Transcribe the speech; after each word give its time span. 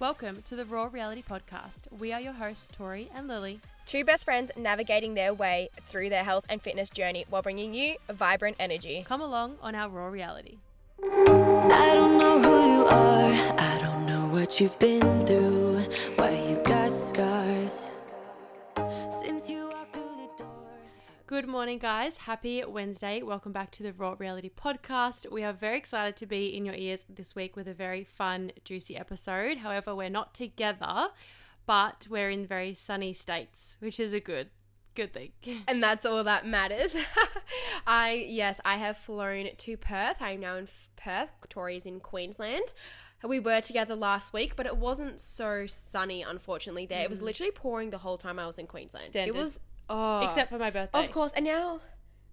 Welcome 0.00 0.42
to 0.42 0.54
the 0.54 0.64
Raw 0.64 0.88
Reality 0.92 1.24
Podcast. 1.28 1.90
We 1.98 2.12
are 2.12 2.20
your 2.20 2.34
hosts, 2.34 2.68
Tori 2.70 3.10
and 3.12 3.26
Lily. 3.26 3.58
Two 3.84 4.04
best 4.04 4.24
friends 4.24 4.52
navigating 4.56 5.14
their 5.14 5.34
way 5.34 5.70
through 5.88 6.08
their 6.08 6.22
health 6.22 6.46
and 6.48 6.62
fitness 6.62 6.88
journey 6.88 7.24
while 7.28 7.42
bringing 7.42 7.74
you 7.74 7.96
vibrant 8.08 8.54
energy. 8.60 9.04
Come 9.08 9.20
along 9.20 9.56
on 9.60 9.74
our 9.74 9.88
Raw 9.88 10.06
Reality. 10.06 10.58
I 11.02 11.90
don't 11.94 12.16
know 12.16 12.40
who 12.40 12.74
you 12.74 12.86
are. 12.86 13.54
I 13.58 13.78
don't 13.80 14.06
know 14.06 14.28
what 14.28 14.60
you've 14.60 14.78
been 14.78 15.26
through. 15.26 15.84
Good 21.38 21.46
morning, 21.46 21.78
guys. 21.78 22.16
Happy 22.16 22.64
Wednesday. 22.64 23.22
Welcome 23.22 23.52
back 23.52 23.70
to 23.70 23.84
the 23.84 23.92
Raw 23.92 24.16
Reality 24.18 24.50
Podcast. 24.50 25.30
We 25.30 25.44
are 25.44 25.52
very 25.52 25.78
excited 25.78 26.16
to 26.16 26.26
be 26.26 26.48
in 26.48 26.66
your 26.66 26.74
ears 26.74 27.04
this 27.08 27.36
week 27.36 27.54
with 27.54 27.68
a 27.68 27.72
very 27.72 28.02
fun, 28.02 28.50
juicy 28.64 28.96
episode. 28.96 29.58
However, 29.58 29.94
we're 29.94 30.10
not 30.10 30.34
together, 30.34 31.10
but 31.64 32.08
we're 32.10 32.30
in 32.30 32.44
very 32.44 32.74
sunny 32.74 33.12
states, 33.12 33.76
which 33.78 34.00
is 34.00 34.12
a 34.12 34.18
good, 34.18 34.48
good 34.96 35.12
thing. 35.12 35.30
And 35.68 35.80
that's 35.80 36.04
all 36.04 36.24
that 36.24 36.44
matters. 36.44 36.96
I, 37.86 38.26
yes, 38.28 38.60
I 38.64 38.76
have 38.76 38.96
flown 38.96 39.46
to 39.56 39.76
Perth. 39.76 40.16
I'm 40.18 40.40
now 40.40 40.56
in 40.56 40.66
Perth. 40.96 41.30
Tori's 41.48 41.86
in 41.86 42.00
Queensland. 42.00 42.72
We 43.22 43.38
were 43.38 43.60
together 43.60 43.94
last 43.94 44.32
week, 44.32 44.56
but 44.56 44.66
it 44.66 44.76
wasn't 44.76 45.20
so 45.20 45.68
sunny, 45.68 46.22
unfortunately, 46.22 46.86
there. 46.86 47.04
It 47.04 47.10
was 47.10 47.22
literally 47.22 47.52
pouring 47.52 47.90
the 47.90 47.98
whole 47.98 48.18
time 48.18 48.40
I 48.40 48.46
was 48.46 48.58
in 48.58 48.66
Queensland. 48.66 49.06
Mm. 49.06 49.08
Standard. 49.10 49.36
It 49.36 49.38
was, 49.38 49.60
oh. 49.88 50.26
Except 50.26 50.50
for 50.50 50.58
my 50.58 50.70
birthday. 50.70 50.98
Of 50.98 51.10
course. 51.10 51.32
And 51.32 51.44
now, 51.44 51.80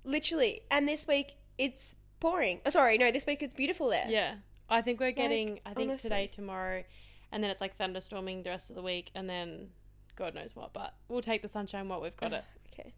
literally, 0.04 0.62
and 0.72 0.88
this 0.88 1.08
week 1.08 1.38
it's 1.58 1.96
pouring. 2.20 2.62
Oh, 2.66 2.70
sorry, 2.70 2.98
no, 2.98 3.12
this 3.12 3.26
week 3.26 3.41
it's 3.41 3.54
beautiful 3.54 3.90
there. 3.90 4.05
Yeah. 4.08 4.36
I 4.70 4.82
think 4.82 5.00
we're 5.00 5.12
getting, 5.12 5.60
I 5.66 5.73
think 5.73 5.90
honestly. 5.90 6.10
today, 6.10 6.27
tomorrow, 6.27 6.84
and 7.32 7.44
then 7.44 7.52
it's 7.52 7.62
like 7.62 7.77
thunderstorming 7.77 8.44
the 8.44 8.49
rest 8.49 8.70
of 8.70 8.76
the 8.76 8.82
week, 8.82 9.12
and 9.13 9.30
then 9.30 9.70
God 10.16 10.34
knows 10.34 10.55
what. 10.55 10.74
But 10.74 10.94
we'll 11.07 11.21
take 11.21 11.41
the 11.41 11.48
sunshine 11.48 11.88
while 11.88 12.02
we've 12.02 12.18
got 12.18 12.34
it. 12.34 12.44
Okay. 12.74 12.94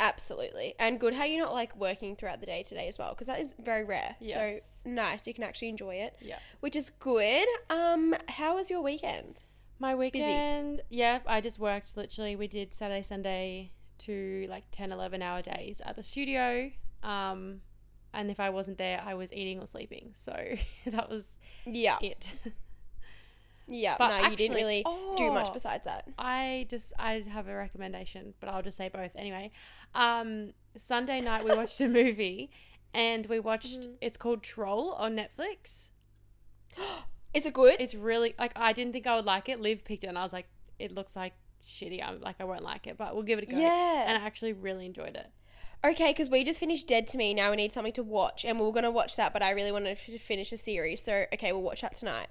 Absolutely. 0.00 0.74
And 0.78 0.98
good 0.98 1.14
how 1.14 1.24
you're 1.24 1.44
not 1.44 1.52
like 1.52 1.76
working 1.76 2.16
throughout 2.16 2.40
the 2.40 2.46
day 2.46 2.62
today 2.62 2.88
as 2.88 2.98
well, 2.98 3.10
because 3.10 3.28
that 3.28 3.40
is 3.40 3.54
very 3.62 3.84
rare. 3.84 4.16
Yes. 4.20 4.34
So 4.84 4.90
nice. 4.90 5.26
You 5.26 5.34
can 5.34 5.44
actually 5.44 5.68
enjoy 5.68 5.96
it. 5.96 6.16
Yeah. 6.20 6.38
Which 6.60 6.74
is 6.74 6.90
good. 6.90 7.46
Um, 7.70 8.14
how 8.28 8.56
was 8.56 8.70
your 8.70 8.82
weekend? 8.82 9.42
My 9.80 9.94
weekend, 9.94 10.82
yeah, 10.90 11.20
I 11.24 11.40
just 11.40 11.60
worked 11.60 11.96
literally. 11.96 12.34
We 12.34 12.48
did 12.48 12.74
Saturday, 12.74 13.02
Sunday 13.02 13.70
to 13.98 14.46
like 14.48 14.64
10, 14.70 14.92
11 14.92 15.22
hour 15.22 15.42
days 15.42 15.80
at 15.84 15.96
the 15.96 16.02
studio. 16.02 16.70
Um, 17.02 17.60
and 18.14 18.30
if 18.30 18.40
I 18.40 18.50
wasn't 18.50 18.78
there, 18.78 19.02
I 19.04 19.14
was 19.14 19.32
eating 19.32 19.58
or 19.60 19.66
sleeping. 19.66 20.10
So 20.14 20.34
that 20.86 21.08
was 21.10 21.38
Yeah. 21.66 21.98
it. 22.00 22.32
Yeah. 23.66 23.96
But 23.98 24.08
no, 24.08 24.28
you 24.30 24.36
didn't 24.36 24.56
actually- 24.56 24.62
really 24.62 24.84
do 25.16 25.30
much 25.32 25.48
oh. 25.50 25.52
besides 25.52 25.84
that. 25.84 26.08
I 26.18 26.66
just, 26.70 26.92
I 26.98 27.22
have 27.28 27.48
a 27.48 27.54
recommendation, 27.54 28.34
but 28.40 28.48
I'll 28.48 28.62
just 28.62 28.76
say 28.78 28.88
both 28.88 29.10
anyway. 29.14 29.50
Um, 29.94 30.52
Sunday 30.76 31.20
night, 31.20 31.44
we 31.44 31.54
watched 31.54 31.80
a 31.80 31.88
movie 32.00 32.50
and 32.94 33.26
we 33.26 33.40
watched, 33.40 33.82
Mm-hmm. 33.82 33.92
it's 34.00 34.16
called 34.16 34.42
Troll 34.42 34.92
on 34.92 35.16
Netflix. 35.16 35.88
Is 37.34 37.44
it 37.44 37.52
good? 37.52 37.76
It's 37.78 37.94
really, 37.94 38.34
like, 38.38 38.52
I 38.56 38.72
didn't 38.72 38.94
think 38.94 39.06
I 39.06 39.14
would 39.16 39.26
like 39.26 39.50
it. 39.50 39.60
Liv 39.60 39.84
picked 39.84 40.02
it 40.04 40.06
and 40.06 40.16
I 40.18 40.22
was 40.22 40.32
like, 40.32 40.46
it 40.78 40.92
looks 40.92 41.14
like 41.14 41.34
shitty. 41.68 42.02
I'm 42.02 42.20
like, 42.20 42.36
I 42.40 42.44
won't 42.44 42.62
like 42.62 42.86
it, 42.86 42.96
but 42.96 43.14
we'll 43.14 43.24
give 43.24 43.38
it 43.38 43.48
a 43.48 43.52
go. 43.52 43.58
Yeah. 43.58 44.04
And 44.06 44.22
I 44.22 44.26
actually 44.26 44.52
really 44.52 44.86
enjoyed 44.86 45.16
it. 45.16 45.30
Okay, 45.84 46.10
because 46.10 46.28
we 46.28 46.42
just 46.42 46.58
finished 46.58 46.88
Dead 46.88 47.06
to 47.08 47.16
Me. 47.16 47.34
Now 47.34 47.50
we 47.50 47.56
need 47.56 47.72
something 47.72 47.92
to 47.92 48.02
watch, 48.02 48.44
and 48.44 48.58
we 48.58 48.66
were 48.66 48.72
gonna 48.72 48.90
watch 48.90 49.14
that, 49.16 49.32
but 49.32 49.42
I 49.42 49.50
really 49.50 49.70
wanted 49.70 49.96
to 49.96 50.18
finish 50.18 50.52
a 50.52 50.56
series. 50.56 51.00
So 51.02 51.26
okay, 51.32 51.52
we'll 51.52 51.62
watch 51.62 51.82
that 51.82 51.94
tonight. 51.94 52.28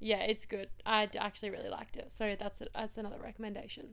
Yeah, 0.00 0.22
it's 0.22 0.44
good. 0.44 0.70
I 0.84 1.08
actually 1.18 1.50
really 1.50 1.68
liked 1.68 1.96
it. 1.96 2.12
So 2.12 2.34
that's 2.38 2.60
a, 2.60 2.66
that's 2.74 2.96
another 2.96 3.18
recommendation. 3.22 3.90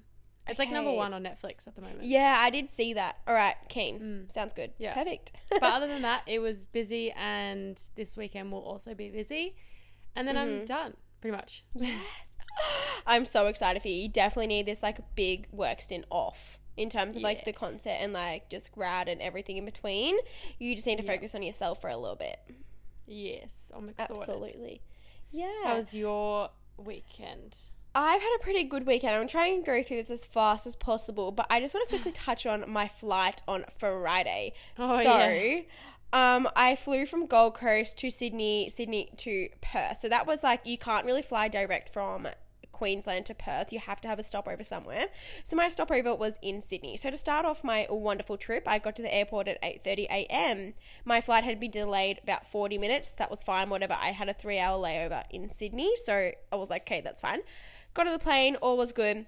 It's 0.48 0.60
like 0.60 0.72
number 0.72 0.92
one 0.92 1.14
on 1.14 1.24
Netflix 1.24 1.68
at 1.68 1.76
the 1.76 1.82
moment. 1.82 2.06
Yeah, 2.06 2.38
I 2.40 2.50
did 2.50 2.72
see 2.72 2.94
that. 2.94 3.18
All 3.28 3.34
right, 3.34 3.56
keen. 3.68 4.00
Mm. 4.00 4.32
Sounds 4.32 4.54
good. 4.54 4.72
Yeah. 4.78 4.94
Perfect. 4.94 5.34
but 5.50 5.64
other 5.64 5.88
than 5.88 6.04
that, 6.04 6.24
it 6.26 6.40
was 6.40 6.66
busy, 6.66 7.12
and 7.12 7.80
this 7.96 8.16
weekend 8.16 8.52
will 8.52 8.64
also 8.64 8.96
be 8.96 9.10
busy, 9.10 9.58
and 10.16 10.28
then 10.28 10.38
I'm 10.38 10.48
mm-hmm. 10.48 10.66
done 10.66 10.94
pretty 11.22 11.36
much. 11.36 11.64
I'm 13.08 13.26
so 13.26 13.48
excited 13.48 13.82
for 13.82 13.88
you. 13.88 13.96
You 13.96 14.10
definitely 14.10 14.48
need 14.48 14.66
this 14.66 14.84
like 14.84 15.00
big 15.16 15.48
work 15.52 15.82
stint 15.82 16.06
off 16.10 16.60
in 16.76 16.90
terms 16.90 17.16
of 17.16 17.22
like 17.24 17.44
the 17.46 17.54
concert 17.54 17.96
and 18.00 18.14
like 18.14 18.50
just 18.50 18.72
grad 18.72 19.08
and 19.08 19.22
everything 19.22 19.58
in 19.58 19.66
between. 19.66 20.16
You 20.60 20.76
just 20.76 20.86
need 20.88 20.98
to 21.00 21.04
Yeah. 21.06 21.14
focus 21.14 21.34
on 21.36 21.42
yourself 21.44 21.82
for 21.82 21.90
a 21.90 21.98
little 21.98 22.16
bit. 22.16 22.40
Yes, 23.06 23.72
I'm 23.76 23.90
excited. 23.90 24.18
Absolutely. 24.18 24.82
Yeah. 25.32 25.48
How 25.64 25.78
was 25.78 25.94
your 25.94 26.50
weekend? 26.78 27.58
I've 27.96 28.22
had 28.22 28.36
a 28.40 28.44
pretty 28.44 28.64
good 28.66 28.86
weekend. 28.86 29.16
I'm 29.16 29.28
trying 29.28 29.62
to 29.64 29.66
go 29.66 29.82
through 29.82 29.98
this 29.98 30.12
as 30.12 30.26
fast 30.26 30.68
as 30.68 30.76
possible, 30.76 31.32
but 31.32 31.48
I 31.50 31.60
just 31.60 31.74
want 31.74 31.90
to 31.90 31.96
quickly 31.96 32.12
touch 32.16 32.46
on 32.46 32.70
my 32.70 32.88
flight 32.88 33.42
on 33.48 33.66
Friday. 33.80 34.54
Oh, 34.78 35.02
so, 35.02 35.18
yeah. 35.18 35.62
um, 36.14 36.48
I 36.56 36.76
flew 36.76 37.06
from 37.08 37.26
Gold 37.26 37.56
Coast 37.56 37.98
to 38.00 38.12
Sydney, 38.12 38.70
Sydney 38.70 39.10
to 39.18 39.50
Perth. 39.62 39.98
So 39.98 40.10
that 40.10 40.28
was 40.28 40.44
like 40.44 40.62
you 40.66 40.78
can't 40.78 41.06
really 41.06 41.24
fly 41.24 41.48
direct 41.48 41.92
from 41.92 42.28
Queensland 42.78 43.26
to 43.26 43.34
Perth. 43.34 43.74
You 43.74 43.80
have 43.80 44.00
to 44.02 44.08
have 44.08 44.20
a 44.20 44.24
stopover 44.24 44.64
somewhere. 44.64 45.08
So 45.44 45.56
my 45.56 45.68
stopover 45.68 46.14
was 46.14 46.38
in 46.44 46.62
Sydney. 46.62 46.96
So 46.96 47.10
to 47.10 47.18
start 47.18 47.44
off 47.44 47.64
my 47.64 47.88
wonderful 47.90 48.38
trip, 48.38 48.68
I 48.68 48.78
got 48.78 48.96
to 48.98 49.02
the 49.02 49.14
airport 49.14 49.48
at 49.48 49.62
8:30 49.64 50.06
a.m. 50.06 50.76
My 51.04 51.20
flight 51.20 51.44
had 51.44 51.60
been 51.60 51.72
delayed 51.72 52.20
about 52.22 52.46
40 52.46 52.78
minutes. 52.78 53.12
That 53.14 53.32
was 53.32 53.44
fine, 53.44 53.72
whatever. 53.72 53.98
I 54.00 54.12
had 54.12 54.30
a 54.30 54.34
3-hour 54.34 54.78
layover 54.78 55.24
in 55.32 55.50
Sydney, 55.50 55.92
so 55.98 56.32
I 56.52 56.56
was 56.56 56.70
like, 56.70 56.84
"Okay, 56.84 57.02
that's 57.02 57.22
fine." 57.22 57.40
Got 57.96 58.06
on 58.06 58.14
the 58.14 58.20
plane, 58.20 58.56
all 58.58 58.78
was 58.78 58.92
good. 58.92 59.26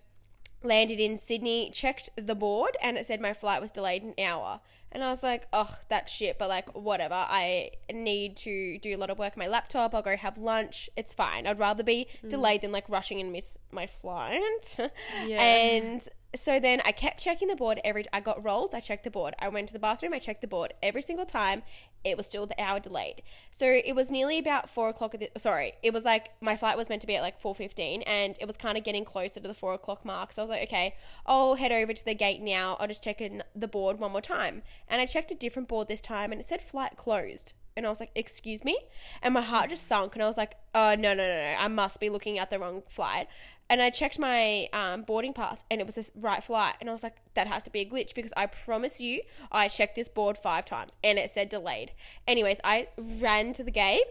Landed 0.62 1.00
in 1.00 1.18
Sydney, 1.18 1.72
checked 1.72 2.10
the 2.16 2.36
board, 2.36 2.78
and 2.84 2.98
it 2.98 3.06
said 3.06 3.20
my 3.20 3.34
flight 3.34 3.62
was 3.62 3.72
delayed 3.72 4.04
an 4.04 4.14
hour. 4.24 4.60
And 4.92 5.04
I 5.04 5.10
was 5.10 5.22
like, 5.22 5.48
oh, 5.54 5.74
that's 5.88 6.12
shit, 6.12 6.40
but 6.40 6.50
like, 6.50 6.76
whatever. 6.76 7.14
I 7.14 7.72
need 7.92 8.36
to 8.38 8.80
do 8.80 8.96
a 8.96 8.98
lot 8.98 9.10
of 9.10 9.20
work 9.20 9.34
on 9.34 9.40
my 9.40 9.48
laptop. 9.48 9.94
I'll 9.94 10.02
go 10.02 10.18
have 10.18 10.38
lunch. 10.38 10.90
It's 10.96 11.14
fine. 11.14 11.46
I'd 11.46 11.60
rather 11.60 11.84
be 11.84 12.08
mm. 12.26 12.30
delayed 12.30 12.62
than 12.62 12.72
like 12.72 12.90
rushing 12.90 13.20
and 13.20 13.32
miss 13.32 13.58
my 13.72 13.88
flight. 13.88 14.78
Yeah. 15.26 15.42
And 15.42 16.08
so 16.36 16.60
then 16.60 16.82
I 16.86 16.92
kept 16.92 17.20
checking 17.20 17.48
the 17.48 17.56
board 17.56 17.80
every 17.84 18.06
I 18.14 18.20
got 18.20 18.44
rolled, 18.44 18.76
I 18.76 18.80
checked 18.80 19.04
the 19.04 19.12
board. 19.12 19.36
I 19.40 19.50
went 19.50 19.68
to 19.68 19.74
the 19.74 19.80
bathroom, 19.80 20.14
I 20.14 20.20
checked 20.20 20.42
the 20.42 20.48
board. 20.48 20.74
Every 20.82 21.02
single 21.02 21.26
time 21.26 21.64
it 22.04 22.16
was 22.16 22.26
still 22.26 22.46
the 22.46 22.62
hour 22.62 22.80
delayed. 22.80 23.24
So 23.52 23.66
it 23.66 23.96
was 23.96 24.10
nearly 24.10 24.38
about 24.38 24.70
four 24.70 24.90
o'clock 24.90 25.12
the, 25.12 25.30
sorry, 25.38 25.74
it 25.84 25.94
was 25.94 26.06
like 26.06 26.30
my 26.40 26.56
flight 26.56 26.78
was 26.78 26.88
meant 26.88 27.02
to 27.02 27.08
be 27.08 27.16
at 27.16 27.22
like 27.22 27.42
four 27.42 27.54
fifteen 27.56 28.04
and 28.04 28.36
it 28.40 28.46
was 28.46 28.58
kind 28.58 28.78
of 28.78 28.84
getting 28.84 29.04
closer 29.04 29.40
to 29.40 29.48
the 29.48 29.54
four 29.54 29.74
o'clock 29.74 30.06
mark. 30.06 30.32
So 30.32 30.42
I 30.42 30.44
was 30.44 30.50
like, 30.50 30.64
okay, 30.64 30.96
I'll 31.26 31.56
head 31.56 31.72
over 31.72 31.94
to 31.94 32.06
the 32.06 32.16
gate 32.16 32.42
now. 32.42 32.78
I'll 32.80 32.88
just 32.88 33.04
check 33.04 33.22
in 33.22 33.44
the 33.56 33.68
board 33.68 34.00
one 34.00 34.12
more 34.12 34.22
time. 34.22 34.62
And 34.88 35.02
I 35.02 35.06
checked 35.06 35.32
a 35.32 35.36
different 35.36 35.68
board 35.68 35.88
this 35.88 36.02
time 36.02 36.32
and 36.32 36.40
it 36.40 36.48
said 36.48 36.62
flight 36.62 36.96
closed. 36.96 37.54
And 37.76 37.86
I 37.86 37.90
was 37.90 38.02
like, 38.02 38.12
excuse 38.14 38.66
me? 38.66 38.78
And 39.22 39.34
my 39.34 39.42
heart 39.42 39.70
just 39.70 39.88
sunk 39.88 40.14
and 40.14 40.24
I 40.24 40.28
was 40.28 40.38
like, 40.38 40.56
oh, 40.76 40.96
no, 41.00 41.14
no, 41.14 41.26
no, 41.26 41.34
no. 41.34 41.56
I 41.58 41.70
must 41.70 42.02
be 42.02 42.10
looking 42.10 42.38
at 42.38 42.50
the 42.50 42.60
wrong 42.60 42.84
flight. 42.90 43.28
And 43.70 43.82
I 43.82 43.92
checked 43.92 44.18
my 44.18 44.68
um, 44.74 45.04
boarding 45.04 45.34
pass 45.34 45.64
and 45.70 45.80
it 45.80 45.86
was 45.86 45.96
this 45.96 46.12
right 46.16 46.44
flight. 46.44 46.76
And 46.82 46.90
I 46.90 46.94
was 46.94 47.04
like, 47.04 47.18
that 47.36 47.48
has 47.48 47.62
to 47.64 47.70
be 47.70 47.82
a 47.82 47.86
glitch 47.86 48.16
because 48.16 48.34
I 48.36 48.48
promise 48.48 49.00
you, 49.00 49.22
I 49.52 49.68
checked 49.68 49.96
this 49.96 50.10
board 50.10 50.38
five 50.38 50.66
times 50.66 50.98
and 51.04 51.20
it 51.20 51.30
said 51.30 51.50
delayed. 51.50 51.92
Anyways, 52.28 52.60
I 52.64 52.88
ran 52.98 53.54
to 53.54 53.64
the 53.64 53.72
gate. 53.72 54.06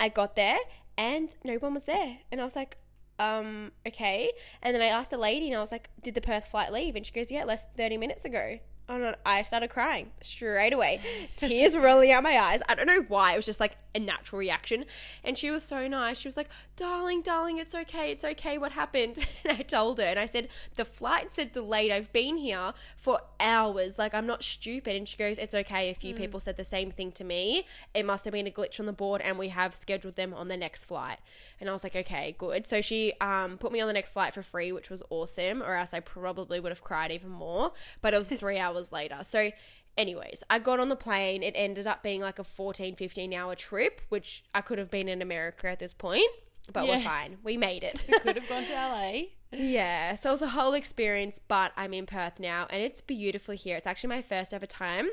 I 0.00 0.08
got 0.08 0.34
there 0.34 0.58
and 0.98 1.34
no 1.44 1.54
one 1.54 1.74
was 1.74 1.86
there. 1.86 2.18
And 2.32 2.40
I 2.40 2.44
was 2.44 2.56
like, 2.56 2.76
um, 3.20 3.72
okay. 3.86 4.32
And 4.62 4.74
then 4.74 4.82
I 4.82 4.86
asked 4.86 5.12
a 5.12 5.18
lady 5.18 5.48
and 5.48 5.56
I 5.56 5.60
was 5.60 5.70
like, 5.70 5.90
did 6.02 6.14
the 6.14 6.20
Perth 6.20 6.46
flight 6.46 6.72
leave? 6.72 6.96
And 6.96 7.06
she 7.06 7.12
goes, 7.12 7.30
yeah, 7.30 7.44
less 7.44 7.66
than 7.66 7.76
30 7.76 7.96
minutes 7.98 8.24
ago. 8.24 8.58
And 8.90 9.14
I 9.24 9.42
started 9.42 9.70
crying 9.70 10.10
straight 10.20 10.72
away. 10.72 11.00
Tears 11.36 11.76
were 11.76 11.82
rolling 11.82 12.10
out 12.10 12.24
my 12.24 12.36
eyes. 12.36 12.60
I 12.68 12.74
don't 12.74 12.88
know 12.88 13.04
why. 13.06 13.34
It 13.34 13.36
was 13.36 13.46
just 13.46 13.60
like 13.60 13.76
a 13.94 14.00
natural 14.00 14.40
reaction. 14.40 14.84
And 15.22 15.38
she 15.38 15.50
was 15.50 15.62
so 15.62 15.86
nice. 15.86 16.18
She 16.18 16.26
was 16.26 16.36
like, 16.36 16.48
darling, 16.74 17.22
darling, 17.22 17.58
it's 17.58 17.74
okay. 17.74 18.10
It's 18.10 18.24
okay. 18.24 18.58
What 18.58 18.72
happened? 18.72 19.26
And 19.42 19.56
I 19.58 19.62
told 19.62 19.98
her 19.98 20.04
and 20.04 20.18
I 20.18 20.26
said, 20.26 20.48
the 20.76 20.84
flight 20.84 21.32
said 21.32 21.52
delayed. 21.52 21.90
I've 21.90 22.12
been 22.12 22.36
here 22.36 22.74
for 22.96 23.20
hours. 23.38 23.98
Like, 23.98 24.12
I'm 24.12 24.26
not 24.26 24.42
stupid. 24.42 24.94
And 24.94 25.08
she 25.08 25.16
goes, 25.16 25.38
it's 25.38 25.54
okay. 25.54 25.90
A 25.90 25.94
few 25.94 26.14
people 26.14 26.40
said 26.40 26.56
the 26.56 26.64
same 26.64 26.90
thing 26.90 27.10
to 27.12 27.24
me. 27.24 27.66
It 27.94 28.04
must 28.04 28.24
have 28.26 28.32
been 28.32 28.46
a 28.46 28.50
glitch 28.50 28.78
on 28.80 28.86
the 28.86 28.92
board 28.92 29.22
and 29.22 29.38
we 29.38 29.48
have 29.48 29.74
scheduled 29.74 30.16
them 30.16 30.34
on 30.34 30.48
the 30.48 30.58
next 30.58 30.84
flight. 30.84 31.18
And 31.60 31.68
I 31.68 31.72
was 31.72 31.84
like, 31.84 31.94
okay, 31.94 32.34
good. 32.38 32.66
So 32.66 32.80
she 32.80 33.12
um, 33.20 33.58
put 33.58 33.70
me 33.70 33.80
on 33.80 33.86
the 33.86 33.92
next 33.92 34.14
flight 34.14 34.32
for 34.32 34.42
free, 34.42 34.72
which 34.72 34.88
was 34.88 35.02
awesome, 35.10 35.62
or 35.62 35.76
else 35.76 35.92
I 35.92 36.00
probably 36.00 36.58
would 36.58 36.70
have 36.70 36.82
cried 36.82 37.10
even 37.10 37.28
more. 37.28 37.72
But 38.00 38.14
it 38.14 38.18
was 38.18 38.28
three 38.28 38.58
hours 38.58 38.79
later. 38.92 39.18
So, 39.22 39.50
anyways, 39.96 40.42
I 40.48 40.58
got 40.58 40.80
on 40.80 40.88
the 40.88 40.96
plane. 40.96 41.42
It 41.42 41.54
ended 41.56 41.86
up 41.86 42.02
being 42.02 42.20
like 42.20 42.38
a 42.38 42.44
14, 42.44 42.96
15 42.96 43.34
hour 43.34 43.54
trip, 43.54 44.00
which 44.08 44.44
I 44.54 44.60
could 44.60 44.78
have 44.78 44.90
been 44.90 45.08
in 45.08 45.22
America 45.22 45.68
at 45.68 45.78
this 45.78 45.94
point. 45.94 46.30
But 46.72 46.86
we're 46.86 47.00
fine. 47.00 47.38
We 47.42 47.56
made 47.56 47.82
it. 47.82 48.04
Could 48.22 48.36
have 48.36 48.48
gone 48.48 48.64
to 48.64 48.72
LA. 48.72 49.12
Yeah, 49.52 50.14
so 50.14 50.28
it 50.28 50.32
was 50.32 50.42
a 50.42 50.48
whole 50.50 50.74
experience, 50.74 51.40
but 51.40 51.72
I'm 51.76 51.92
in 51.92 52.06
Perth 52.06 52.38
now 52.38 52.68
and 52.70 52.80
it's 52.80 53.00
beautiful 53.00 53.52
here. 53.52 53.76
It's 53.76 53.86
actually 53.86 54.10
my 54.10 54.22
first 54.22 54.54
ever 54.54 54.64
time. 54.66 55.08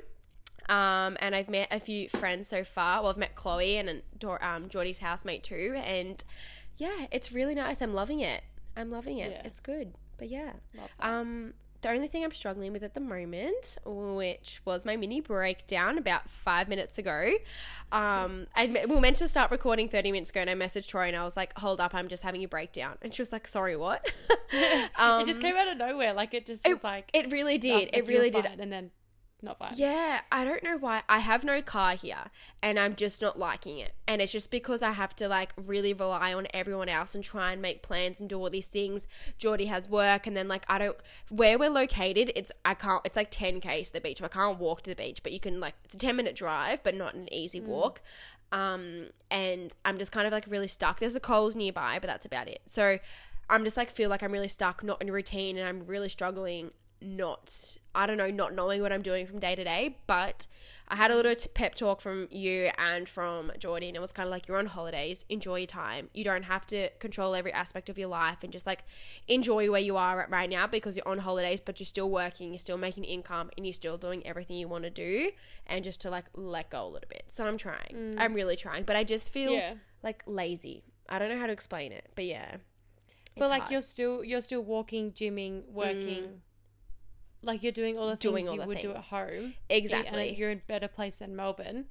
Um, 0.70 1.18
and 1.20 1.34
I've 1.34 1.50
met 1.50 1.70
a 1.72 1.80
few 1.80 2.08
friends 2.08 2.48
so 2.48 2.64
far. 2.64 3.02
Well, 3.02 3.10
I've 3.10 3.18
met 3.18 3.34
Chloe 3.34 3.78
and 3.78 4.04
Dor- 4.20 4.44
um, 4.44 4.70
Geordie's 4.70 5.00
housemate 5.00 5.42
too. 5.42 5.74
And 5.84 6.24
yeah, 6.78 7.08
it's 7.12 7.32
really 7.32 7.56
nice. 7.56 7.82
I'm 7.82 7.96
loving 7.96 8.20
it. 8.20 8.44
I'm 8.76 8.92
loving 8.92 9.18
it. 9.18 9.32
Yeah. 9.32 9.42
It's 9.44 9.60
good. 9.60 9.96
But 10.18 10.30
yeah. 10.30 10.52
Um, 11.00 11.54
the 11.82 11.90
only 11.90 12.08
thing 12.08 12.24
I'm 12.24 12.32
struggling 12.32 12.74
with 12.74 12.84
at 12.84 12.94
the 12.94 13.00
moment, 13.00 13.78
which 13.86 14.62
was 14.66 14.86
my 14.86 14.96
mini 14.96 15.22
breakdown 15.22 15.98
about 15.98 16.30
five 16.30 16.68
minutes 16.68 16.98
ago, 16.98 17.32
um, 17.92 18.48
I 18.56 18.66
we 18.88 18.96
were 18.96 19.02
meant 19.02 19.18
to 19.18 19.28
start 19.28 19.52
recording 19.52 19.88
30 19.90 20.12
minutes 20.12 20.30
ago, 20.32 20.42
and 20.42 20.50
I 20.50 20.56
messaged 20.56 20.90
Tori 20.90 21.08
and 21.10 21.18
I 21.18 21.24
was 21.24 21.38
like, 21.38 21.58
"Hold 21.60 21.80
up, 21.80 21.94
I'm 21.94 22.08
just 22.08 22.24
having 22.24 22.44
a 22.44 22.48
breakdown," 22.48 22.98
and 23.02 23.14
she 23.14 23.22
was 23.22 23.32
like, 23.32 23.48
"Sorry, 23.48 23.76
what?" 23.76 24.06
um, 24.98 25.22
it 25.22 25.26
just 25.28 25.42
came 25.42 25.56
out 25.56 25.68
of 25.68 25.78
nowhere. 25.78 26.14
Like 26.14 26.34
it 26.34 26.46
just 26.46 26.68
it, 26.68 26.74
was 26.74 26.84
like 26.84 27.10
It 27.14 27.32
really 27.32 27.58
did. 27.58 27.90
it 27.94 28.08
really 28.08 28.30
did. 28.30 28.46
and 28.46 28.72
then 28.72 28.92
not 29.42 29.60
fine. 29.60 29.74
Yeah, 29.76 30.22
I 30.32 30.44
don't 30.44 30.64
know 30.64 30.78
why. 30.78 31.04
I 31.08 31.20
have 31.20 31.44
no 31.44 31.62
car 31.62 31.94
here 31.94 32.32
and 32.64 32.80
I'm 32.80 32.96
just 32.96 33.22
not 33.22 33.38
liking 33.38 33.78
it. 33.78 33.94
And 34.08 34.20
it's 34.20 34.32
just 34.32 34.50
because 34.50 34.82
I 34.82 34.92
have 34.92 35.16
to 35.18 35.28
like 35.28 35.54
really 35.56 35.94
rely 35.94 36.34
on 36.34 36.48
everyone 36.54 36.90
else 36.90 37.14
and 37.14 37.24
try 37.24 37.52
and 37.52 37.62
make 37.62 37.84
plans 37.84 38.20
and 38.20 38.28
do 38.28 38.40
all 38.40 38.50
these 38.50 38.68
things. 38.68 39.06
Geordie 39.38 39.66
has 39.66 39.88
work 39.88 40.26
and 40.26 40.36
then 40.36 40.48
like 40.48 40.66
I 40.68 40.80
don't 40.80 40.98
where 41.30 41.60
we're 41.60 41.70
located, 41.70 42.32
it's 42.36 42.52
I 42.66 42.74
can't 42.74 43.02
it's 43.06 43.16
like 43.16 43.30
10k 43.30 43.86
to 43.86 43.94
the 43.94 44.02
beach. 44.02 44.22
I 44.24 44.28
can't 44.28 44.58
walk 44.58 44.82
to 44.84 44.90
the 44.90 44.96
beach, 44.96 45.22
but 45.22 45.32
you 45.32 45.40
can 45.40 45.60
like 45.60 45.76
it's 45.84 45.94
a 45.94 46.00
10 46.00 46.16
minute 46.16 46.36
drive, 46.36 46.82
but 46.82 46.96
not 46.96 47.14
an 47.14 47.32
easy 47.32 47.60
walk. 47.62 48.02
Um 48.52 49.08
and 49.30 49.72
I'm 49.86 50.00
just 50.00 50.12
kind 50.12 50.26
of 50.26 50.34
like 50.34 50.46
really 50.48 50.68
stuck. 50.68 51.00
There's 51.00 51.16
a 51.16 51.20
Coles 51.20 51.56
nearby, 51.56 52.00
but 52.00 52.08
that's 52.08 52.26
about 52.26 52.48
it. 52.48 52.62
So 52.66 52.98
I'm 53.52 53.64
just 53.64 53.78
like 53.78 53.92
feel 53.92 54.10
like 54.10 54.24
I'm 54.24 54.32
really 54.32 54.48
stuck, 54.48 54.84
not 54.84 55.00
in 55.00 55.12
routine, 55.12 55.58
and 55.58 55.68
I'm 55.68 55.86
really 55.86 56.10
struggling 56.10 56.72
not 57.02 57.78
I 57.98 58.06
don't 58.06 58.18
know, 58.18 58.30
not 58.32 58.54
knowing 58.54 58.82
what 58.82 58.94
I'm 58.94 59.02
doing 59.02 59.26
from 59.26 59.40
day 59.40 59.56
to 59.56 59.64
day. 59.64 59.98
But 60.08 60.48
I 60.88 60.96
had 60.96 61.12
a 61.12 61.16
little 61.16 61.36
t- 61.36 61.50
pep 61.54 61.76
talk 61.76 62.00
from 62.00 62.28
you 62.32 62.70
and 62.78 63.10
from 63.10 63.52
Jordan. 63.60 63.96
it 63.96 64.00
was 64.00 64.14
kind 64.14 64.28
of 64.28 64.32
like 64.32 64.48
you're 64.48 64.58
on 64.58 64.68
holidays, 64.68 65.26
enjoy 65.28 65.58
your 65.58 65.68
time. 65.68 66.10
You 66.14 66.24
don't 66.24 66.44
have 66.44 66.66
to 66.68 66.90
control 67.00 67.36
every 67.36 67.52
aspect 67.52 67.90
of 67.90 67.98
your 67.98 68.08
life, 68.08 68.38
and 68.44 68.54
just 68.54 68.66
like 68.66 68.84
enjoy 69.28 69.70
where 69.70 69.82
you 69.82 69.98
are 69.98 70.22
at 70.22 70.30
right 70.30 70.50
now 70.50 70.66
because 70.68 70.96
you're 70.96 71.08
on 71.08 71.18
holidays, 71.18 71.60
but 71.60 71.80
you're 71.80 71.86
still 71.88 72.10
working, 72.10 72.52
you're 72.54 72.60
still 72.60 72.78
making 72.78 73.04
income, 73.04 73.50
and 73.58 73.66
you're 73.66 73.74
still 73.74 73.98
doing 73.98 74.26
everything 74.26 74.56
you 74.58 74.68
want 74.70 74.86
to 74.86 74.90
do, 74.90 75.32
and 75.66 75.84
just 75.84 76.00
to 76.02 76.10
like 76.10 76.26
let 76.36 76.70
go 76.70 76.84
a 76.86 76.92
little 76.96 77.10
bit. 77.10 77.24
So 77.28 77.46
I'm 77.46 77.58
trying. 77.58 77.94
Mm. 77.94 78.16
I'm 78.20 78.34
really 78.34 78.56
trying, 78.56 78.84
but 78.84 78.96
I 78.96 79.04
just 79.04 79.34
feel 79.34 79.52
Yeah. 79.52 79.74
like 80.04 80.24
lazy. 80.26 80.84
I 81.10 81.20
don't 81.20 81.30
know 81.30 81.40
how 81.40 81.48
to 81.48 81.54
explain 81.54 81.92
it, 81.92 82.06
but 82.16 82.24
yeah. 82.26 82.58
But 83.38 83.50
like 83.50 83.64
hard. 83.64 83.72
you're 83.74 83.82
still 83.82 84.24
you're 84.24 84.42
still 84.42 84.62
walking, 84.64 85.12
gymming, 85.12 85.66
working. 85.70 86.24
Mm. 86.24 86.38
Like 87.42 87.64
you're 87.64 87.72
doing 87.72 87.98
all 87.98 88.10
the 88.10 88.16
Doing 88.16 88.46
things 88.46 88.50
all 88.50 88.56
you 88.56 88.68
would 88.68 88.80
do 88.80 88.92
at 88.92 89.04
home. 89.06 89.54
exactly. 89.70 90.30
And 90.30 90.38
you're 90.38 90.50
in 90.50 90.58
a 90.60 90.62
better 90.68 90.88
place 90.88 91.16
than 91.18 91.36
Melbourne. 91.36 91.86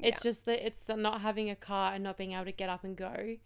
It's 0.00 0.22
just 0.22 0.44
that 0.46 0.64
it's 0.66 0.88
not 0.88 1.20
having 1.20 1.50
a 1.50 1.56
car 1.56 1.92
and 1.94 2.02
not 2.04 2.16
being 2.16 2.32
able 2.32 2.44
to 2.46 2.52
get 2.52 2.68
up 2.68 2.84
and 2.84 2.96
go. 2.96 3.36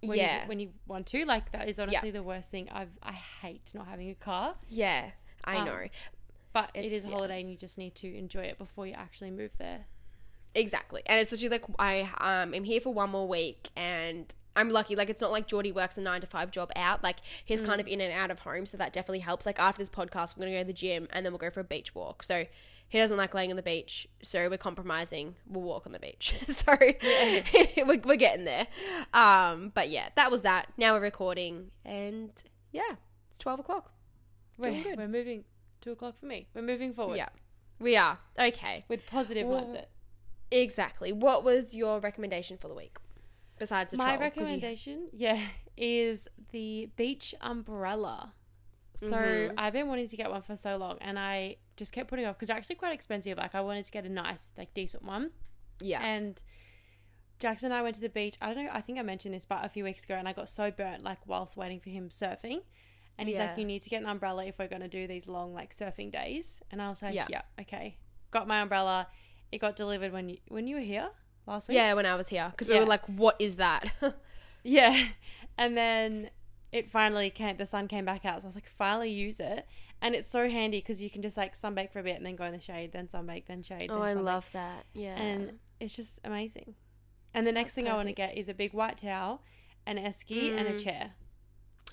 When 0.00 0.16
yeah. 0.18 0.42
You, 0.44 0.48
when 0.48 0.60
you 0.60 0.70
want 0.86 1.06
to, 1.08 1.24
like 1.24 1.50
that 1.52 1.68
is 1.68 1.80
honestly 1.80 2.10
the 2.12 2.22
worst 2.22 2.50
thing. 2.52 2.68
I've 2.70 2.90
I 3.02 3.12
hate 3.12 3.72
not 3.74 3.88
having 3.88 4.10
a 4.10 4.14
car, 4.14 4.54
yeah, 4.68 5.10
I 5.44 5.56
Um, 5.56 5.64
know. 5.66 5.88
but 6.52 6.70
it 6.74 6.84
It's- 6.84 6.92
is 7.00 7.06
a 7.06 7.08
yeah. 7.08 7.14
holiday 7.16 7.40
and 7.40 7.50
you 7.50 7.56
just 7.56 7.78
need 7.78 7.96
to 7.96 8.16
enjoy 8.16 8.42
it 8.42 8.58
before 8.58 8.86
you 8.86 8.92
actually 8.94 9.32
move 9.32 9.50
there. 9.58 9.86
Exactly. 10.54 11.02
And 11.06 11.20
it's 11.20 11.32
literally 11.32 11.50
like 11.58 11.64
I 11.80 12.00
um 12.42 12.54
am 12.54 12.62
here 12.64 12.80
for 12.80 12.94
one 12.94 13.10
more 13.10 13.26
week 13.26 13.68
and 13.76 14.32
I'm 14.58 14.70
lucky. 14.70 14.96
Like 14.96 15.08
it's 15.08 15.20
not 15.20 15.30
like 15.30 15.46
Geordie 15.46 15.70
works 15.70 15.96
a 15.98 16.00
nine 16.00 16.20
to 16.20 16.26
five 16.26 16.50
job 16.50 16.72
out. 16.74 17.02
Like 17.02 17.18
he's 17.44 17.60
kind 17.60 17.80
of 17.80 17.86
in 17.86 18.00
and 18.00 18.12
out 18.12 18.32
of 18.32 18.40
home, 18.40 18.66
so 18.66 18.76
that 18.76 18.92
definitely 18.92 19.20
helps. 19.20 19.46
Like 19.46 19.60
after 19.60 19.78
this 19.78 19.88
podcast, 19.88 20.36
we're 20.36 20.46
gonna 20.46 20.56
go 20.56 20.62
to 20.62 20.66
the 20.66 20.72
gym 20.72 21.06
and 21.12 21.24
then 21.24 21.32
we'll 21.32 21.38
go 21.38 21.50
for 21.50 21.60
a 21.60 21.64
beach 21.64 21.94
walk. 21.94 22.24
So 22.24 22.44
he 22.88 22.98
doesn't 22.98 23.16
like 23.16 23.34
laying 23.34 23.50
on 23.50 23.56
the 23.56 23.62
beach, 23.62 24.08
so 24.20 24.48
we're 24.48 24.58
compromising. 24.58 25.36
We'll 25.46 25.62
walk 25.62 25.86
on 25.86 25.92
the 25.92 26.00
beach. 26.00 26.34
so 26.48 26.76
we're, 26.80 28.00
we're 28.04 28.16
getting 28.16 28.46
there. 28.46 28.66
Um, 29.14 29.70
but 29.74 29.90
yeah, 29.90 30.08
that 30.16 30.30
was 30.30 30.42
that. 30.42 30.72
Now 30.76 30.94
we're 30.94 31.02
recording, 31.02 31.70
and 31.84 32.30
yeah, 32.72 32.96
it's 33.30 33.38
twelve 33.38 33.60
o'clock. 33.60 33.92
We're, 34.56 34.96
we're 34.96 35.06
moving 35.06 35.44
two 35.80 35.92
o'clock 35.92 36.18
for 36.18 36.26
me. 36.26 36.48
We're 36.52 36.62
moving 36.62 36.92
forward. 36.92 37.16
Yeah, 37.16 37.28
we 37.78 37.96
are 37.96 38.18
okay. 38.36 38.84
With 38.88 39.06
positive 39.06 39.46
Well, 39.46 39.62
mindset. 39.62 39.84
Exactly. 40.50 41.12
What 41.12 41.44
was 41.44 41.76
your 41.76 42.00
recommendation 42.00 42.56
for 42.56 42.66
the 42.66 42.74
week? 42.74 42.96
Besides 43.58 43.90
the 43.92 43.96
My 43.98 44.04
troll, 44.04 44.14
you- 44.16 44.20
recommendation, 44.20 45.08
yeah, 45.12 45.40
is 45.76 46.28
the 46.52 46.90
beach 46.96 47.34
umbrella. 47.40 48.32
So 48.94 49.12
Mhm. 49.16 49.54
I've 49.56 49.72
been 49.72 49.86
wanting 49.88 50.08
to 50.08 50.16
get 50.16 50.30
one 50.30 50.42
for 50.42 50.56
so 50.56 50.76
long, 50.76 50.98
and 51.00 51.18
I 51.18 51.56
just 51.76 51.92
kept 51.92 52.08
putting 52.10 52.24
off 52.26 52.36
because 52.36 52.48
they're 52.48 52.56
actually 52.56 52.76
quite 52.76 52.92
expensive. 52.94 53.38
Like 53.38 53.54
I 53.54 53.60
wanted 53.60 53.84
to 53.84 53.92
get 53.92 54.04
a 54.04 54.08
nice, 54.08 54.54
like 54.58 54.74
decent 54.74 55.04
one, 55.04 55.30
yeah. 55.80 56.04
and 56.04 56.42
Jackson 57.38 57.66
and 57.70 57.74
I 57.78 57.82
went 57.82 57.94
to 57.96 58.00
the 58.00 58.08
beach. 58.08 58.36
I 58.40 58.52
don't 58.52 58.64
know. 58.64 58.70
I 58.72 58.80
think 58.80 58.98
I 58.98 59.02
mentioned 59.02 59.34
this, 59.34 59.44
but 59.44 59.64
a 59.64 59.68
few 59.68 59.84
weeks 59.84 60.02
ago, 60.04 60.14
and 60.16 60.28
I 60.28 60.32
got 60.32 60.48
so 60.48 60.70
burnt, 60.72 61.04
like 61.04 61.24
whilst 61.26 61.56
waiting 61.56 61.78
for 61.78 61.90
him 61.90 62.08
surfing. 62.08 62.62
And 63.16 63.28
he's 63.28 63.36
Yeah. 63.38 63.46
like, 63.48 63.58
"You 63.58 63.64
need 63.64 63.82
to 63.82 63.90
get 63.90 64.02
an 64.02 64.08
umbrella 64.08 64.44
if 64.46 64.58
we're 64.58 64.68
going 64.68 64.82
to 64.82 64.88
do 64.88 65.06
these 65.06 65.28
long 65.28 65.52
like 65.54 65.72
surfing 65.72 66.10
days." 66.10 66.60
And 66.70 66.82
I 66.82 66.88
was 66.88 67.00
like, 67.02 67.14
Yeah. 67.14 67.26
"Yeah, 67.30 67.42
okay." 67.60 67.96
Got 68.32 68.48
my 68.48 68.60
umbrella. 68.60 69.08
It 69.52 69.58
got 69.58 69.76
delivered 69.76 70.12
when 70.12 70.28
you 70.28 70.38
when 70.48 70.66
you 70.66 70.76
were 70.76 70.82
here 70.82 71.10
last 71.48 71.68
week. 71.68 71.76
Yeah, 71.76 71.94
when 71.94 72.06
I 72.06 72.14
was 72.14 72.28
here, 72.28 72.48
because 72.50 72.68
we 72.68 72.74
Yeah. 72.74 72.80
were 72.82 72.86
like, 72.86 73.04
"What 73.06 73.36
is 73.38 73.56
that?" 73.56 73.90
Yeah. 74.64 75.08
And 75.60 75.76
then 75.76 76.30
it 76.70 76.88
finally 76.88 77.30
came, 77.30 77.56
the 77.56 77.66
sun 77.66 77.88
came 77.88 78.04
back 78.04 78.24
out. 78.24 78.40
So 78.42 78.46
I 78.46 78.48
was 78.48 78.54
like, 78.54 78.68
finally 78.68 79.10
use 79.10 79.40
it. 79.40 79.66
And 80.00 80.14
it's 80.14 80.28
so 80.28 80.48
handy 80.48 80.78
because 80.78 81.02
you 81.02 81.10
can 81.10 81.20
just 81.20 81.36
like 81.36 81.56
sunbake 81.58 81.90
for 81.90 81.98
a 81.98 82.02
bit 82.04 82.16
and 82.16 82.24
then 82.24 82.36
go 82.36 82.44
in 82.44 82.52
the 82.52 82.60
shade, 82.60 82.92
then 82.92 83.08
sunbake, 83.08 83.46
then 83.46 83.64
shade. 83.64 83.88
oh, 83.90 83.94
then 83.94 84.02
I 84.02 84.14
sunbake. 84.14 84.22
love 84.24 84.48
that. 84.52 84.84
Yeah. 84.94 85.16
And 85.20 85.58
it's 85.80 85.96
just 85.96 86.20
amazing. 86.22 86.74
And 87.34 87.44
the 87.44 87.50
next 87.50 87.74
thing 87.74 87.88
I 87.88 87.94
want 87.94 88.06
to 88.08 88.14
perfect. 88.14 88.34
get 88.34 88.40
is 88.40 88.48
a 88.48 88.54
big 88.54 88.72
white 88.72 88.98
towel, 88.98 89.42
an 89.84 89.96
esky, 89.96 90.56
and 90.56 90.68
a 90.68 90.74
Mm. 90.74 90.84
chair. 90.84 91.10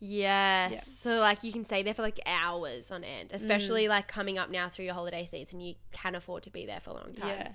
yes. 0.00 0.72
Yeah. 0.72 0.80
So 0.80 1.14
like 1.16 1.44
you 1.44 1.52
can 1.52 1.64
stay 1.64 1.82
there 1.84 1.94
for 1.94 2.02
like 2.02 2.18
hours 2.26 2.90
on 2.90 3.04
end, 3.04 3.30
especially 3.32 3.86
like 3.88 4.08
coming 4.08 4.38
up 4.38 4.50
now 4.50 4.68
through 4.68 4.86
your 4.86 4.94
holiday 4.94 5.24
season. 5.26 5.60
You 5.60 5.74
can 5.92 6.14
afford 6.14 6.42
to 6.44 6.50
be 6.50 6.66
there 6.66 6.80
for 6.80 6.90
a 6.90 6.94
long 6.94 7.14
time. 7.14 7.28
Yeah. 7.28 7.48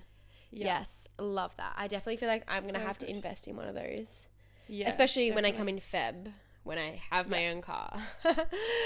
Yeah. 0.54 0.66
Yes, 0.68 1.08
love 1.20 1.56
that. 1.58 1.74
I 1.76 1.88
definitely 1.88 2.18
feel 2.18 2.30
like 2.30 2.44
I'm 2.48 2.62
gonna 2.66 2.80
So 2.80 2.86
have 2.86 2.98
to 3.00 3.10
invest 3.10 3.48
in 3.48 3.56
one 3.56 3.68
of 3.68 3.76
those, 3.76 4.28
Yeah. 4.68 4.90
especially 4.90 5.32
when 5.32 5.46
I 5.46 5.52
come 5.52 5.68
in 5.68 5.80
Feb 5.80 6.32
when 6.64 6.78
I 6.78 7.02
have 7.10 7.28
my 7.30 7.50
own 7.50 7.62
car. 7.62 8.02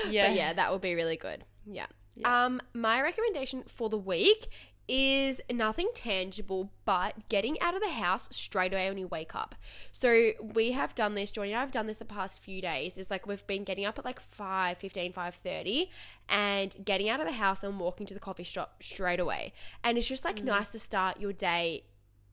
Yeah. 0.10 0.28
But 0.28 0.36
yeah, 0.36 0.54
that 0.54 0.72
would 0.72 0.82
be 0.82 0.96
really 0.96 1.18
good. 1.18 1.44
Yeah. 1.66 1.88
Yeah. 2.16 2.46
Um, 2.46 2.62
my 2.74 3.02
recommendation 3.02 3.64
for 3.68 3.90
the 3.90 3.98
week 3.98 4.48
is 4.88 5.42
nothing 5.52 5.90
tangible, 5.94 6.72
but 6.86 7.28
getting 7.30 7.60
out 7.62 7.76
of 7.76 7.82
the 7.82 7.90
house 7.90 8.30
straight 8.32 8.74
away 8.74 8.88
when 8.88 8.98
you 8.98 9.08
wake 9.08 9.36
up. 9.36 9.56
So 9.92 10.32
we 10.42 10.72
have 10.72 10.96
done 10.96 11.16
this, 11.16 11.32
Jordan 11.32 11.54
and 11.54 11.58
I 11.58 11.62
have 11.62 11.72
done 11.72 11.88
this 11.88 11.98
the 11.98 12.06
past 12.06 12.42
few 12.42 12.62
days. 12.62 12.98
It's 12.98 13.12
like 13.12 13.28
we've 13.28 13.46
been 13.48 13.64
getting 13.64 13.86
up 13.86 14.00
at 14.00 14.06
like 14.06 14.22
5, 14.22 14.78
15, 14.78 15.14
5.30 15.14 15.90
and 16.30 16.76
getting 16.86 17.10
out 17.10 17.20
of 17.20 17.26
the 17.26 17.34
house 17.34 17.64
and 17.64 17.80
walking 17.80 18.08
to 18.08 18.14
the 18.14 18.20
coffee 18.20 18.44
shop 18.44 18.82
straight 18.82 19.20
away. 19.20 19.54
And 19.84 19.98
it's 19.98 20.08
just 20.08 20.24
like 20.24 20.38
mm. 20.38 20.46
nice 20.46 20.72
to 20.72 20.80
start 20.80 21.20
your 21.20 21.34
day 21.34 21.84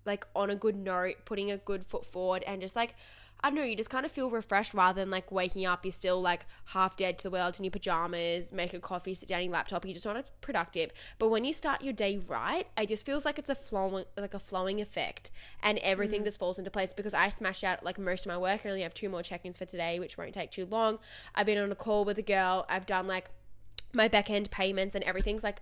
like 0.07 0.27
on 0.37 0.51
a 0.51 0.57
good 0.57 0.77
note, 0.77 1.17
putting 1.25 1.51
a 1.51 1.57
good 1.57 1.85
foot 1.85 2.05
forward 2.05 2.45
and 2.47 2.61
just 2.61 2.77
like 2.77 2.95
I 3.45 3.49
don't 3.49 3.57
know, 3.57 3.65
you 3.65 3.77
just 3.77 3.91
kind 3.91 4.07
of 4.07 4.11
feel 4.11 4.31
refreshed 4.31 4.73
rather 4.73 5.03
than 5.03 5.11
like 5.11 5.31
waking 5.31 5.67
up, 5.67 5.85
you're 5.85 5.93
still 5.93 6.19
like 6.19 6.47
half 6.69 6.97
dead 6.97 7.19
to 7.19 7.25
the 7.25 7.31
world 7.31 7.59
in 7.59 7.65
your 7.65 7.73
pajamas, 7.73 8.55
make 8.55 8.73
a 8.73 8.81
coffee, 8.81 9.13
sit 9.13 9.29
down 9.29 9.41
on 9.41 9.45
your 9.45 9.53
laptop, 9.53 9.85
you're 9.85 9.93
just 9.93 10.07
not 10.07 10.25
productive. 10.41 10.93
But 11.19 11.29
when 11.29 11.45
you 11.45 11.53
start 11.53 11.83
your 11.83 11.93
day 11.93 12.17
right, 12.27 12.67
it 12.79 12.89
just 12.89 13.05
feels 13.05 13.27
like 13.27 13.39
it's 13.39 13.51
a 13.51 13.55
flowing 13.55 14.07
like 14.17 14.33
a 14.33 14.39
flowing 14.39 14.81
effect 14.81 15.31
and 15.63 15.77
everything 15.81 16.23
mm. 16.23 16.25
just 16.25 16.39
falls 16.39 16.59
into 16.59 16.71
place 16.71 16.95
because 16.95 17.13
I 17.13 17.29
smashed 17.29 17.65
out 17.65 17.85
like 17.85 17.99
most 17.99 18.25
of 18.25 18.31
my 18.31 18.39
work. 18.39 18.65
I 18.65 18.71
only 18.71 18.81
have 18.81 18.95
two 18.95 19.11
more 19.11 19.23
check-ins 19.23 19.59
for 19.59 19.67
today, 19.67 20.01
which 20.01 20.17
won't 20.17 20.33
take 20.33 20.51
too 20.51 20.65
long. 20.65 20.99
I've 21.35 21.45
been 21.45 21.59
on 21.59 21.71
a 21.71 21.75
call 21.75 22.07
with 22.07 22.17
a 22.17 22.23
girl, 22.23 22.65
I've 22.71 22.87
done 22.87 23.07
like 23.07 23.29
my 23.93 24.09
back 24.09 24.31
end 24.31 24.51
payments 24.53 24.95
and 24.95 25.05
everything's 25.05 25.45
like 25.45 25.61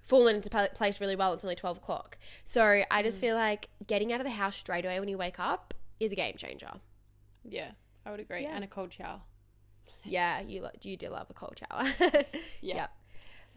fallen 0.00 0.36
into 0.36 0.48
place 0.74 0.98
really 0.98 1.14
well. 1.14 1.34
It's 1.34 1.44
only 1.44 1.56
12 1.56 1.76
o'clock. 1.76 2.16
So 2.46 2.84
I 2.90 3.02
just 3.02 3.18
mm. 3.18 3.20
feel 3.20 3.34
like 3.34 3.68
getting 3.86 4.14
out 4.14 4.20
of 4.20 4.24
the 4.24 4.32
house 4.32 4.56
straight 4.56 4.86
away 4.86 4.98
when 4.98 5.10
you 5.10 5.18
wake 5.18 5.38
up 5.38 5.74
is 6.00 6.10
a 6.10 6.16
game 6.16 6.36
changer. 6.38 6.70
Yeah. 7.50 7.70
I 8.06 8.10
would 8.10 8.20
agree. 8.20 8.42
Yeah. 8.42 8.54
And 8.54 8.64
a 8.64 8.68
cold 8.68 8.92
shower. 8.92 9.20
Yeah, 10.04 10.40
you 10.40 10.62
lo- 10.62 10.70
you 10.82 10.96
do 10.96 11.08
love 11.08 11.26
a 11.30 11.34
cold 11.34 11.58
shower. 11.58 11.84
Yeah. 12.60 12.76
Yep. 12.76 12.90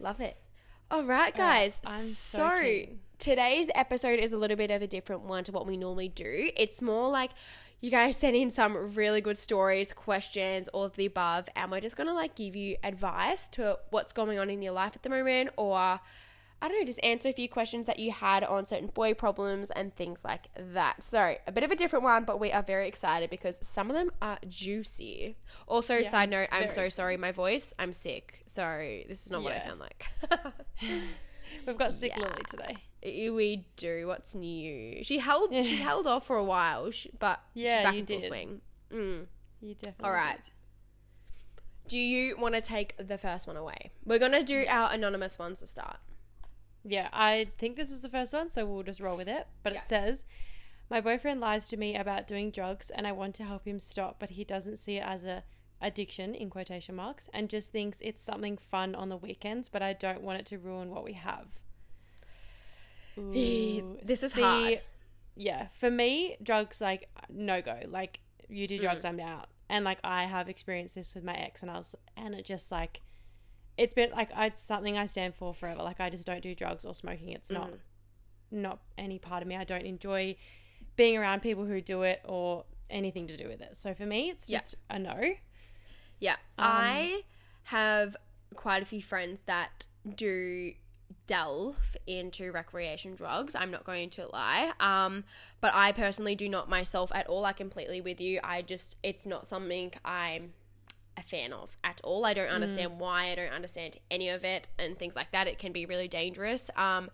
Love 0.00 0.20
it. 0.20 0.36
All 0.90 1.04
right, 1.04 1.34
guys. 1.34 1.80
I'm 1.86 2.02
so 2.04 2.54
so 2.54 2.84
today's 3.18 3.68
episode 3.74 4.18
is 4.18 4.32
a 4.32 4.36
little 4.36 4.56
bit 4.56 4.70
of 4.70 4.82
a 4.82 4.86
different 4.86 5.22
one 5.22 5.44
to 5.44 5.52
what 5.52 5.66
we 5.66 5.76
normally 5.76 6.08
do. 6.08 6.50
It's 6.56 6.82
more 6.82 7.08
like 7.08 7.30
you 7.80 7.90
guys 7.90 8.16
sent 8.16 8.36
in 8.36 8.50
some 8.50 8.94
really 8.94 9.20
good 9.20 9.38
stories, 9.38 9.92
questions, 9.92 10.68
all 10.68 10.84
of 10.84 10.94
the 10.96 11.06
above, 11.06 11.48
and 11.56 11.70
we're 11.70 11.80
just 11.80 11.96
gonna 11.96 12.14
like 12.14 12.34
give 12.34 12.54
you 12.54 12.76
advice 12.84 13.48
to 13.48 13.78
what's 13.90 14.12
going 14.12 14.38
on 14.38 14.50
in 14.50 14.60
your 14.62 14.72
life 14.72 14.92
at 14.94 15.02
the 15.02 15.08
moment, 15.10 15.50
or 15.56 16.00
I 16.62 16.68
don't 16.68 16.78
know, 16.78 16.86
just 16.86 17.00
answer 17.02 17.28
a 17.28 17.32
few 17.32 17.48
questions 17.48 17.86
that 17.86 17.98
you 17.98 18.12
had 18.12 18.44
on 18.44 18.64
certain 18.66 18.86
boy 18.86 19.14
problems 19.14 19.70
and 19.72 19.92
things 19.94 20.24
like 20.24 20.46
that. 20.56 21.02
So, 21.02 21.34
a 21.46 21.50
bit 21.52 21.64
of 21.64 21.72
a 21.72 21.76
different 21.76 22.04
one, 22.04 22.24
but 22.24 22.38
we 22.38 22.52
are 22.52 22.62
very 22.62 22.86
excited 22.86 23.30
because 23.30 23.58
some 23.66 23.90
of 23.90 23.96
them 23.96 24.12
are 24.22 24.38
juicy. 24.48 25.36
Also, 25.66 25.96
Yeah, 25.96 26.08
side 26.08 26.30
note, 26.30 26.48
I'm 26.52 26.68
so 26.68 26.88
sorry, 26.88 27.16
my 27.16 27.32
voice, 27.32 27.74
I'm 27.80 27.92
sick. 27.92 28.42
So, 28.46 28.62
this 29.08 29.26
is 29.26 29.32
not 29.32 29.42
what 29.42 29.52
I 29.54 29.58
sound 29.58 29.80
like. 29.80 30.06
We've 31.66 31.76
got 31.78 31.92
sick 31.94 32.12
Yeah. 32.16 32.22
Lily 32.24 32.42
today. 32.48 33.30
we 33.30 33.66
do. 33.76 34.06
What's 34.06 34.34
new? 34.34 35.02
She 35.02 35.18
held 35.18 35.52
she 35.64 35.76
held 35.76 36.06
off 36.06 36.26
for 36.26 36.36
a 36.36 36.44
while, 36.44 36.90
but 37.18 37.40
she's 37.54 37.64
Yeah, 37.64 37.82
back 37.82 37.94
you 37.94 38.00
in 38.00 38.06
full 38.06 38.18
did. 38.20 38.28
swing. 38.28 38.60
Mm. 38.92 39.26
You 39.60 39.74
definitely. 39.74 40.04
All 40.04 40.12
right. 40.12 40.36
did. 40.42 40.50
Do 41.88 41.98
you 41.98 42.36
want 42.38 42.54
to 42.54 42.60
take 42.60 42.94
the 42.96 43.18
first 43.18 43.46
one 43.48 43.56
away? 43.56 43.90
We're 44.04 44.18
gonna 44.20 44.42
do 44.44 44.64
our 44.68 44.92
anonymous 44.92 45.38
ones 45.38 45.58
to 45.60 45.66
start. 45.66 45.96
Yeah, 46.84 47.08
I 47.12 47.48
think 47.58 47.76
this 47.76 47.90
is 47.90 48.02
the 48.02 48.08
first 48.08 48.32
one, 48.32 48.48
so 48.50 48.66
we'll 48.66 48.82
just 48.82 49.00
roll 49.00 49.16
with 49.16 49.28
it. 49.28 49.46
But 49.62 49.72
Yeah. 49.74 49.80
it 49.80 49.86
says, 49.86 50.24
"My 50.90 51.00
boyfriend 51.00 51.40
lies 51.40 51.68
to 51.68 51.76
me 51.76 51.94
about 51.96 52.26
doing 52.26 52.50
drugs, 52.50 52.90
and 52.90 53.06
I 53.06 53.12
want 53.12 53.34
to 53.36 53.44
help 53.44 53.66
him 53.66 53.78
stop, 53.80 54.18
but 54.18 54.30
he 54.30 54.44
doesn't 54.44 54.78
see 54.78 54.96
it 54.96 55.04
as 55.06 55.24
a 55.24 55.44
addiction 55.80 56.34
in 56.34 56.50
quotation 56.50 56.94
marks, 56.94 57.28
and 57.32 57.48
just 57.48 57.72
thinks 57.72 58.00
it's 58.00 58.22
something 58.22 58.56
fun 58.56 58.94
on 58.94 59.08
the 59.08 59.16
weekends. 59.16 59.68
But 59.68 59.82
I 59.82 59.92
don't 59.92 60.22
want 60.22 60.40
it 60.40 60.46
to 60.46 60.58
ruin 60.58 60.90
what 60.90 61.04
we 61.04 61.12
have." 61.14 61.60
Ooh, 63.18 63.98
This 64.02 64.22
is 64.22 64.32
hard. 64.32 64.80
Yeah, 65.34 65.68
for 65.72 65.90
me, 65.90 66.36
drugs 66.42 66.80
like 66.80 67.08
no 67.28 67.62
go. 67.62 67.80
Like 67.86 68.20
you 68.48 68.66
do 68.66 68.78
Mm. 68.78 68.82
drugs, 68.82 69.04
I'm 69.04 69.20
out. 69.20 69.48
And 69.68 69.84
like 69.84 69.98
I 70.04 70.24
have 70.24 70.48
experienced 70.48 70.94
this 70.94 71.14
with 71.14 71.24
my 71.24 71.34
ex, 71.36 71.62
and 71.62 71.70
I 71.70 71.76
was, 71.78 71.94
and 72.16 72.34
it 72.34 72.44
just 72.44 72.70
like, 72.70 73.00
it's 73.78 73.94
been 73.94 74.10
like 74.10 74.30
it's 74.36 74.62
something 74.62 74.96
I 74.98 75.06
stand 75.06 75.34
for 75.34 75.54
forever. 75.54 75.82
Like 75.82 76.00
I 76.00 76.10
just 76.10 76.26
don't 76.26 76.42
do 76.42 76.54
drugs 76.54 76.84
or 76.84 76.94
smoking. 76.94 77.30
It's 77.30 77.50
not, 77.50 77.70
Mm. 77.70 77.78
not 78.50 78.80
any 78.98 79.18
part 79.18 79.42
of 79.42 79.48
me. 79.48 79.56
I 79.56 79.64
don't 79.64 79.86
enjoy 79.86 80.36
being 80.96 81.16
around 81.16 81.40
people 81.40 81.64
who 81.64 81.80
do 81.80 82.02
it 82.02 82.20
or 82.24 82.64
anything 82.90 83.26
to 83.28 83.36
do 83.36 83.48
with 83.48 83.60
it. 83.62 83.76
So 83.76 83.94
for 83.94 84.04
me, 84.04 84.30
it's 84.30 84.48
Yeah. 84.50 84.58
just 84.58 84.74
a 84.90 84.98
no. 84.98 85.34
Yeah. 86.20 86.34
Um, 86.58 86.66
I 86.66 87.22
have 87.64 88.16
quite 88.54 88.82
a 88.82 88.86
few 88.86 89.00
friends 89.02 89.42
that 89.44 89.86
do 90.16 90.74
delve 91.26 91.96
into 92.06 92.52
recreation 92.52 93.14
drugs. 93.14 93.54
I'm 93.54 93.70
not 93.70 93.84
going 93.84 94.10
to 94.10 94.26
lie. 94.32 94.72
Um, 94.80 95.24
but 95.60 95.74
I 95.74 95.92
personally 95.92 96.34
do 96.34 96.48
not 96.48 96.68
myself 96.68 97.10
at 97.14 97.26
all. 97.28 97.44
I 97.44 97.52
completely 97.52 98.00
with 98.00 98.20
you. 98.20 98.40
I 98.44 98.62
just 98.62 98.96
it's 99.02 99.24
not 99.24 99.46
something 99.46 99.92
I'm 100.04 100.52
a 101.16 101.22
fan 101.22 101.52
of 101.52 101.76
at 101.84 102.00
all. 102.02 102.24
I 102.24 102.34
don't 102.34 102.48
understand 102.48 102.98
why. 102.98 103.30
I 103.30 103.34
don't 103.34 103.52
understand 103.52 103.96
any 104.10 104.28
of 104.28 104.44
it 104.44 104.68
and 104.78 104.98
things 104.98 105.16
like 105.16 105.32
that. 105.32 105.46
It 105.46 105.58
can 105.58 105.72
be 105.72 105.86
really 105.86 106.08
dangerous. 106.08 106.70
Um, 106.76 107.10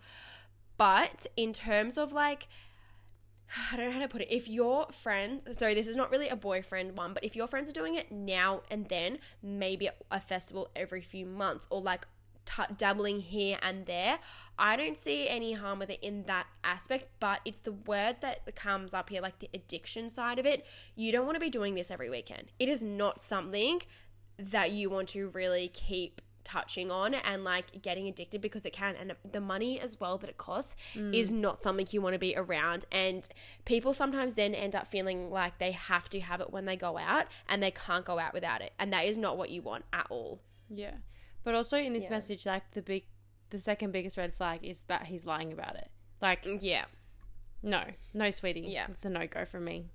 but 0.77 1.27
in 1.35 1.53
terms 1.53 1.97
of 1.97 2.13
like 2.13 2.47
I 3.71 3.77
don't 3.77 3.87
know 3.87 3.91
how 3.91 3.99
to 3.99 4.07
put 4.07 4.21
it. 4.21 4.33
If 4.33 4.47
your 4.47 4.87
friends, 4.91 5.57
sorry, 5.57 5.73
this 5.73 5.87
is 5.87 5.95
not 5.95 6.11
really 6.11 6.29
a 6.29 6.35
boyfriend 6.35 6.97
one, 6.97 7.13
but 7.13 7.23
if 7.23 7.35
your 7.35 7.47
friends 7.47 7.69
are 7.69 7.73
doing 7.73 7.95
it 7.95 8.11
now 8.11 8.61
and 8.69 8.87
then, 8.87 9.19
maybe 9.41 9.87
at 9.87 9.97
a 10.11 10.19
festival 10.19 10.69
every 10.75 11.01
few 11.01 11.25
months 11.25 11.67
or 11.69 11.81
like 11.81 12.07
t- 12.49 12.73
dabbling 12.75 13.19
here 13.19 13.57
and 13.61 13.85
there, 13.85 14.19
I 14.57 14.75
don't 14.75 14.97
see 14.97 15.27
any 15.27 15.53
harm 15.53 15.79
with 15.79 15.89
it 15.89 15.99
in 16.01 16.23
that 16.23 16.47
aspect. 16.63 17.07
But 17.19 17.39
it's 17.45 17.61
the 17.61 17.71
word 17.71 18.17
that 18.21 18.55
comes 18.55 18.93
up 18.93 19.09
here, 19.09 19.21
like 19.21 19.39
the 19.39 19.49
addiction 19.53 20.09
side 20.09 20.39
of 20.39 20.45
it. 20.45 20.65
You 20.95 21.11
don't 21.11 21.25
want 21.25 21.35
to 21.35 21.39
be 21.39 21.49
doing 21.49 21.75
this 21.75 21.91
every 21.91 22.09
weekend. 22.09 22.51
It 22.59 22.69
is 22.69 22.83
not 22.83 23.21
something 23.21 23.81
that 24.37 24.71
you 24.71 24.89
want 24.89 25.09
to 25.09 25.29
really 25.29 25.69
keep 25.69 26.21
touching 26.45 26.89
on 26.89 27.13
and 27.13 27.43
like 27.43 27.79
getting 27.81 28.07
addicted 28.07 28.41
because 28.41 28.65
it 28.65 28.73
can 28.73 28.95
and 28.95 29.13
the 29.31 29.41
money 29.41 29.79
as 29.79 29.99
well 29.99 30.17
that 30.17 30.29
it 30.29 30.37
costs 30.37 30.75
mm. 30.95 31.13
is 31.13 31.31
not 31.31 31.61
something 31.61 31.85
you 31.91 32.01
want 32.01 32.13
to 32.13 32.19
be 32.19 32.33
around 32.35 32.85
and 32.91 33.27
people 33.65 33.93
sometimes 33.93 34.33
then 34.33 34.55
end 34.55 34.75
up 34.75 34.87
feeling 34.87 35.29
like 35.29 35.59
they 35.59 35.73
have 35.73 36.09
to 36.09 36.19
have 36.19 36.41
it 36.41 36.51
when 36.51 36.65
they 36.65 36.75
go 36.75 36.97
out 36.97 37.27
and 37.47 37.61
they 37.61 37.69
can't 37.69 38.03
go 38.03 38.17
out 38.17 38.33
without 38.33 38.61
it 38.61 38.71
and 38.79 38.91
that 38.91 39.05
is 39.05 39.15
not 39.15 39.37
what 39.37 39.51
you 39.51 39.61
want 39.61 39.85
at 39.93 40.07
all 40.09 40.39
Yeah, 40.69 40.93
but 41.43 41.55
also 41.55 41.77
in 41.77 41.93
this 41.93 42.05
Yeah. 42.05 42.09
message, 42.11 42.45
like 42.45 42.71
the 42.71 42.81
big, 42.81 43.05
the 43.49 43.59
second 43.59 43.91
biggest 43.91 44.17
red 44.17 44.33
flag 44.33 44.59
is 44.63 44.83
that 44.83 45.05
he's 45.05 45.25
lying 45.25 45.51
about 45.51 45.75
it. 45.75 45.89
Like 46.21 46.43
mm, 46.45 46.59
yeah 46.61 46.85
no, 47.61 47.83
no, 48.13 48.29
sweetie. 48.31 48.61
Yeah. 48.61 48.87
it's 48.89 49.05
a 49.05 49.09
no 49.09 49.27
go 49.27 49.43
for 49.45 49.59
me. 49.59 49.85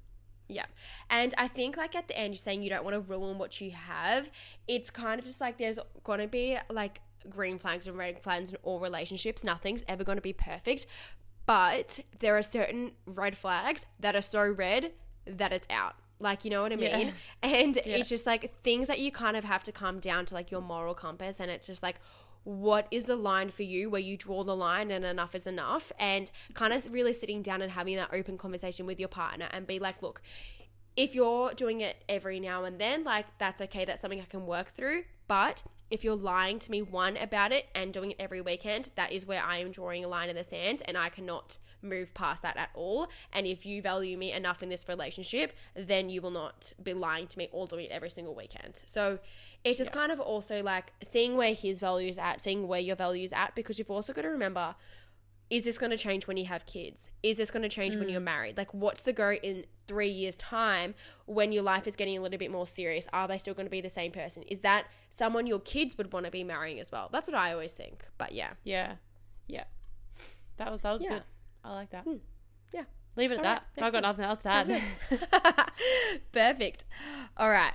Yeah. 0.49 0.67
And 1.09 1.33
I 1.39 1.49
think 1.49 1.77
like 1.79 1.97
at 1.97 2.09
the 2.09 2.19
end 2.19 2.35
you're 2.35 2.39
saying 2.39 2.63
you 2.63 2.69
don't 2.69 2.85
want 2.85 2.95
to 2.95 3.01
ruin 3.01 3.39
what 3.39 3.59
you 3.61 3.71
have. 3.71 4.31
It's 4.69 4.91
kind 4.91 5.19
of 5.19 5.25
just 5.25 5.41
like 5.41 5.57
there's 5.57 5.79
going 6.03 6.21
to 6.21 6.27
be 6.27 6.59
like 6.71 7.01
green 7.31 7.59
flags 7.59 7.87
and 7.87 7.97
red 7.97 8.23
flags 8.23 8.51
in 8.51 8.57
all 8.63 8.81
relationships. 8.81 9.43
Nothing's 9.43 9.85
ever 9.89 10.05
going 10.05 10.17
to 10.19 10.23
be 10.23 10.35
perfect. 10.35 10.87
But 11.47 12.01
there 12.21 12.37
are 12.37 12.43
certain 12.43 12.93
red 13.07 13.37
flags 13.37 13.87
that 14.01 14.15
are 14.15 14.21
so 14.23 14.47
red 14.47 14.93
that 15.27 15.53
it's 15.53 15.67
out. 15.71 15.95
Like, 16.25 16.45
you 16.45 16.51
know 16.51 16.63
what 16.63 16.73
I 16.73 16.77
Yeah. 16.77 16.97
mean? 16.97 17.13
And 17.43 17.77
it's 17.77 18.09
just 18.09 18.27
like 18.27 18.61
things 18.65 18.89
that 18.89 18.99
you 18.99 19.13
kind 19.13 19.37
of 19.37 19.45
have 19.45 19.63
to 19.65 19.73
come 19.73 20.01
down 20.01 20.27
to 20.27 20.35
like 20.35 20.51
your 20.51 20.61
moral 20.63 20.95
compass. 20.95 21.39
And 21.39 21.51
it's 21.51 21.67
just 21.67 21.83
like 21.83 21.97
what 22.43 22.87
is 22.91 23.07
the 23.07 23.17
line 23.17 23.49
for 23.51 23.63
you 23.63 23.89
where 23.89 24.01
you 24.01 24.17
draw 24.19 24.45
the 24.45 24.55
line 24.55 24.91
and 24.91 25.05
enough 25.05 25.35
is 25.35 25.47
enough? 25.47 25.93
And 25.99 26.31
kind 26.55 26.73
of 26.73 26.93
really 26.93 27.13
sitting 27.13 27.43
down 27.43 27.63
and 27.63 27.73
having 27.73 27.97
that 27.97 28.11
open 28.13 28.37
conversation 28.39 28.87
with 28.87 28.99
your 28.99 29.09
partner 29.09 29.49
and 29.53 29.67
be 29.67 29.79
like 29.79 30.03
look 30.03 30.21
if 30.97 31.15
you're 31.15 31.53
doing 31.55 31.81
it 31.81 31.97
every 32.09 32.39
now 32.39 32.65
and 32.65 32.79
then 32.79 33.05
like 33.05 33.27
that's 33.39 33.61
okay. 33.63 33.85
That's 33.85 34.01
something 34.01 34.21
i 34.21 34.25
can 34.25 34.47
work 34.47 34.75
through. 34.75 35.05
But 35.27 35.63
if 35.91 36.03
you're 36.05 36.17
lying 36.17 36.59
to 36.59 36.71
me 36.71 36.83
one 36.83 37.17
about 37.17 37.53
it 37.53 37.67
and 37.75 37.93
doing 37.93 38.11
it 38.13 38.17
every 38.19 38.41
weekend 38.41 38.91
that 38.97 39.13
is 39.13 39.27
where 39.27 39.43
i 39.43 39.59
am 39.59 39.71
drawing 39.71 40.05
a 40.05 40.09
line 40.09 40.29
in 40.29 40.37
the 40.37 40.45
sand 40.45 40.83
and 40.87 40.97
i 40.97 41.09
cannot 41.09 41.59
move 41.85 42.15
past 42.15 42.43
that 42.43 42.57
at 42.57 42.71
all. 42.75 43.09
And 43.33 43.47
if 43.47 43.65
you 43.67 43.83
value 43.83 44.17
me 44.17 44.33
enough 44.33 44.63
in 44.63 44.69
this 44.69 44.89
relationship 44.89 45.53
then 45.75 46.09
you 46.09 46.21
will 46.23 46.31
not 46.31 46.73
be 46.83 46.95
lying 46.95 47.27
to 47.29 47.39
me 47.39 47.49
or 47.53 47.67
doing 47.67 47.87
it 47.87 47.93
every 47.93 48.11
single 48.11 48.35
weekend. 48.35 48.83
So 48.87 49.19
it's 49.63 49.79
just 49.79 49.93
kind 49.93 50.11
of 50.11 50.21
also 50.21 50.63
like 50.63 50.93
seeing 51.03 51.37
where 51.37 51.55
his 51.55 51.81
values 51.81 52.19
at 52.19 52.43
seeing 52.43 52.67
where 52.67 52.81
your 52.81 52.97
values 52.97 53.33
at 53.33 53.55
because 53.55 53.79
you've 53.79 53.91
also 53.91 54.13
got 54.13 54.23
to 54.23 54.29
remember 54.29 54.75
is 55.51 55.65
this 55.65 55.79
going 55.79 55.91
to 55.91 55.97
change 55.97 56.27
when 56.27 56.37
you 56.37 56.47
have 56.47 56.67
kids? 56.67 57.11
Is 57.23 57.37
this 57.37 57.51
going 57.51 57.63
to 57.63 57.69
change 57.69 57.97
when 57.97 58.09
mm. 58.09 58.13
you're 58.13 58.21
married? 58.21 58.57
Like, 58.57 58.73
what's 58.73 59.03
the 59.03 59.13
go 59.13 59.33
in 59.33 59.65
three 59.87 60.09
years' 60.09 60.37
time 60.37 60.95
when 61.27 61.53
your 61.53 61.63
life 61.63 61.87
is 61.87 61.97
getting 61.97 62.17
a 62.17 62.21
little 62.23 62.39
bit 62.39 62.51
more 62.51 62.67
serious? 62.67 63.07
Are 63.13 63.29
they 63.29 63.39
still 63.39 63.55
going 63.55 63.67
to 63.67 63.71
be 63.71 63.81
the 63.81 63.91
same 63.91 64.11
person? 64.11 64.43
Is 64.45 64.63
that 64.63 64.87
someone 65.11 65.47
your 65.47 65.61
kids 65.61 65.99
would 65.99 66.13
want 66.13 66.25
to 66.27 66.33
be 66.33 66.45
marrying 66.45 66.81
as 66.81 66.91
well? 66.91 67.09
That's 67.13 67.29
what 67.29 67.37
I 67.37 67.53
always 67.53 67.75
think. 67.75 68.05
But 68.17 68.33
yeah. 68.33 68.53
Yeah, 68.65 68.95
yeah. 69.47 69.65
That 70.57 70.73
was 70.73 70.81
that 70.81 70.93
was 70.93 71.03
Yeah. 71.03 71.09
good. 71.11 71.23
I 71.63 71.75
like 71.75 71.91
that. 71.91 72.05
Hmm. 72.05 72.17
Yeah. 72.73 72.85
Leave 73.17 73.33
it 73.33 73.35
at 73.35 73.39
All 73.39 73.45
that. 73.45 73.65
I've 73.81 73.93
got 73.93 74.03
nothing 74.03 74.25
else 74.25 74.43
to 74.43 74.49
Sounds 74.49 74.69
add. 74.69 75.71
Perfect. 76.33 76.85
All 77.37 77.51
right. 77.51 77.75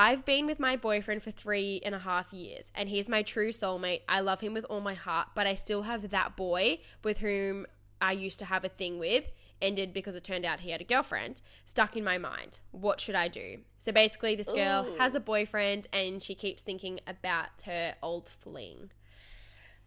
I've 0.00 0.24
been 0.24 0.46
with 0.46 0.60
my 0.60 0.76
boyfriend 0.76 1.24
for 1.24 1.32
three 1.32 1.82
and 1.84 1.92
a 1.92 1.98
half 1.98 2.32
years, 2.32 2.70
and 2.76 2.88
he's 2.88 3.08
my 3.08 3.22
true 3.24 3.48
soulmate. 3.48 4.02
I 4.08 4.20
love 4.20 4.40
him 4.40 4.54
with 4.54 4.64
all 4.66 4.80
my 4.80 4.94
heart, 4.94 5.30
but 5.34 5.44
I 5.44 5.56
still 5.56 5.82
have 5.82 6.10
that 6.10 6.36
boy 6.36 6.78
with 7.02 7.18
whom 7.18 7.66
I 8.00 8.12
used 8.12 8.38
to 8.38 8.44
have 8.44 8.62
a 8.62 8.68
thing 8.68 9.00
with, 9.00 9.32
ended 9.60 9.92
because 9.92 10.14
it 10.14 10.22
turned 10.22 10.44
out 10.44 10.60
he 10.60 10.70
had 10.70 10.80
a 10.80 10.84
girlfriend, 10.84 11.42
stuck 11.64 11.96
in 11.96 12.04
my 12.04 12.16
mind. 12.16 12.60
What 12.70 13.00
should 13.00 13.16
I 13.16 13.26
do? 13.26 13.58
So 13.78 13.90
basically, 13.90 14.36
this 14.36 14.52
girl 14.52 14.86
has 15.00 15.16
a 15.16 15.20
boyfriend, 15.20 15.88
and 15.92 16.22
she 16.22 16.36
keeps 16.36 16.62
thinking 16.62 17.00
about 17.04 17.62
her 17.66 17.96
old 18.00 18.28
fling. 18.28 18.92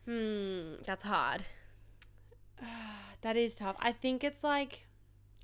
Hmm, 0.06 0.74
that's 0.86 1.06
hard. 1.06 1.46
that 3.22 3.38
is 3.38 3.56
tough. 3.56 3.78
I 3.80 3.94
think 3.94 4.26
it's 4.26 4.44
like, 4.44 4.88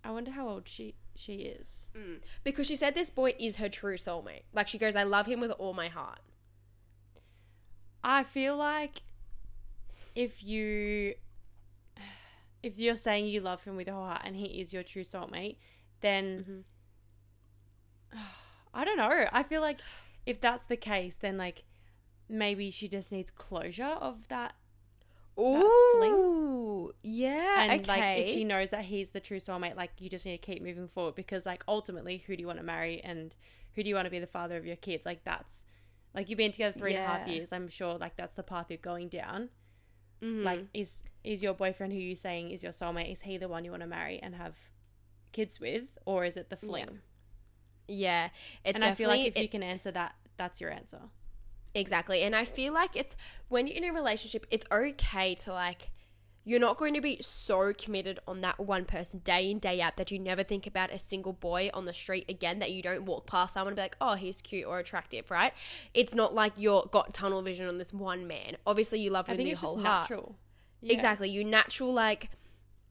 I 0.03 0.11
wonder 0.11 0.31
how 0.31 0.49
old 0.49 0.67
she 0.67 0.95
she 1.17 1.35
is. 1.35 1.89
Mm. 1.97 2.19
Because 2.43 2.67
she 2.67 2.75
said 2.75 2.95
this 2.95 3.09
boy 3.09 3.33
is 3.39 3.57
her 3.57 3.69
true 3.69 3.95
soulmate. 3.95 4.43
Like 4.53 4.67
she 4.67 4.77
goes, 4.77 4.95
I 4.95 5.03
love 5.03 5.25
him 5.25 5.39
with 5.39 5.51
all 5.51 5.73
my 5.73 5.87
heart. 5.87 6.19
I 8.03 8.23
feel 8.23 8.55
like 8.55 9.01
if 10.15 10.43
you 10.43 11.15
if 12.63 12.79
you're 12.79 12.95
saying 12.95 13.27
you 13.27 13.39
love 13.39 13.63
him 13.63 13.75
with 13.75 13.87
your 13.87 13.95
heart 13.95 14.21
and 14.23 14.35
he 14.35 14.59
is 14.59 14.73
your 14.73 14.83
true 14.83 15.03
soulmate, 15.03 15.57
then 16.01 16.65
mm-hmm. 18.13 18.19
I 18.73 18.85
don't 18.85 18.97
know. 18.97 19.25
I 19.31 19.43
feel 19.43 19.61
like 19.61 19.79
if 20.25 20.41
that's 20.41 20.65
the 20.65 20.77
case, 20.77 21.17
then 21.17 21.37
like 21.37 21.63
maybe 22.29 22.69
she 22.71 22.87
just 22.87 23.11
needs 23.11 23.31
closure 23.31 23.85
of 23.85 24.27
that 24.27 24.53
Ooh, 25.39 26.93
yeah. 27.03 27.63
and 27.63 27.81
okay. 27.81 27.87
like 27.87 28.27
if 28.27 28.33
she 28.33 28.43
knows 28.43 28.71
that 28.71 28.85
he's 28.85 29.11
the 29.11 29.19
true 29.19 29.39
soulmate 29.39 29.75
like 29.75 29.91
you 29.99 30.09
just 30.09 30.25
need 30.25 30.37
to 30.41 30.45
keep 30.45 30.61
moving 30.61 30.87
forward 30.87 31.15
because 31.15 31.45
like 31.45 31.63
ultimately 31.67 32.17
who 32.25 32.35
do 32.35 32.41
you 32.41 32.47
want 32.47 32.59
to 32.59 32.65
marry 32.65 33.01
and 33.03 33.35
who 33.75 33.83
do 33.83 33.89
you 33.89 33.95
want 33.95 34.05
to 34.05 34.11
be 34.11 34.19
the 34.19 34.27
father 34.27 34.57
of 34.57 34.65
your 34.65 34.75
kids 34.75 35.05
like 35.05 35.23
that's 35.23 35.63
like 36.15 36.29
you've 36.29 36.37
been 36.37 36.51
together 36.51 36.77
three 36.77 36.95
and 36.95 37.03
a 37.03 37.07
half 37.07 37.27
Yeah. 37.27 37.33
years 37.35 37.53
i'm 37.53 37.67
sure 37.67 37.97
like 37.97 38.15
that's 38.17 38.33
the 38.35 38.43
path 38.43 38.67
you're 38.69 38.77
going 38.77 39.09
down 39.09 39.49
Mhm. 40.21 40.43
like 40.43 40.65
is 40.73 41.03
is 41.23 41.43
your 41.43 41.53
boyfriend 41.53 41.93
who 41.93 41.99
you're 41.99 42.15
saying 42.15 42.49
is 42.51 42.63
your 42.63 42.71
soulmate 42.71 43.11
is 43.11 43.21
he 43.21 43.37
the 43.37 43.47
one 43.47 43.63
you 43.63 43.69
want 43.71 43.81
to 43.83 43.87
marry 43.87 44.19
and 44.19 44.33
have 44.35 44.55
kids 45.31 45.59
with 45.59 45.97
or 46.05 46.25
is 46.25 46.37
it 46.37 46.49
the 46.49 46.57
fling 46.57 46.99
yeah, 47.89 48.29
it's 48.65 48.75
and 48.75 48.83
i 48.83 48.93
feel 48.93 49.07
like 49.09 49.25
if 49.27 49.37
you 49.37 49.47
can 49.47 49.63
answer 49.63 49.91
that 49.91 50.15
that's 50.35 50.59
your 50.59 50.71
answer 50.71 50.99
exactly, 51.73 52.21
and 52.21 52.35
I 52.35 52.45
feel 52.45 52.73
like 52.73 52.95
it's 52.95 53.15
when 53.47 53.67
you're 53.67 53.77
in 53.77 53.83
a 53.83 53.93
relationship, 53.93 54.45
it's 54.51 54.65
okay 54.71 55.35
to 55.35 55.53
like. 55.53 55.91
You're 56.43 56.61
not 56.61 56.77
going 56.77 56.93
to 56.93 57.01
be 57.01 57.17
so 57.19 57.73
committed 57.73 58.21
on 58.25 58.39
that 58.39 58.57
one 58.57 58.85
person 58.85 59.19
day 59.19 59.51
in, 59.51 59.59
day 59.59 59.81
out 59.81 59.97
that 59.97 60.11
you 60.11 60.17
never 60.17 60.43
think 60.43 60.65
about 60.65 60.93
a 60.93 60.97
single 60.97 61.33
boy 61.33 61.69
on 61.73 61.83
the 61.83 61.91
street 61.91 62.23
again, 62.29 62.59
that 62.59 62.71
you 62.71 62.81
don't 62.81 63.03
walk 63.03 63.27
past 63.27 63.53
someone 63.53 63.71
and 63.71 63.75
be 63.75 63.81
like, 63.81 63.97
oh, 63.99 64.13
he's 64.13 64.39
cute 64.39 64.65
or 64.65 64.79
attractive, 64.79 65.29
right? 65.29 65.51
It's 65.93 66.15
not 66.15 66.33
like 66.33 66.53
you're 66.55 66.87
got 66.89 67.13
tunnel 67.13 67.41
vision 67.41 67.67
on 67.67 67.79
this 67.79 67.91
one 67.91 68.27
man. 68.27 68.55
Obviously, 68.65 69.01
you 69.01 69.09
love 69.09 69.27
him 69.27 69.35
with 69.35 69.45
your 69.45 69.57
whole 69.57 69.75
just 69.75 69.85
heart. 69.85 70.09
natural 70.09 70.37
Yeah. 70.81 70.93
Exactly. 70.93 71.29
You 71.29 71.43
natural 71.43 71.93
like 71.93 72.29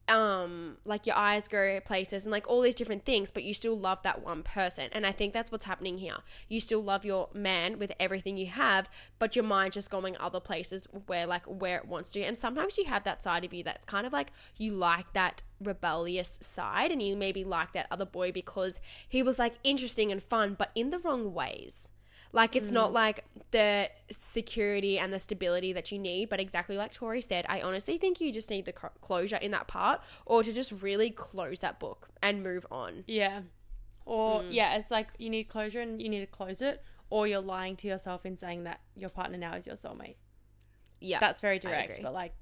um 0.09 0.77
like 0.85 1.05
your 1.05 1.15
eyes 1.15 1.47
go 1.47 1.79
places 1.83 2.23
and 2.23 2.31
like 2.31 2.47
all 2.47 2.61
these 2.61 2.75
different 2.75 3.03
things 3.03 3.29
but 3.29 3.43
you 3.43 3.53
still 3.53 3.77
love 3.77 4.01
that 4.03 4.23
one 4.23 4.43
person. 4.43 4.89
And 4.91 5.05
i 5.05 5.11
think 5.11 5.33
that's 5.33 5.51
what's 5.51 5.65
happening 5.65 5.97
here. 5.97 6.17
You 6.47 6.59
still 6.59 6.81
love 6.81 7.05
your 7.05 7.29
man 7.33 7.79
with 7.79 7.91
everything 7.99 8.37
you 8.37 8.47
have 8.47 8.89
but 9.19 9.35
your 9.35 9.45
mind 9.45 9.73
just 9.73 9.89
going 9.89 10.15
other 10.17 10.39
places 10.39 10.87
where 11.07 11.25
like 11.25 11.45
where 11.45 11.77
it 11.77 11.87
wants 11.87 12.11
to. 12.11 12.21
And 12.21 12.37
sometimes 12.37 12.77
you 12.77 12.85
have 12.85 13.03
that 13.03 13.21
side 13.21 13.43
of 13.43 13.53
you 13.53 13.63
that's 13.63 13.85
kind 13.85 14.07
of 14.07 14.13
like 14.13 14.31
you 14.57 14.71
like 14.71 15.11
that 15.13 15.43
rebellious 15.61 16.37
side 16.41 16.91
and 16.91 17.01
you 17.01 17.15
maybe 17.15 17.43
like 17.43 17.73
that 17.73 17.87
other 17.89 18.05
boy 18.05 18.31
because 18.31 18.79
he 19.07 19.23
was 19.23 19.39
like 19.39 19.55
interesting 19.63 20.11
and 20.11 20.21
fun 20.21 20.55
but 20.57 20.71
in 20.75 20.91
the 20.91 20.99
wrong 20.99 21.33
ways 21.33 21.89
like 22.31 22.55
it's 22.55 22.71
not 22.71 22.91
mm. 22.91 22.93
like 22.93 23.23
the 23.51 23.89
security 24.11 24.99
and 24.99 25.13
the 25.13 25.19
stability 25.19 25.73
that 25.73 25.91
you 25.91 25.99
need, 25.99 26.29
but 26.29 26.39
exactly 26.39 26.77
like 26.77 26.93
Tori 26.93 27.21
said, 27.21 27.45
I 27.47 27.61
honestly 27.61 27.97
think 27.97 28.19
you 28.19 28.31
just 28.31 28.49
need 28.49 28.65
the 28.65 28.73
cl- 28.79 28.93
closure 29.01 29.37
in 29.37 29.51
that 29.51 29.67
part, 29.67 30.01
or 30.25 30.43
to 30.43 30.51
just 30.53 30.83
really 30.83 31.09
close 31.09 31.61
that 31.61 31.79
book 31.79 32.09
and 32.21 32.43
move 32.43 32.65
on. 32.71 33.03
Yeah. 33.07 33.41
Or 34.05 34.41
mm. 34.41 34.47
yeah, 34.49 34.75
it's 34.77 34.91
like 34.91 35.09
you 35.17 35.29
need 35.29 35.45
closure 35.45 35.81
and 35.81 36.01
you 36.01 36.09
need 36.09 36.21
to 36.21 36.27
close 36.27 36.61
it, 36.61 36.83
or 37.09 37.27
you're 37.27 37.41
lying 37.41 37.75
to 37.77 37.87
yourself 37.87 38.25
in 38.25 38.37
saying 38.37 38.63
that 38.63 38.81
your 38.95 39.09
partner 39.09 39.37
now 39.37 39.55
is 39.55 39.67
your 39.67 39.75
soulmate. 39.75 40.15
Yeah, 40.99 41.19
That's 41.19 41.41
very 41.41 41.59
direct, 41.59 41.99
but 42.01 42.13
like 42.13 42.33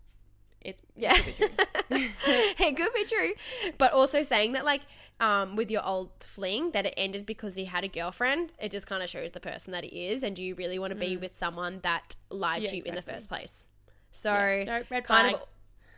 it's 0.61 0.81
yeah, 0.95 1.15
it 1.89 2.77
could 2.77 2.93
be 2.93 3.05
true, 3.05 3.33
but 3.77 3.93
also 3.93 4.23
saying 4.23 4.53
that 4.53 4.65
like 4.65 4.81
um 5.19 5.55
with 5.55 5.71
your 5.71 5.85
old 5.85 6.11
fling 6.23 6.71
that 6.71 6.85
it 6.85 6.93
ended 6.97 7.25
because 7.25 7.55
he 7.55 7.65
had 7.65 7.83
a 7.83 7.87
girlfriend, 7.87 8.53
it 8.59 8.69
just 8.71 8.87
kind 8.87 9.01
of 9.03 9.09
shows 9.09 9.31
the 9.31 9.39
person 9.39 9.71
that 9.71 9.83
he 9.83 10.07
is, 10.07 10.23
and 10.23 10.35
do 10.35 10.43
you 10.43 10.55
really 10.55 10.77
want 10.79 10.91
to 10.91 10.99
be 10.99 11.15
with 11.17 11.33
someone 11.35 11.79
that 11.83 12.15
lied 12.29 12.63
Yeah, 12.63 12.69
to 12.71 12.77
you 12.77 12.83
in 12.83 12.95
the 12.95 13.01
first 13.01 13.29
place? 13.29 13.67
So 14.11 14.31
no 14.65 14.83
red 14.89 15.03
kind 15.03 15.29
flags. 15.35 15.37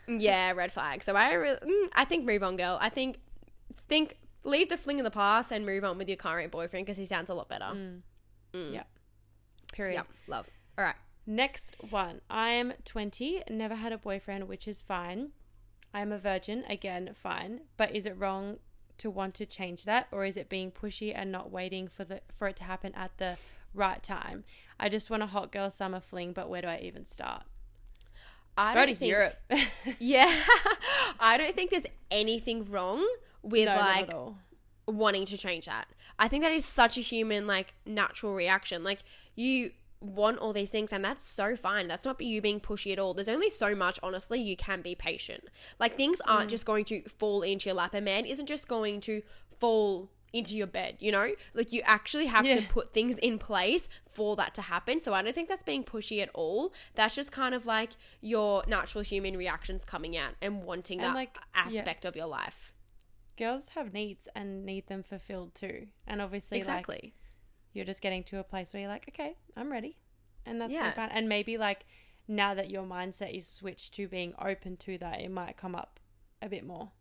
of 0.07 0.21
yeah, 0.21 0.51
red 0.51 0.71
flag. 0.71 1.03
So 1.03 1.15
I 1.15 1.33
re- 1.33 1.57
mm, 1.62 1.88
I 1.93 2.05
think 2.05 2.25
move 2.25 2.43
on, 2.43 2.55
girl. 2.57 2.77
I 2.81 2.89
think 2.89 3.17
think 3.88 4.17
leave 4.43 4.69
the 4.69 4.77
fling 4.77 4.97
in 5.00 5.03
the 5.03 5.12
past 5.12 5.51
and 5.51 5.65
move 5.65 5.83
on 5.83 5.97
with 5.97 6.07
your 6.07 6.17
current 6.17 6.51
boyfriend 6.51 6.86
because 6.86 6.97
he 6.97 7.05
sounds 7.05 7.29
a 7.29 7.33
lot 7.33 7.50
better. 7.50 8.01
yeah. 8.53 8.83
Period. 9.74 9.95
Yeah, 9.95 10.03
love. 10.27 10.47
All 10.77 10.86
right. 10.86 10.95
Next 11.25 11.75
one. 11.89 12.21
I 12.29 12.51
am 12.51 12.74
20, 12.86 13.43
never 13.50 13.75
had 13.75 13.91
a 13.91 13.97
boyfriend, 13.97 14.47
which 14.47 14.67
is 14.67 14.81
fine. 14.81 15.31
I 15.93 16.00
am 16.01 16.12
a 16.13 16.17
virgin, 16.17 16.63
again, 16.69 17.12
fine. 17.13 17.62
But 17.75 17.93
is 17.93 18.05
it 18.05 18.17
wrong 18.17 18.57
to 18.99 19.09
want 19.09 19.33
to 19.35 19.45
change 19.45 19.85
that 19.85 20.07
or 20.11 20.25
is 20.25 20.37
it 20.37 20.49
being 20.49 20.71
pushy 20.71 21.13
and 21.15 21.31
not 21.31 21.51
waiting 21.51 21.87
for 21.87 22.03
the 22.03 22.21
for 22.37 22.47
it 22.47 22.55
to 22.57 22.63
happen 22.63 22.93
at 22.95 23.11
the 23.17 23.37
right 23.73 24.01
time? 24.01 24.43
I 24.79 24.89
just 24.89 25.09
want 25.09 25.23
a 25.23 25.27
hot 25.27 25.51
girl 25.51 25.69
summer 25.69 25.99
fling, 25.99 26.33
but 26.33 26.49
where 26.49 26.61
do 26.61 26.67
I 26.67 26.79
even 26.83 27.05
start? 27.05 27.43
I 28.57 28.73
Go 28.73 28.79
don't 28.81 28.89
to 28.89 28.95
think, 28.95 29.09
Europe. 29.09 29.35
Yeah, 29.99 30.33
I 31.19 31.37
don't 31.37 31.55
think 31.55 31.71
there's 31.71 31.85
anything 32.09 32.69
wrong 32.69 33.07
with 33.43 33.67
no, 33.67 33.75
like 33.75 34.11
wanting 34.87 35.25
to 35.25 35.37
change 35.37 35.65
that. 35.65 35.87
I 36.19 36.27
think 36.27 36.43
that 36.43 36.51
is 36.51 36.65
such 36.65 36.97
a 36.97 37.01
human, 37.01 37.45
like, 37.45 37.75
natural 37.85 38.33
reaction. 38.33 38.83
Like, 38.83 39.03
you 39.35 39.71
want 39.99 40.37
all 40.37 40.53
these 40.53 40.69
things, 40.69 40.93
and 40.93 41.03
that's 41.03 41.25
so 41.25 41.55
fine. 41.55 41.87
That's 41.87 42.05
not 42.05 42.21
you 42.21 42.41
being 42.41 42.59
pushy 42.59 42.91
at 42.91 42.99
all. 42.99 43.13
There's 43.13 43.29
only 43.29 43.49
so 43.49 43.75
much, 43.75 43.99
honestly, 44.03 44.39
you 44.39 44.55
can 44.55 44.81
be 44.81 44.95
patient. 44.95 45.45
Like, 45.79 45.95
things 45.95 46.21
aren't 46.25 46.47
mm. 46.47 46.51
just 46.51 46.65
going 46.65 46.85
to 46.85 47.01
fall 47.03 47.41
into 47.41 47.69
your 47.69 47.75
lap. 47.75 47.93
A 47.93 48.01
man 48.01 48.25
isn't 48.25 48.45
just 48.45 48.67
going 48.67 49.01
to 49.01 49.21
fall 49.59 50.09
into 50.33 50.55
your 50.55 50.67
bed, 50.67 50.97
you 50.99 51.11
know? 51.11 51.31
Like, 51.53 51.71
you 51.71 51.81
actually 51.85 52.27
have 52.27 52.45
to 52.45 52.61
put 52.69 52.93
things 52.93 53.17
in 53.17 53.39
place 53.39 53.89
for 54.09 54.35
that 54.35 54.53
to 54.55 54.61
happen. 54.61 54.99
So, 54.99 55.13
I 55.13 55.21
don't 55.21 55.33
think 55.33 55.49
that's 55.49 55.63
being 55.63 55.83
pushy 55.83 56.21
at 56.21 56.29
all. 56.33 56.73
That's 56.95 57.15
just 57.15 57.31
kind 57.31 57.55
of 57.55 57.65
like 57.65 57.91
your 58.21 58.63
natural 58.67 59.03
human 59.03 59.35
reactions 59.35 59.83
coming 59.83 60.15
out 60.15 60.33
and 60.41 60.63
wanting 60.63 60.99
And, 60.99 61.09
that 61.09 61.15
like, 61.15 61.37
yeah. 61.55 61.63
aspect 61.65 62.05
of 62.05 62.15
your 62.15 62.27
life. 62.27 62.71
Girls 63.37 63.69
have 63.69 63.93
needs 63.93 64.27
and 64.35 64.65
need 64.65 64.87
them 64.87 65.03
fulfilled 65.03 65.53
too. 65.53 65.87
And 66.07 66.21
obviously 66.21 66.57
like 66.57 66.67
Exactly. 66.67 67.13
You're 67.74 67.86
just 67.86 68.01
getting 68.01 68.24
to 68.25 68.39
a 68.39 68.43
place 68.43 68.74
where 68.74 68.81
you're 68.81 68.89
like, 68.89 69.05
okay, 69.09 69.36
I'm 69.55 69.71
ready. 69.71 69.97
And 70.45 70.59
that's 70.62 70.74
Yeah. 70.74 70.89
so 70.91 70.95
fun. 70.95 71.09
And 71.12 71.27
maybe 71.30 71.58
like 71.58 71.86
now 72.27 72.53
that 72.53 72.69
your 72.69 72.84
mindset 72.84 73.36
is 73.36 73.47
switched 73.47 73.93
to 73.95 74.08
being 74.08 74.34
open 74.39 74.77
to 74.77 74.97
that, 74.97 75.19
it 75.21 75.32
might 75.32 75.58
come 75.58 75.75
up 75.75 75.99
a 76.41 76.49
bit 76.49 76.65
more. 76.65 76.91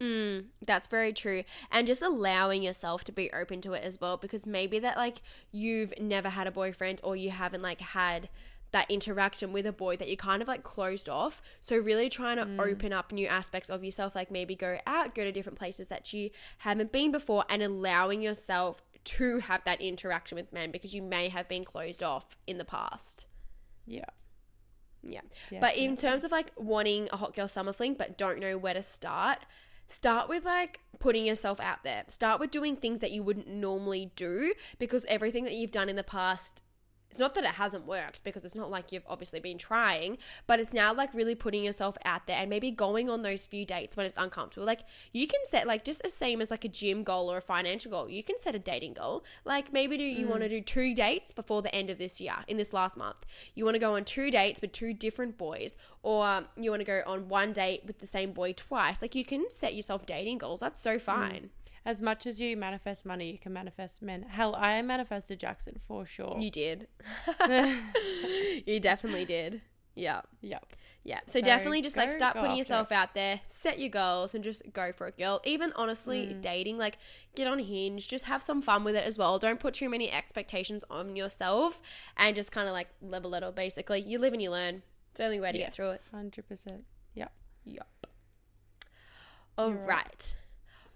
Mm, 0.00 0.46
that's 0.64 0.86
very 0.86 1.12
true. 1.12 1.42
And 1.72 1.86
just 1.86 2.02
allowing 2.02 2.62
yourself 2.62 3.02
to 3.04 3.12
be 3.12 3.32
open 3.32 3.60
to 3.62 3.72
it 3.72 3.82
as 3.82 4.00
well 4.00 4.16
because 4.16 4.46
maybe 4.46 4.78
that 4.78 4.96
like 4.96 5.22
you've 5.50 5.92
never 6.00 6.28
had 6.28 6.46
a 6.46 6.52
boyfriend 6.52 7.00
or 7.02 7.16
you 7.16 7.30
haven't 7.30 7.62
like 7.62 7.80
had 7.80 8.28
that 8.70 8.88
interaction 8.90 9.50
with 9.52 9.64
a 9.66 9.72
boy 9.72 9.96
that 9.96 10.08
you 10.08 10.16
kind 10.16 10.42
of 10.42 10.46
like 10.46 10.62
closed 10.62 11.08
off. 11.08 11.40
So 11.58 11.76
really 11.78 12.08
trying 12.10 12.36
to 12.36 12.62
open 12.62 12.92
up 12.92 13.10
new 13.12 13.26
aspects 13.26 13.70
of 13.70 13.82
yourself 13.82 14.14
like 14.14 14.30
maybe 14.30 14.54
go 14.54 14.78
out, 14.86 15.14
go 15.14 15.24
to 15.24 15.32
different 15.32 15.58
places 15.58 15.88
that 15.88 16.12
you 16.12 16.30
haven't 16.58 16.92
been 16.92 17.10
before 17.10 17.44
and 17.48 17.62
allowing 17.62 18.20
yourself 18.22 18.82
to 19.08 19.38
have 19.38 19.62
that 19.64 19.80
interaction 19.80 20.36
with 20.36 20.52
men 20.52 20.70
because 20.70 20.94
you 20.94 21.02
may 21.02 21.28
have 21.28 21.48
been 21.48 21.64
closed 21.64 22.02
off 22.02 22.36
in 22.46 22.58
the 22.58 22.64
past. 22.64 23.26
Yeah. 23.86 24.04
Yeah. 25.02 25.20
But 25.60 25.76
in 25.76 25.96
terms 25.96 26.24
of 26.24 26.30
like 26.30 26.52
wanting 26.56 27.08
a 27.12 27.16
hot 27.16 27.34
girl 27.34 27.48
summer 27.48 27.72
fling 27.72 27.94
but 27.94 28.18
don't 28.18 28.38
know 28.38 28.58
where 28.58 28.74
to 28.74 28.82
start, 28.82 29.38
start 29.86 30.28
with 30.28 30.44
like 30.44 30.80
putting 30.98 31.24
yourself 31.24 31.58
out 31.60 31.84
there. 31.84 32.04
Start 32.08 32.40
with 32.40 32.50
doing 32.50 32.76
things 32.76 33.00
that 33.00 33.12
you 33.12 33.22
wouldn't 33.22 33.48
normally 33.48 34.12
do 34.16 34.52
because 34.78 35.06
everything 35.08 35.44
that 35.44 35.54
you've 35.54 35.70
done 35.70 35.88
in 35.88 35.96
the 35.96 36.04
past 36.04 36.62
it's 37.18 37.20
not 37.20 37.34
that 37.34 37.42
it 37.42 37.56
hasn't 37.56 37.84
worked 37.84 38.22
because 38.22 38.44
it's 38.44 38.54
not 38.54 38.70
like 38.70 38.92
you've 38.92 39.02
obviously 39.08 39.40
been 39.40 39.58
trying, 39.58 40.18
but 40.46 40.60
it's 40.60 40.72
now 40.72 40.94
like 40.94 41.12
really 41.12 41.34
putting 41.34 41.64
yourself 41.64 41.98
out 42.04 42.28
there 42.28 42.38
and 42.38 42.48
maybe 42.48 42.70
going 42.70 43.10
on 43.10 43.22
those 43.22 43.44
few 43.44 43.66
dates 43.66 43.96
when 43.96 44.06
it's 44.06 44.16
uncomfortable. 44.16 44.64
Like 44.64 44.82
you 45.12 45.26
can 45.26 45.40
set 45.44 45.66
like 45.66 45.82
just 45.82 46.04
the 46.04 46.10
same 46.10 46.40
as 46.40 46.52
like 46.52 46.64
a 46.64 46.68
gym 46.68 47.02
goal 47.02 47.28
or 47.28 47.38
a 47.38 47.42
financial 47.42 47.90
goal. 47.90 48.08
You 48.08 48.22
can 48.22 48.38
set 48.38 48.54
a 48.54 48.58
dating 48.60 48.92
goal. 48.92 49.24
Like 49.44 49.72
maybe 49.72 49.96
do 49.96 50.04
you 50.04 50.28
want 50.28 50.42
to 50.42 50.46
mm. 50.46 50.50
do 50.50 50.60
two 50.60 50.94
dates 50.94 51.32
before 51.32 51.60
the 51.60 51.74
end 51.74 51.90
of 51.90 51.98
this 51.98 52.20
year 52.20 52.36
in 52.46 52.56
this 52.56 52.72
last 52.72 52.96
month. 52.96 53.26
You 53.56 53.64
want 53.64 53.74
to 53.74 53.80
go 53.80 53.96
on 53.96 54.04
two 54.04 54.30
dates 54.30 54.60
with 54.60 54.70
two 54.70 54.94
different 54.94 55.36
boys 55.36 55.76
or 56.04 56.44
you 56.56 56.70
want 56.70 56.80
to 56.80 56.86
go 56.86 57.02
on 57.04 57.28
one 57.28 57.52
date 57.52 57.82
with 57.84 57.98
the 57.98 58.06
same 58.06 58.30
boy 58.30 58.52
twice. 58.52 59.02
Like 59.02 59.16
you 59.16 59.24
can 59.24 59.50
set 59.50 59.74
yourself 59.74 60.06
dating 60.06 60.38
goals. 60.38 60.60
That's 60.60 60.80
so 60.80 60.98
mm. 60.98 61.02
fine. 61.02 61.50
As 61.88 62.02
much 62.02 62.26
as 62.26 62.38
you 62.38 62.54
manifest 62.54 63.06
money, 63.06 63.32
you 63.32 63.38
can 63.38 63.54
manifest 63.54 64.02
men. 64.02 64.22
Hell, 64.22 64.54
I 64.54 64.82
manifested 64.82 65.40
Jackson 65.40 65.80
for 65.88 66.04
sure. 66.04 66.36
You 66.38 66.50
did. 66.50 66.86
you 68.66 68.78
definitely 68.78 69.24
did. 69.24 69.62
Yeah. 69.94 70.20
yep. 70.42 70.66
Yeah. 71.02 71.20
So, 71.24 71.38
So 71.38 71.46
definitely 71.46 71.80
just 71.80 71.96
like 71.96 72.12
start 72.12 72.36
putting 72.36 72.58
yourself 72.58 72.92
out 72.92 73.14
there, 73.14 73.40
set 73.46 73.78
your 73.78 73.88
goals, 73.88 74.34
and 74.34 74.44
just 74.44 74.70
go 74.74 74.92
for 74.92 75.06
it, 75.06 75.16
girl. 75.16 75.40
Even 75.44 75.72
honestly, 75.76 76.26
mm. 76.26 76.42
dating, 76.42 76.76
like 76.76 76.98
get 77.34 77.46
on 77.46 77.58
Hinge, 77.58 78.06
just 78.06 78.26
have 78.26 78.42
some 78.42 78.60
fun 78.60 78.84
with 78.84 78.94
it 78.94 79.04
as 79.04 79.16
well. 79.16 79.38
Don't 79.38 79.58
put 79.58 79.72
too 79.72 79.88
many 79.88 80.12
expectations 80.12 80.84
on 80.90 81.16
yourself 81.16 81.80
and 82.18 82.36
just 82.36 82.52
kind 82.52 82.68
of 82.68 82.74
like 82.74 82.88
live 83.00 83.24
a 83.24 83.28
little 83.28 83.50
basically. 83.50 84.02
You 84.02 84.18
live 84.18 84.34
and 84.34 84.42
you 84.42 84.50
learn. 84.50 84.82
It's 85.12 85.20
the 85.20 85.24
only 85.24 85.40
way 85.40 85.52
to 85.52 85.58
Yeah. 85.58 85.64
get 85.64 85.74
through 85.74 85.92
it. 85.92 86.02
100%. 86.14 86.84
Yep. 87.14 87.32
Yep. 87.64 87.86
All 89.56 89.72
right. 89.72 89.86
right. 89.88 90.36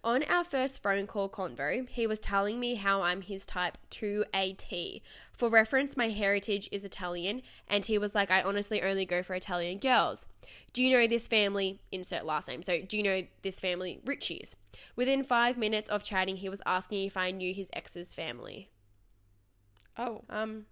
On 0.04 0.24
our 0.24 0.42
first 0.42 0.82
phone 0.82 1.06
call 1.06 1.28
convo, 1.28 1.88
he 1.88 2.08
was 2.08 2.18
telling 2.18 2.58
me 2.58 2.74
how 2.74 3.02
I'm 3.02 3.22
his 3.22 3.46
type 3.46 3.78
2AT. 3.92 5.00
For 5.32 5.48
reference, 5.48 5.96
my 5.96 6.08
heritage 6.08 6.68
is 6.72 6.84
Italian, 6.84 7.42
and 7.68 7.84
he 7.84 7.98
was 7.98 8.12
like, 8.12 8.28
I 8.28 8.42
honestly 8.42 8.82
only 8.82 9.06
go 9.06 9.22
for 9.22 9.34
Italian 9.34 9.78
girls. 9.78 10.26
Do 10.72 10.82
you 10.82 10.90
know 10.90 11.06
this 11.06 11.28
family? 11.28 11.78
Insert 11.92 12.24
last 12.24 12.48
name. 12.48 12.62
So, 12.62 12.82
do 12.82 12.96
you 12.96 13.04
know 13.04 13.22
this 13.42 13.60
family? 13.60 14.00
Richie's. 14.04 14.56
Within 14.96 15.22
five 15.22 15.56
minutes 15.56 15.88
of 15.88 16.02
chatting, 16.02 16.38
he 16.38 16.48
was 16.48 16.62
asking 16.66 17.06
if 17.06 17.16
I 17.16 17.30
knew 17.30 17.54
his 17.54 17.70
ex's 17.72 18.12
family. 18.12 18.70
Oh, 19.96 20.22
Um, 20.28 20.66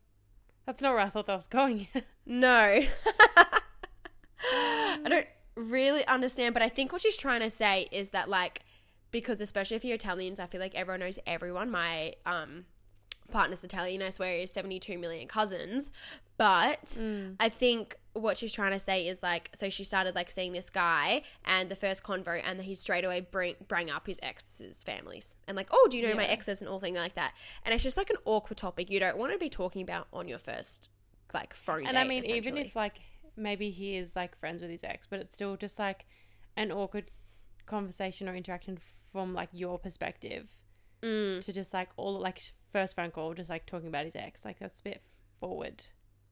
that's 0.67 0.83
not 0.83 0.95
where 0.95 1.03
I 1.03 1.09
thought 1.09 1.27
that 1.27 1.37
was 1.37 1.47
going. 1.47 1.87
No. 2.27 2.81
I 4.53 5.01
don't 5.09 5.27
really 5.57 6.07
understand, 6.07 6.55
but 6.55 6.63
I 6.63 6.69
think 6.69 6.93
what 6.93 7.03
she's 7.03 7.17
trying 7.17 7.41
to 7.41 7.51
say 7.51 7.89
is 7.91 8.11
that 8.11 8.29
like 8.29 8.63
because 9.11 9.41
especially 9.41 9.77
if 9.77 9.85
you're 9.85 9.95
Italians, 9.97 10.41
I 10.41 10.47
feel 10.47 10.61
like 10.61 10.75
everyone 10.75 11.01
knows 11.01 11.19
everyone. 11.27 11.71
My 11.71 12.15
um 12.27 12.65
partner's 13.31 13.63
Italian, 13.63 14.03
I 14.03 14.11
swear 14.11 14.35
he 14.35 14.41
has 14.41 14.53
72 14.53 14.99
million 14.99 15.29
cousins. 15.29 15.91
But 16.37 16.99
I 17.39 17.49
think 17.49 17.97
what 18.15 18.37
she's 18.37 18.53
trying 18.53 18.73
to 18.73 18.79
say 18.81 19.07
is 19.07 19.23
like, 19.23 19.51
so 19.55 19.69
she 19.69 19.85
started 19.85 20.15
like 20.15 20.31
seeing 20.31 20.53
this 20.53 20.71
guy 20.71 21.23
and 21.45 21.69
the 21.71 21.77
first 21.77 22.03
convo, 22.03 22.41
and 22.43 22.61
he 22.63 22.75
straight 22.75 23.05
away 23.05 23.21
bring 23.21 23.55
bring 23.69 23.91
up 23.91 24.07
his 24.07 24.19
ex's 24.23 24.83
families 24.83 25.37
and 25.47 25.57
like, 25.57 25.69
oh, 25.71 25.87
do 25.91 25.97
you 25.99 26.09
know 26.09 26.15
my 26.17 26.25
Yeah. 26.25 26.31
exes 26.33 26.61
and 26.63 26.69
all 26.69 26.81
things 26.81 26.97
like 26.97 27.15
that. 27.15 27.35
And 27.65 27.75
it's 27.75 27.85
just 27.85 27.97
like 27.97 28.11
an 28.11 28.17
awkward 28.25 28.57
topic 28.57 28.91
you 28.91 28.99
don't 29.01 29.17
want 29.19 29.33
to 29.33 29.39
be 29.39 29.51
talking 29.51 29.83
about 29.83 30.09
on 30.13 30.27
your 30.29 30.39
first 30.39 30.89
like 31.35 31.55
phone 31.55 31.81
and 31.87 31.93
date. 31.93 31.97
I 31.99 32.05
mean, 32.05 32.25
even 32.25 32.57
if 32.57 32.75
like 32.75 33.01
maybe 33.37 33.71
he 33.71 33.97
is 33.97 34.17
like 34.17 34.35
friends 34.37 34.63
with 34.63 34.71
his 34.71 34.83
ex, 34.83 35.07
but 35.07 35.21
it's 35.21 35.35
still 35.37 35.57
just 35.57 35.79
like 35.79 36.07
an 36.57 36.73
awkward 36.73 37.11
conversation 37.67 38.29
or 38.29 38.35
interaction 38.35 38.79
from 39.13 39.35
like 39.35 39.49
your 39.53 39.79
perspective 39.79 40.49
Mm. 41.03 41.41
to 41.41 41.53
just 41.53 41.73
like 41.73 41.89
all 41.97 42.21
like 42.21 42.43
first 42.73 42.95
phone 42.95 43.11
call, 43.11 43.33
just 43.33 43.49
like 43.49 43.65
talking 43.65 43.89
about 43.89 44.05
his 44.05 44.15
ex. 44.15 44.45
Like 44.45 44.59
that's 44.59 44.81
a 44.81 44.83
bit 44.83 45.03
forward. 45.41 45.85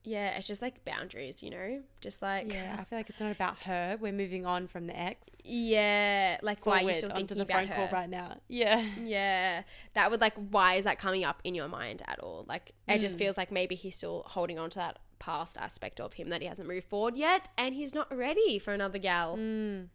yeah, 0.03 0.37
it's 0.37 0.45
just 0.47 0.61
like 0.61 0.85
boundaries, 0.85 1.41
you 1.43 1.49
know? 1.49 1.81
Just 2.01 2.21
like 2.21 2.53
Yeah, 2.53 2.77
I 2.79 2.83
feel 2.83 2.97
like 2.99 3.09
it's 3.09 3.19
not 3.19 3.31
about 3.31 3.57
her. 3.63 3.97
We're 3.99 4.13
moving 4.13 4.45
on 4.45 4.67
from 4.67 4.85
the 4.87 4.97
ex. 4.97 5.27
Yeah, 5.43 6.37
like 6.43 6.65
why 6.67 6.83
are 6.83 6.87
you 6.87 6.93
still 6.93 7.09
thinking 7.09 7.37
the 7.37 7.43
about 7.43 7.67
phone 7.67 7.75
call 7.75 7.87
her? 7.87 7.95
right 7.95 8.09
now. 8.09 8.37
Yeah. 8.47 8.85
Yeah, 9.01 9.63
that 9.95 10.11
would 10.11 10.21
like 10.21 10.35
why 10.35 10.75
is 10.75 10.83
that 10.85 10.99
coming 10.99 11.23
up 11.23 11.41
in 11.43 11.55
your 11.55 11.67
mind 11.67 12.03
at 12.07 12.19
all? 12.19 12.45
Like 12.47 12.73
it 12.87 12.99
just 12.99 13.15
Mm. 13.15 13.19
feels 13.19 13.37
like 13.37 13.51
maybe 13.51 13.73
he's 13.75 13.95
still 13.95 14.23
holding 14.27 14.59
on 14.59 14.69
to 14.69 14.77
that 14.79 14.99
past 15.17 15.57
aspect 15.57 15.99
of 15.99 16.13
him 16.13 16.29
that 16.29 16.41
he 16.41 16.47
hasn't 16.47 16.67
moved 16.67 16.87
forward 16.87 17.17
yet, 17.17 17.49
and 17.57 17.73
he's 17.75 17.93
not 17.95 18.15
ready 18.15 18.59
for 18.59 18.71
another 18.73 18.99
gal. 18.99 19.35
Mm. 19.35 19.87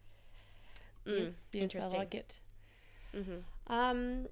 Mm, 1.06 1.18
Yes, 1.18 1.32
yes, 1.52 1.62
interesting. 1.62 1.94
I 1.96 1.98
like 1.98 2.14
it. 2.14 2.40
Mhm. 3.14 3.42
Um, 3.68 4.28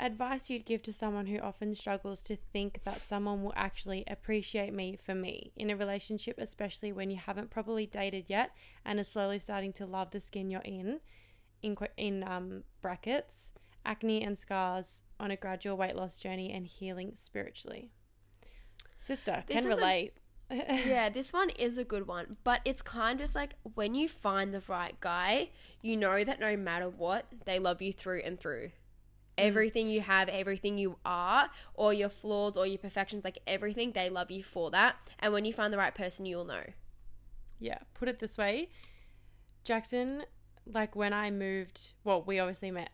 advice 0.00 0.48
you'd 0.50 0.64
give 0.64 0.82
to 0.84 0.92
someone 0.92 1.26
who 1.26 1.38
often 1.40 1.74
struggles 1.74 2.22
to 2.24 2.36
think 2.52 2.82
that 2.84 3.00
someone 3.00 3.42
will 3.42 3.52
actually 3.56 4.04
appreciate 4.06 4.72
me 4.72 4.96
for 4.96 5.14
me 5.14 5.52
in 5.56 5.70
a 5.70 5.76
relationship, 5.76 6.36
especially 6.38 6.92
when 6.92 7.10
you 7.10 7.16
haven't 7.16 7.50
properly 7.50 7.86
dated 7.86 8.28
yet 8.30 8.50
and 8.84 9.00
are 9.00 9.04
slowly 9.04 9.38
starting 9.38 9.72
to 9.72 9.86
love 9.86 10.10
the 10.10 10.20
skin 10.20 10.50
you're 10.50 10.60
in. 10.62 11.00
In 11.62 11.76
in 11.96 12.22
um 12.22 12.62
brackets, 12.80 13.52
acne 13.84 14.22
and 14.22 14.38
scars 14.38 15.02
on 15.18 15.32
a 15.32 15.36
gradual 15.36 15.76
weight 15.76 15.96
loss 15.96 16.20
journey 16.20 16.52
and 16.52 16.64
healing 16.66 17.12
spiritually. 17.16 17.90
Sister 18.98 19.42
This 19.48 19.56
can 19.62 19.72
is 19.72 19.76
a- 19.78 19.80
relate. 19.80 20.12
Yeah, 20.50 21.08
this 21.08 21.32
one 21.32 21.50
is 21.50 21.78
a 21.78 21.84
good 21.84 22.06
one, 22.06 22.36
but 22.44 22.60
it's 22.64 22.82
kind 22.82 23.20
of 23.20 23.24
just 23.24 23.34
like 23.34 23.54
when 23.74 23.94
you 23.94 24.08
find 24.08 24.54
the 24.54 24.62
right 24.66 24.98
guy, 25.00 25.50
you 25.82 25.96
know 25.96 26.24
that 26.24 26.40
no 26.40 26.56
matter 26.56 26.88
what, 26.88 27.26
they 27.44 27.58
love 27.58 27.82
you 27.82 27.92
through 27.92 28.22
and 28.24 28.40
through. 28.40 28.66
Mm. 28.66 28.70
Everything 29.38 29.86
you 29.88 30.00
have, 30.00 30.28
everything 30.28 30.78
you 30.78 30.96
are, 31.04 31.50
or 31.74 31.92
your 31.92 32.08
flaws 32.08 32.56
or 32.56 32.66
your 32.66 32.78
perfections, 32.78 33.24
like 33.24 33.38
everything, 33.46 33.92
they 33.92 34.08
love 34.08 34.30
you 34.30 34.42
for 34.42 34.70
that. 34.70 34.96
And 35.18 35.32
when 35.32 35.44
you 35.44 35.52
find 35.52 35.72
the 35.72 35.78
right 35.78 35.94
person, 35.94 36.26
you'll 36.26 36.44
know. 36.44 36.64
Yeah, 37.60 37.78
put 37.94 38.08
it 38.08 38.20
this 38.20 38.38
way 38.38 38.68
Jackson, 39.64 40.24
like 40.64 40.96
when 40.96 41.12
I 41.12 41.30
moved, 41.30 41.92
well, 42.04 42.22
we 42.22 42.38
obviously 42.38 42.70
met 42.70 42.90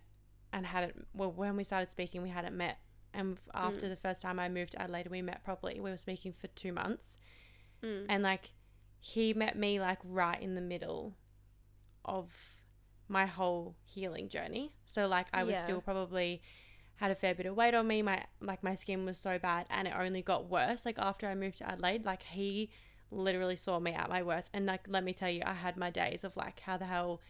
and 0.52 0.66
hadn't, 0.66 1.06
well, 1.14 1.30
when 1.30 1.56
we 1.56 1.62
started 1.62 1.90
speaking, 1.90 2.20
we 2.20 2.30
hadn't 2.30 2.56
met. 2.56 2.78
And 3.12 3.38
after 3.54 3.86
mm. 3.86 3.90
the 3.90 3.96
first 3.96 4.20
time 4.20 4.40
I 4.40 4.48
moved 4.48 4.72
to 4.72 4.82
Adelaide, 4.82 5.08
we 5.08 5.22
met 5.22 5.44
properly. 5.44 5.78
We 5.78 5.90
were 5.90 5.96
speaking 5.96 6.32
for 6.32 6.48
two 6.48 6.72
months. 6.72 7.16
Mm. 7.84 8.06
And 8.08 8.22
like, 8.22 8.50
he 9.00 9.34
met 9.34 9.56
me 9.56 9.78
like 9.80 9.98
right 10.04 10.40
in 10.40 10.54
the 10.54 10.60
middle 10.60 11.14
of 12.04 12.32
my 13.08 13.26
whole 13.26 13.76
healing 13.84 14.28
journey. 14.28 14.74
So, 14.86 15.06
like, 15.06 15.26
I 15.32 15.44
was 15.44 15.54
Yeah. 15.54 15.64
still 15.64 15.80
probably 15.82 16.42
had 16.96 17.10
a 17.10 17.14
fair 17.14 17.34
bit 17.34 17.44
of 17.46 17.54
weight 17.54 17.74
on 17.74 17.86
me. 17.86 18.00
My, 18.02 18.24
like, 18.40 18.62
my 18.62 18.74
skin 18.74 19.04
was 19.04 19.18
so 19.18 19.38
bad 19.38 19.66
and 19.68 19.86
it 19.86 19.94
only 19.96 20.22
got 20.22 20.48
worse. 20.48 20.86
Like, 20.86 20.98
after 20.98 21.26
I 21.26 21.34
moved 21.34 21.58
to 21.58 21.68
Adelaide, 21.70 22.04
like, 22.04 22.22
he 22.22 22.70
literally 23.10 23.56
saw 23.56 23.78
me 23.78 23.92
at 23.92 24.08
my 24.08 24.22
worst. 24.22 24.50
And 24.54 24.64
like, 24.66 24.86
let 24.88 25.04
me 25.04 25.12
tell 25.12 25.28
you, 25.30 25.42
I 25.44 25.52
had 25.52 25.76
my 25.76 25.90
days 25.90 26.24
of 26.24 26.36
like, 26.36 26.60
how 26.60 26.76
the 26.76 26.86
hell 26.86 27.20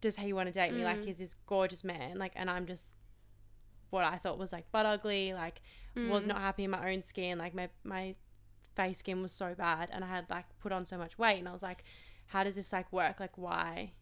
does 0.00 0.16
he 0.16 0.32
want 0.32 0.48
to 0.48 0.52
date 0.52 0.74
me? 0.74 0.84
Like, 0.84 1.00
Mm. 1.00 1.04
he's 1.06 1.18
this 1.18 1.34
gorgeous 1.46 1.82
man. 1.84 2.18
Like, 2.18 2.32
and 2.36 2.50
I'm 2.50 2.66
just 2.66 2.92
what 3.90 4.04
I 4.04 4.16
thought 4.18 4.38
was 4.38 4.52
like 4.52 4.70
butt 4.72 4.86
ugly. 4.86 5.32
Like, 5.32 5.60
was 5.96 6.24
Mm. 6.24 6.28
not 6.28 6.38
happy 6.38 6.64
in 6.64 6.70
my 6.70 6.92
own 6.92 7.02
skin. 7.02 7.38
Like, 7.38 7.54
my 7.54 7.68
my 7.84 8.14
face 8.74 8.98
skin 8.98 9.22
was 9.22 9.32
so 9.32 9.54
bad, 9.54 9.88
and 9.92 10.02
I 10.04 10.08
had 10.08 10.28
like 10.30 10.44
put 10.60 10.72
on 10.72 10.86
so 10.86 10.96
much 10.98 11.18
weight. 11.18 11.38
And 11.38 11.48
I 11.48 11.52
was 11.52 11.62
like, 11.62 11.84
how 12.26 12.44
does 12.44 12.54
this 12.56 12.72
like 12.72 12.92
work? 12.92 13.20
Like, 13.20 13.36
why? 13.38 13.92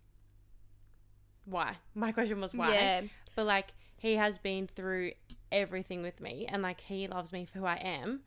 Why? 1.44 1.76
My 1.94 2.12
question 2.16 2.40
was 2.40 2.54
why. 2.54 2.72
Yeah. 2.74 3.00
But 3.34 3.46
like, 3.46 3.72
he 3.96 4.16
has 4.16 4.38
been 4.38 4.66
through 4.66 5.12
everything 5.52 6.02
with 6.02 6.20
me, 6.20 6.46
and 6.48 6.62
like, 6.62 6.80
he 6.80 7.06
loves 7.08 7.32
me 7.32 7.44
for 7.44 7.58
who 7.60 7.64
I 7.66 7.76
am 7.76 8.20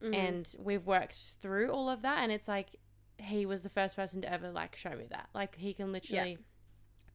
Mhm. 0.00 0.14
and 0.14 0.54
we've 0.60 0.86
worked 0.86 1.16
through 1.40 1.70
all 1.72 1.88
of 1.90 2.02
that 2.02 2.18
and 2.22 2.30
it's 2.30 2.46
like 2.46 2.76
he 3.18 3.44
was 3.46 3.62
the 3.64 3.68
first 3.68 3.96
person 3.96 4.22
to 4.22 4.32
ever 4.32 4.48
like 4.52 4.76
show 4.76 4.90
me 4.90 5.06
that 5.10 5.28
like 5.34 5.56
he 5.56 5.74
can 5.74 5.90
literally 5.90 6.38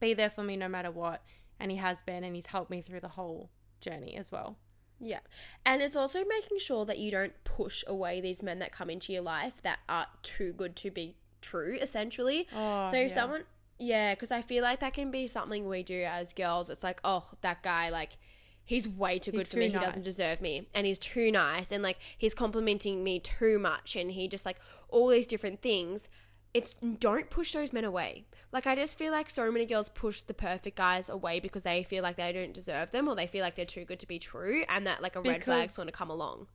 be 0.02 0.14
there 0.14 0.30
for 0.30 0.44
me 0.44 0.58
no 0.58 0.68
matter 0.68 0.92
what 0.92 1.24
and 1.62 1.72
he 1.72 1.78
has 1.78 2.02
been 2.04 2.26
and 2.26 2.36
he's 2.36 2.48
helped 2.48 2.70
me 2.70 2.82
through 2.82 3.00
the 3.00 3.08
whole 3.08 3.50
journey 3.80 4.18
as 4.18 4.34
well 4.34 4.58
Yeah. 5.00 5.20
And 5.66 5.82
it's 5.82 5.96
also 5.96 6.24
making 6.26 6.60
sure 6.60 6.86
that 6.86 6.98
you 6.98 7.12
don't 7.12 7.34
push 7.44 7.84
away 7.88 8.22
these 8.22 8.42
men 8.42 8.60
that 8.60 8.72
come 8.72 8.90
into 8.90 9.14
your 9.14 9.22
life 9.22 9.62
that 9.64 9.80
are 9.90 10.08
too 10.22 10.54
good 10.54 10.76
to 10.78 10.92
be 10.92 11.16
true, 11.42 11.78
essentially. 11.82 12.48
oh 12.56 12.86
so 12.86 12.98
if 12.98 13.12
someone, 13.12 13.44
yeah, 13.80 14.14
because 14.14 14.32
I 14.32 14.42
feel 14.42 14.64
like 14.64 14.80
that 14.80 14.94
can 14.94 15.12
be 15.12 15.28
something 15.28 15.68
we 15.68 15.84
do 15.84 16.04
as 16.04 16.34
girls. 16.34 16.70
It's 16.70 16.84
like, 16.84 17.00
oh, 17.04 17.26
that 17.42 17.64
guy, 17.64 17.90
like, 17.90 18.18
he's 18.64 18.88
way 18.88 19.20
too 19.20 19.32
good 19.32 19.42
He's 19.42 19.48
for 19.50 19.58
me. 19.58 19.70
too 19.70 19.80
He 19.80 19.86
doesn't 19.86 20.04
deserve 20.04 20.42
me. 20.42 20.68
And 20.74 20.86
he's 20.86 21.00
too 21.00 21.32
nice. 21.32 21.72
And, 21.72 21.84
like, 21.84 21.98
he's 22.18 22.34
complimenting 22.34 23.04
me 23.04 23.20
too 23.20 23.60
much. 23.60 23.96
And 23.96 24.12
he 24.12 24.28
just, 24.28 24.46
like, 24.46 24.58
all 24.90 25.10
these 25.10 25.28
different 25.28 25.62
things. 25.62 26.08
It's 26.54 26.76
don't 27.00 27.30
push 27.30 27.54
those 27.54 27.74
men 27.74 27.84
away. 27.86 28.26
Like, 28.52 28.68
I 28.68 28.76
just 28.76 28.98
feel 28.98 29.12
like 29.12 29.30
so 29.32 29.52
many 29.52 29.66
girls 29.66 29.90
push 29.90 30.22
the 30.22 30.36
perfect 30.36 30.78
guys 30.78 31.10
away 31.10 31.40
because 31.40 31.64
they 31.64 31.82
feel 31.84 32.04
like 32.04 32.16
they 32.18 32.32
don't 32.32 32.54
deserve 32.54 32.92
them 32.92 33.08
or 33.08 33.16
they 33.16 33.26
feel 33.26 33.42
like 33.42 33.56
they're 33.56 33.66
too 33.66 33.86
good 33.86 34.00
to 34.00 34.08
be 34.08 34.20
true 34.20 34.64
and 34.70 34.86
that, 34.86 35.02
like, 35.02 35.16
a 35.16 35.22
red 35.22 35.44
flag's 35.44 35.74
to 35.76 35.92
come 35.92 36.12
along. 36.12 36.46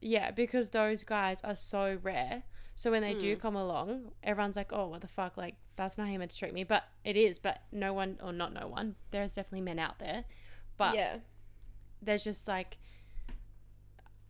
yeah 0.00 0.30
because 0.32 0.70
those 0.70 1.04
guys 1.04 1.40
are 1.44 1.54
so 1.54 1.98
rare 2.02 2.42
so 2.74 2.90
when 2.90 3.00
they 3.02 3.14
Mm. 3.14 3.20
do 3.20 3.36
come 3.36 3.56
along 3.56 4.10
everyone's 4.22 4.56
like 4.56 4.70
oh 4.72 4.88
what 4.88 5.00
the 5.00 5.08
fuck 5.08 5.38
like 5.38 5.54
that's 5.76 5.96
not 5.96 6.08
how 6.08 6.16
meant 6.18 6.30
to 6.32 6.36
treat 6.36 6.52
me 6.52 6.62
but 6.64 6.84
it 7.04 7.16
is 7.16 7.38
but 7.38 7.62
no 7.72 7.94
one 7.94 8.18
or 8.22 8.32
not 8.32 8.52
no 8.52 8.66
one 8.68 8.94
there's 9.12 9.34
definitely 9.34 9.62
men 9.62 9.78
out 9.78 9.98
there 9.98 10.24
but 10.76 10.94
yeah. 10.94 11.16
there's 12.02 12.22
just 12.24 12.46
like 12.46 12.76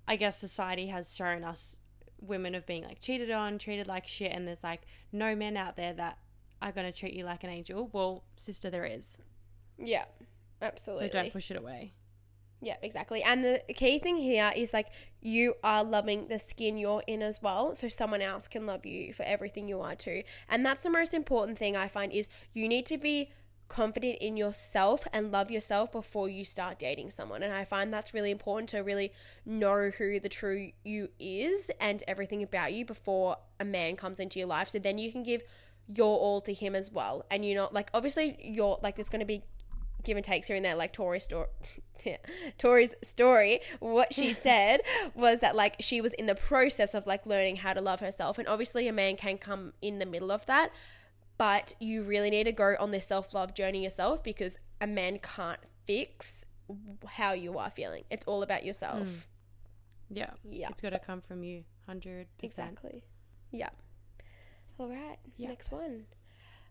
I 0.06 0.14
guess 0.16 0.38
society 0.38 0.86
has 0.86 1.12
shown 1.14 1.42
us 1.42 1.78
women 2.28 2.54
of 2.54 2.66
being 2.66 2.84
like 2.84 3.00
cheated 3.00 3.30
on, 3.30 3.58
treated 3.58 3.86
like 3.86 4.06
shit, 4.06 4.32
and 4.32 4.46
there's 4.46 4.64
like 4.64 4.82
no 5.12 5.34
men 5.34 5.56
out 5.56 5.76
there 5.76 5.92
that 5.94 6.18
are 6.62 6.72
gonna 6.72 6.92
treat 6.92 7.14
you 7.14 7.24
like 7.24 7.44
an 7.44 7.50
angel. 7.50 7.90
Well, 7.92 8.24
sister, 8.36 8.70
there 8.70 8.84
is. 8.84 9.18
Yeah. 9.78 10.04
Absolutely. 10.62 11.08
So 11.08 11.12
don't 11.12 11.32
push 11.32 11.50
it 11.50 11.56
away. 11.56 11.92
Yeah, 12.62 12.76
exactly. 12.82 13.22
And 13.22 13.44
the 13.44 13.60
key 13.74 13.98
thing 13.98 14.16
here 14.16 14.50
is 14.56 14.72
like 14.72 14.88
you 15.20 15.54
are 15.62 15.84
loving 15.84 16.28
the 16.28 16.38
skin 16.38 16.78
you're 16.78 17.02
in 17.06 17.22
as 17.22 17.42
well, 17.42 17.74
so 17.74 17.88
someone 17.88 18.22
else 18.22 18.48
can 18.48 18.64
love 18.66 18.86
you 18.86 19.12
for 19.12 19.24
everything 19.24 19.68
you 19.68 19.80
are 19.80 19.94
too. 19.94 20.22
And 20.48 20.64
that's 20.64 20.82
the 20.82 20.90
most 20.90 21.12
important 21.12 21.58
thing 21.58 21.76
I 21.76 21.88
find 21.88 22.12
is 22.12 22.28
you 22.54 22.66
need 22.66 22.86
to 22.86 22.96
be 22.96 23.30
confident 23.68 24.18
in 24.20 24.36
yourself 24.36 25.06
and 25.12 25.32
love 25.32 25.50
yourself 25.50 25.92
before 25.92 26.28
you 26.28 26.44
start 26.44 26.78
dating 26.78 27.10
someone. 27.10 27.42
And 27.42 27.52
I 27.52 27.64
find 27.64 27.92
that's 27.92 28.14
really 28.14 28.30
important 28.30 28.68
to 28.70 28.78
really 28.78 29.12
know 29.44 29.90
who 29.90 30.20
the 30.20 30.28
true 30.28 30.72
you 30.84 31.08
is 31.18 31.70
and 31.80 32.02
everything 32.06 32.42
about 32.42 32.72
you 32.72 32.84
before 32.84 33.36
a 33.58 33.64
man 33.64 33.96
comes 33.96 34.20
into 34.20 34.38
your 34.38 34.48
life. 34.48 34.68
So 34.70 34.78
then 34.78 34.98
you 34.98 35.10
can 35.10 35.22
give 35.22 35.42
your 35.94 36.18
all 36.18 36.40
to 36.42 36.52
him 36.52 36.74
as 36.74 36.90
well. 36.90 37.24
And 37.30 37.44
you're 37.44 37.60
not 37.60 37.74
like 37.74 37.90
obviously 37.94 38.36
you're 38.40 38.78
like 38.82 38.96
there's 38.96 39.08
gonna 39.08 39.24
be 39.24 39.42
give 40.06 40.16
and 40.16 40.24
takes 40.24 40.46
here 40.46 40.56
and 40.56 40.64
there, 40.64 40.74
like 40.74 40.92
Tori's 40.92 41.24
story. 41.24 41.48
yeah. 42.04 42.16
Tori's 42.58 42.94
story, 43.02 43.60
what 43.80 44.14
she 44.14 44.32
said 44.48 44.80
was 45.14 45.40
that 45.40 45.54
like 45.54 45.76
she 45.80 46.00
was 46.00 46.12
in 46.14 46.26
the 46.26 46.34
process 46.34 46.94
of 46.94 47.06
like 47.06 47.26
learning 47.26 47.56
how 47.56 47.74
to 47.74 47.82
love 47.82 48.00
herself, 48.00 48.38
and 48.38 48.48
obviously 48.48 48.88
a 48.88 48.92
man 48.92 49.16
can 49.16 49.36
come 49.36 49.74
in 49.82 49.98
the 49.98 50.06
middle 50.06 50.32
of 50.32 50.46
that, 50.46 50.70
but 51.38 51.72
you 51.80 52.02
really 52.02 52.30
need 52.30 52.44
to 52.44 52.52
go 52.52 52.74
on 52.78 52.90
this 52.90 53.06
self 53.06 53.34
love 53.34 53.54
journey 53.54 53.82
yourself 53.84 54.22
because 54.22 54.58
a 54.80 54.86
man 54.86 55.18
can't 55.18 55.60
fix 55.86 56.44
how 57.06 57.32
you 57.32 57.58
are 57.58 57.70
feeling. 57.70 58.04
It's 58.10 58.26
all 58.26 58.42
about 58.42 58.64
yourself. 58.64 59.08
Mm. 59.08 59.26
Yeah. 60.10 60.30
Yeah, 60.48 60.68
It's 60.70 60.80
gotta 60.80 60.98
come 60.98 61.20
from 61.20 61.42
you. 61.42 61.64
Hundred 61.86 62.26
percent. 62.38 62.78
exactly. 62.78 63.02
Yeah. 63.50 63.70
All 64.78 64.88
right. 64.88 65.18
Yeah. 65.36 65.48
Next 65.48 65.70
one. 65.70 66.06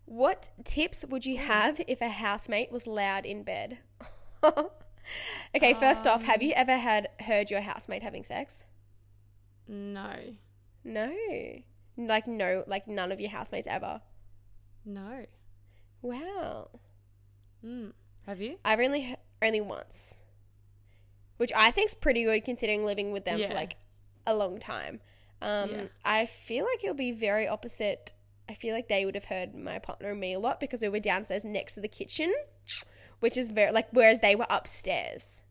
What 0.06 0.50
tips 0.64 1.04
would 1.10 1.26
you 1.26 1.38
have 1.38 1.82
if 1.88 2.02
a 2.02 2.10
housemate 2.10 2.72
was 2.72 2.86
loud 2.86 3.26
in 3.26 3.44
bed? 3.44 3.80
okay, 5.56 5.74
first 5.74 6.06
off, 6.06 6.24
have 6.24 6.44
you 6.44 6.50
um. 6.50 6.58
ever 6.58 6.78
had 6.78 7.10
heard 7.22 7.50
your 7.50 7.62
housemate 7.62 8.04
having 8.04 8.24
sex? 8.24 8.64
No. 9.68 10.16
No. 10.84 11.12
Like 11.98 12.28
no, 12.28 12.64
like 12.68 12.88
none 12.88 13.12
of 13.12 13.20
your 13.20 13.32
housemates 13.32 13.68
ever. 13.68 14.02
No. 14.86 15.26
Wow. 16.02 16.70
Mm. 17.66 17.94
Have 18.28 18.42
you? 18.42 18.58
I've 18.64 18.80
only 18.80 19.16
only 19.42 19.62
once, 19.62 20.20
which 21.38 21.52
I 21.56 21.72
think's 21.72 21.94
pretty 21.96 22.24
good 22.24 22.44
considering 22.44 22.86
living 22.86 23.12
with 23.12 23.26
them 23.26 23.40
Yeah. 23.40 23.48
for 23.48 23.54
like 23.54 23.76
a 24.26 24.36
long 24.36 24.60
time. 24.60 25.02
Um, 25.42 25.70
Yeah. 25.72 25.84
I 26.04 26.26
feel 26.26 26.66
like 26.66 26.84
it'll 26.84 26.96
be 26.96 27.12
very 27.12 27.48
opposite. 27.48 28.14
I 28.48 28.54
feel 28.54 28.74
like 28.76 28.88
they 28.88 29.06
would 29.06 29.16
have 29.16 29.26
heard 29.26 29.56
my 29.56 29.80
partner 29.80 30.12
and 30.12 30.20
me 30.20 30.34
a 30.34 30.40
lot 30.40 30.60
because 30.60 30.82
we 30.82 30.90
were 30.90 31.00
downstairs 31.00 31.44
next 31.44 31.76
to 31.76 31.82
the 31.82 31.88
kitchen, 31.88 32.34
which 33.20 33.38
is 33.38 33.50
very 33.50 33.72
like 33.72 33.88
whereas 33.92 34.20
they 34.20 34.36
were 34.36 34.48
upstairs. 34.50 35.42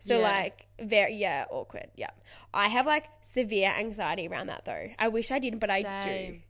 So 0.00 0.20
Yeah. 0.20 0.28
like 0.28 0.66
very 0.80 1.14
yeah 1.16 1.44
awkward 1.50 1.90
yeah. 1.96 2.10
I 2.54 2.68
have 2.68 2.86
like 2.86 3.06
severe 3.20 3.70
anxiety 3.70 4.28
around 4.28 4.46
that 4.48 4.64
though. 4.64 4.88
I 4.98 5.08
wish 5.08 5.30
I 5.30 5.38
didn't, 5.38 5.58
but 5.58 5.70
I 5.70 5.82
do. 6.02 6.40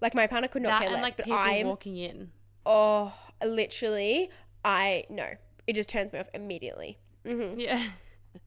Like 0.00 0.14
my 0.14 0.26
partner 0.26 0.48
could 0.48 0.62
not 0.62 0.70
that 0.70 0.80
care 0.80 0.86
and 0.88 0.94
less, 0.94 1.02
like 1.04 1.16
but 1.16 1.24
people 1.26 1.38
I'm 1.38 1.66
walking 1.66 1.96
in. 1.96 2.30
oh 2.66 3.12
literally 3.44 4.30
I 4.64 5.04
no 5.08 5.28
it 5.66 5.74
just 5.74 5.88
turns 5.88 6.12
me 6.12 6.18
off 6.18 6.28
immediately. 6.34 6.98
hmm 7.26 7.58
Yeah. 7.58 7.90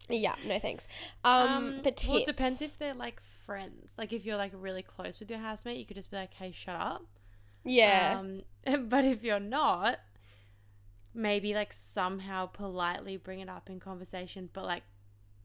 Yeah, 0.09 0.35
no 0.45 0.59
thanks. 0.59 0.87
Um, 1.23 1.81
but 1.83 1.97
tips. 1.97 2.07
well, 2.07 2.17
it 2.17 2.25
depends 2.25 2.61
if 2.61 2.77
they're 2.79 2.93
like 2.93 3.21
friends. 3.45 3.93
Like 3.97 4.13
if 4.13 4.25
you're 4.25 4.37
like 4.37 4.51
really 4.55 4.83
close 4.83 5.19
with 5.19 5.29
your 5.29 5.39
housemate, 5.39 5.77
you 5.77 5.85
could 5.85 5.95
just 5.95 6.11
be 6.11 6.17
like, 6.17 6.33
"Hey, 6.33 6.51
shut 6.51 6.75
up." 6.75 7.05
yeah, 7.63 8.19
Um, 8.19 8.41
but 8.89 9.05
if 9.05 9.23
you're 9.23 9.39
not, 9.39 9.99
maybe 11.13 11.53
like 11.53 11.73
somehow 11.73 12.45
politely 12.45 13.17
bring 13.17 13.39
it 13.39 13.49
up 13.49 13.69
in 13.69 13.79
conversation, 13.79 14.49
but 14.53 14.65
like 14.65 14.83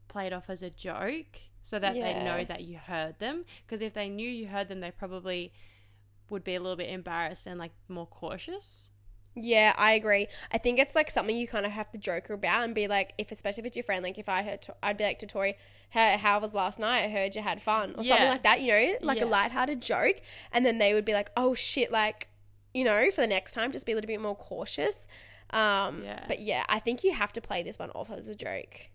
play 0.09 0.27
it 0.27 0.33
off 0.33 0.49
as 0.49 0.63
a 0.63 0.71
joke 0.71 1.39
so 1.63 1.79
that 1.79 1.95
they 1.95 2.15
know 2.25 2.45
that 2.45 2.63
you 2.63 2.79
heard 2.79 3.19
them. 3.19 3.45
Because 3.67 3.81
if 3.83 3.95
they 3.95 4.09
knew 4.09 4.29
you 4.29 4.47
heard 4.47 4.69
them, 4.69 4.81
they 4.81 4.91
probably 4.93 5.53
would 6.31 6.45
be 6.45 6.55
a 6.55 6.61
little 6.61 6.77
bit 6.77 6.91
embarrassed 6.91 7.47
and 7.47 7.59
like 7.59 7.73
more 7.89 8.07
cautious. 8.07 8.91
yeah, 9.35 9.75
I 9.77 9.93
agree. 9.93 10.29
I 10.51 10.59
think 10.59 10.79
it's 10.79 10.95
like 10.95 11.11
something 11.11 11.37
you 11.37 11.47
kind 11.47 11.67
of 11.67 11.73
have 11.73 11.91
to 11.93 11.99
joke 11.99 12.31
about 12.31 12.65
and 12.65 12.75
be 12.75 12.89
like, 12.89 13.13
if 13.19 13.31
especially 13.33 13.61
if 13.63 13.67
it's 13.67 13.77
your 13.77 13.85
friend, 13.85 14.03
like 14.03 14.19
if 14.19 14.29
I 14.29 14.43
heard, 14.43 14.63
to, 14.63 14.75
I'd 14.83 14.97
be 14.97 15.05
like 15.05 15.19
to 15.21 15.27
Tori, 15.27 15.57
how, 15.91 16.17
how 16.17 16.41
was 16.41 16.55
last 16.55 16.79
night? 16.79 17.05
I 17.05 17.09
heard 17.09 17.37
you 17.37 17.43
had 17.43 17.61
fun 17.61 17.91
or 17.99 18.03
something 18.03 18.29
like 18.29 18.43
that. 18.45 18.61
You 18.63 18.69
know, 18.73 18.95
like 19.03 19.19
a 19.19 19.25
Yeah. 19.25 19.31
lighthearted 19.31 19.83
joke, 19.83 20.21
and 20.53 20.65
then 20.65 20.79
they 20.79 20.95
would 20.95 21.05
be 21.05 21.13
like, 21.13 21.31
oh 21.37 21.55
shit, 21.55 21.93
like 21.93 22.29
you 22.75 22.85
know, 22.85 23.11
for 23.11 23.21
the 23.23 23.27
next 23.27 23.53
time, 23.53 23.73
just 23.73 23.87
be 23.87 23.93
a 23.93 23.95
little 23.95 24.09
bit 24.09 24.21
more 24.21 24.37
cautious. 24.37 25.07
Um, 25.51 26.03
Yeah. 26.03 26.25
but 26.29 26.41
yeah, 26.41 26.65
I 26.69 26.79
think 26.79 27.05
you 27.05 27.13
have 27.15 27.33
to 27.35 27.41
play 27.41 27.63
this 27.63 27.79
one 27.79 27.91
off 27.91 28.11
as 28.11 28.29
a 28.29 28.35
joke. 28.35 28.91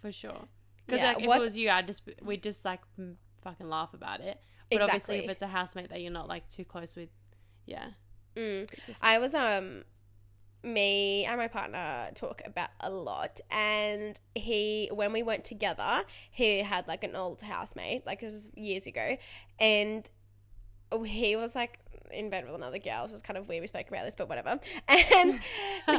For 0.00 0.12
sure. 0.12 0.48
Because 0.86 1.00
Yeah, 1.02 1.08
like, 1.14 1.18
if 1.18 1.24
it 1.24 1.28
was 1.40 1.56
you, 1.56 1.70
I'd 1.70 1.86
just 1.86 2.02
we'd 2.22 2.42
just 2.42 2.64
like 2.64 2.80
fucking 3.42 3.68
laugh 3.68 3.94
about 3.94 4.20
it. 4.20 4.38
But 4.72 4.82
obviously, 4.82 5.18
if 5.18 5.30
it's 5.30 5.42
a 5.42 5.46
housemate 5.46 5.90
that 5.90 6.00
you're 6.00 6.12
not 6.12 6.28
like 6.28 6.48
too 6.48 6.64
close 6.64 6.96
with, 6.96 7.08
yeah, 7.66 7.90
Mm. 8.36 8.68
I 9.00 9.18
was 9.18 9.34
um 9.34 9.84
me 10.62 11.24
and 11.24 11.38
my 11.38 11.48
partner 11.48 12.08
talk 12.14 12.40
about 12.46 12.70
a 12.80 12.88
lot 12.88 13.40
and 13.50 14.18
he 14.34 14.88
when 14.92 15.12
we 15.12 15.22
went 15.22 15.44
together 15.44 16.04
he 16.30 16.60
had 16.60 16.86
like 16.86 17.02
an 17.02 17.16
old 17.16 17.42
housemate 17.42 18.06
like 18.06 18.20
this 18.20 18.32
was 18.32 18.48
years 18.54 18.86
ago 18.86 19.16
and 19.58 20.08
he 21.04 21.34
was 21.34 21.56
like 21.56 21.80
in 22.12 22.30
bed 22.30 22.46
with 22.46 22.54
another 22.54 22.78
girl 22.78 23.02
which 23.02 23.12
is 23.12 23.22
kind 23.22 23.36
of 23.36 23.48
weird 23.48 23.60
we 23.60 23.66
spoke 23.66 23.88
about 23.88 24.04
this 24.04 24.14
but 24.14 24.28
whatever. 24.28 24.60
And 24.88 25.40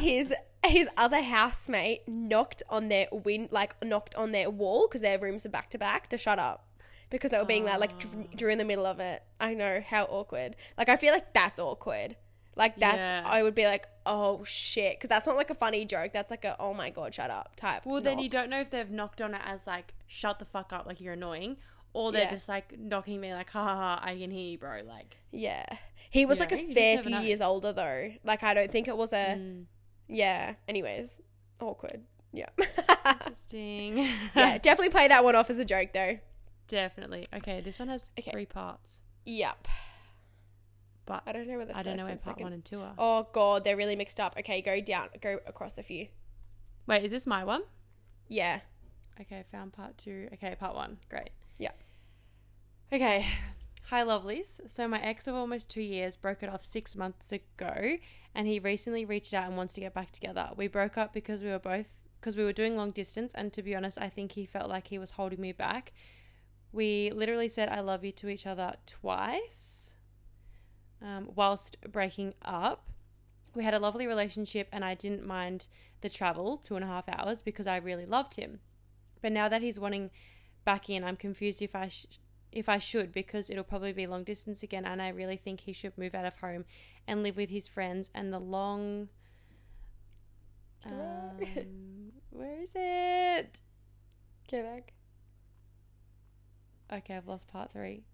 his 0.02 0.34
his 0.64 0.88
other 0.96 1.20
housemate 1.20 2.08
knocked 2.08 2.62
on 2.70 2.88
their 2.88 3.06
win 3.12 3.48
like 3.50 3.76
knocked 3.84 4.14
on 4.14 4.32
their 4.32 4.48
wall 4.48 4.88
because 4.88 5.02
their 5.02 5.18
rooms 5.18 5.44
are 5.44 5.50
back 5.50 5.70
to 5.70 5.78
back 5.78 6.08
to 6.08 6.16
shut 6.16 6.38
up 6.38 6.66
because 7.14 7.30
they 7.30 7.38
were 7.38 7.44
being 7.44 7.64
loud 7.64 7.80
like 7.80 7.98
dr- 7.98 8.36
during 8.36 8.58
the 8.58 8.64
middle 8.64 8.86
of 8.86 9.00
it. 9.00 9.22
I 9.40 9.54
know 9.54 9.80
how 9.86 10.04
awkward. 10.04 10.56
Like 10.76 10.88
i 10.88 10.96
feel 10.96 11.12
like 11.12 11.32
that's 11.32 11.58
awkward. 11.58 12.16
Like 12.56 12.76
that's 12.78 12.96
Yeah. 12.98 13.22
i 13.26 13.42
would 13.42 13.54
be 13.54 13.64
like 13.66 13.86
oh 14.06 14.44
shit. 14.44 14.96
Because 14.98 15.08
that's 15.08 15.26
not 15.26 15.36
like 15.36 15.50
a 15.50 15.54
funny 15.54 15.84
joke. 15.84 16.12
That's 16.12 16.30
like 16.30 16.44
a 16.44 16.56
oh 16.60 16.74
my 16.74 16.90
god 16.90 17.14
shut 17.14 17.30
up 17.30 17.56
type 17.56 17.82
Well, 17.84 18.00
then 18.00 18.18
you 18.18 18.28
don't 18.28 18.50
know 18.50 18.60
if 18.60 18.70
they've 18.70 18.90
knocked 18.90 19.20
on 19.22 19.34
it 19.34 19.40
as 19.44 19.66
like 19.66 19.94
shut 20.06 20.38
the 20.38 20.44
fuck 20.44 20.72
up, 20.72 20.86
like 20.86 21.00
you're 21.00 21.14
annoying, 21.14 21.56
or 21.92 22.12
they're 22.12 22.22
Yeah. 22.22 22.30
just 22.30 22.48
like 22.48 22.78
knocking 22.78 23.20
me 23.20 23.32
like 23.34 23.50
ha 23.50 23.62
ha 23.64 23.74
ha, 23.76 24.00
I 24.02 24.16
can 24.18 24.30
hear 24.30 24.50
you, 24.52 24.58
bro. 24.58 24.82
Like, 24.86 25.16
yeah. 25.32 25.64
He 26.10 26.26
was 26.26 26.38
like 26.38 26.50
know, 26.52 26.58
a 26.58 26.60
you 26.60 26.74
fair 26.74 26.98
few 26.98 27.18
years 27.18 27.40
older 27.40 27.72
though. 27.72 28.12
Like 28.24 28.42
i 28.44 28.54
don't 28.54 28.70
think 28.70 28.86
it 28.88 28.96
was 28.96 29.12
a 29.12 29.36
mm, 29.38 29.64
yeah. 30.08 30.54
Anyways 30.68 31.20
awkward. 31.60 32.02
Yeah. 32.32 32.48
Interesting. 33.06 33.98
yeah 34.36 34.58
definitely 34.58 34.90
play 34.90 35.08
that 35.08 35.24
one 35.24 35.34
off 35.36 35.50
as 35.50 35.58
a 35.58 35.64
joke 35.64 35.90
though 35.92 36.18
definitely. 36.68 37.26
Okay, 37.34 37.60
this 37.60 37.78
one 37.78 37.88
has 37.88 38.10
Okay. 38.18 38.30
three 38.30 38.46
parts, 38.46 39.00
yep 39.24 39.66
but 41.06 41.22
i 41.26 41.32
don't 41.32 41.46
know 41.46 41.56
where 41.58 41.66
the 41.66 41.76
I 41.76 41.82
don't 41.82 41.98
know 41.98 42.06
first 42.06 42.08
where 42.08 42.16
part 42.16 42.22
second 42.38 42.42
one 42.44 42.52
and 42.54 42.64
two 42.64 42.80
are. 42.80 42.94
oh 42.96 43.26
god 43.32 43.62
they're 43.62 43.76
really 43.76 43.94
mixed 43.94 44.18
up 44.18 44.36
okay 44.38 44.62
go 44.62 44.80
down 44.80 45.08
go 45.20 45.38
across 45.46 45.76
a 45.76 45.82
few 45.82 46.08
Wait, 46.86 47.04
is 47.04 47.10
this 47.10 47.26
my 47.26 47.44
one? 47.44 47.62
yeah 48.28 48.60
Okay, 49.20 49.44
found 49.52 49.72
part 49.72 49.96
two. 49.96 50.28
Okay, 50.34 50.56
part 50.58 50.74
one. 50.74 50.96
Great. 51.08 51.30
Yeah. 51.56 51.70
Okay. 52.92 53.24
Hi, 53.90 54.02
lovelies. 54.02 54.60
So, 54.68 54.88
my 54.88 55.00
ex 55.00 55.28
of 55.28 55.34
almost 55.36 55.70
two 55.70 55.82
years 55.82 56.16
broke 56.16 56.42
it 56.42 56.48
off 56.48 56.64
six 56.64 56.96
months 56.96 57.30
ago, 57.30 57.96
and 58.34 58.46
he 58.48 58.58
recently 58.58 59.04
reached 59.04 59.32
out 59.32 59.46
and 59.46 59.56
wants 59.56 59.74
to 59.74 59.80
get 59.80 59.94
back 59.94 60.10
together. 60.10 60.48
We 60.56 60.66
broke 60.66 60.98
up 60.98 61.12
because 61.12 61.42
we 61.42 61.48
were 61.50 61.60
both 61.60 61.86
because 62.20 62.36
we 62.36 62.42
were 62.44 62.52
doing 62.52 62.76
long 62.76 62.90
distance, 62.90 63.32
and 63.34 63.52
to 63.52 63.62
be 63.62 63.76
honest, 63.76 63.98
I 64.00 64.08
think 64.08 64.32
he 64.32 64.46
felt 64.46 64.68
like 64.68 64.88
he 64.88 64.98
was 64.98 65.12
holding 65.12 65.40
me 65.40 65.52
back. 65.52 65.92
We 66.74 67.12
literally 67.14 67.48
said 67.48 67.68
"I 67.68 67.80
love 67.80 68.04
you" 68.04 68.10
to 68.12 68.28
each 68.28 68.46
other 68.46 68.74
twice, 68.84 69.92
um, 71.00 71.30
whilst 71.34 71.76
breaking 71.92 72.34
up. 72.42 72.90
We 73.54 73.62
had 73.62 73.74
a 73.74 73.78
lovely 73.78 74.08
relationship, 74.08 74.68
and 74.72 74.84
I 74.84 74.94
didn't 74.94 75.24
mind 75.24 75.68
the 76.00 76.08
travel 76.08 76.58
two 76.58 76.74
and 76.74 76.84
a 76.84 76.88
half 76.88 77.08
hours 77.08 77.42
because 77.42 77.68
I 77.68 77.76
really 77.76 78.06
loved 78.06 78.34
him. 78.34 78.58
But 79.22 79.30
now 79.30 79.48
that 79.48 79.62
he's 79.62 79.78
wanting 79.78 80.10
back 80.64 80.90
in, 80.90 81.04
I'm 81.04 81.16
confused 81.16 81.62
if 81.62 81.76
I 81.76 81.88
sh- 81.88 82.18
if 82.50 82.68
I 82.68 82.78
should 82.78 83.12
because 83.12 83.50
it'll 83.50 83.62
probably 83.62 83.92
be 83.92 84.08
long 84.08 84.24
distance 84.24 84.64
again, 84.64 84.84
and 84.84 85.00
I 85.00 85.10
really 85.10 85.36
think 85.36 85.60
he 85.60 85.72
should 85.72 85.96
move 85.96 86.14
out 86.14 86.26
of 86.26 86.36
home 86.36 86.64
and 87.06 87.22
live 87.22 87.36
with 87.36 87.50
his 87.50 87.68
friends. 87.68 88.10
And 88.14 88.32
the 88.32 88.40
long, 88.40 89.08
um, 90.84 91.38
where 92.30 92.60
is 92.60 92.72
it? 92.74 93.60
back 94.50 94.92
Okay, 96.92 97.16
I've 97.16 97.28
lost 97.28 97.48
part 97.48 97.72
three. 97.72 98.04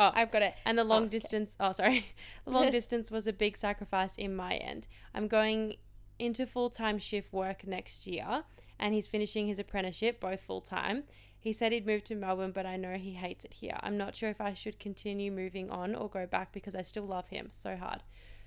Oh, 0.00 0.12
i've 0.14 0.30
got 0.30 0.42
it 0.42 0.54
and 0.64 0.78
the 0.78 0.84
long 0.84 1.02
oh, 1.02 1.06
okay. 1.06 1.18
distance, 1.18 1.56
oh, 1.58 1.72
sorry. 1.72 2.06
The 2.44 2.52
long 2.52 2.70
distance 2.70 3.10
was 3.10 3.26
a 3.26 3.32
big 3.32 3.56
sacrifice 3.56 4.16
in 4.16 4.36
my 4.36 4.54
end. 4.56 4.86
I'm 5.14 5.26
going 5.26 5.74
into 6.18 6.46
full 6.46 6.70
time 6.70 6.98
shift 6.98 7.32
work 7.32 7.66
next 7.66 8.06
year, 8.06 8.44
and 8.78 8.94
he's 8.94 9.08
finishing 9.08 9.48
his 9.48 9.58
apprenticeship, 9.58 10.20
both 10.20 10.40
full 10.40 10.60
time. 10.60 11.02
He 11.40 11.52
said 11.52 11.72
he'd 11.72 11.86
move 11.86 12.04
to 12.04 12.14
Melbourne, 12.14 12.52
but 12.52 12.66
I 12.66 12.76
know 12.76 12.94
he 12.94 13.12
hates 13.12 13.44
it 13.44 13.52
here. 13.52 13.78
I'm 13.80 13.96
not 13.96 14.14
sure 14.14 14.28
if 14.28 14.40
I 14.40 14.54
should 14.54 14.78
continue 14.78 15.30
moving 15.30 15.70
on 15.70 15.94
or 15.94 16.08
go 16.08 16.26
back 16.26 16.52
because 16.52 16.74
I 16.74 16.82
still 16.82 17.06
love 17.06 17.28
him 17.28 17.48
so 17.52 17.76
hard. 17.76 18.02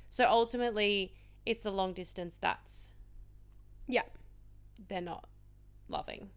So 0.10 0.26
ultimately, 0.30 1.14
it's 1.46 1.64
the 1.64 1.72
long 1.72 1.94
distance 1.94 2.38
that's 2.40 2.94
yeah 3.88 4.04
they're 4.88 5.02
not 5.02 5.28
loving. 5.88 6.30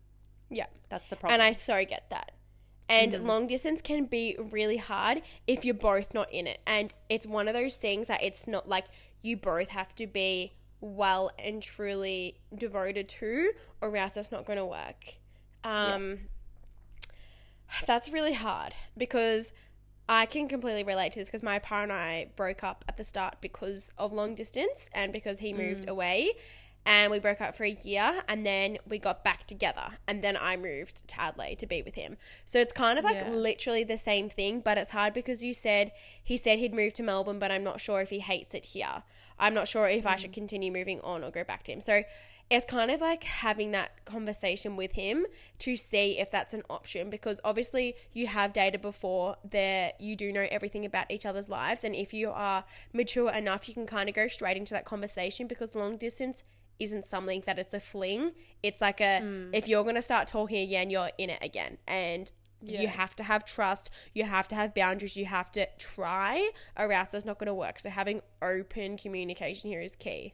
yeah 0.51 0.67
That's 0.89 1.09
the 1.09 1.17
problem. 1.17 1.35
And 1.35 1.43
I 1.43 1.53
so 1.53 1.85
get 1.85 2.11
that. 2.11 2.33
And 2.89 3.13
Mhm. 3.13 3.27
long 3.27 3.47
distance 3.47 3.81
can 3.81 4.05
be 4.05 4.37
really 4.39 4.77
hard 4.77 5.23
if 5.47 5.65
you're 5.65 5.75
both 5.75 6.13
not 6.13 6.31
in 6.33 6.47
it. 6.47 6.61
And 6.67 6.93
it's 7.09 7.27
one 7.27 7.49
of 7.49 7.55
those 7.55 7.79
things 7.79 8.09
that 8.09 8.23
it's 8.23 8.47
not 8.47 8.69
like 8.69 8.87
you 9.23 9.37
both 9.37 9.69
have 9.69 9.95
to 9.97 10.07
be 10.07 10.53
well 10.81 11.31
and 11.39 11.63
truly 11.63 12.41
devoted 12.55 13.09
to, 13.09 13.53
or 13.81 13.97
else 13.97 14.17
it's 14.17 14.31
not 14.31 14.45
going 14.45 14.59
to 14.59 14.67
work. 14.67 15.15
Um, 15.65 16.29
That's 17.87 18.11
really 18.11 18.35
hard 18.35 18.75
because 18.97 19.55
I 20.09 20.27
can 20.27 20.49
completely 20.49 20.85
relate 20.85 21.13
to 21.15 21.21
this 21.21 21.29
because 21.29 21.43
my 21.43 21.59
partner 21.59 21.95
and 21.95 22.03
I 22.03 22.27
broke 22.37 22.63
up 22.63 22.85
at 22.89 22.99
the 22.99 23.05
start 23.05 23.37
because 23.41 23.91
of 23.97 24.13
long 24.13 24.35
distance 24.35 24.91
and 24.93 25.13
because 25.13 25.39
he 25.39 25.55
moved 25.55 25.89
away. 25.89 26.33
And 26.87 27.11
we 27.11 27.19
broke 27.19 27.41
up 27.41 27.55
for 27.55 27.65
a 27.65 27.71
year 27.71 28.23
and 28.29 28.45
then 28.45 28.79
we 28.87 28.99
got 28.99 29.25
back 29.25 29.47
together. 29.47 29.99
And 30.07 30.23
then 30.23 30.37
I 30.37 30.57
moved 30.57 31.07
to 31.09 31.21
Adelaide 31.21 31.59
to 31.61 31.67
be 31.67 31.83
with 31.83 31.95
him. 31.95 32.19
So 32.45 32.59
it's 32.59 32.73
kind 32.73 32.99
of 32.99 33.05
like 33.05 33.17
Yeah. 33.17 33.31
literally 33.31 33.85
the 33.85 33.97
same 33.97 34.29
thing, 34.29 34.61
but 34.61 34.77
it's 34.77 34.91
hard 34.91 35.15
because 35.15 35.43
you 35.43 35.55
said 35.55 35.93
he 36.23 36.37
said 36.37 36.59
he'd 36.59 36.75
move 36.75 36.93
to 36.95 37.03
Melbourne, 37.03 37.39
but 37.39 37.51
I'm 37.51 37.65
not 37.65 37.81
sure 37.81 38.01
if 38.01 38.11
he 38.11 38.21
hates 38.21 38.55
it 38.55 38.67
here. 38.67 39.03
I'm 39.39 39.55
not 39.55 39.67
sure 39.67 39.89
if 39.89 40.07
I 40.07 40.17
should 40.17 40.31
mm. 40.31 40.35
continue 40.35 40.71
moving 40.71 41.01
on 41.01 41.25
or 41.25 41.31
go 41.31 41.43
back 41.43 41.65
to 41.65 41.73
him. 41.73 41.81
So 41.81 42.05
it's 42.51 42.67
kind 42.67 42.91
of 42.91 43.01
like 43.01 43.25
having 43.25 43.73
that 43.73 44.05
conversation 44.05 44.77
with 44.77 44.93
him 44.93 45.27
to 45.59 45.77
see 45.77 46.19
if 46.19 46.31
that's 46.31 46.53
an 46.53 46.63
option 46.69 47.09
because 47.09 47.41
obviously 47.43 47.95
you 48.13 48.27
have 48.27 48.53
dated 48.53 48.83
before 48.83 49.37
that 49.51 49.99
you 50.01 50.15
do 50.15 50.31
know 50.31 50.47
everything 50.51 50.85
about 50.85 51.11
each 51.11 51.25
other's 51.25 51.49
lives 51.49 51.85
and 51.85 51.95
if 51.95 52.13
you 52.13 52.31
are 52.31 52.65
mature 52.93 53.31
enough 53.31 53.67
you 53.67 53.75
can 53.75 53.87
kind 53.87 54.09
of 54.09 54.15
go 54.15 54.29
straight 54.29 54.57
into 54.57 54.75
that 54.75 54.85
conversation 54.85 55.47
because 55.47 55.75
long 55.75 55.97
distance 55.97 56.45
isn't 56.79 57.05
something 57.05 57.43
that 57.47 57.59
it's 57.59 57.75
a 57.75 57.81
fling. 57.81 58.33
It's 58.63 58.81
like 58.81 59.01
a 59.01 59.49
if 59.53 59.69
you're 59.69 59.83
going 59.85 59.95
to 59.95 60.03
start 60.03 60.29
talking 60.29 60.59
again 60.69 60.91
you're 60.91 61.11
in 61.19 61.31
it 61.31 61.39
again. 61.43 61.79
And 61.87 62.31
you 62.61 62.89
have 62.89 63.15
to 63.17 63.23
have 63.23 63.45
trust. 63.45 63.91
You 64.15 64.25
have 64.25 64.49
to 64.49 64.55
have 64.55 64.75
boundaries. 64.75 65.17
You 65.19 65.27
have 65.27 65.53
to 65.53 65.67
try 65.79 66.51
or 66.79 66.91
else 66.93 67.13
it's 67.13 67.27
not 67.27 67.39
going 67.39 67.49
to 67.49 67.55
work. 67.55 67.79
So 67.79 67.91
having 67.91 68.23
open 68.41 68.97
communication 68.97 69.71
here 69.71 69.83
is 69.83 69.95
key. 69.97 70.33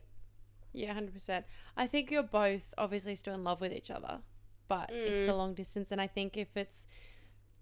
Yeah, 0.73 0.95
hundred 0.95 1.15
percent. 1.15 1.45
I 1.77 1.89
think 1.89 2.11
you're 2.13 2.23
both 2.23 2.73
obviously 2.79 3.17
still 3.17 3.35
in 3.35 3.43
love 3.43 3.61
with 3.61 3.73
each 3.73 3.91
other, 3.91 4.21
but 4.69 4.91
it's 4.93 5.23
Mm. 5.23 5.27
the 5.27 5.35
long 5.35 5.55
distance, 5.55 5.91
and 5.91 6.01
I 6.01 6.07
think 6.07 6.37
if 6.37 6.57
it's 6.57 6.87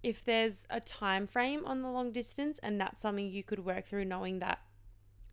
if 0.02 0.22
there's 0.22 0.66
a 0.70 0.80
time 0.80 1.26
frame 1.26 1.64
on 1.64 1.80
the 1.82 1.88
long 1.88 2.12
distance, 2.12 2.58
and 2.60 2.78
that's 2.80 3.00
something 3.00 3.26
you 3.26 3.42
could 3.42 3.64
work 3.64 3.86
through, 3.86 4.04
knowing 4.04 4.38
that 4.40 4.60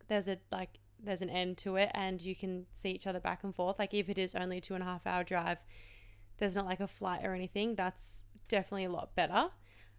there's 0.07 0.27
a 0.29 0.39
like 0.51 0.79
there's 1.03 1.21
an 1.21 1.29
end 1.29 1.57
to 1.59 1.75
it, 1.75 1.91
and 1.93 2.21
you 2.21 2.35
can 2.35 2.65
see 2.73 2.91
each 2.91 3.07
other 3.07 3.19
back 3.19 3.43
and 3.43 3.53
forth. 3.53 3.79
Like 3.79 3.93
if 3.93 4.09
it 4.09 4.17
is 4.17 4.35
only 4.35 4.57
a 4.57 4.61
two 4.61 4.73
and 4.73 4.83
a 4.83 4.85
half 4.85 5.05
hour 5.05 5.23
drive, 5.23 5.57
there's 6.37 6.55
not 6.55 6.65
like 6.65 6.79
a 6.79 6.87
flight 6.87 7.21
or 7.23 7.33
anything. 7.33 7.75
That's 7.75 8.25
definitely 8.47 8.85
a 8.85 8.91
lot 8.91 9.15
better. 9.15 9.49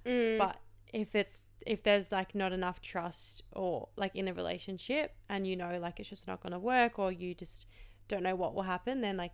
Mm. 0.05 0.39
But 0.39 0.59
if 0.93 1.15
it's 1.15 1.43
if 1.67 1.83
there's 1.83 2.13
like 2.13 2.35
not 2.35 2.53
enough 2.53 2.81
trust 2.81 3.43
or 3.53 3.89
like 3.97 4.15
in 4.15 4.27
the 4.27 4.33
relationship 4.33 5.17
and 5.29 5.45
you 5.45 5.57
know 5.57 5.79
like 5.81 5.99
it's 5.99 6.09
just 6.09 6.29
not 6.29 6.41
going 6.41 6.53
to 6.53 6.61
work 6.61 6.97
or 7.01 7.11
you 7.11 7.35
just 7.35 7.67
don't 8.07 8.23
know 8.23 8.37
what 8.37 8.55
will 8.55 8.63
happen 8.63 9.01
then 9.01 9.17
like 9.17 9.33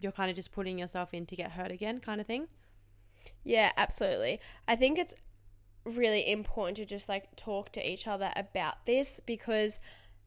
you're 0.00 0.12
kind 0.12 0.30
of 0.30 0.36
just 0.36 0.50
putting 0.50 0.78
yourself 0.78 1.14
in 1.14 1.26
to 1.26 1.36
get 1.36 1.52
hurt 1.52 1.70
again, 1.70 2.00
kind 2.00 2.20
of 2.20 2.26
thing. 2.26 2.48
Yeah, 3.44 3.70
absolutely. 3.76 4.40
I 4.66 4.76
think 4.76 4.98
it's 4.98 5.14
really 5.84 6.28
important 6.30 6.76
to 6.78 6.84
just 6.84 7.08
like 7.08 7.36
talk 7.36 7.70
to 7.72 7.88
each 7.90 8.06
other 8.06 8.32
about 8.34 8.86
this 8.86 9.20
because 9.20 9.78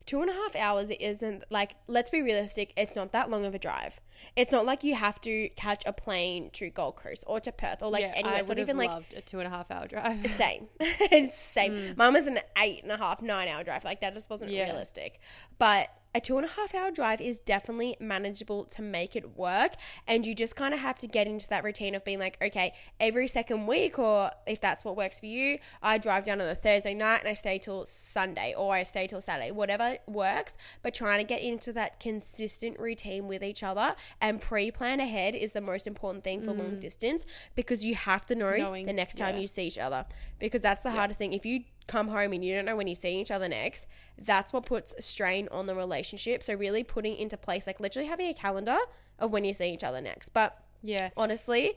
two 0.06 0.22
and 0.22 0.30
a 0.30 0.34
half 0.34 0.56
hours 0.56 0.92
isn't 0.92 1.44
like 1.50 1.76
let's 1.88 2.10
be 2.10 2.22
realistic 2.22 2.74
it's 2.76 2.96
not 2.96 3.12
that 3.14 3.30
long 3.30 3.46
of 3.46 3.56
a 3.56 3.60
drive. 3.60 4.00
It's 4.36 4.52
not 4.52 4.66
like 4.66 4.84
you 4.84 4.96
have 4.96 5.20
to 5.22 5.50
catch 5.50 5.84
a 5.86 5.94
plane 5.94 6.50
to 6.54 6.70
gold 6.70 6.96
coast 6.96 7.24
or 7.28 7.40
to 7.42 7.52
perth 7.52 7.82
or 7.82 7.90
like 7.90 8.02
yeah, 8.02 8.14
anywhere. 8.16 8.36
I 8.36 8.40
it's 8.40 8.50
would 8.50 8.58
not 8.58 8.62
have 8.62 8.70
even 8.70 8.78
like 8.78 8.90
loved 8.90 9.14
a 9.14 9.22
two 9.22 9.40
and 9.40 9.48
a 9.48 9.50
half 9.50 9.72
hour 9.72 9.88
drive. 9.88 10.26
same. 10.36 10.68
It's 10.80 11.38
same 11.38 11.78
hmm. 11.78 11.92
mine 11.98 12.14
was 12.14 12.28
an 12.28 12.40
eight 12.58 12.84
and 12.84 12.92
a 12.92 12.98
half 12.98 13.22
nine 13.22 13.48
hour 13.48 13.64
drive. 13.64 13.84
Like 13.84 14.02
that 14.02 14.14
just 14.14 14.30
wasn't 14.30 14.52
Yeah. 14.52 14.66
realistic. 14.66 15.20
But 15.58 15.90
a 16.16 16.22
two 16.22 16.38
and 16.38 16.46
a 16.46 16.50
half 16.50 16.76
hour 16.76 16.92
drive 16.92 17.20
is 17.22 17.40
definitely 17.40 17.98
manageable 18.00 18.66
to 18.66 18.82
make 18.82 19.16
it 19.16 19.36
work 19.38 19.74
and 20.08 20.26
you 20.28 20.36
just 20.36 20.56
kind 20.56 20.74
of 20.74 20.80
have 20.80 20.98
to 21.00 21.08
get 21.08 21.26
into 21.28 21.48
that 21.50 21.64
routine 21.64 21.96
of 21.96 22.04
being 22.06 22.20
like 22.20 22.38
okay 22.42 22.74
every 23.00 23.28
second 23.28 23.66
week 23.66 23.98
or 23.98 24.30
if 24.46 24.62
that's 24.62 24.86
what 24.86 24.96
works 24.96 25.20
for 25.20 25.26
you 25.26 25.58
i 25.82 25.98
drive 25.98 26.24
down 26.24 26.40
on 26.40 26.48
a 26.48 26.56
thursday 26.56 26.94
night 26.94 27.20
and 27.22 27.28
i 27.28 27.34
stay 27.34 27.58
till 27.58 27.84
sunday 27.86 28.54
or 28.56 28.74
i 28.74 28.84
stay 28.84 29.08
till 29.08 29.22
saturday 29.22 29.50
whatever 29.52 29.98
works 30.08 30.56
but 30.84 30.94
trying 30.94 31.18
to 31.18 31.24
get 31.24 31.42
into 31.42 31.74
that 31.74 32.00
consistent 32.00 32.80
routine 32.80 33.28
with 33.28 33.42
each 33.44 33.64
other 33.64 33.96
and 34.22 34.40
pre-plan 34.40 35.00
ahead 35.00 35.34
is 35.34 35.54
the 35.54 35.62
most 35.62 35.88
important 35.88 36.24
thing 36.24 36.44
for 36.44 36.54
long 36.54 36.80
distance 36.80 37.26
because 37.56 37.84
you 37.86 37.96
have 37.96 38.26
to 38.26 38.36
know 38.36 38.44
Mm. 38.44 38.58
Knowing- 38.60 38.86
the 38.86 38.94
next 38.94 39.16
time 39.18 39.36
yeah. 39.36 39.42
you 39.42 39.48
see 39.48 39.66
each 39.68 39.78
other 39.80 40.06
because 40.38 40.62
that's 40.62 40.84
the 40.84 40.92
hardest 40.92 41.18
thing 41.18 41.34
if 41.34 41.46
you 41.46 41.64
come 41.88 42.08
home 42.08 42.34
and 42.34 42.44
you 42.44 42.56
don't 42.56 42.66
know 42.66 42.76
when 42.76 42.88
you 42.88 42.96
see 42.96 43.20
each 43.20 43.32
other 43.32 43.48
next 43.48 43.86
that's 44.18 44.54
what 44.54 44.66
puts 44.66 44.94
strain 45.00 45.48
on 45.52 45.66
the 45.66 45.76
relationship 45.76 46.42
so 46.42 46.54
really 46.54 46.84
putting 46.84 47.16
into 47.18 47.38
place 47.38 47.68
like 47.68 47.80
literally 47.80 48.08
having 48.08 48.28
a 48.28 48.34
calendar 48.34 48.78
of 49.20 49.32
when 49.32 49.44
you 49.44 49.54
see 49.54 49.72
each 49.72 49.84
other 49.84 50.02
next 50.02 50.30
but 50.30 50.64
yeah. 50.82 51.10
honestly 51.18 51.74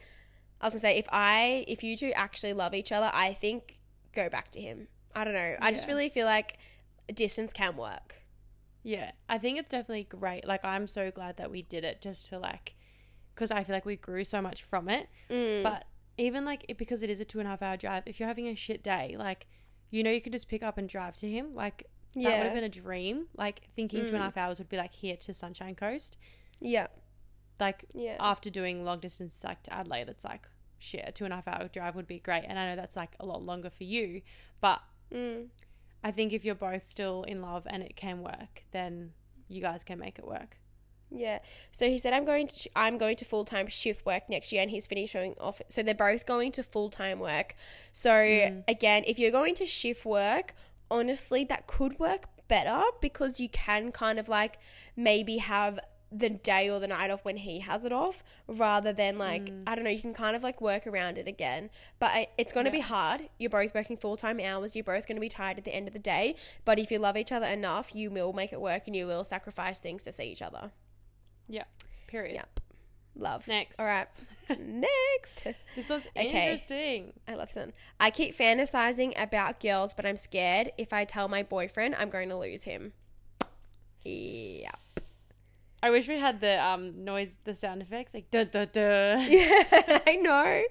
i 0.61 0.67
was 0.67 0.75
gonna 0.75 0.81
say 0.81 0.97
if 0.97 1.07
i 1.11 1.65
if 1.69 1.83
you 1.83 1.97
two 1.97 2.13
actually 2.15 2.53
love 2.53 2.75
each 2.75 2.93
other 2.93 3.11
i 3.13 3.33
think 3.33 3.79
go 4.13 4.29
back 4.29 4.51
to 4.51 4.61
him 4.61 4.89
i 5.15 5.25
don't 5.25 5.35
know 5.35 5.57
i 5.61 5.71
just 5.73 5.87
really 5.87 6.09
feel 6.09 6.27
like 6.27 6.59
distance 7.15 7.53
can 7.53 7.77
work 7.77 8.17
Yeah, 8.87 9.11
I 9.29 9.39
think 9.39 9.59
it's 9.59 9.69
definitely 9.69 10.05
great. 10.05 10.47
Like, 10.47 10.65
I'm 10.65 10.87
so 10.87 11.11
glad 11.11 11.39
that 11.39 11.51
we 11.51 11.63
did 11.63 11.83
it 11.83 12.01
just 12.01 12.29
to 12.29 12.39
like, 12.39 12.77
because 13.35 13.51
I 13.51 13.65
feel 13.65 13.75
like 13.75 13.85
we 13.85 13.97
grew 13.97 14.23
so 14.23 14.41
much 14.41 14.63
from 14.63 14.89
it. 14.89 15.09
Mm. 15.29 15.65
But 15.65 15.87
even 16.17 16.45
like, 16.45 16.65
it, 16.69 16.79
because 16.79 17.03
it 17.03 17.11
is 17.11 17.21
a 17.21 17.25
two 17.25 17.41
and 17.41 17.49
a 17.49 17.51
half 17.51 17.63
hour 17.63 17.77
drive, 17.77 18.05
if 18.07 18.21
you're 18.21 18.29
having 18.29 18.47
a 18.47 18.55
shit 18.55 18.85
day, 18.85 19.17
like, 19.19 19.49
you 19.91 20.03
know, 20.03 20.11
you 20.11 20.21
can 20.21 20.33
just 20.33 20.49
pick 20.49 20.63
up 20.63 20.79
and 20.79 20.89
drive 20.89 21.17
to 21.17 21.29
him. 21.29 21.55
Like, 21.55 21.87
that 22.15 22.23
would 22.39 22.45
have 22.47 22.55
been 22.55 22.65
a 22.65 22.69
dream. 22.69 23.27
Like, 23.37 23.69
thinking 23.77 24.01
two 24.07 24.15
and 24.15 24.17
a 24.17 24.19
Mm. 24.21 24.25
half 24.25 24.37
hours 24.37 24.59
would 24.59 24.69
be 24.69 24.77
like 24.77 24.95
here 24.95 25.17
to 25.19 25.35
Sunshine 25.35 25.75
Coast. 25.75 26.17
yeah 26.61 26.87
Like, 27.61 27.85
yeah 27.95 28.17
after 28.19 28.51
doing 28.51 28.85
long 28.85 29.01
distance, 29.01 29.43
like 29.45 29.63
to 29.65 29.73
Adelaide, 29.73 30.09
it's 30.09 30.25
like, 30.25 30.49
shit, 30.79 31.05
a 31.07 31.13
two 31.13 31.25
and 31.25 31.33
a 31.33 31.37
half 31.37 31.49
hour 31.49 31.69
drive 31.69 31.95
would 31.95 32.07
be 32.07 32.19
great. 32.19 32.45
And 32.49 32.59
I 32.59 32.69
know 32.71 32.77
that's 32.77 32.97
like 32.97 33.15
a 33.21 33.27
lot 33.27 33.43
longer 33.43 33.71
for 33.71 33.85
you. 33.85 34.23
But 34.61 34.81
mm. 35.13 35.49
I 36.05 36.11
think 36.11 36.33
if 36.33 36.45
you're 36.45 36.55
both 36.55 36.87
still 36.87 37.23
in 37.25 37.41
love 37.43 37.67
and 37.69 37.83
it 37.83 37.97
can 37.97 38.21
work, 38.23 38.65
then 38.73 39.13
you 39.49 39.61
guys 39.61 39.85
can 39.85 39.99
make 39.99 40.19
it 40.19 40.27
work. 40.27 40.59
Yeah. 41.11 41.39
So 41.71 41.89
he 41.89 41.99
said 41.99 42.13
I'm 42.13 42.25
going 42.25 42.49
to 42.49 42.57
sh- 42.57 42.69
I'm 42.75 42.99
going 42.99 43.17
to 43.17 43.25
full 43.25 43.45
time 43.45 43.67
shift 43.69 44.05
work 44.05 44.29
next 44.29 44.53
year, 44.53 44.63
and 44.63 44.71
he's 44.71 44.87
finishing 44.87 45.35
off. 45.41 45.61
So 45.69 45.83
they're 45.83 45.95
both 45.95 46.27
going 46.27 46.53
to 46.53 46.63
full 46.63 46.91
time 46.91 47.21
work. 47.21 47.55
So 47.93 48.11
mm. 48.11 48.65
again, 48.69 49.05
if 49.07 49.19
you're 49.19 49.31
going 49.31 49.55
to 49.57 49.67
shift 49.67 50.05
work, 50.05 50.55
honestly, 50.91 51.45
that 51.45 51.67
could 51.67 51.99
work 51.99 52.25
better 52.49 52.83
because 53.01 53.41
you 53.41 53.49
can 53.49 53.93
kind 53.93 54.19
of 54.19 54.29
like 54.29 54.59
maybe 54.97 55.39
have 55.39 55.81
the 56.13 56.31
day 56.31 56.71
or 56.71 56.79
the 56.79 56.87
night 56.87 57.11
off 57.11 57.25
when 57.25 57.37
he 57.37 57.59
has 57.59 57.85
it 57.85 57.93
off 57.93 58.23
rather 58.47 58.93
than 58.93 59.19
like 59.19 59.47
mm. 59.47 59.63
I 59.67 59.75
don't 59.75 59.83
know 59.83 59.91
you 59.91 60.01
can 60.01 60.15
kind 60.15 60.37
of 60.37 60.45
like 60.45 60.61
work 60.61 60.87
around 60.87 61.19
it 61.19 61.29
again. 61.29 61.71
But 61.99 62.29
it's 62.39 62.53
going 62.53 62.67
to 62.67 62.73
be 62.73 62.81
hard. 62.81 63.29
You're 63.39 63.51
both 63.51 63.75
working 63.75 63.97
full-time 63.97 64.41
hours. 64.41 64.75
You're 64.75 64.85
both 64.85 65.07
going 65.07 65.17
to 65.17 65.21
be 65.21 65.29
tired 65.29 65.59
at 65.59 65.65
the 65.65 65.75
end 65.75 65.89
of 65.89 65.93
the 65.93 66.01
day. 66.01 66.37
But 66.65 66.79
if 66.79 66.91
you 66.91 66.99
love 66.99 67.17
each 67.17 67.33
other 67.33 67.47
enough 67.47 67.95
you 67.95 68.11
will 68.11 68.33
make 68.33 68.53
it 68.53 68.61
work 68.61 68.85
and 68.87 68.97
you 68.97 69.07
will 69.07 69.25
sacrifice 69.25 69.79
things 69.79 70.03
to 70.05 70.13
see 70.13 70.25
each 70.25 70.43
other 70.43 70.73
Yeah. 71.49 71.65
Period. 72.07 72.35
Yep. 72.35 72.61
Love. 73.19 73.49
Next. 73.49 73.81
All 73.81 73.87
right. 73.87 74.07
Next. 74.59 75.45
This 75.75 75.89
one's 75.89 76.07
Okay. 76.17 76.27
interesting. 76.27 77.13
I 77.27 77.35
love 77.35 77.49
this 77.49 77.57
one. 77.57 77.73
I 77.99 78.11
keep 78.11 78.37
fantasizing 78.37 79.21
about 79.21 79.59
girls, 79.61 79.95
but 79.95 80.05
I'm 80.07 80.17
scared 80.17 80.73
if 80.79 80.93
I 80.93 81.05
tell 81.05 81.27
my 81.29 81.43
boyfriend 81.43 81.95
I'm 81.95 82.11
going 82.11 82.29
to 82.29 82.37
lose 82.37 82.65
him. 82.65 82.93
Yeah. 84.05 84.71
I 85.83 85.91
wish 85.91 86.09
we 86.09 86.19
had 86.19 86.41
the 86.41 86.63
um 86.65 87.05
noise, 87.05 87.39
the 87.45 87.55
sound 87.55 87.83
effects, 87.83 88.13
like 88.15 88.31
duh 88.31 88.45
duh 88.45 88.65
duh. 88.67 89.17
Yeah, 89.29 90.01
I 90.07 90.17
know. 90.21 90.63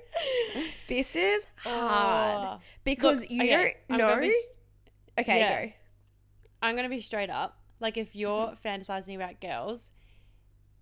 This 0.88 1.16
is 1.16 1.46
hard 1.58 2.60
Oh. 2.60 2.64
because 2.84 3.22
Look, 3.22 3.30
you 3.32 3.44
okay, 3.44 3.76
don't 3.90 3.98
know. 3.98 4.20
be 4.20 4.28
s- 4.30 4.48
Okay, 5.20 5.40
yeah. 5.40 5.66
go. 5.68 5.72
I'm 6.62 6.76
gonna 6.76 6.90
be 6.90 7.02
straight 7.02 7.30
up. 7.30 7.58
Like 7.80 7.98
if 7.98 8.16
you're 8.16 8.48
Mm-hmm. 8.48 8.68
fantasizing 8.68 9.16
about 9.16 9.40
girls, 9.40 9.92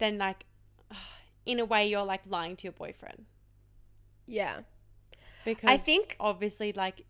then 0.04 0.18
like, 0.18 0.46
in 1.46 1.60
a 1.60 1.66
way, 1.66 1.88
you're 1.88 2.04
like 2.06 2.22
lying 2.28 2.56
to 2.58 2.64
your 2.64 2.74
boyfriend 2.74 3.26
Yeah. 4.28 4.60
because 5.46 5.70
I 5.70 5.78
think- 5.78 6.16
obviously 6.20 6.74
like 6.74 7.06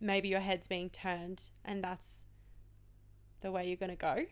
maybe 0.00 0.28
your 0.28 0.40
head's 0.40 0.66
being 0.68 0.90
turned 0.90 1.50
and 1.64 1.82
that's 1.82 2.24
the 3.40 3.50
way 3.50 3.66
you're 3.68 3.76
gonna 3.76 3.96
go, 3.96 4.26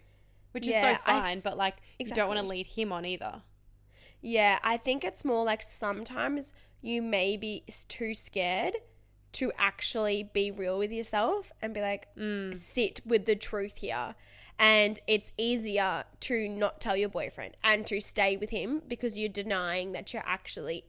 which 0.53 0.67
Yeah, 0.67 0.93
is 0.93 0.97
so 0.99 1.03
fine. 1.05 1.41
but 1.41 1.57
like 1.57 1.77
you 1.99 2.07
don't 2.07 2.29
want 2.29 2.41
to 2.41 2.47
lead 2.47 2.67
him 2.67 2.93
on 2.93 3.05
either. 3.05 3.43
Yeah, 4.21 4.59
I 4.63 4.77
think 4.77 5.05
it's 5.05 5.25
more 5.25 5.45
like 5.45 5.63
sometimes 5.63 6.55
you 6.81 7.03
may 7.03 7.37
be 7.37 7.65
too 7.89 8.15
scared 8.15 8.77
to 9.33 9.53
actually 9.59 10.23
be 10.33 10.51
real 10.51 10.79
with 10.79 10.93
yourself 10.93 11.53
and 11.61 11.73
be 11.73 11.81
like, 11.81 12.15
mm. 12.17 12.57
sit 12.57 13.01
with 13.07 13.25
the 13.25 13.35
truth 13.35 13.79
here. 13.79 14.15
And 14.59 15.01
it's 15.07 15.33
easier 15.37 16.05
to 16.21 16.49
not 16.49 16.81
tell 16.81 16.97
your 16.97 17.09
boyfriend 17.09 17.57
and 17.65 17.87
to 17.89 18.01
stay 18.01 18.37
with 18.37 18.51
him 18.51 18.83
because 18.87 19.19
you're 19.19 19.29
denying 19.29 19.93
that 19.93 20.13
you're 20.13 20.23
actually 20.25 20.85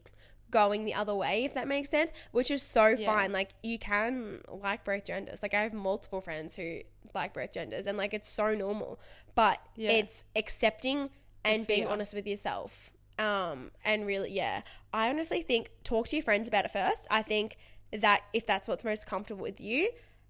going 0.51 0.85
the 0.85 0.93
other 0.93 1.15
way, 1.15 1.43
if 1.45 1.55
that 1.55 1.67
makes 1.67 1.89
sense, 1.89 2.11
which 2.31 2.51
is 2.51 2.61
so 2.61 2.89
Yeah. 2.89 3.07
fine. 3.07 3.31
Like, 3.31 3.55
you 3.63 3.79
can 3.79 4.41
like 4.47 4.83
both 4.83 5.05
genders. 5.05 5.41
Like, 5.41 5.55
I 5.55 5.63
have 5.63 5.73
multiple 5.73 6.21
friends 6.21 6.55
who 6.55 6.81
like 7.15 7.33
both 7.33 7.51
genders, 7.51 7.87
and 7.87 7.97
like, 7.97 8.13
it's 8.13 8.29
so 8.29 8.53
normal. 8.53 8.99
But 9.35 9.59
Yeah. 9.75 9.91
it's 9.91 10.25
accepting 10.35 11.09
and 11.43 11.67
being 11.67 11.87
honest 11.87 12.13
with 12.13 12.25
yourself 12.25 12.89
um 13.19 13.69
and 13.85 14.07
really 14.07 14.31
yeah 14.31 14.61
i 14.93 15.07
honestly 15.09 15.43
think 15.43 15.69
talk 15.83 16.07
to 16.07 16.15
your 16.15 16.23
friends 16.23 16.47
about 16.47 16.65
it 16.65 16.71
first 16.71 17.05
i 17.11 17.21
think 17.21 17.57
that 17.91 18.21
if 18.33 18.45
that's 18.47 18.67
what's 18.67 18.83
most 18.83 19.05
comfortable 19.05 19.43
with 19.43 19.61
you 19.61 19.89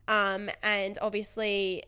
um 0.10 0.50
and 0.64 0.98
obviously 1.02 1.82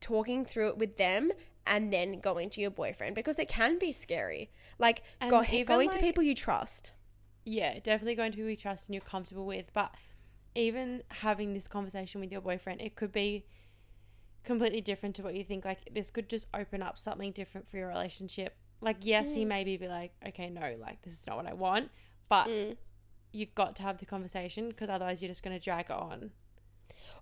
talking 0.00 0.44
through 0.44 0.68
it 0.68 0.78
with 0.78 0.96
them 0.96 1.30
and 1.66 1.92
then 1.92 2.20
going 2.20 2.48
to 2.50 2.60
your 2.60 2.70
boyfriend 2.70 3.14
because 3.14 3.38
it 3.38 3.48
can 3.48 3.78
be 3.78 3.92
scary 3.92 4.50
like 4.78 5.02
go, 5.30 5.42
going 5.64 5.90
to 5.90 5.98
people 5.98 6.22
you 6.22 6.34
trust 6.34 6.92
Yeah, 7.44 7.78
definitely 7.80 8.14
going 8.14 8.32
to 8.32 8.36
people 8.36 8.50
you 8.50 8.56
trust 8.56 8.88
and 8.88 8.94
you're 8.94 9.02
comfortable 9.02 9.46
with. 9.46 9.66
But 9.72 9.94
even 10.54 11.02
having 11.08 11.54
this 11.54 11.66
conversation 11.68 12.20
with 12.20 12.30
your 12.32 12.40
boyfriend, 12.40 12.80
it 12.80 12.96
could 12.96 13.12
be 13.12 13.46
completely 14.44 14.80
different 14.80 15.14
to 15.16 15.22
what 15.22 15.34
you 15.34 15.44
think. 15.44 15.64
Like, 15.64 15.78
this 15.92 16.10
could 16.10 16.28
just 16.28 16.48
open 16.54 16.82
up 16.82 16.98
something 16.98 17.32
different 17.32 17.68
for 17.68 17.76
your 17.76 17.88
relationship. 17.88 18.56
Like, 18.80 18.98
yes, 19.00 19.32
he 19.32 19.44
maybe 19.44 19.76
be 19.76 19.88
like, 19.88 20.12
okay, 20.28 20.48
no, 20.50 20.76
like, 20.80 21.02
this 21.02 21.14
is 21.14 21.26
not 21.26 21.36
what 21.36 21.46
I 21.46 21.52
want. 21.52 21.90
But 22.28 22.48
Mm. 22.48 22.76
you've 23.32 23.54
got 23.54 23.76
to 23.76 23.82
have 23.82 23.98
the 23.98 24.06
conversation 24.06 24.68
because 24.68 24.88
otherwise 24.88 25.22
you're 25.22 25.28
just 25.28 25.42
going 25.42 25.56
to 25.56 25.62
drag 25.62 25.86
it 25.86 25.92
on. 25.92 26.30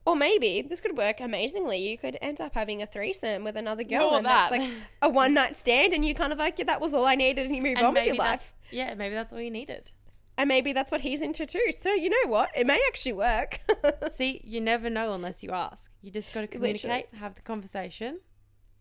Or 0.04 0.16
maybe 0.16 0.62
this 0.62 0.80
could 0.80 0.96
work 0.96 1.20
amazingly 1.20 1.78
you 1.78 1.98
could 1.98 2.16
end 2.20 2.40
up 2.40 2.54
having 2.54 2.82
a 2.82 2.86
threesome 2.86 3.44
with 3.44 3.56
another 3.56 3.84
girl 3.84 4.10
More 4.10 4.18
and 4.18 4.26
that's 4.26 4.50
like 4.50 4.70
a 5.02 5.08
one 5.08 5.34
night 5.34 5.56
stand 5.56 5.92
and 5.92 6.04
you 6.04 6.14
kind 6.14 6.32
of 6.32 6.38
like 6.38 6.58
yeah 6.58 6.64
that 6.66 6.80
was 6.80 6.94
all 6.94 7.06
i 7.06 7.14
needed 7.14 7.46
and 7.46 7.54
you 7.54 7.62
move 7.62 7.78
on 7.78 7.94
with 7.94 8.06
your 8.06 8.16
life 8.16 8.54
yeah, 8.70 8.92
maybe 8.94 9.14
that's 9.14 9.32
all 9.32 9.40
you 9.40 9.50
needed. 9.50 9.90
and 10.36 10.48
maybe 10.48 10.72
that's 10.72 10.90
what 10.90 11.00
he's 11.00 11.22
into 11.22 11.46
too 11.46 11.70
so 11.70 11.92
you 11.92 12.10
know 12.10 12.30
what 12.30 12.50
it 12.54 12.66
may 12.66 12.80
actually 12.88 13.14
work 13.14 13.60
See, 14.10 14.40
you 14.44 14.60
never 14.60 14.90
know 14.90 15.12
unless 15.12 15.42
you 15.42 15.50
ask. 15.50 15.90
You 16.02 16.10
just 16.10 16.32
got 16.32 16.42
to 16.42 16.46
communicate, 16.46 17.06
have 17.18 17.34
the 17.34 17.42
conversation. 17.42 18.20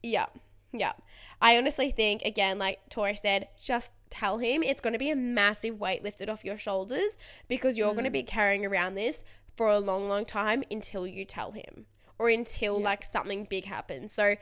Yeah. 0.04 0.28
Yeah. 0.74 0.94
I 1.42 1.58
honestly 1.58 1.92
think, 1.92 2.24
again, 2.24 2.58
like 2.60 2.80
Tori 2.90 3.16
said, 3.16 3.48
just 3.60 3.94
tell 4.10 4.38
him 4.38 4.64
it's 4.64 4.82
going 4.82 4.94
to 4.94 5.00
be 5.00 5.12
a 5.12 5.16
massive 5.16 5.80
weight 5.80 6.04
lifted 6.04 6.30
off 6.30 6.44
your 6.44 6.58
shoulders 6.58 7.18
because 7.48 7.78
you're 7.78 7.94
going 7.94 8.06
to 8.06 8.10
mm. 8.10 8.14
be 8.14 8.24
carrying 8.24 8.66
around 8.66 8.96
this 8.96 9.24
for 9.58 9.68
a 9.68 9.80
long, 9.80 10.08
long 10.08 10.24
time 10.26 10.64
until 10.72 11.06
you 11.06 11.26
tell 11.26 11.52
him 11.52 11.86
or 12.20 12.30
until 12.30 12.80
like 12.80 13.04
something 13.04 13.46
big 13.50 13.66
happens. 13.66 14.14
So 14.14 14.36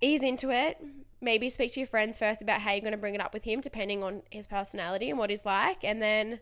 ease 0.00 0.22
into 0.22 0.50
it. 0.50 0.76
Maybe 1.22 1.48
speak 1.48 1.72
to 1.72 1.80
your 1.80 1.86
friends 1.86 2.18
first 2.18 2.42
about 2.42 2.60
how 2.60 2.72
you're 2.72 2.80
going 2.80 2.92
to 2.92 2.98
bring 2.98 3.14
it 3.14 3.20
up 3.20 3.32
with 3.34 3.44
him, 3.44 3.60
depending 3.60 4.02
on 4.02 4.22
his 4.30 4.46
personality 4.46 5.10
and 5.10 5.18
what 5.18 5.30
he's 5.30 5.44
like, 5.44 5.84
and 5.84 6.00
then 6.02 6.40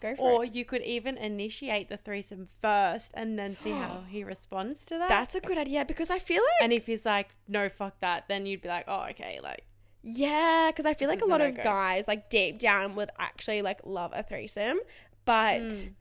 go 0.00 0.14
for 0.14 0.22
Or 0.22 0.30
it. 0.30 0.34
Or 0.36 0.44
you 0.44 0.64
could 0.64 0.82
even 0.82 1.16
initiate 1.16 1.88
the 1.88 1.96
threesome 1.96 2.48
first 2.60 3.12
and 3.14 3.38
then 3.38 3.56
see 3.56 3.70
how 3.70 4.04
he 4.08 4.22
responds 4.24 4.84
to 4.86 4.98
that. 4.98 5.08
That's 5.08 5.34
a 5.34 5.40
good 5.40 5.58
idea 5.58 5.84
because 5.84 6.10
I 6.10 6.18
feel 6.18 6.42
like 6.42 6.62
and 6.62 6.72
if 6.72 6.86
he's 6.86 7.04
like, 7.04 7.30
no, 7.48 7.68
fuck 7.68 7.98
that, 8.00 8.24
then 8.28 8.46
you'd 8.46 8.62
be 8.62 8.68
like, 8.68 8.84
oh, 8.86 9.06
okay, 9.10 9.40
like, 9.42 9.64
Yeah, 10.02 10.70
because 10.70 10.86
I 10.86 10.94
feel 10.94 11.08
like 11.08 11.22
a 11.22 11.26
lot 11.26 11.40
of 11.40 11.56
guys, 11.56 12.06
like 12.06 12.30
deep 12.30 12.58
down, 12.60 12.94
would 12.94 13.10
actually 13.18 13.62
like 13.62 13.80
love 13.84 14.12
a 14.14 14.22
threesome, 14.22 14.78
but 15.24 15.62
Mm. 15.62 15.94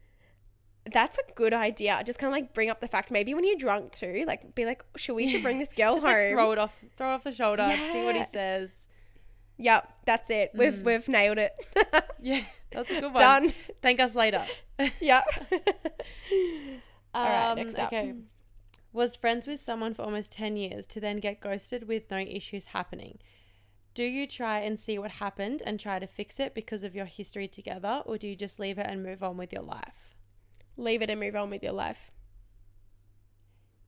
That's 0.92 1.18
a 1.18 1.22
good 1.36 1.54
idea. 1.54 2.02
Just 2.06 2.20
kind 2.20 2.32
of 2.34 2.34
like 2.40 2.54
bring 2.54 2.70
up 2.70 2.80
the 2.80 2.88
fact. 2.88 3.12
Maybe 3.12 3.34
when 3.34 3.44
you're 3.44 3.58
drunk 3.58 3.92
too, 3.92 4.24
like 4.28 4.54
be 4.56 4.66
like, 4.66 4.84
should 4.98 5.16
we 5.16 5.28
should 5.28 5.42
bring 5.44 5.60
this 5.60 5.74
girl 5.74 5.94
Just 5.96 6.06
home? 6.06 6.14
like 6.16 6.32
throw 6.32 6.52
it 6.52 6.58
off, 6.58 6.76
throw 6.98 7.12
it 7.12 7.14
off 7.16 7.24
the 7.24 7.32
shoulder, 7.32 7.64
see 7.92 8.04
what 8.04 8.16
he 8.16 8.24
says. 8.24 8.88
Yep, 9.58 9.90
that's 10.06 10.30
it. 10.30 10.52
We've 10.54 10.74
Mm. 10.74 10.84
we've 10.84 11.08
nailed 11.10 11.38
it. 11.38 11.54
Yeah, 12.22 12.42
that's 12.72 12.90
a 12.90 13.02
good 13.02 13.14
one. 13.14 13.22
Done. 13.22 13.54
Thank 13.84 14.00
us 14.00 14.16
later. 14.16 14.44
yep. 15.00 15.26
All 17.14 17.24
right, 17.24 17.54
next 17.56 17.78
up. 17.78 17.88
Okay. 17.88 18.14
Was 18.92 19.16
friends 19.16 19.46
with 19.46 19.60
someone 19.60 19.94
for 19.94 20.02
almost 20.04 20.32
10 20.32 20.58
years 20.58 20.88
to 20.88 21.00
then 21.00 21.18
get 21.18 21.40
ghosted 21.40 21.88
with 21.88 22.10
no 22.10 22.18
issues 22.18 22.66
happening. 22.66 23.20
Do 23.94 24.04
you 24.04 24.26
try 24.26 24.60
and 24.60 24.80
see 24.80 24.98
what 24.98 25.12
happened 25.12 25.62
and 25.66 25.80
try 25.80 26.00
to 26.00 26.08
fix 26.08 26.40
it 26.40 26.54
because 26.56 26.84
of 26.84 26.96
your 26.96 27.06
history 27.06 27.48
together, 27.48 28.02
or 28.06 28.18
do 28.18 28.28
you 28.28 28.36
just 28.36 28.60
leave 28.60 28.78
it 28.78 28.88
and 28.90 29.04
move 29.04 29.22
on 29.22 29.38
with 29.38 29.54
your 29.54 29.62
life? 29.64 30.14
Leave 30.78 31.02
it 31.02 31.10
and 31.10 31.20
move 31.20 31.36
on 31.36 31.50
with 31.50 31.64
your 31.64 31.72
life. 31.74 32.12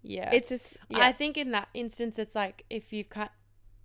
Yeah. 0.04 0.30
It's 0.32 0.50
just 0.50 0.78
yeah. 0.90 1.00
I 1.06 1.12
think 1.12 1.38
in 1.38 1.52
that 1.52 1.68
instance, 1.74 2.18
it's 2.18 2.36
like 2.36 2.64
if 2.70 2.94
you've 2.94 3.10
cut, 3.10 3.32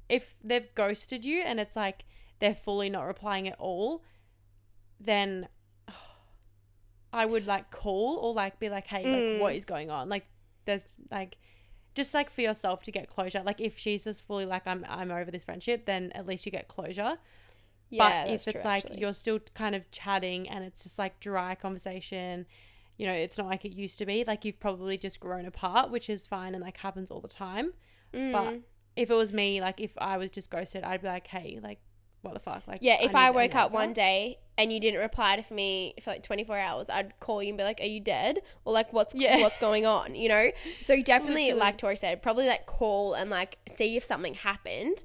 if 0.09 0.37
they've 0.45 0.73
ghosted 0.75 1.25
you 1.25 1.41
and 1.43 1.59
it's 1.59 1.75
like 1.77 2.05
they're 2.39 2.55
fully 2.55 2.91
not 2.91 3.03
replying 3.05 3.49
at 3.49 3.59
all, 3.59 4.05
then 5.01 5.49
I 7.13 7.27
would 7.27 7.47
like 7.47 7.71
call 7.71 8.17
or 8.23 8.33
like 8.35 8.59
be 8.61 8.69
like, 8.69 8.87
hey, 8.87 9.05
Mm. 9.05 9.33
like 9.35 9.43
what 9.43 9.55
is 9.57 9.65
going 9.65 9.91
on? 9.91 10.09
Like 10.09 10.27
there's 10.65 10.83
like 11.11 11.39
just 11.95 12.15
like 12.15 12.31
for 12.31 12.41
yourself 12.43 12.83
to 12.85 12.93
get 12.93 13.09
closure. 13.09 13.43
Like 13.45 13.61
if 13.61 13.77
she's 13.79 14.05
just 14.05 14.23
fully 14.23 14.47
like 14.47 14.67
I'm 14.67 14.85
I'm 14.89 15.11
over 15.11 15.31
this 15.31 15.45
friendship, 15.45 15.87
then 15.87 16.13
at 16.15 16.27
least 16.27 16.47
you 16.47 16.53
get 16.53 16.69
closure. 16.69 17.19
yeah, 17.91 18.25
but 18.27 18.29
if 18.29 18.35
it's 18.35 18.45
true, 18.47 18.61
like 18.65 18.85
actually. 18.85 19.01
you're 19.01 19.13
still 19.13 19.41
kind 19.55 19.75
of 19.75 19.91
chatting 19.91 20.49
and 20.49 20.65
it's 20.65 20.83
just 20.85 20.99
like 20.99 21.21
dry 21.21 21.55
conversation, 21.55 22.47
you 22.97 23.07
know, 23.07 23.13
it's 23.13 23.39
not 23.39 23.47
like 23.47 23.65
it 23.65 23.73
used 23.73 23.99
to 23.99 24.07
be. 24.07 24.25
Like 24.27 24.45
you've 24.45 24.61
probably 24.61 24.97
just 24.99 25.19
grown 25.21 25.47
apart, 25.47 25.91
which 25.91 26.09
is 26.11 26.27
fine 26.27 26.55
and 26.55 26.63
like 26.63 26.77
happens 26.79 27.11
all 27.11 27.21
the 27.21 27.29
time. 27.29 27.73
Mm. 28.15 28.33
But 28.33 28.55
if 28.97 29.11
it 29.11 29.15
was 29.15 29.33
me, 29.33 29.61
like 29.61 29.81
if 29.81 29.93
I 29.99 30.17
was 30.19 30.31
just 30.31 30.51
ghosted, 30.51 30.85
I'd 30.85 31.03
be 31.03 31.09
like, 31.09 31.27
hey, 31.27 31.59
like 31.63 31.79
what 32.21 32.35
the 32.35 32.41
fuck? 32.41 32.63
Like 32.69 32.79
yeah, 32.83 32.99
if 33.01 33.13
need 33.15 33.19
I 33.21 33.31
woke 33.31 33.55
up 33.55 33.65
answer. 33.65 33.75
one 33.75 33.93
day 33.93 34.39
and 34.57 34.73
you 34.73 34.79
didn't 34.79 35.01
reply 35.01 35.35
to 35.41 35.55
me 35.55 35.95
for 36.03 36.11
like 36.11 36.23
24 36.23 36.57
hours, 36.59 36.89
I'd 36.91 37.19
call 37.19 37.43
you 37.43 37.49
and 37.49 37.59
be 37.59 37.65
like, 37.65 37.81
"Are 37.81 37.85
you 37.87 37.99
dead?" 38.01 38.39
or 38.65 38.73
like, 38.73 38.93
"What's 38.93 39.13
Yeah. 39.15 39.41
what's 39.41 39.59
going 39.59 39.87
on?" 39.87 40.15
You 40.15 40.29
know. 40.29 40.51
So 40.83 40.93
you 40.93 41.03
definitely, 41.15 41.47
Literally. 41.47 41.61
like 41.61 41.79
Tori 41.79 41.97
said, 41.97 42.23
probably 42.23 42.47
like 42.47 42.67
call 42.67 43.15
and 43.15 43.29
like 43.31 43.59
see 43.69 43.97
if 43.97 44.05
something 44.05 44.35
happened. 44.35 45.03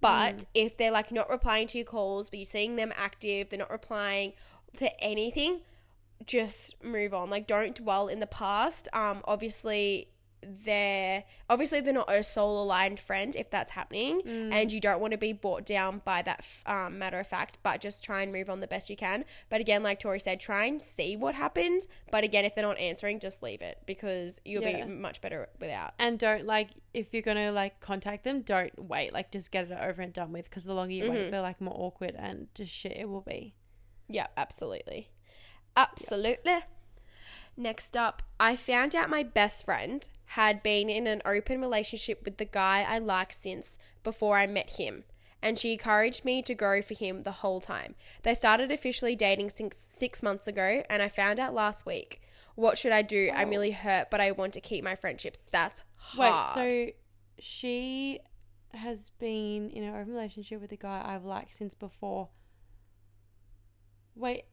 But 0.00 0.36
Mm. 0.38 0.44
if 0.54 0.76
they're 0.78 0.90
like 0.90 1.12
not 1.12 1.28
replying 1.30 1.66
to 1.68 1.78
your 1.78 1.84
calls, 1.84 2.28
but 2.30 2.38
you're 2.40 2.46
seeing 2.46 2.74
them 2.76 2.92
active, 2.96 3.50
they're 3.50 3.58
not 3.58 3.70
replying 3.70 4.32
to 4.78 5.00
anything, 5.02 5.60
just 6.26 6.82
move 6.82 7.14
on. 7.14 7.30
Like 7.30 7.46
don't 7.46 7.74
dwell 7.74 8.08
in 8.08 8.20
the 8.20 8.26
past. 8.26 8.88
Um, 8.92 9.22
obviously 9.24 10.08
they're 10.64 11.24
obviously 11.50 11.80
they're 11.80 11.92
not 11.92 12.10
a 12.10 12.22
soul 12.22 12.62
aligned 12.62 13.00
friend 13.00 13.34
if 13.34 13.50
that's 13.50 13.72
happening 13.72 14.20
Mm. 14.24 14.52
and 14.52 14.70
you 14.70 14.80
don't 14.80 15.00
want 15.00 15.10
to 15.10 15.18
be 15.18 15.32
brought 15.32 15.66
down 15.66 16.00
by 16.04 16.22
that 16.22 16.38
f- 16.38 16.62
um, 16.64 16.96
matter 16.96 17.18
of 17.18 17.26
fact 17.26 17.58
but 17.64 17.80
just 17.80 18.04
try 18.04 18.22
and 18.22 18.32
move 18.32 18.48
on 18.48 18.60
the 18.60 18.68
best 18.68 18.88
you 18.88 18.94
can 18.96 19.24
but 19.48 19.60
again 19.60 19.82
like 19.82 19.98
tori 19.98 20.20
said 20.20 20.38
try 20.38 20.66
and 20.66 20.80
see 20.80 21.16
what 21.16 21.34
happened 21.34 21.82
but 22.12 22.22
again 22.22 22.44
if 22.44 22.54
they're 22.54 22.62
not 22.64 22.78
answering 22.78 23.18
just 23.18 23.42
leave 23.42 23.60
it 23.62 23.78
because 23.84 24.40
you'll 24.44 24.62
Yeah. 24.62 24.84
be 24.86 24.92
much 24.92 25.20
better 25.20 25.48
without 25.58 25.94
And 25.98 26.20
don't 26.20 26.46
like 26.46 26.68
if 26.94 27.12
you're 27.12 27.22
gonna 27.22 27.50
like 27.50 27.80
contact 27.80 28.22
them, 28.22 28.42
don't 28.42 28.72
wait. 28.78 29.12
Like 29.12 29.32
just 29.32 29.50
get 29.50 29.68
it 29.70 29.78
over 29.78 30.00
and 30.02 30.12
done 30.12 30.32
with. 30.32 30.44
Because 30.44 30.64
the 30.64 30.72
longer 30.72 30.92
you 30.94 31.04
Mm-hmm. 31.04 31.12
wait, 31.14 31.30
they're 31.30 31.40
like 31.42 31.60
more 31.60 31.74
awkward 31.76 32.14
and 32.16 32.46
just 32.54 32.72
shit 32.72 32.96
it 32.96 33.08
will 33.08 33.20
be. 33.20 33.54
Yeah, 34.08 34.28
absolutely. 34.36 35.10
Absolutely. 35.78 36.58
Next 37.56 37.96
up, 37.96 38.22
I 38.40 38.56
found 38.56 38.96
out 38.96 39.08
my 39.08 39.22
best 39.22 39.64
friend 39.64 40.06
had 40.26 40.62
been 40.62 40.88
in 40.90 41.06
an 41.06 41.22
open 41.24 41.60
relationship 41.60 42.22
with 42.24 42.36
the 42.36 42.44
guy 42.44 42.84
I 42.88 42.98
like 42.98 43.32
since 43.32 43.78
before 44.02 44.36
I 44.36 44.46
met 44.46 44.70
him, 44.70 45.04
and 45.40 45.56
she 45.56 45.72
encouraged 45.72 46.24
me 46.24 46.42
to 46.42 46.54
go 46.54 46.82
for 46.82 46.94
him 46.94 47.22
the 47.22 47.30
whole 47.30 47.60
time. 47.60 47.94
They 48.24 48.34
started 48.34 48.72
officially 48.72 49.14
dating 49.14 49.50
six, 49.50 49.78
six 49.78 50.22
months 50.22 50.48
ago, 50.48 50.82
and 50.90 51.00
I 51.00 51.08
found 51.08 51.38
out 51.38 51.54
last 51.54 51.86
week. 51.86 52.22
What 52.56 52.76
should 52.76 52.92
I 52.92 53.02
do? 53.02 53.30
I'm 53.32 53.50
really 53.50 53.70
hurt, 53.70 54.10
but 54.10 54.20
I 54.20 54.32
want 54.32 54.54
to 54.54 54.60
keep 54.60 54.82
my 54.82 54.96
friendships. 54.96 55.44
That's 55.52 55.82
hard. 55.94 56.56
Wait, 56.56 56.90
so 56.90 56.92
she 57.38 58.18
has 58.74 59.10
been 59.20 59.70
in 59.70 59.84
an 59.84 59.94
open 59.94 60.12
relationship 60.12 60.60
with 60.60 60.72
a 60.72 60.76
guy 60.76 61.02
I've 61.04 61.24
liked 61.24 61.54
since 61.54 61.74
before. 61.74 62.30
Wait, 64.16 64.44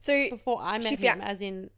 so 0.00 0.30
before 0.30 0.58
I 0.60 0.78
met 0.78 0.86
She 0.86 0.96
him, 0.96 1.20
as 1.20 1.40
in 1.40 1.70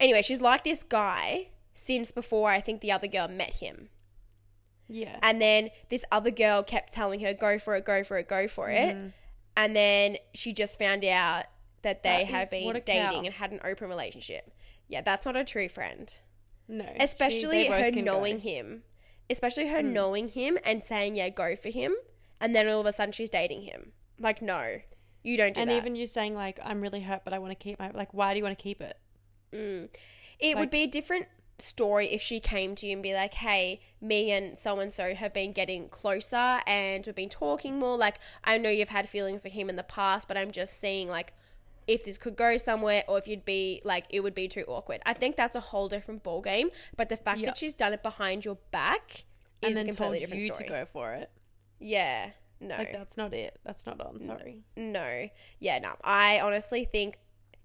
anyway, 0.00 0.22
she's 0.22 0.40
like 0.40 0.64
this 0.64 0.82
guy 0.82 1.48
since 1.74 2.12
before 2.12 2.50
I 2.50 2.60
think 2.60 2.80
the 2.80 2.92
other 2.92 3.06
girl 3.08 3.28
met 3.28 3.54
him. 3.54 3.88
yeah, 4.88 5.18
And 5.22 5.40
then 5.40 5.70
this 5.88 6.04
other 6.12 6.30
girl 6.30 6.62
kept 6.62 6.92
telling 6.92 7.20
her, 7.20 7.32
go 7.32 7.58
for 7.58 7.74
it, 7.76 7.84
go 7.84 8.02
for 8.04 8.18
it, 8.18 8.28
go 8.28 8.46
for 8.46 8.68
it. 8.68 8.94
Mhm. 8.94 9.12
And 9.56 9.76
then 9.76 10.18
she 10.34 10.52
just 10.52 10.78
found 10.78 11.04
out 11.04 11.44
that 11.82 12.02
they 12.02 12.08
That 12.24 12.26
have 12.26 12.50
been 12.50 12.72
dating 12.84 12.86
cow. 12.86 13.18
and 13.24 13.34
had 13.34 13.52
an 13.52 13.60
open 13.64 13.88
relationship. 13.88 14.50
Yeah, 14.88 15.00
that's 15.00 15.24
not 15.24 15.36
a 15.36 15.44
true 15.44 15.68
friend. 15.68 16.12
no, 16.68 16.86
Especially 17.00 17.68
both 17.68 17.78
her 17.78 17.90
can 17.90 18.04
go. 18.04 18.12
knowing 18.14 18.38
him. 18.40 18.84
Especially 19.28 19.66
her 19.68 19.80
Mm. 19.82 19.92
knowing 19.92 20.28
him 20.28 20.58
and 20.64 20.82
saying, 20.82 21.16
yeah, 21.16 21.28
go 21.28 21.54
for 21.56 21.68
him. 21.70 21.94
And 22.40 22.54
then 22.54 22.68
all 22.68 22.80
of 22.80 22.86
a 22.86 22.92
sudden 22.92 23.12
she's 23.12 23.28
dating 23.30 23.62
him. 23.62 23.92
Like, 24.18 24.40
no, 24.42 24.80
you 25.22 25.36
don't 25.36 25.54
do 25.54 25.60
and 25.60 25.70
that. 25.70 25.76
even 25.76 25.94
you 25.96 26.06
saying 26.06 26.34
like 26.34 26.58
I'm 26.62 26.80
really 26.80 27.00
hurt, 27.00 27.22
but 27.24 27.32
I 27.32 27.38
want 27.38 27.50
to 27.52 27.62
keep 27.62 27.78
my 27.78 27.90
like. 27.92 28.12
Why 28.14 28.32
do 28.34 28.38
you 28.38 28.44
want 28.44 28.58
to 28.58 28.62
keep 28.62 28.80
it? 28.80 28.98
Mm. 29.52 29.88
It 30.38 30.48
Like- 30.54 30.56
would 30.58 30.70
be 30.70 30.82
a 30.82 30.86
different 30.86 31.26
story 31.58 32.08
if 32.08 32.20
she 32.20 32.40
came 32.40 32.74
to 32.74 32.86
you 32.86 32.94
and 32.94 33.02
be 33.02 33.14
like, 33.14 33.34
"Hey, 33.34 33.80
me 34.00 34.32
and 34.32 34.58
so 34.58 34.80
and 34.80 34.92
so 34.92 35.14
have 35.14 35.32
been 35.32 35.52
getting 35.52 35.88
closer 35.88 36.60
and 36.66 37.06
we've 37.06 37.14
been 37.14 37.28
talking 37.28 37.78
more. 37.78 37.96
Like, 37.96 38.18
I 38.42 38.58
know 38.58 38.68
you've 38.70 38.88
had 38.88 39.08
feelings 39.08 39.42
for 39.42 39.48
him 39.48 39.68
in 39.70 39.76
the 39.76 39.84
past, 39.84 40.26
but 40.26 40.36
I'm 40.36 40.50
just 40.50 40.80
seeing 40.80 41.08
like 41.08 41.32
if 41.86 42.04
this 42.04 42.16
could 42.18 42.34
go 42.36 42.56
somewhere 42.56 43.04
or 43.06 43.18
if 43.18 43.28
you'd 43.28 43.44
be 43.44 43.80
like 43.84 44.06
it 44.10 44.20
would 44.20 44.34
be 44.34 44.48
too 44.48 44.64
awkward." 44.66 45.02
I 45.06 45.12
think 45.14 45.36
that's 45.36 45.54
a 45.54 45.60
whole 45.60 45.88
different 45.88 46.24
ball 46.24 46.40
game. 46.40 46.70
But 46.96 47.08
the 47.10 47.16
fact 47.16 47.38
Yeah. 47.38 47.46
that 47.46 47.58
she's 47.58 47.74
done 47.74 47.92
it 47.92 48.02
behind 48.02 48.44
your 48.44 48.56
back 48.72 49.24
And 49.62 49.70
is 49.72 49.76
a 49.80 49.84
completely 49.84 50.20
different 50.20 50.42
you 50.42 50.48
story. 50.48 50.64
to 50.64 50.68
go 50.70 50.84
for 50.86 51.14
it. 51.14 51.30
Yeah, 51.78 52.30
no, 52.62 52.76
Like 52.76 52.92
that's 52.92 53.16
not 53.16 53.34
it. 53.34 53.58
That's 53.64 53.86
not 53.86 54.00
on. 54.00 54.18
Sorry. 54.20 54.62
no, 54.76 55.28
yeah, 55.58 55.78
no. 55.78 55.94
I 56.04 56.40
honestly 56.40 56.84
think 56.84 57.18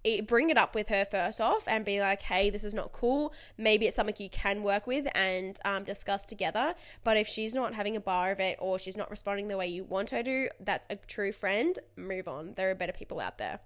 it, 0.04 0.28
bring 0.28 0.50
it 0.50 0.58
up 0.58 0.74
with 0.76 0.88
her 0.88 1.06
first 1.06 1.42
off 1.42 1.68
and 1.68 1.84
be 1.84 2.00
like, 2.00 2.22
hey, 2.22 2.50
this 2.50 2.64
is 2.64 2.74
not 2.74 2.92
cool. 2.94 3.34
Maybe 3.58 3.88
it's 3.88 3.96
something 3.96 4.16
you 4.20 4.30
can 4.30 4.64
work 4.64 4.88
with 4.88 5.08
and 5.16 5.60
um, 5.66 5.84
discuss 5.84 6.24
together. 6.26 6.76
But 7.04 7.18
if 7.18 7.28
she's 7.28 7.54
not 7.54 7.74
having 7.74 7.96
a 7.96 8.00
bar 8.00 8.32
of 8.32 8.40
it 8.40 8.58
or 8.60 8.80
she's 8.80 8.96
not 8.98 9.10
responding 9.10 9.48
the 9.48 9.58
way 9.58 9.68
you 9.68 9.84
want 9.84 10.12
her 10.12 10.24
to, 10.24 10.50
that's 10.60 10.88
a 10.90 10.96
true 10.96 11.32
friend. 11.32 11.78
Move 11.96 12.28
on. 12.28 12.54
There 12.56 12.72
are 12.72 12.76
better 12.76 12.94
people 12.94 13.20
out 13.20 13.38
there. 13.38 13.60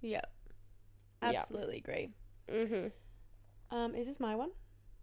Yeah. 0.00 0.22
Absolutely 1.22 1.78
agree. 1.78 2.10
Mm-hmm. 2.50 3.76
Um, 3.76 3.94
is 3.94 4.06
this 4.06 4.20
my 4.20 4.34
one? 4.36 4.50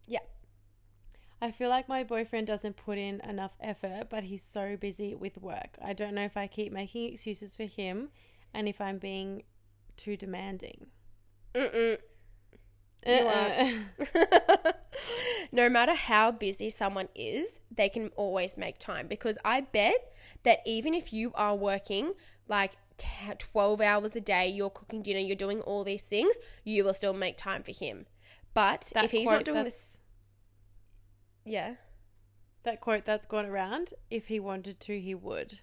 Yeah. 0.08 0.20
I 1.44 1.52
feel 1.52 1.68
like 1.68 1.90
my 1.90 2.06
boyfriend 2.06 2.48
doesn't 2.48 2.78
put 2.78 2.98
in 2.98 3.20
enough 3.20 3.58
effort, 3.60 4.08
but 4.10 4.24
he's 4.24 4.46
so 4.46 4.78
busy 4.78 5.14
with 5.14 5.38
work. 5.38 5.78
I 5.84 5.92
don't 5.92 6.16
know 6.16 6.24
if 6.24 6.38
I 6.38 6.48
keep 6.48 6.72
making 6.72 7.12
excuses 7.12 7.58
for 7.58 7.66
him 7.66 8.12
and 8.54 8.66
if 8.70 8.80
I'm 8.80 8.98
being 8.98 9.44
too 9.98 10.16
demanding. 10.16 10.88
Mm-mm. 11.54 11.98
Uh-uh. 13.06 13.74
no 15.52 15.68
matter 15.68 15.94
how 15.94 16.32
busy 16.32 16.70
someone 16.70 17.10
is, 17.14 17.60
they 17.70 17.90
can 17.90 18.08
always 18.16 18.58
make 18.58 18.78
time 18.78 19.08
because 19.08 19.38
I 19.44 19.60
bet 19.60 20.14
that 20.44 20.60
even 20.66 20.94
if 20.94 21.12
you 21.12 21.34
are 21.36 21.58
working 21.58 22.14
like 22.48 22.72
t- 22.96 23.10
12 23.38 23.82
hours 23.82 24.16
a 24.16 24.22
day, 24.22 24.48
you're 24.48 24.70
cooking 24.70 25.02
dinner, 25.02 25.20
you're 25.20 25.36
doing 25.36 25.60
all 25.60 25.84
these 25.84 26.04
things, 26.04 26.38
you 26.64 26.86
will 26.86 26.94
still 26.94 27.12
make 27.12 27.36
time 27.36 27.64
for 27.64 27.74
him. 27.74 28.06
But 28.54 28.92
That 28.94 29.04
if 29.04 29.12
he's 29.12 29.28
quote 29.28 29.40
not 29.40 29.46
doing 29.46 29.64
this, 29.66 30.00
yeah, 31.46 31.76
that 32.64 32.82
quote 32.82 33.06
that's 33.06 33.26
gone 33.26 33.46
around, 33.46 33.94
if 34.10 34.28
he 34.28 34.40
wanted 34.40 34.80
to, 34.82 35.00
he 35.00 35.14
would. 35.16 35.60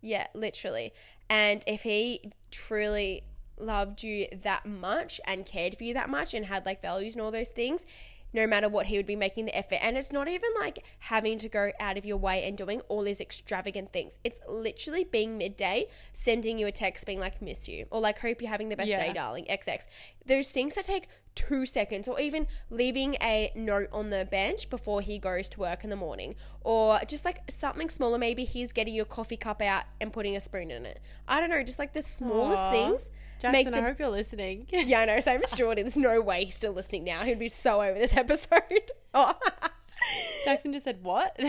yeah, 0.00 0.26
literally. 0.34 0.92
And 1.28 1.62
if 1.66 1.82
he 1.82 2.32
truly 2.50 3.22
loved 3.58 4.02
you 4.02 4.26
that 4.42 4.66
much 4.66 5.20
and 5.26 5.46
cared 5.46 5.76
for 5.78 5.84
you 5.84 5.94
that 5.94 6.10
much 6.10 6.34
and 6.34 6.44
had 6.46 6.66
like 6.66 6.82
values 6.82 7.14
and 7.14 7.22
all 7.22 7.30
those 7.30 7.50
things, 7.50 7.86
no 8.32 8.46
matter 8.48 8.68
what, 8.68 8.86
he 8.86 8.96
would 8.96 9.06
be 9.06 9.14
making 9.16 9.44
the 9.46 9.56
effort. 9.56 9.78
And 9.80 9.96
it's 9.96 10.12
not 10.12 10.26
even 10.28 10.50
like 10.60 10.84
having 10.98 11.38
to 11.38 11.48
go 11.48 11.70
out 11.78 11.96
of 11.96 12.04
your 12.04 12.16
way 12.16 12.42
and 12.44 12.58
doing 12.58 12.80
all 12.88 13.02
these 13.02 13.20
extravagant 13.20 13.92
things. 13.92 14.18
It's 14.24 14.40
literally 14.48 15.04
being 15.04 15.38
midday, 15.38 15.86
sending 16.12 16.58
you 16.58 16.66
a 16.66 16.72
text 16.72 17.06
being 17.06 17.20
like, 17.20 17.40
miss 17.40 17.68
you, 17.68 17.86
or 17.90 18.00
like, 18.00 18.18
hope 18.18 18.42
you're 18.42 18.50
having 18.50 18.68
the 18.70 18.76
best 18.76 18.88
Yeah. 18.90 19.06
day, 19.06 19.12
darling, 19.12 19.46
XX. 19.48 19.86
Those 20.26 20.50
things 20.50 20.74
that 20.74 20.84
take 20.84 21.08
two 21.34 21.66
seconds, 21.66 22.08
or 22.08 22.18
even 22.20 22.46
leaving 22.70 23.14
a 23.20 23.52
note 23.54 23.88
on 23.92 24.10
the 24.10 24.26
bench 24.30 24.70
before 24.70 25.00
he 25.00 25.18
goes 25.18 25.48
to 25.50 25.60
work 25.60 25.84
in 25.84 25.90
the 25.90 25.96
morning, 25.96 26.34
or 26.62 27.00
just 27.06 27.24
like 27.24 27.42
something 27.50 27.90
smaller. 27.90 28.18
Maybe 28.18 28.44
he's 28.44 28.72
getting 28.72 28.94
your 28.94 29.04
coffee 29.04 29.36
cup 29.36 29.60
out 29.60 29.84
and 30.00 30.12
putting 30.12 30.36
a 30.36 30.40
spoon 30.40 30.70
in 30.70 30.86
it. 30.86 31.00
I 31.28 31.40
don't 31.40 31.50
know, 31.50 31.62
just 31.62 31.78
like 31.78 31.92
the 31.92 32.02
smallest 32.02 32.62
Aw. 32.62 32.70
things. 32.70 33.10
Jackson, 33.40 33.72
the 33.72 33.78
I 33.78 33.82
hope 33.82 33.98
you're 33.98 34.08
listening. 34.08 34.66
yeah, 34.70 35.00
I 35.00 35.04
know. 35.04 35.20
Same 35.20 35.42
as 35.42 35.52
Jordan. 35.52 35.84
There's 35.84 35.96
no 35.96 36.20
way 36.20 36.46
he's 36.46 36.56
still 36.56 36.72
listening 36.72 37.04
now. 37.04 37.24
He'd 37.24 37.38
be 37.38 37.48
so 37.48 37.82
over 37.82 37.98
this 37.98 38.16
episode. 38.16 38.90
Oh. 39.12 39.34
Jackson 40.44 40.72
just 40.72 40.84
said 40.84 41.02
what? 41.02 41.38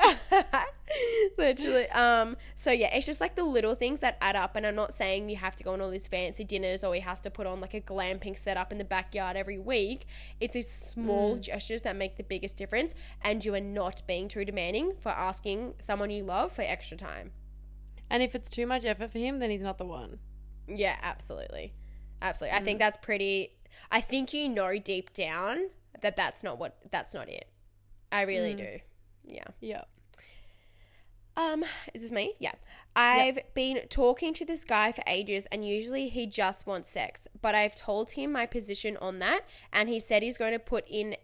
Literally. 1.38 1.88
Um. 1.90 2.36
So 2.56 2.70
yeah, 2.70 2.94
it's 2.94 3.06
just 3.06 3.20
like 3.20 3.36
the 3.36 3.44
little 3.44 3.74
things 3.74 4.00
that 4.00 4.16
add 4.20 4.36
up. 4.36 4.56
And 4.56 4.66
I'm 4.66 4.74
not 4.74 4.92
saying 4.92 5.28
you 5.28 5.36
have 5.36 5.56
to 5.56 5.64
go 5.64 5.72
on 5.72 5.80
all 5.80 5.90
these 5.90 6.06
fancy 6.06 6.44
dinners 6.44 6.84
or 6.84 6.94
he 6.94 7.00
has 7.00 7.20
to 7.22 7.30
put 7.30 7.46
on 7.46 7.60
like 7.60 7.74
a 7.74 7.80
glamping 7.80 8.38
setup 8.38 8.72
in 8.72 8.78
the 8.78 8.84
backyard 8.84 9.36
every 9.36 9.58
week. 9.58 10.06
It's 10.40 10.54
these 10.54 10.70
small 10.70 11.36
mm. 11.36 11.40
gestures 11.40 11.82
that 11.82 11.96
make 11.96 12.16
the 12.16 12.22
biggest 12.24 12.56
difference. 12.56 12.94
And 13.22 13.44
you 13.44 13.54
are 13.54 13.60
not 13.60 14.02
being 14.06 14.28
too 14.28 14.44
demanding 14.44 14.92
for 15.00 15.10
asking 15.10 15.74
someone 15.78 16.10
you 16.10 16.24
love 16.24 16.52
for 16.52 16.62
extra 16.62 16.96
time. 16.96 17.32
and 18.10 18.22
if 18.22 18.34
it's 18.34 18.50
too 18.50 18.66
much 18.66 18.84
effort 18.84 19.10
for 19.10 19.18
him, 19.18 19.38
then 19.38 19.50
he's 19.50 19.62
not 19.62 19.78
the 19.78 19.86
one. 19.86 20.18
Yeah, 20.68 20.96
absolutely. 21.02 21.72
Absolutely. 22.22 22.58
I 22.58 22.62
think 22.62 22.76
mm. 22.76 22.80
that's 22.80 22.98
pretty 22.98 23.52
I 23.90 24.00
think 24.00 24.32
you 24.32 24.48
know 24.48 24.78
deep 24.78 25.12
down 25.12 25.70
that 26.00 26.16
that's 26.16 26.42
not 26.42 26.58
what 26.58 26.76
that's 26.90 27.14
not 27.14 27.28
it. 27.28 27.48
I 28.12 28.22
really 28.22 28.54
mm. 28.54 28.58
do. 28.58 28.78
Yeah. 29.26 29.44
Yeah. 29.60 29.82
Um, 31.36 31.64
is 31.92 32.02
this 32.02 32.12
me? 32.12 32.34
Yeah. 32.38 32.52
I've 32.96 33.38
been 33.54 33.80
talking 33.88 34.32
to 34.34 34.44
this 34.44 34.64
guy 34.64 34.92
for 34.92 35.02
ages 35.08 35.46
and 35.50 35.66
usually 35.66 36.08
he 36.08 36.26
just 36.26 36.64
wants 36.66 36.88
sex, 36.88 37.26
but 37.42 37.52
I've 37.54 37.74
told 37.74 38.12
him 38.12 38.30
my 38.30 38.46
position 38.46 38.96
on 38.98 39.18
that 39.18 39.40
and 39.72 39.88
he 39.88 39.98
said 39.98 40.22
he's 40.22 40.38
going 40.38 40.52
to 40.52 40.60
put 40.60 40.84
in 40.88 41.16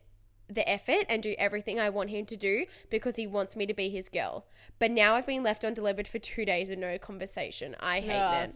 the 0.49 0.69
effort 0.69 1.07
and 1.09 1.23
do 1.23 1.37
everything 1.39 1.79
I 1.79 1.91
want 1.91 2.11
him 2.11 2.27
to 2.27 2.37
do 2.37 2.67
because 2.91 3.15
he 3.15 3.29
wants 3.29 3.55
me 3.55 3.67
to 3.67 3.75
be 3.75 3.89
his 3.89 4.09
girl. 4.09 4.47
But 4.81 4.91
now 4.91 5.15
I've 5.15 5.29
been 5.29 5.45
left 5.45 5.65
undelivered 5.65 6.09
for 6.09 6.19
2 6.19 6.45
days 6.45 6.69
with 6.69 6.81
no 6.81 6.99
conversation. 6.99 7.77
I 7.79 8.01
hate 8.01 8.19
Ah, 8.19 8.47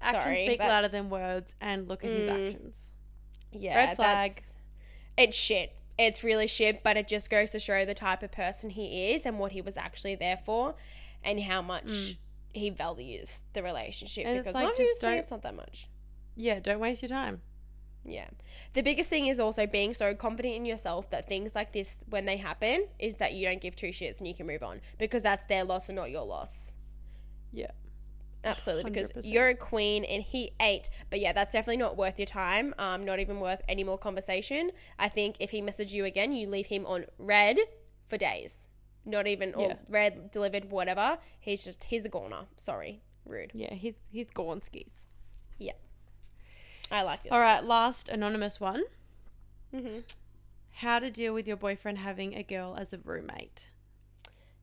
actions 0.00 0.22
Sorry, 0.24 0.36
speak 0.46 0.60
louder 0.60 0.86
than 0.86 1.10
words, 1.10 1.56
and 1.60 1.88
look 1.88 2.04
at 2.04 2.10
his 2.10 2.28
Mm. 2.28 2.46
actions. 2.46 2.92
Yeah, 3.52 3.76
Red 3.76 3.96
flag. 3.96 4.42
It's 5.16 5.36
shit. 5.36 5.72
It's 5.98 6.22
really 6.22 6.46
shit, 6.46 6.84
but 6.84 6.96
it 6.96 7.08
just 7.08 7.28
goes 7.28 7.50
to 7.50 7.58
show 7.58 7.84
the 7.84 7.94
type 7.94 8.22
of 8.22 8.30
person 8.30 8.70
he 8.70 9.10
is 9.10 9.26
and 9.26 9.38
what 9.38 9.52
he 9.52 9.60
was 9.60 9.76
actually 9.76 10.14
there 10.14 10.36
for 10.36 10.76
and 11.24 11.40
how 11.40 11.60
much 11.60 12.16
he 12.52 12.70
values 12.70 13.42
the 13.52 13.62
relationship. 13.62 14.24
Mm. 14.24 14.28
And 14.28 14.36
it's 14.38 14.46
because 14.46 14.54
like, 14.54 14.68
obviously 14.68 15.12
it's 15.14 15.30
not 15.30 15.42
that 15.42 15.56
much. 15.56 15.88
Yeah, 16.36 16.60
don't 16.60 16.78
waste 16.78 17.02
your 17.02 17.08
time. 17.08 17.40
Yeah. 18.04 18.28
The 18.74 18.82
biggest 18.82 19.10
thing 19.10 19.26
is 19.26 19.40
also 19.40 19.66
being 19.66 19.92
so 19.92 20.14
confident 20.14 20.54
in 20.54 20.64
yourself 20.64 21.10
that 21.10 21.28
things 21.28 21.54
like 21.54 21.72
this, 21.72 22.04
when 22.08 22.26
they 22.26 22.36
happen, 22.36 22.86
is 22.98 23.16
that 23.16 23.34
you 23.34 23.46
don't 23.46 23.60
give 23.60 23.74
two 23.74 23.88
shits 23.88 24.18
and 24.18 24.28
you 24.28 24.34
can 24.34 24.46
move 24.46 24.62
on 24.62 24.80
because 24.98 25.22
that's 25.22 25.46
their 25.46 25.64
loss 25.64 25.88
and 25.88 25.96
not 25.96 26.10
your 26.10 26.24
loss. 26.24 26.76
Yeah. 27.52 27.72
Absolutely, 28.44 28.90
because 28.90 29.12
100%. 29.12 29.30
you're 29.32 29.48
a 29.48 29.54
queen 29.54 30.04
and 30.04 30.22
he 30.22 30.52
ain't. 30.60 30.90
But 31.10 31.20
yeah, 31.20 31.32
that's 31.32 31.52
definitely 31.52 31.78
not 31.78 31.96
worth 31.96 32.18
your 32.18 32.26
time. 32.26 32.72
Um, 32.78 33.04
not 33.04 33.18
even 33.18 33.40
worth 33.40 33.60
any 33.68 33.82
more 33.84 33.98
conversation. 33.98 34.70
I 34.98 35.08
think 35.08 35.36
if 35.40 35.50
he 35.50 35.60
messages 35.60 35.94
you 35.94 36.04
again, 36.04 36.32
you 36.32 36.48
leave 36.48 36.66
him 36.66 36.86
on 36.86 37.04
read 37.18 37.58
for 38.06 38.16
days. 38.16 38.68
Not 39.04 39.26
even 39.26 39.54
or 39.54 39.68
Yeah. 39.68 39.74
read 39.88 40.30
delivered, 40.30 40.70
whatever. 40.70 41.18
He's 41.40 41.64
just 41.64 41.84
he's 41.84 42.04
a 42.04 42.08
goner. 42.08 42.42
Sorry, 42.56 43.02
rude. 43.26 43.50
Yeah, 43.54 43.74
he's 43.74 43.94
he's 44.10 44.28
Gornskis. 44.30 45.04
Yeah, 45.58 45.72
I 46.90 47.02
like 47.02 47.22
this. 47.24 47.32
All 47.32 47.40
right, 47.40 47.64
last 47.64 48.08
anonymous 48.08 48.60
one. 48.60 48.84
Mm-hmm. 49.74 50.00
How 50.72 50.98
to 51.00 51.10
deal 51.10 51.34
with 51.34 51.48
your 51.48 51.56
boyfriend 51.56 51.98
having 51.98 52.34
a 52.36 52.42
girl 52.42 52.76
as 52.78 52.92
a 52.92 52.98
roommate. 52.98 53.70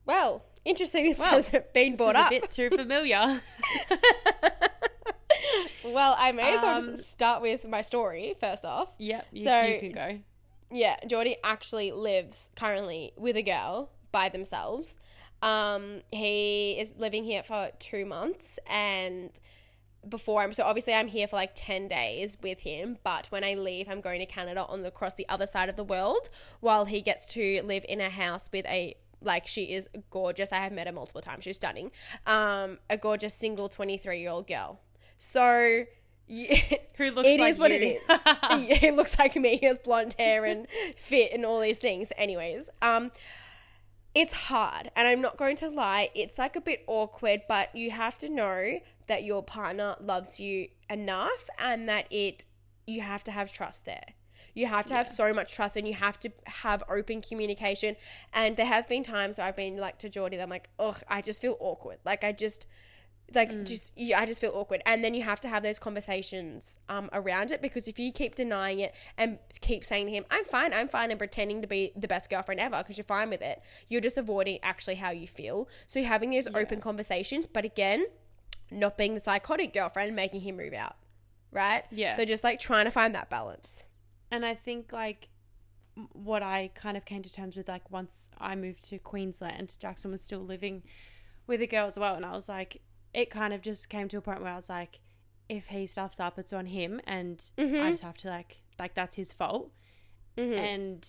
Well, 0.06 0.44
interesting. 0.66 1.04
This 1.04 1.18
Well, 1.18 1.32
has 1.34 1.50
been 1.72 1.96
brought 1.96 2.16
up. 2.16 2.30
a 2.30 2.40
bit 2.40 2.50
too 2.50 2.70
familiar. 2.70 3.40
well, 5.84 6.14
I 6.18 6.32
may 6.32 6.54
as 6.54 6.62
well 6.62 6.78
Um, 6.78 6.96
just 6.96 7.10
start 7.10 7.42
with 7.42 7.66
my 7.66 7.82
story 7.82 8.34
first 8.40 8.64
off. 8.64 8.88
yep, 8.98 9.26
you, 9.32 9.44
So- 9.44 9.62
you 9.62 9.78
can 9.80 9.92
go. 9.92 10.18
yeah, 10.70 10.96
Geordie 11.06 11.36
actually 11.44 11.92
lives 11.92 12.50
currently 12.56 13.12
with 13.16 13.36
a 13.36 13.42
girl 13.42 13.90
by 14.12 14.28
themselves. 14.28 14.98
Um, 15.42 16.02
he 16.12 16.72
is 16.78 16.96
living 16.96 17.24
here 17.24 17.42
for 17.42 17.70
two 17.78 18.06
months, 18.06 18.58
and 18.68 19.30
before 20.08 20.42
I'm 20.42 20.54
so 20.54 20.62
obviously 20.64 20.94
I'm 20.94 21.08
here 21.08 21.26
for 21.26 21.36
like 21.36 21.50
ten 21.54 21.88
days 21.88 22.38
with 22.42 22.60
him, 22.60 22.96
but 23.04 23.26
when 23.30 23.44
I 23.44 23.54
leave, 23.54 23.88
I'm 23.88 24.00
going 24.00 24.20
to 24.20 24.26
Canada 24.26 24.64
on 24.68 24.82
the 24.82 24.88
across 24.88 25.14
the 25.16 25.28
other 25.28 25.46
side 25.46 25.68
of 25.68 25.76
the 25.76 25.84
world, 25.84 26.30
while 26.60 26.86
he 26.86 27.02
gets 27.02 27.26
to 27.34 27.60
live 27.64 27.84
in 27.88 28.00
a 28.00 28.08
house 28.08 28.48
with 28.52 28.64
a 28.66 28.96
like 29.20 29.46
she 29.46 29.72
is 29.72 29.88
gorgeous. 30.10 30.52
I 30.52 30.56
have 30.56 30.72
met 30.72 30.86
her 30.86 30.92
multiple 30.92 31.20
times. 31.20 31.44
She's 31.44 31.56
stunning. 31.56 31.90
Um, 32.26 32.78
a 32.90 32.96
gorgeous 32.96 33.34
single 33.34 33.68
twenty 33.68 33.96
three 33.96 34.20
year 34.20 34.30
old 34.30 34.46
girl. 34.46 34.80
So. 35.18 35.84
Yeah, 36.28 36.56
Who 36.96 37.12
looks 37.12 37.28
it 37.28 37.38
like 37.38 37.50
is 37.50 37.58
what 37.60 37.70
it 37.70 37.82
you. 37.82 38.00
is. 38.72 38.78
he 38.80 38.90
looks 38.90 39.16
like 39.16 39.36
me. 39.36 39.58
He 39.58 39.66
has 39.66 39.78
blonde 39.78 40.16
hair 40.18 40.44
and 40.44 40.66
fit 40.96 41.30
and 41.32 41.46
all 41.46 41.60
these 41.60 41.78
things. 41.78 42.12
Anyways, 42.16 42.68
um, 42.82 43.12
it's 44.12 44.32
hard, 44.32 44.90
and 44.96 45.06
I'm 45.06 45.20
not 45.20 45.36
going 45.36 45.54
to 45.58 45.68
lie. 45.68 46.08
It's 46.16 46.36
like 46.36 46.56
a 46.56 46.60
bit 46.60 46.82
awkward, 46.88 47.42
but 47.48 47.72
you 47.76 47.92
have 47.92 48.18
to 48.18 48.28
know 48.28 48.80
that 49.06 49.22
your 49.22 49.40
partner 49.44 49.94
loves 50.00 50.40
you 50.40 50.66
enough, 50.90 51.48
and 51.60 51.88
that 51.88 52.06
it 52.10 52.44
you 52.88 53.02
have 53.02 53.22
to 53.24 53.30
have 53.30 53.52
trust 53.52 53.84
there. 53.86 54.14
You 54.56 54.66
have 54.66 54.86
to 54.86 54.94
have 54.94 55.06
so 55.06 55.34
much 55.34 55.52
trust, 55.52 55.76
and 55.76 55.86
you 55.86 55.92
have 55.92 56.18
to 56.20 56.32
have 56.46 56.82
open 56.88 57.20
communication. 57.20 57.94
And 58.32 58.56
there 58.56 58.64
have 58.64 58.88
been 58.88 59.02
times 59.02 59.36
where 59.36 59.46
I've 59.46 59.56
been 59.56 59.76
like 59.76 59.98
to 59.98 60.08
Geordie, 60.08 60.40
I'm 60.40 60.48
like, 60.48 60.70
oh, 60.78 60.96
I 61.08 61.20
just 61.20 61.42
feel 61.42 61.58
awkward. 61.60 61.98
Like 62.06 62.24
I 62.24 62.32
just 62.32 62.66
like 63.34 63.64
just 63.64 63.92
yeah, 63.96 64.18
I 64.18 64.24
just 64.24 64.40
feel 64.40 64.52
awkward. 64.54 64.82
And 64.86 65.04
then 65.04 65.12
you 65.12 65.22
have 65.24 65.40
to 65.40 65.48
have 65.48 65.62
those 65.62 65.78
conversations 65.78 66.78
um 66.88 67.10
around 67.12 67.50
it 67.50 67.60
because 67.60 67.86
if 67.86 67.98
you 67.98 68.12
keep 68.12 68.34
denying 68.34 68.80
it 68.80 68.94
and 69.18 69.38
keep 69.60 69.84
saying 69.84 70.06
to 70.06 70.12
him, 70.12 70.24
"I'm 70.30 70.46
fine, 70.46 70.72
I'm 70.72 70.88
fine," 70.88 71.10
and 71.10 71.18
pretending 71.18 71.60
to 71.60 71.66
be 71.66 71.92
the 71.94 72.08
best 72.08 72.30
girlfriend 72.30 72.60
ever 72.60 72.78
because 72.78 72.96
you're 72.96 73.04
fine 73.04 73.28
with 73.28 73.42
it, 73.42 73.60
you're 73.88 74.00
just 74.00 74.16
avoiding 74.16 74.58
actually 74.62 74.94
how 74.94 75.10
you 75.10 75.26
feel. 75.26 75.68
So 75.86 75.98
you're 75.98 76.08
having 76.08 76.30
these 76.30 76.46
open 76.46 76.80
conversations, 76.80 77.46
but 77.46 77.66
again, 77.66 78.06
not 78.70 78.96
being 78.96 79.12
the 79.12 79.20
psychotic 79.20 79.74
girlfriend, 79.74 80.16
making 80.16 80.40
him 80.40 80.56
move 80.56 80.72
out, 80.72 80.96
right? 81.52 81.84
Yeah. 81.90 82.12
So 82.12 82.24
just 82.24 82.42
like 82.42 82.58
trying 82.58 82.86
to 82.86 82.90
find 82.90 83.14
that 83.14 83.28
balance. 83.28 83.84
And 84.30 84.44
I 84.44 84.54
think 84.54 84.92
like 84.92 85.28
what 86.12 86.42
I 86.42 86.70
kind 86.74 86.96
of 86.96 87.04
came 87.04 87.22
to 87.22 87.32
terms 87.32 87.56
with 87.56 87.68
like 87.68 87.90
once 87.90 88.28
I 88.38 88.54
moved 88.54 88.86
to 88.88 88.98
Queensland, 88.98 89.76
Jackson 89.80 90.10
was 90.10 90.20
still 90.20 90.40
living 90.40 90.82
with 91.46 91.62
a 91.62 91.66
girl 91.66 91.86
as 91.86 91.98
well, 91.98 92.14
and 92.14 92.24
I 92.24 92.32
was 92.32 92.48
like, 92.48 92.82
it 93.14 93.30
kind 93.30 93.54
of 93.54 93.62
just 93.62 93.88
came 93.88 94.08
to 94.08 94.18
a 94.18 94.20
point 94.20 94.42
where 94.42 94.52
I 94.52 94.56
was 94.56 94.68
like, 94.68 95.00
if 95.48 95.66
he 95.66 95.86
stuffs 95.86 96.20
up, 96.20 96.38
it's 96.38 96.52
on 96.52 96.66
him, 96.66 97.00
and 97.06 97.42
I 97.56 97.62
mm-hmm. 97.62 97.90
just 97.90 98.02
have 98.02 98.18
to 98.18 98.28
like 98.28 98.58
like 98.78 98.94
that's 98.94 99.16
his 99.16 99.32
fault. 99.32 99.70
Mm-hmm. 100.36 100.58
And 100.58 101.08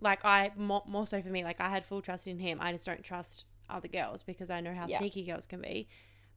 like 0.00 0.24
I 0.24 0.50
more, 0.56 0.82
more 0.86 1.06
so 1.06 1.22
for 1.22 1.28
me, 1.28 1.44
like 1.44 1.60
I 1.60 1.68
had 1.68 1.84
full 1.84 2.02
trust 2.02 2.26
in 2.26 2.38
him. 2.38 2.58
I 2.60 2.72
just 2.72 2.86
don't 2.86 3.02
trust 3.02 3.44
other 3.68 3.88
girls 3.88 4.22
because 4.22 4.50
I 4.50 4.60
know 4.60 4.74
how 4.74 4.86
Yeah. 4.86 4.98
sneaky 4.98 5.24
girls 5.24 5.46
can 5.46 5.60
be. 5.60 5.88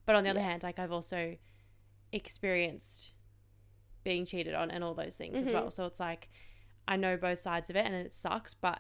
But 0.06 0.16
on 0.16 0.24
the 0.24 0.30
other 0.30 0.42
hand, 0.42 0.64
like 0.64 0.80
I've 0.80 0.92
also 0.92 1.38
experienced 2.12 3.14
being 4.08 4.26
cheated 4.26 4.54
on 4.54 4.72
and 4.72 4.86
all 4.86 4.94
those 4.94 5.18
things 5.18 5.38
as 5.38 5.52
well. 5.52 5.64
Mm-hmm. 5.64 5.70
So 5.72 5.86
it's 5.86 6.00
like 6.00 6.30
I 6.88 6.96
know 6.96 7.18
both 7.18 7.42
sides 7.42 7.70
of 7.70 7.76
it 7.76 7.86
and 7.86 7.94
it 7.94 8.14
sucks, 8.14 8.54
but 8.54 8.80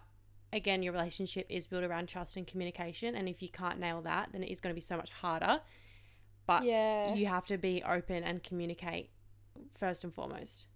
again, 0.54 0.82
your 0.82 0.94
relationship 0.94 1.46
is 1.50 1.68
built 1.68 1.84
around 1.84 2.08
trust 2.08 2.38
and 2.38 2.48
communication. 2.48 3.14
And 3.14 3.28
if 3.28 3.42
you 3.42 3.50
can't 3.50 3.78
nail 3.78 4.02
that, 4.04 4.30
then 4.32 4.42
it 4.42 4.50
is 4.50 4.62
going 4.62 4.74
to 4.74 4.76
be 4.76 4.80
so 4.80 4.96
much 4.96 5.12
harder. 5.12 5.60
But 6.46 6.64
Yeah. 6.64 7.14
you 7.14 7.26
have 7.26 7.46
to 7.48 7.58
be 7.58 7.84
open 7.84 8.24
and 8.24 8.42
communicate 8.42 9.10
first 9.76 10.06
and 10.06 10.14
foremost. 10.14 10.68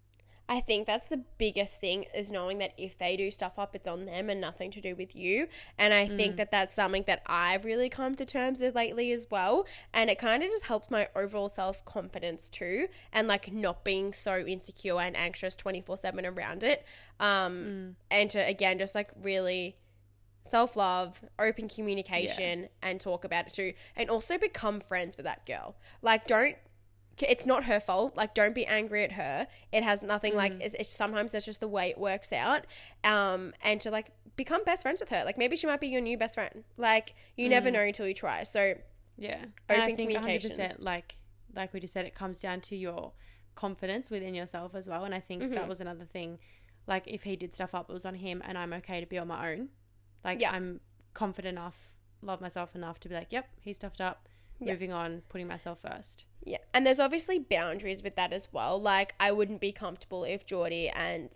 I 0.50 0.60
think 0.60 0.86
that's 0.86 1.08
the 1.08 1.24
biggest 1.38 1.80
thing 1.80 2.06
is 2.14 2.30
knowing 2.30 2.58
that 2.58 2.74
if 2.78 2.98
they 2.98 3.16
do 3.16 3.32
stuff 3.32 3.58
up, 3.58 3.74
it's 3.74 3.88
on 3.88 4.06
them 4.06 4.30
and 4.30 4.42
nothing 4.42 4.70
to 4.72 4.82
do 4.82 4.96
with 4.96 5.16
you. 5.16 5.48
And 5.78 5.94
I 5.94 6.08
think 6.08 6.36
that 6.36 6.52
that's 6.52 6.74
something 6.74 7.06
that 7.08 7.22
I've 7.26 7.64
really 7.64 7.88
come 7.88 8.16
to 8.16 8.26
terms 8.26 8.60
with 8.60 8.76
lately 8.76 9.14
as 9.14 9.28
well. 9.32 9.66
And 9.94 10.10
it 10.10 10.20
kind 10.20 10.44
of 10.44 10.50
just 10.50 10.66
helps 10.66 10.92
my 10.92 11.08
overall 11.16 11.48
self 11.48 11.86
confidence 11.86 12.50
too, 12.50 12.88
and 13.14 13.28
like 13.30 13.54
not 13.54 13.86
being 13.86 14.12
so 14.14 14.40
insecure 14.46 15.00
and 15.00 15.16
anxious 15.16 15.56
24 15.56 15.96
7 15.98 16.26
around 16.26 16.64
it. 16.64 16.86
Um, 17.20 17.96
And 18.10 18.30
to 18.32 18.40
again, 18.46 18.78
just 18.78 18.94
like 18.94 19.10
really 19.22 19.78
self 20.44 20.76
love, 20.76 21.22
open 21.40 21.70
communication, 21.70 22.68
and 22.82 23.00
talk 23.00 23.24
about 23.24 23.48
it 23.48 23.54
too. 23.54 23.74
And 23.96 24.10
also 24.10 24.38
become 24.38 24.82
friends 24.82 25.16
with 25.16 25.26
that 25.26 25.46
girl. 25.46 25.76
Like, 26.02 26.28
don't 26.28 26.58
it's 27.30 27.46
not 27.46 27.66
her 27.66 27.80
fault. 27.80 28.16
Like, 28.16 28.34
don't 28.34 28.56
be 28.56 28.66
angry 28.66 29.04
at 29.04 29.14
her. 29.14 29.48
It 29.72 29.84
has 29.84 30.02
nothing 30.04 30.36
like. 30.36 30.54
Mm. 30.54 30.62
It's, 30.62 30.74
it's 30.76 30.90
sometimes 30.90 31.32
that's 31.34 31.46
just 31.46 31.60
the 31.60 31.68
way 31.68 31.90
it 31.90 31.98
works 31.98 32.32
out. 32.34 32.66
Um, 33.04 33.54
and 33.62 33.80
to 33.82 33.92
like 33.92 34.12
become 34.36 34.64
best 34.64 34.82
friends 34.84 35.00
with 35.00 35.10
her. 35.10 35.24
Like, 35.26 35.38
maybe 35.38 35.56
she 35.58 35.68
might 35.68 35.80
be 35.82 35.88
your 35.90 36.02
new 36.02 36.18
best 36.18 36.36
friend. 36.36 36.64
Like, 36.78 37.14
you 37.38 37.50
never 37.50 37.70
Mm. 37.70 37.74
know 37.74 37.82
until 37.82 38.08
you 38.08 38.14
try. 38.14 38.44
So 38.44 38.76
Yeah. 39.18 39.32
and 39.70 39.82
I 39.82 39.86
Open 39.86 39.96
think 39.98 40.12
communication. 40.12 40.52
100% 40.52 40.76
like 40.80 41.16
like 41.54 41.74
we 41.74 41.80
just 41.82 41.94
said 41.94 42.06
it 42.06 42.16
comes 42.16 42.40
down 42.40 42.62
to 42.62 42.76
your 42.78 43.12
confidence 43.56 44.10
within 44.10 44.34
yourself 44.34 44.74
as 44.74 44.88
well 44.88 45.04
and 45.04 45.14
I 45.14 45.20
think 45.20 45.44
Mhm. 45.44 45.54
that 45.56 45.68
was 45.68 45.82
another 45.82 46.06
thing 46.06 46.40
like 46.88 47.04
if 47.08 47.24
he 47.24 47.36
did 47.36 47.54
stuff 47.54 47.76
up 47.76 47.90
it 47.90 47.94
was 47.94 48.06
on 48.06 48.16
him 48.16 48.42
and 48.46 48.58
I'm 48.58 48.72
okay 48.74 49.02
to 49.02 49.06
be 49.06 49.18
on 49.18 49.28
my 49.28 49.52
own. 49.52 49.70
Like 50.24 50.40
Yeah. 50.40 50.52
I'm 50.52 50.80
confident 51.14 51.58
enough, 51.58 51.92
love 52.22 52.40
myself 52.40 52.74
enough 52.74 53.00
to 53.02 53.10
be 53.10 53.16
like, 53.16 53.28
"Yep, 53.32 53.50
he 53.60 53.74
stuffed 53.74 54.00
up." 54.00 54.30
Yeah. 54.62 54.74
Moving 54.74 54.94
on, 54.94 55.24
putting 55.28 55.48
myself 55.48 55.80
first. 55.82 56.26
Yeah, 56.44 56.60
and 56.74 56.86
there's 56.86 57.00
obviously 57.00 57.40
boundaries 57.40 58.02
with 58.04 58.16
that 58.16 58.32
as 58.32 58.48
well. 58.52 58.80
Like, 58.80 59.14
I 59.20 59.32
wouldn't 59.32 59.60
be 59.60 59.72
comfortable 59.72 60.24
if 60.24 60.46
Geordie 60.46 60.90
and 60.90 61.30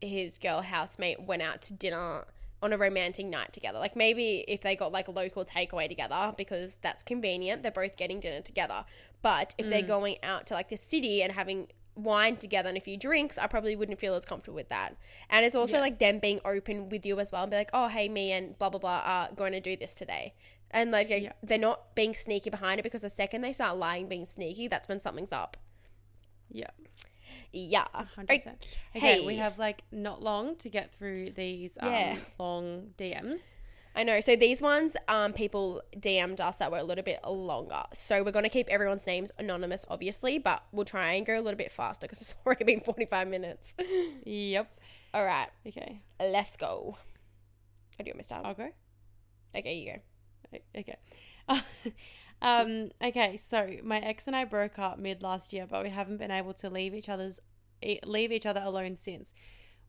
his 0.00 0.38
girl 0.38 0.60
housemate 0.60 1.22
went 1.22 1.42
out 1.42 1.62
to 1.62 1.72
dinner 1.72 2.26
on 2.62 2.72
a 2.72 2.78
romantic 2.78 3.26
night 3.26 3.52
together. 3.52 3.78
Like, 3.78 3.96
maybe 3.96 4.44
if 4.48 4.60
they 4.60 4.76
got 4.76 4.92
like 4.92 5.08
a 5.08 5.12
local 5.12 5.44
takeaway 5.44 5.88
together 5.88 6.34
because 6.36 6.78
that's 6.82 7.02
convenient, 7.02 7.62
they're 7.62 7.72
both 7.72 7.96
getting 7.96 8.20
dinner 8.20 8.40
together. 8.40 8.84
But 9.22 9.54
if 9.56 9.68
they're 9.70 9.82
mm. 9.82 9.86
going 9.86 10.16
out 10.22 10.46
to 10.48 10.54
like 10.54 10.68
the 10.68 10.76
city 10.76 11.22
and 11.22 11.32
having 11.32 11.68
wine 11.96 12.36
together 12.36 12.68
and 12.68 12.78
a 12.78 12.80
few 12.80 12.96
drinks, 12.96 13.38
I 13.38 13.46
probably 13.46 13.76
wouldn't 13.76 14.00
feel 14.00 14.14
as 14.14 14.24
comfortable 14.24 14.56
with 14.56 14.68
that. 14.68 14.96
And 15.30 15.46
it's 15.46 15.54
also 15.54 15.76
Yeah. 15.76 15.82
like 15.82 15.98
them 15.98 16.18
being 16.18 16.40
open 16.44 16.88
with 16.88 17.06
you 17.06 17.20
as 17.20 17.32
well 17.32 17.42
and 17.42 17.50
be 17.50 17.56
like, 17.56 17.70
oh, 17.72 17.88
hey, 17.88 18.08
me 18.08 18.32
and 18.32 18.58
blah, 18.58 18.70
blah, 18.70 18.80
blah 18.80 19.02
are 19.04 19.28
going 19.34 19.52
to 19.52 19.60
do 19.60 19.76
this 19.76 19.94
today. 19.94 20.34
And 20.74 20.90
like, 20.90 21.08
Yeah. 21.08 21.32
they're 21.42 21.56
not 21.58 21.94
being 21.94 22.12
sneaky 22.14 22.50
behind 22.50 22.80
it 22.80 22.82
because 22.82 23.00
the 23.02 23.08
second 23.10 23.40
they 23.42 23.52
start 23.54 23.78
lying, 23.78 24.08
being 24.08 24.26
sneaky, 24.26 24.68
that's 24.68 24.88
when 24.88 24.98
something's 24.98 25.32
up. 25.32 25.56
Yeah. 26.50 26.70
Yeah. 27.52 27.86
100%. 27.94 28.56
Okay, 28.96 29.24
we 29.24 29.36
have 29.36 29.58
like 29.58 29.82
not 29.92 30.20
long 30.22 30.56
to 30.56 30.68
get 30.68 30.92
through 30.92 31.26
these 31.26 31.78
um, 31.80 31.90
Yeah. 31.92 32.16
long 32.38 32.90
DMs. 32.98 33.54
I 33.96 34.02
know. 34.02 34.18
So 34.20 34.34
these 34.34 34.60
ones, 34.60 34.96
um, 35.06 35.32
people 35.32 35.80
DM'd 35.96 36.40
us 36.40 36.56
that 36.58 36.72
were 36.72 36.78
a 36.78 36.82
little 36.82 37.04
bit 37.04 37.20
longer. 37.24 37.84
So 37.92 38.24
we're 38.24 38.32
going 38.32 38.42
to 38.42 38.48
keep 38.48 38.68
everyone's 38.68 39.06
names 39.06 39.30
anonymous, 39.38 39.84
obviously, 39.88 40.38
but 40.40 40.64
we'll 40.72 40.84
try 40.84 41.12
and 41.12 41.24
go 41.24 41.38
a 41.38 41.40
little 41.40 41.56
bit 41.56 41.70
faster 41.70 42.06
because 42.08 42.20
it's 42.22 42.34
already 42.44 42.64
been 42.64 42.80
45 42.80 43.28
minutes. 43.28 43.76
Yep. 44.24 44.68
All 45.14 45.24
right. 45.24 45.48
Okay. 45.64 46.00
Let's 46.18 46.56
go. 46.56 46.96
How 47.96 48.02
do 48.02 48.08
you 48.08 48.10
want 48.10 48.16
me 48.16 48.22
to 48.22 48.24
start? 48.24 48.44
I'll 48.44 48.54
go. 48.54 48.70
Okay, 49.56 49.74
you 49.76 49.92
go. 49.92 49.98
Okay. 50.76 50.96
um, 52.42 52.90
okay, 53.02 53.36
so 53.36 53.68
my 53.82 53.98
ex 53.98 54.26
and 54.26 54.36
I 54.36 54.44
broke 54.44 54.78
up 54.78 54.98
mid 54.98 55.22
last 55.22 55.52
year, 55.52 55.66
but 55.68 55.82
we 55.82 55.90
haven't 55.90 56.18
been 56.18 56.30
able 56.30 56.54
to 56.54 56.70
leave 56.70 56.94
each 56.94 57.08
other's 57.08 57.40
leave 58.04 58.32
each 58.32 58.46
other 58.46 58.62
alone 58.64 58.96
since. 58.96 59.32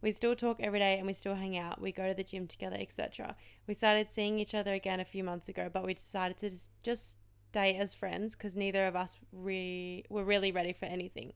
We 0.01 0.11
still 0.11 0.36
talk 0.36 0.57
every 0.59 0.80
day 0.80 0.97
and 0.97 1.07
we 1.07 1.13
still 1.13 1.36
hang 1.36 1.57
out. 1.57 1.82
We 1.82 1.91
go 1.91 2.07
to 2.07 2.13
the 2.13 2.24
gym 2.24 2.47
together, 2.47 2.78
etc. 2.80 3.36
We 3.68 3.74
started 3.74 4.11
seeing 4.11 4.39
each 4.39 4.53
other 4.53 4.74
again 4.74 4.99
a 4.99 5.05
few 5.05 5.24
months 5.24 5.49
ago, 5.49 5.70
but 5.72 5.86
we 5.86 5.93
decided 5.93 6.38
to 6.39 6.49
just, 6.49 6.72
just 6.84 7.18
stay 7.51 7.78
as 7.78 7.95
friends 7.95 8.36
because 8.36 8.57
neither 8.57 8.86
of 8.86 8.95
us 8.95 9.16
re- 9.32 10.03
were 10.09 10.26
really 10.26 10.51
ready 10.51 10.74
for 10.74 10.86
anything. 10.86 11.32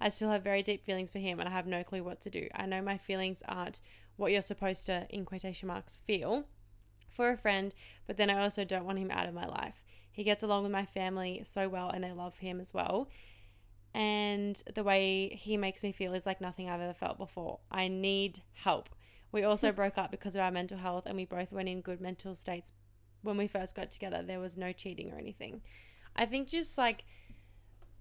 I 0.00 0.08
still 0.08 0.30
have 0.30 0.44
very 0.44 0.62
deep 0.62 0.84
feelings 0.84 1.10
for 1.10 1.18
him 1.18 1.40
and 1.40 1.48
I 1.48 1.52
have 1.52 1.66
no 1.66 1.82
clue 1.82 2.04
what 2.04 2.20
to 2.22 2.30
do. 2.30 2.46
I 2.54 2.66
know 2.66 2.80
my 2.80 2.96
feelings 2.96 3.42
aren't 3.48 3.80
what 4.16 4.30
you're 4.30 4.42
supposed 4.42 4.86
to, 4.86 5.06
in 5.10 5.24
quotation 5.24 5.66
marks, 5.66 5.98
feel 6.06 6.44
for 7.14 7.30
a 7.30 7.36
friend, 7.36 7.74
but 8.06 8.16
then 8.16 8.30
I 8.30 8.42
also 8.42 8.64
don't 8.64 8.84
want 8.84 8.98
him 8.98 9.10
out 9.10 9.28
of 9.28 9.34
my 9.34 9.46
life. 9.46 9.82
He 10.10 10.24
gets 10.24 10.42
along 10.42 10.62
with 10.62 10.72
my 10.72 10.84
family 10.84 11.42
so 11.44 11.68
well 11.68 11.90
and 11.90 12.04
I 12.04 12.12
love 12.12 12.38
him 12.38 12.60
as 12.60 12.74
well. 12.74 13.08
And 13.92 14.60
the 14.74 14.82
way 14.82 15.28
he 15.40 15.56
makes 15.56 15.82
me 15.82 15.92
feel 15.92 16.14
is 16.14 16.26
like 16.26 16.40
nothing 16.40 16.68
I've 16.68 16.80
ever 16.80 16.94
felt 16.94 17.18
before. 17.18 17.60
I 17.70 17.88
need 17.88 18.42
help. 18.52 18.88
We 19.32 19.44
also 19.44 19.72
broke 19.72 19.98
up 19.98 20.10
because 20.10 20.34
of 20.34 20.40
our 20.40 20.50
mental 20.50 20.78
health 20.78 21.04
and 21.06 21.16
we 21.16 21.24
both 21.24 21.52
went 21.52 21.68
in 21.68 21.80
good 21.80 22.00
mental 22.00 22.36
states 22.36 22.72
when 23.22 23.36
we 23.36 23.46
first 23.46 23.74
got 23.74 23.90
together. 23.90 24.22
There 24.22 24.40
was 24.40 24.56
no 24.56 24.72
cheating 24.72 25.12
or 25.12 25.18
anything. 25.18 25.62
I 26.14 26.26
think 26.26 26.48
just 26.48 26.76
like 26.76 27.04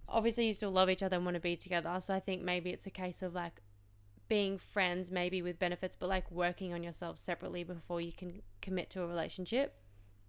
obviously 0.08 0.48
you 0.48 0.54
still 0.54 0.72
love 0.72 0.90
each 0.90 1.02
other 1.02 1.16
and 1.16 1.26
want 1.26 1.36
to 1.36 1.42
be 1.42 1.56
together. 1.56 1.96
So 2.00 2.14
I 2.14 2.20
think 2.20 2.42
maybe 2.42 2.72
it's 2.72 2.86
a 2.86 2.92
case 2.92 3.22
of 3.22 3.34
like 3.34 3.62
being 4.30 4.58
friends 4.58 5.12
maybe 5.12 5.42
with 5.42 5.60
benefits 5.60 5.96
but 5.96 6.10
like 6.10 6.30
working 6.32 6.74
on 6.74 6.82
yourself 6.84 7.18
separately 7.18 7.64
before 7.64 8.02
you 8.02 8.12
can 8.12 8.42
commit 8.64 8.90
to 8.92 9.04
a 9.04 9.08
relationship. 9.08 9.76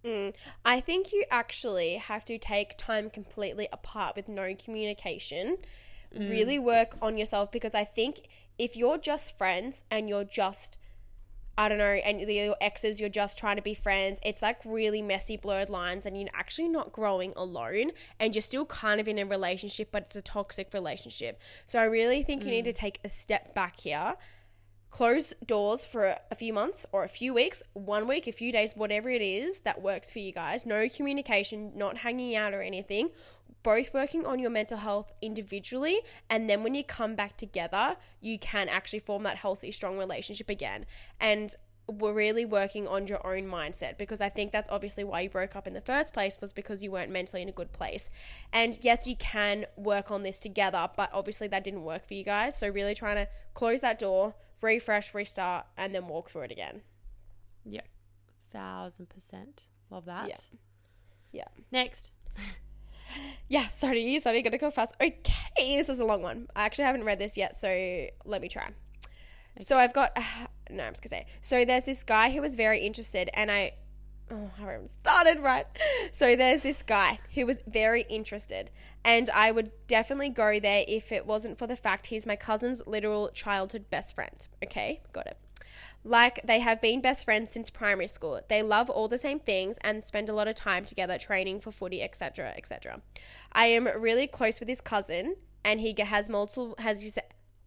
Mm. 0.05 0.35
I 0.65 0.81
think 0.81 1.13
you 1.13 1.25
actually 1.31 1.95
have 1.95 2.25
to 2.27 2.37
take 2.37 2.77
time 2.77 3.09
completely 3.09 3.69
apart 3.73 4.17
with 4.17 4.29
no 4.29 4.55
communication. 4.55 5.57
Really 6.17 6.61
work 6.61 6.97
on 7.03 7.19
yourself 7.19 7.51
because 7.51 7.75
I 7.75 7.83
think 7.83 8.29
if 8.57 8.77
you're 8.77 8.99
just 8.99 9.37
friends 9.37 9.83
and 9.91 10.09
you're 10.09 10.23
just, 10.23 10.79
I 11.59 11.69
don't 11.69 11.79
know, 11.79 11.85
and 11.85 12.21
your 12.21 12.55
exes, 12.61 13.01
you're 13.01 13.09
just 13.09 13.37
trying 13.37 13.57
to 13.57 13.63
be 13.63 13.75
friends, 13.75 14.21
it's 14.25 14.41
like 14.41 14.61
really 14.65 15.03
messy, 15.03 15.37
blurred 15.37 15.71
lines, 15.71 16.07
and 16.07 16.17
you're 16.17 16.29
actually 16.33 16.69
not 16.69 16.93
growing 16.93 17.33
alone 17.35 17.91
and 18.21 18.33
you're 18.33 18.43
still 18.43 18.65
kind 18.67 19.01
of 19.01 19.09
in 19.09 19.19
a 19.19 19.27
relationship, 19.27 19.89
but 19.91 20.05
it's 20.05 20.15
a 20.15 20.23
toxic 20.23 20.73
relationship. 20.73 21.41
So 21.67 21.81
I 21.81 21.85
really 21.85 22.23
think 22.23 22.45
you 22.45 22.53
need 22.53 22.67
to 22.67 22.73
take 22.73 23.01
a 23.03 23.09
step 23.09 23.53
back 23.53 23.81
here 23.81 24.15
close 24.95 25.35
doors 25.45 25.85
for 25.85 26.17
a 26.31 26.35
few 26.37 26.53
months 26.53 26.87
or 26.93 27.03
a 27.03 27.09
few 27.09 27.35
weeks, 27.35 27.65
one 27.73 28.07
week, 28.07 28.29
a 28.29 28.33
few 28.33 28.53
days, 28.53 28.77
whatever 28.77 29.11
it 29.11 29.21
is 29.21 29.63
that 29.63 29.83
works 29.83 30.09
for 30.09 30.21
you 30.21 30.31
guys. 30.31 30.65
No 30.65 30.89
communication, 30.89 31.73
not 31.75 31.97
hanging 31.99 32.37
out 32.37 32.55
or 32.55 32.63
anything. 32.63 33.11
Both 33.65 33.93
working 33.93 34.25
on 34.25 34.39
your 34.39 34.51
mental 34.51 34.79
health 34.79 35.11
individually. 35.21 35.99
And 36.31 36.49
then 36.49 36.63
when 36.63 36.77
you 36.77 36.85
come 36.85 37.17
back 37.17 37.37
together, 37.37 37.97
you 38.21 38.39
can 38.39 38.69
actually 38.69 39.01
form 39.01 39.25
that 39.25 39.39
healthy, 39.39 39.73
strong 39.73 39.99
relationship 39.99 40.49
again. 40.49 40.87
And 41.19 41.57
we're 41.87 42.15
really 42.15 42.45
working 42.45 42.89
on 42.89 43.07
your 43.07 43.25
own 43.27 43.45
mindset 43.45 43.99
because 43.99 44.21
I 44.21 44.31
think 44.31 44.53
that's 44.53 44.71
obviously 44.71 45.05
why 45.05 45.23
you 45.23 45.31
broke 45.31 45.55
up 45.55 45.67
in 45.67 45.75
the 45.75 45.81
first 45.81 46.15
place 46.15 46.39
was 46.41 46.53
because 46.53 46.83
you 46.83 46.91
weren't 46.91 47.11
mentally 47.11 47.43
in 47.43 47.49
a 47.49 47.53
good 47.53 47.73
place. 47.73 48.09
And 48.53 48.79
yes, 48.81 49.07
you 49.07 49.17
can 49.17 49.67
work 49.77 50.11
on 50.11 50.23
this 50.23 50.41
together, 50.41 50.89
but 50.97 51.11
obviously 51.13 51.49
that 51.49 51.63
didn't 51.63 51.83
work 51.83 52.07
for 52.07 52.15
you 52.15 52.25
guys. 52.25 52.57
So 52.57 52.69
really 52.69 52.95
trying 52.95 53.17
to 53.17 53.29
close 53.53 53.83
that 53.83 53.99
door, 53.99 54.35
refresh, 54.63 55.15
restart, 55.15 55.67
and 55.77 55.95
then 55.95 56.09
walk 56.09 56.31
through 56.31 56.43
it 56.43 56.53
again. 56.53 56.81
Yeah. 57.67 57.83
Thousand 58.51 59.11
percent. 59.11 59.67
Love 59.91 60.07
that. 60.07 60.29
Yeah. 60.29 60.37
Yeah. 61.33 61.63
Next. 61.71 62.11
Yeah, 63.49 63.69
sorry, 63.69 64.19
sorry, 64.19 64.43
gotta 64.43 64.59
go 64.59 64.71
fast. 64.73 64.95
Okay, 65.01 65.77
this 65.77 65.89
is 65.89 66.01
a 66.01 66.05
long 66.05 66.23
one. 66.23 66.49
I 66.57 66.65
actually 66.65 66.85
haven't 66.87 67.05
read 67.05 67.19
this 67.21 67.37
yet, 67.37 67.55
so 67.55 67.69
let 68.25 68.43
me 68.43 68.49
try. 68.49 68.71
So 69.61 69.79
I've 69.79 69.93
got, 69.93 70.17
no, 70.71 70.85
I'm 70.85 70.93
just 70.93 71.03
gonna 71.03 71.23
say. 71.23 71.27
So 71.41 71.65
there's 71.65 71.85
this 71.85 72.03
guy 72.03 72.31
who 72.31 72.41
was 72.41 72.55
very 72.55 72.81
interested, 72.81 73.31
and 73.35 73.51
I, 73.51 73.73
oh, 74.31 74.51
I 74.59 74.61
haven't 74.61 74.91
started 74.91 75.41
right. 75.41 75.67
So 76.13 76.37
there's 76.37 76.63
this 76.63 76.83
guy 76.83 77.19
who 77.35 77.45
was 77.45 77.61
very 77.67 78.03
interested, 78.09 78.71
and 79.05 79.29
I 79.31 79.51
would 79.51 79.73
definitely 79.89 80.29
go 80.29 80.61
there 80.61 80.85
if 80.87 81.11
it 81.11 81.27
wasn't 81.27 81.59
for 81.59 81.67
the 81.67 81.77
fact 81.77 82.07
he's 82.07 82.27
my 82.27 82.37
cousin's 82.37 82.83
literal 82.87 83.31
childhood 83.31 83.91
best 83.91 84.15
friend. 84.15 84.47
Okay, 84.63 85.03
got 85.13 85.27
it. 85.27 85.39
Like 86.05 86.41
they 86.45 86.61
have 86.61 86.81
been 86.83 87.01
best 87.01 87.25
friends 87.25 87.51
since 87.51 87.71
primary 87.71 88.07
school. 88.07 88.41
They 88.49 88.63
love 88.63 88.91
all 88.91 89.09
the 89.09 89.19
same 89.19 89.41
things 89.41 89.79
and 89.83 90.05
spend 90.05 90.29
a 90.29 90.35
lot 90.35 90.47
of 90.47 90.55
time 90.55 90.85
together 90.85 91.19
training 91.19 91.61
for 91.61 91.71
footy, 91.71 92.03
etc., 92.03 92.53
etc. 92.57 93.01
I 93.53 93.67
am 93.67 93.89
really 93.99 94.27
close 94.27 94.61
with 94.61 94.69
his 94.69 94.83
cousin, 94.83 95.37
and 95.65 95.81
he 95.81 95.95
has 95.99 96.29
multiple 96.29 96.75
has. 96.79 97.19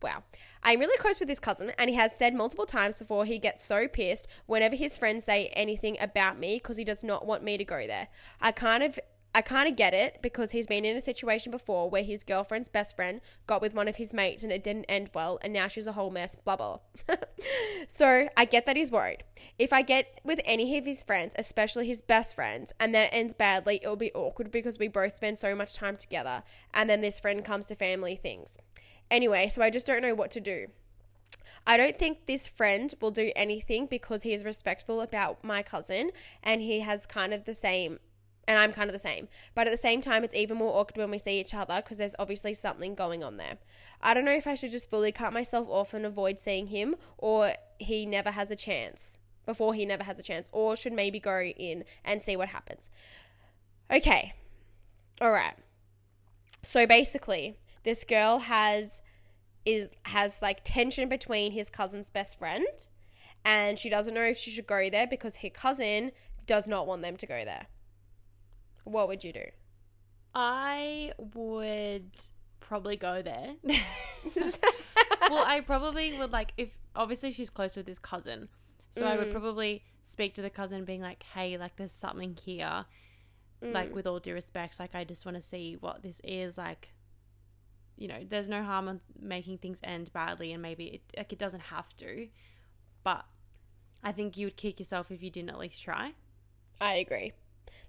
Wow. 0.01 0.23
I'm 0.63 0.79
really 0.79 0.97
close 0.97 1.19
with 1.19 1.29
his 1.29 1.39
cousin, 1.39 1.71
and 1.77 1.89
he 1.89 1.95
has 1.95 2.15
said 2.15 2.33
multiple 2.33 2.65
times 2.65 2.99
before 2.99 3.25
he 3.25 3.39
gets 3.39 3.63
so 3.63 3.87
pissed 3.87 4.27
whenever 4.45 4.75
his 4.75 4.97
friends 4.97 5.25
say 5.25 5.47
anything 5.53 5.97
about 5.99 6.37
me 6.37 6.55
because 6.57 6.77
he 6.77 6.83
does 6.83 7.03
not 7.03 7.25
want 7.25 7.43
me 7.43 7.57
to 7.57 7.65
go 7.65 7.87
there. 7.87 8.09
I 8.39 8.51
kind 8.51 8.83
of 8.83 8.99
I 9.37 9.41
kind 9.41 9.69
of 9.69 9.75
get 9.75 9.93
it 9.93 10.19
because 10.23 10.51
he's 10.51 10.65
been 10.65 10.83
in 10.83 10.97
a 10.97 11.01
situation 11.01 11.51
before 11.51 11.91
where 11.91 12.01
his 12.01 12.23
girlfriend's 12.23 12.69
best 12.69 12.95
friend 12.95 13.21
got 13.45 13.61
with 13.61 13.75
one 13.75 13.87
of 13.87 13.97
his 13.97 14.11
mates 14.11 14.41
and 14.41 14.51
it 14.51 14.63
didn't 14.63 14.85
end 14.85 15.11
well, 15.13 15.37
and 15.41 15.53
now 15.53 15.67
she's 15.67 15.85
a 15.85 15.91
whole 15.91 16.09
mess, 16.09 16.35
blah 16.35 16.55
blah. 16.55 16.79
so 17.87 18.27
I 18.35 18.45
get 18.45 18.65
that 18.65 18.75
he's 18.75 18.91
worried. 18.91 19.23
If 19.59 19.73
I 19.73 19.83
get 19.83 20.21
with 20.23 20.39
any 20.43 20.77
of 20.77 20.85
his 20.85 21.03
friends, 21.03 21.35
especially 21.37 21.87
his 21.87 22.01
best 22.01 22.35
friends, 22.35 22.73
and 22.79 22.95
that 22.95 23.13
ends 23.13 23.35
badly, 23.35 23.79
it'll 23.81 23.95
be 23.95 24.13
awkward 24.13 24.51
because 24.51 24.79
we 24.79 24.87
both 24.87 25.13
spend 25.13 25.37
so 25.37 25.53
much 25.55 25.75
time 25.75 25.97
together, 25.97 26.41
and 26.73 26.89
then 26.89 27.01
this 27.01 27.19
friend 27.19 27.45
comes 27.45 27.67
to 27.67 27.75
family 27.75 28.15
things. 28.15 28.57
Anyway, 29.09 29.49
so 29.49 29.61
I 29.61 29.69
just 29.69 29.87
don't 29.87 30.01
know 30.01 30.15
what 30.15 30.31
to 30.31 30.41
do. 30.41 30.67
I 31.65 31.77
don't 31.77 31.97
think 31.97 32.25
this 32.25 32.47
friend 32.47 32.93
will 33.01 33.11
do 33.11 33.31
anything 33.35 33.87
because 33.87 34.23
he 34.23 34.33
is 34.33 34.45
respectful 34.45 35.01
about 35.01 35.43
my 35.43 35.63
cousin 35.63 36.11
and 36.43 36.61
he 36.61 36.79
has 36.79 37.05
kind 37.05 37.33
of 37.33 37.45
the 37.45 37.53
same 37.53 37.99
and 38.47 38.57
I'm 38.57 38.71
kind 38.71 38.89
of 38.89 38.93
the 38.93 38.99
same. 38.99 39.27
But 39.53 39.67
at 39.67 39.71
the 39.71 39.77
same 39.77 39.99
time, 39.99 40.23
it's 40.23 40.33
even 40.33 40.57
more 40.57 40.79
awkward 40.79 40.97
when 40.97 41.11
we 41.11 41.17
see 41.17 41.39
each 41.39 41.53
other 41.53 41.75
because 41.77 41.97
there's 41.97 42.15
obviously 42.17 42.53
something 42.53 42.95
going 42.95 43.23
on 43.23 43.35
there. 43.35 43.57
I 44.01 44.13
don't 44.13 44.23
know 44.23 44.31
if 44.31 44.47
I 44.47 44.55
should 44.55 44.71
just 44.71 44.89
fully 44.89 45.11
cut 45.11 45.33
myself 45.33 45.67
off 45.69 45.93
and 45.93 46.05
avoid 46.05 46.39
seeing 46.39 46.67
him 46.67 46.95
or 47.17 47.53
he 47.77 48.05
never 48.05 48.31
has 48.31 48.49
a 48.49 48.55
chance 48.55 49.19
before 49.45 49.73
he 49.73 49.85
never 49.85 50.03
has 50.03 50.17
a 50.19 50.23
chance 50.23 50.49
or 50.53 50.75
should 50.75 50.93
maybe 50.93 51.19
go 51.19 51.41
in 51.41 51.83
and 52.05 52.21
see 52.21 52.37
what 52.37 52.49
happens. 52.49 52.89
Okay. 53.91 54.33
All 55.19 55.31
right. 55.31 55.55
So 56.61 56.87
basically, 56.87 57.59
this 57.87 58.03
girl 58.03 58.39
has 58.39 59.01
is 59.65 59.89
has 60.05 60.41
like 60.41 60.59
tension 60.65 61.07
between 61.07 61.53
his 61.53 61.69
cousin's 61.69 62.09
best 62.09 62.37
friend 62.37 62.67
and 63.45 63.79
she 63.79 63.89
doesn't 63.89 64.13
know 64.13 64.23
if 64.23 64.37
she 64.37 64.51
should 64.51 64.67
go 64.67 64.89
there 64.89 65.07
because 65.07 65.37
her 65.37 65.49
cousin 65.49 66.11
does 66.45 66.67
not 66.67 66.85
want 66.85 67.01
them 67.01 67.15
to 67.15 67.25
go 67.25 67.45
there. 67.45 67.67
What 68.83 69.07
would 69.07 69.23
you 69.23 69.31
do? 69.31 69.45
I 70.35 71.13
would 71.33 72.11
probably 72.59 72.97
go 72.97 73.21
there. 73.21 73.55
well, 75.29 75.43
I 75.45 75.61
probably 75.61 76.17
would 76.17 76.31
like 76.33 76.53
if 76.57 76.77
obviously 76.93 77.31
she's 77.31 77.49
close 77.49 77.77
with 77.77 77.87
his 77.87 77.99
cousin. 77.99 78.49
So 78.91 79.05
I 79.05 79.17
would 79.17 79.29
Mm. 79.29 79.31
probably 79.31 79.83
speak 80.03 80.33
to 80.35 80.41
the 80.41 80.49
cousin 80.49 80.83
being 80.85 81.01
like, 81.01 81.23
"Hey, 81.33 81.57
like 81.57 81.77
there's 81.77 81.91
something 81.93 82.35
here. 82.35 82.85
Like 83.61 83.91
Mm. 83.91 83.93
with 83.93 84.07
all 84.07 84.19
due 84.19 84.33
respect, 84.33 84.77
like 84.79 84.93
I 84.93 85.03
just 85.05 85.25
want 85.25 85.35
to 85.35 85.41
see 85.41 85.75
what 85.79 86.03
this 86.03 86.19
is 86.23 86.57
like 86.57 86.89
you 87.97 88.07
know, 88.07 88.23
there's 88.27 88.47
no 88.47 88.63
harm 88.63 88.87
in 88.87 89.01
making 89.19 89.57
things 89.57 89.79
end 89.83 90.11
badly 90.13 90.53
and 90.53 90.61
maybe 90.61 90.85
it 90.85 91.01
like 91.17 91.33
it 91.33 91.39
doesn't 91.39 91.61
have 91.61 91.95
to. 91.97 92.27
But 93.03 93.25
I 94.03 94.11
think 94.11 94.37
you 94.37 94.45
would 94.47 94.57
kick 94.57 94.79
yourself 94.79 95.11
if 95.11 95.23
you 95.23 95.29
didn't 95.29 95.49
at 95.49 95.59
least 95.59 95.81
try. 95.83 96.13
I 96.79 96.95
agree. 96.95 97.33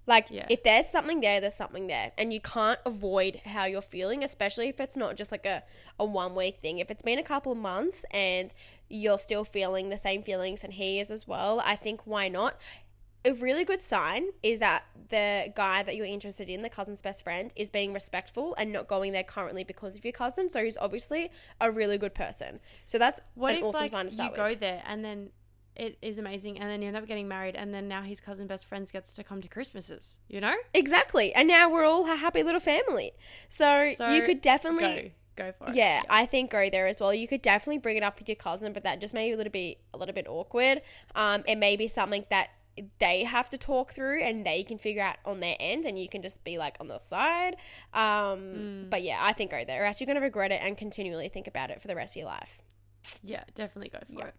Like, 0.07 0.27
Yeah. 0.31 0.47
if 0.49 0.63
there's 0.63 0.87
something 0.87 1.19
there, 1.21 1.39
there's 1.39 1.53
something 1.53 1.85
there. 1.85 2.13
And 2.17 2.33
you 2.33 2.41
can't 2.41 2.79
avoid 2.83 3.41
how 3.45 3.65
you're 3.65 3.81
feeling, 3.81 4.23
especially 4.23 4.67
if 4.67 4.79
it's 4.79 4.97
not 4.97 5.15
just 5.15 5.31
like 5.31 5.45
a, 5.45 5.61
a 5.99 6.05
one 6.05 6.33
week 6.33 6.59
thing. 6.61 6.79
If 6.79 6.89
it's 6.89 7.03
been 7.03 7.19
a 7.19 7.23
couple 7.23 7.51
of 7.51 7.59
months 7.59 8.03
and 8.09 8.51
you're 8.89 9.19
still 9.19 9.45
feeling 9.45 9.89
the 9.89 9.97
same 9.99 10.23
feelings 10.23 10.63
and 10.63 10.73
he 10.73 10.99
is 10.99 11.11
as 11.11 11.27
well, 11.27 11.61
I 11.63 11.75
think 11.75 12.07
why 12.07 12.27
not? 12.27 12.57
A 13.25 13.33
really 13.33 13.65
good 13.65 13.81
sign 13.81 14.27
is 14.43 14.59
that 14.59 14.83
the 15.09 15.51
guy 15.55 15.83
that 15.83 15.95
you're 15.95 16.05
interested 16.05 16.49
in, 16.49 16.61
the 16.61 16.69
cousin's 16.69 17.01
best 17.01 17.23
friend, 17.23 17.51
is 17.55 17.69
being 17.69 17.93
respectful 17.93 18.55
and 18.57 18.71
not 18.71 18.87
going 18.87 19.11
there 19.11 19.23
currently 19.23 19.63
because 19.63 19.97
of 19.97 20.05
your 20.05 20.11
cousin. 20.13 20.49
So 20.49 20.63
he's 20.63 20.77
obviously 20.77 21.31
a 21.59 21.69
really 21.71 21.97
good 21.97 22.13
person. 22.13 22.59
So 22.85 22.97
that's 22.97 23.19
What 23.35 23.51
an 23.53 23.57
if 23.59 23.63
awesome 23.65 23.81
like 23.81 23.91
sign 23.91 24.07
to 24.09 24.23
you 24.23 24.35
go 24.35 24.45
with. 24.49 24.59
there 24.59 24.81
and 24.85 25.03
then 25.03 25.31
it 25.75 25.97
is 26.01 26.17
amazing 26.17 26.59
and 26.59 26.69
then 26.69 26.81
you 26.81 26.87
end 26.89 26.97
up 26.97 27.07
getting 27.07 27.27
married 27.27 27.55
and 27.55 27.73
then 27.73 27.87
now 27.87 28.01
his 28.01 28.19
cousin 28.21 28.47
best 28.47 28.65
friends 28.65 28.91
gets 28.91 29.13
to 29.13 29.23
come 29.23 29.41
to 29.41 29.47
Christmases, 29.47 30.19
you 30.27 30.41
know? 30.41 30.55
Exactly. 30.73 31.33
And 31.33 31.47
now 31.47 31.69
we're 31.69 31.85
all 31.85 32.09
a 32.09 32.15
happy 32.15 32.43
little 32.43 32.59
family. 32.59 33.11
So, 33.49 33.93
So, 33.95 34.09
you 34.13 34.23
could 34.23 34.41
definitely 34.41 35.13
Go. 35.37 35.45
Go 35.45 35.51
for 35.57 35.69
it. 35.69 35.75
Yeah, 35.75 36.03
I 36.09 36.25
think 36.25 36.51
go 36.51 36.69
there 36.69 36.85
as 36.85 36.99
well. 36.99 37.13
You 37.13 37.25
could 37.25 37.41
definitely 37.41 37.77
bring 37.77 37.95
it 37.95 38.03
up 38.03 38.19
with 38.19 38.27
your 38.27 38.35
cousin, 38.35 38.73
but 38.73 38.83
that 38.83 38.99
just 38.99 39.13
may 39.13 39.29
be 39.29 39.33
a 39.33 39.37
little 39.37 39.51
bit 39.51 39.77
a 39.93 39.97
little 39.97 40.13
bit 40.13 40.27
awkward. 40.27 40.81
Um, 41.15 41.45
it 41.47 41.55
may 41.55 41.77
be 41.77 41.87
something 41.87 42.25
that 42.29 42.49
they 42.99 43.23
have 43.23 43.49
to 43.49 43.57
talk 43.57 43.91
through 43.91 44.21
and 44.23 44.45
they 44.45 44.63
can 44.63 44.77
figure 44.77 45.01
out 45.03 45.17
on 45.25 45.39
their 45.39 45.55
end, 45.59 45.85
and 45.85 45.97
you 45.99 46.07
can 46.09 46.21
just 46.21 46.43
be 46.43 46.57
like 46.57 46.77
on 46.79 46.87
the 46.87 46.97
side. 46.97 47.55
Um, 47.93 48.87
But 48.89 49.03
yeah, 49.03 49.17
I 49.21 49.33
think 49.33 49.51
go 49.51 49.63
there, 49.65 49.83
or 49.83 49.85
else 49.85 49.99
you're 49.99 50.07
gonna 50.07 50.21
regret 50.21 50.51
it 50.51 50.61
and 50.61 50.77
continually 50.77 51.29
think 51.29 51.47
about 51.47 51.69
it 51.71 51.81
for 51.81 51.87
the 51.87 51.95
rest 51.95 52.15
of 52.15 52.21
your 52.21 52.27
life. 52.29 52.61
Yeah, 53.23 53.43
definitely 53.55 53.89
go 53.89 53.99
for 54.05 54.19
Yeah. 54.19 54.27
it. 54.27 54.35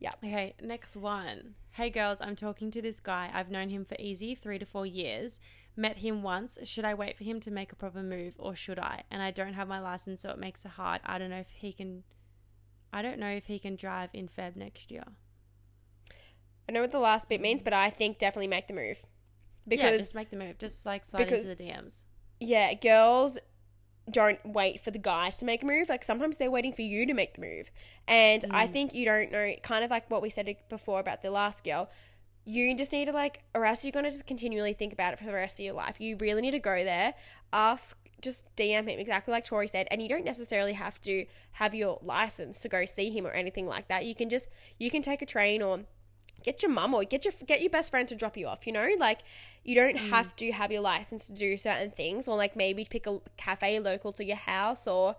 Yeah. 0.00 0.10
Okay, 0.22 0.54
next 0.62 0.94
one. 0.96 1.54
Hey 1.72 1.90
girls, 1.90 2.20
I'm 2.20 2.36
talking 2.36 2.70
to 2.70 2.82
this 2.82 3.00
guy. 3.00 3.30
I've 3.32 3.50
known 3.50 3.68
him 3.70 3.84
for 3.84 3.96
easy 3.98 4.34
three 4.34 4.58
to 4.58 4.66
four 4.66 4.86
years. 4.86 5.38
Met 5.76 5.98
him 5.98 6.22
once. 6.22 6.58
Should 6.64 6.84
I 6.84 6.94
wait 6.94 7.16
for 7.16 7.24
him 7.24 7.38
to 7.40 7.50
make 7.50 7.72
a 7.72 7.76
proper 7.76 8.02
move 8.02 8.34
or 8.38 8.54
should 8.56 8.78
I? 8.78 9.04
And 9.10 9.22
I 9.22 9.30
don't 9.30 9.54
have 9.54 9.68
my 9.68 9.80
license, 9.80 10.22
so 10.22 10.30
it 10.30 10.38
makes 10.38 10.64
it 10.64 10.72
hard. 10.72 11.00
I 11.04 11.18
don't 11.18 11.30
know 11.30 11.38
if 11.38 11.50
he 11.50 11.72
can. 11.72 12.04
I 12.92 13.02
don't 13.02 13.18
know 13.18 13.28
if 13.30 13.46
he 13.46 13.58
can 13.58 13.76
drive 13.76 14.10
in 14.12 14.28
Feb 14.28 14.56
next 14.56 14.90
year. 14.90 15.04
I 16.68 16.72
know 16.72 16.80
what 16.80 16.92
the 16.92 16.98
last 16.98 17.28
bit 17.28 17.40
means, 17.40 17.62
but 17.62 17.72
I 17.72 17.90
think 17.90 18.18
definitely 18.18 18.48
make 18.48 18.68
the 18.68 18.74
move 18.74 19.04
yeah, 19.66 19.76
because 19.76 20.00
just 20.00 20.14
make 20.14 20.30
the 20.30 20.36
move. 20.36 20.58
Just 20.58 20.84
like 20.86 21.04
slide 21.04 21.24
because- 21.24 21.48
into 21.48 21.62
the 21.62 21.70
DMs. 21.70 22.04
yeah, 22.40 22.74
girls 22.74 23.38
don't 24.10 24.38
wait 24.44 24.80
for 24.80 24.90
the 24.90 24.98
guys 24.98 25.36
to 25.38 25.44
make 25.44 25.62
a 25.62 25.66
move. 25.66 25.88
Like 25.88 26.04
sometimes 26.04 26.38
they're 26.38 26.50
waiting 26.50 26.72
for 26.72 26.82
you 26.82 27.06
to 27.06 27.14
make 27.14 27.34
the 27.34 27.40
move. 27.40 27.70
And 28.06 28.44
I 28.50 28.66
mm. 28.66 28.72
think 28.72 28.94
you 28.94 29.04
don't 29.04 29.30
know, 29.30 29.52
kind 29.62 29.84
of 29.84 29.90
like 29.90 30.10
what 30.10 30.22
we 30.22 30.30
said 30.30 30.54
before 30.68 31.00
about 31.00 31.22
the 31.22 31.30
last 31.30 31.64
girl. 31.64 31.90
You 32.44 32.74
just 32.74 32.92
need 32.92 33.04
to 33.06 33.12
like, 33.12 33.42
or 33.54 33.66
else 33.66 33.84
you're 33.84 33.92
gonna 33.92 34.10
just 34.10 34.26
continually 34.26 34.72
think 34.72 34.94
about 34.94 35.12
it 35.12 35.18
for 35.18 35.26
the 35.26 35.32
rest 35.32 35.58
of 35.58 35.64
your 35.66 35.74
life. 35.74 36.00
You 36.00 36.16
really 36.16 36.40
need 36.40 36.52
to 36.52 36.58
go 36.58 36.82
there, 36.82 37.12
ask, 37.52 37.98
just 38.22 38.46
DM 38.56 38.88
him 38.88 38.98
exactly 38.98 39.32
like 39.32 39.44
Tori 39.44 39.68
said, 39.68 39.86
and 39.90 40.00
you 40.00 40.08
don't 40.08 40.24
necessarily 40.24 40.72
have 40.72 40.98
to 41.02 41.26
have 41.52 41.74
your 41.74 41.98
license 42.02 42.60
to 42.60 42.68
go 42.70 42.86
see 42.86 43.10
him 43.10 43.26
or 43.26 43.32
anything 43.32 43.66
like 43.66 43.88
that. 43.88 44.06
You 44.06 44.14
can 44.14 44.30
just 44.30 44.48
you 44.78 44.90
can 44.90 45.02
take 45.02 45.20
a 45.20 45.26
train 45.26 45.60
or 45.60 45.80
get 46.42 46.62
your 46.62 46.70
mum 46.70 46.94
or 46.94 47.04
get 47.04 47.24
your 47.24 47.34
get 47.46 47.60
your 47.60 47.70
best 47.70 47.90
friend 47.90 48.08
to 48.08 48.14
drop 48.14 48.36
you 48.36 48.46
off 48.46 48.66
you 48.66 48.72
know? 48.72 48.88
Like 48.98 49.20
you 49.64 49.74
don't 49.74 49.96
have 49.96 50.34
to 50.36 50.50
have 50.52 50.72
your 50.72 50.80
license 50.80 51.26
to 51.26 51.32
do 51.32 51.56
certain 51.56 51.90
things 51.90 52.26
or 52.28 52.36
like 52.36 52.56
maybe 52.56 52.84
pick 52.84 53.06
a 53.06 53.20
cafe 53.36 53.80
local 53.80 54.12
to 54.12 54.24
your 54.24 54.36
house 54.36 54.86
or 54.86 55.16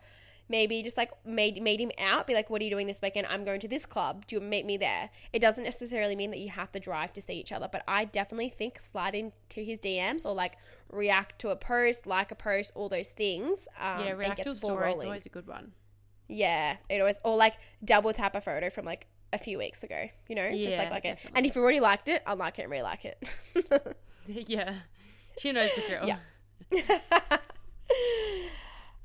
maybe 0.48 0.82
just 0.82 0.98
like 0.98 1.12
meet, 1.26 1.62
meet 1.62 1.80
him 1.80 1.92
out 2.00 2.26
be 2.26 2.34
like 2.34 2.50
what 2.50 2.62
are 2.62 2.64
you 2.64 2.72
doing 2.72 2.88
this 2.88 3.02
weekend? 3.02 3.28
I'm 3.28 3.44
going 3.44 3.60
to 3.60 3.68
this 3.68 3.86
club. 3.86 4.26
Do 4.26 4.36
you 4.36 4.42
meet 4.42 4.66
me 4.66 4.78
there? 4.78 5.10
It 5.34 5.40
doesn't 5.40 5.64
necessarily 5.64 6.16
mean 6.16 6.32
that 6.32 6.40
you 6.40 6.50
have 6.50 6.72
to 6.72 6.80
drive 6.80 7.14
to 7.14 7.22
see 7.22 7.34
each 7.34 7.52
other 7.52 7.70
but 7.72 7.84
i 7.88 8.06
definitely 8.06 8.50
think 8.50 8.82
slide 8.82 9.16
into 9.16 9.62
his 9.62 9.80
dms 9.80 10.26
or 10.26 10.34
like 10.34 10.58
react 10.92 11.40
to 11.40 11.50
a 11.50 11.56
post 11.56 12.08
like 12.08 12.32
a 12.32 12.36
post 12.36 12.72
all 12.76 12.90
those 12.90 13.10
things 13.10 13.68
um, 13.80 14.06
yeah, 14.06 14.12
react 14.12 14.44
to 14.44 14.52
a 14.52 14.56
story 14.56 14.94
is 14.94 15.04
always 15.04 15.26
a 15.26 15.30
good 15.30 15.48
one. 15.48 15.72
Yeah, 16.28 16.78
it 16.90 17.00
always 17.00 17.20
or 17.24 17.36
like 17.36 17.56
double 17.84 18.14
tap 18.14 18.36
a 18.36 18.42
photo 18.42 18.70
from 18.70 18.86
like 18.86 19.08
a 19.34 19.38
few 19.38 19.58
weeks 19.58 19.84
ago. 19.84 20.10
You 20.28 20.36
know, 20.36 20.50
just 20.52 20.78
like 20.78 20.88
Yeah, 20.88 20.94
like 20.94 21.06
it. 21.06 21.20
And 21.36 21.46
if 21.46 21.56
you 21.56 21.62
already 21.62 21.80
liked 21.80 22.10
it, 22.10 22.22
unlike 22.26 22.60
it 22.60 22.64
and 22.64 22.72
re-like 22.72 23.06
it. 23.06 23.24
yeah, 24.28 24.76
she 25.38 25.52
knows 25.52 25.72
the 25.76 25.82
drill. 25.82 26.08
Yeah. 26.08 26.20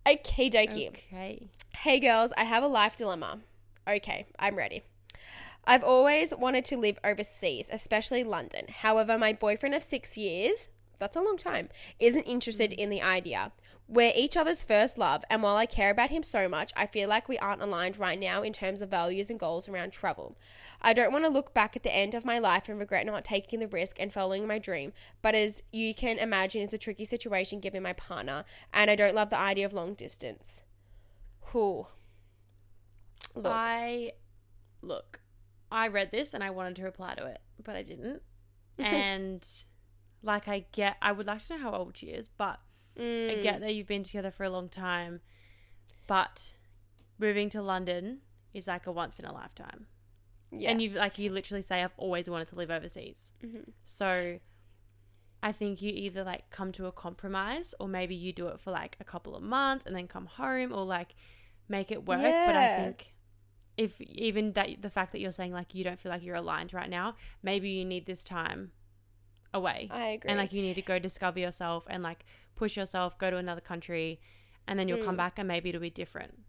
okay, 0.07 0.51
dokie. 0.51 0.89
Okay. 0.89 1.49
Hey 1.75 2.01
girls, 2.01 2.33
I 2.37 2.45
have 2.45 2.63
a 2.63 2.69
life 2.69 2.97
dilemma. 2.97 3.41
Okay, 3.89 4.27
I'm 4.39 4.57
ready. 4.57 4.83
I've 5.67 5.83
always 5.83 6.35
wanted 6.35 6.65
to 6.67 6.77
live 6.77 6.99
overseas, 7.03 7.71
especially 7.73 8.23
London. 8.23 8.67
However, 8.69 9.17
my 9.17 9.33
boyfriend 9.33 9.75
of 9.75 9.83
six 9.83 10.17
years, 10.17 10.69
that's 10.99 11.17
a 11.17 11.23
long 11.23 11.39
time, 11.39 11.71
isn't 11.99 12.25
interested 12.25 12.71
mm. 12.71 12.77
in 12.77 12.91
the 12.91 13.03
idea. 13.03 13.53
We're 13.87 14.13
each 14.17 14.37
other's 14.37 14.65
first 14.65 14.97
love, 14.97 15.25
and 15.29 15.43
while 15.43 15.57
I 15.57 15.67
care 15.67 15.91
about 15.91 16.09
him 16.09 16.23
so 16.23 16.49
much, 16.49 16.73
I 16.75 16.87
feel 16.87 17.07
like 17.07 17.29
we 17.29 17.37
aren't 17.39 17.61
aligned 17.61 17.99
right 17.99 18.19
now 18.19 18.43
in 18.43 18.55
terms 18.55 18.81
of 18.81 18.91
values 18.91 19.29
and 19.29 19.39
goals 19.39 19.69
around 19.69 19.93
travel. 19.93 20.39
I 20.81 20.95
don't 20.95 21.13
want 21.13 21.27
to 21.27 21.31
look 21.31 21.53
back 21.53 21.77
at 21.77 21.83
the 21.83 21.95
end 21.95 22.15
of 22.15 22.25
my 22.25 22.39
life 22.39 22.69
and 22.69 22.79
regret 22.79 23.05
not 23.05 23.27
taking 23.27 23.61
the 23.61 23.69
risk 23.69 24.01
and 24.01 24.11
following 24.11 24.47
my 24.47 24.59
dream, 24.59 24.95
but 25.21 25.35
as 25.35 25.63
you 25.71 25.95
can 25.95 26.19
imagine, 26.19 26.63
it's 26.63 26.73
a 26.73 26.79
tricky 26.79 27.05
situation 27.05 27.61
given 27.61 27.83
my 27.83 27.93
partner, 27.93 28.45
and 28.73 28.91
I 28.91 28.97
don't 28.97 29.15
love 29.15 29.29
the 29.29 29.39
idea 29.39 29.67
of 29.67 29.75
long 29.75 29.93
distance. 29.93 30.63
Who? 31.49 31.87
Look. 33.35 33.53
I 33.55 34.13
look. 34.81 35.21
I 35.71 35.89
read 35.89 36.11
this 36.11 36.33
and 36.33 36.43
I 36.43 36.51
wanted 36.51 36.77
to 36.77 36.85
reply 36.85 37.15
to 37.17 37.27
it, 37.27 37.41
but 37.63 37.77
I 37.77 37.83
didn't. 37.83 38.23
and 38.79 39.47
like, 40.23 40.49
I 40.49 40.65
get. 40.73 40.97
I 41.03 41.13
would 41.13 41.27
like 41.27 41.45
to 41.47 41.57
know 41.57 41.63
how 41.63 41.73
old 41.73 41.97
she 41.97 42.07
is, 42.07 42.29
but 42.29 42.61
I 42.97 43.01
Mm. 43.01 43.43
get 43.43 43.61
that 43.61 43.75
you've 43.75 43.87
been 43.89 44.03
together 44.05 44.31
for 44.31 44.45
a 44.45 44.51
long 44.51 44.69
time. 44.69 45.21
But 46.07 46.53
moving 47.19 47.49
to 47.51 47.63
London 47.63 48.21
is 48.53 48.67
like 48.67 48.87
a 48.87 48.93
once 48.93 49.19
in 49.19 49.25
a 49.25 49.33
lifetime. 49.33 49.87
yeah. 50.57 50.71
And 50.71 50.81
you 50.81 50.91
like 50.91 51.19
you 51.19 51.31
literally 51.31 51.63
say 51.63 51.83
I've 51.83 51.95
always 51.97 52.31
wanted 52.31 52.47
to 52.49 52.55
live 52.55 52.71
overseas. 52.71 53.33
Mhm. 53.43 53.73
So 53.85 54.39
I 55.43 55.51
think 55.53 55.83
you 55.83 55.91
either 55.93 56.23
like 56.23 56.49
come 56.51 56.71
to 56.73 56.87
a 56.87 56.93
compromise 56.93 57.75
or 57.81 57.89
maybe 57.89 58.15
you 58.15 58.33
do 58.33 58.47
it 58.49 58.61
for 58.61 58.71
like 58.71 58.97
a 59.01 59.05
couple 59.05 59.35
of 59.35 59.43
months 59.43 59.85
and 59.85 59.97
then 59.97 60.07
come 60.07 60.27
home 60.27 60.73
or 60.73 60.85
like 60.85 61.17
make 61.69 61.91
it 61.91 62.07
work. 62.07 62.21
But 62.23 62.55
I 62.57 62.77
think 62.77 63.15
if 63.77 64.01
even 64.01 64.53
that 64.53 64.81
the 64.81 64.91
fact 64.91 65.11
that 65.13 65.21
you're 65.21 65.33
saying 65.33 65.53
like 65.53 65.75
you 65.75 65.83
don't 65.83 65.99
feel 65.99 66.13
like 66.13 66.23
you're 66.23 66.37
aligned 66.37 66.73
right 66.73 66.89
now, 66.89 67.17
maybe 67.43 67.69
you 67.71 67.85
need 67.85 68.07
this 68.07 68.23
time 68.23 68.71
away. 69.55 69.89
I 69.91 70.09
agree. 70.09 70.29
And 70.31 70.39
like 70.39 70.53
you 70.53 70.61
need 70.61 70.75
to 70.75 70.83
go 70.83 70.99
discover 70.99 71.39
yourself 71.39 71.87
and 71.89 72.03
like 72.03 72.27
push 72.57 72.77
yourself, 72.77 73.17
go 73.19 73.31
to 73.31 73.39
another 73.39 73.63
country 73.63 74.21
and 74.67 74.79
then 74.79 74.89
you'll 74.89 75.05
come 75.05 75.15
Mm. 75.15 75.19
back 75.19 75.39
and 75.39 75.49
maybe 75.49 75.71
it'll 75.71 75.81
be 75.81 75.89
different. 75.91 76.41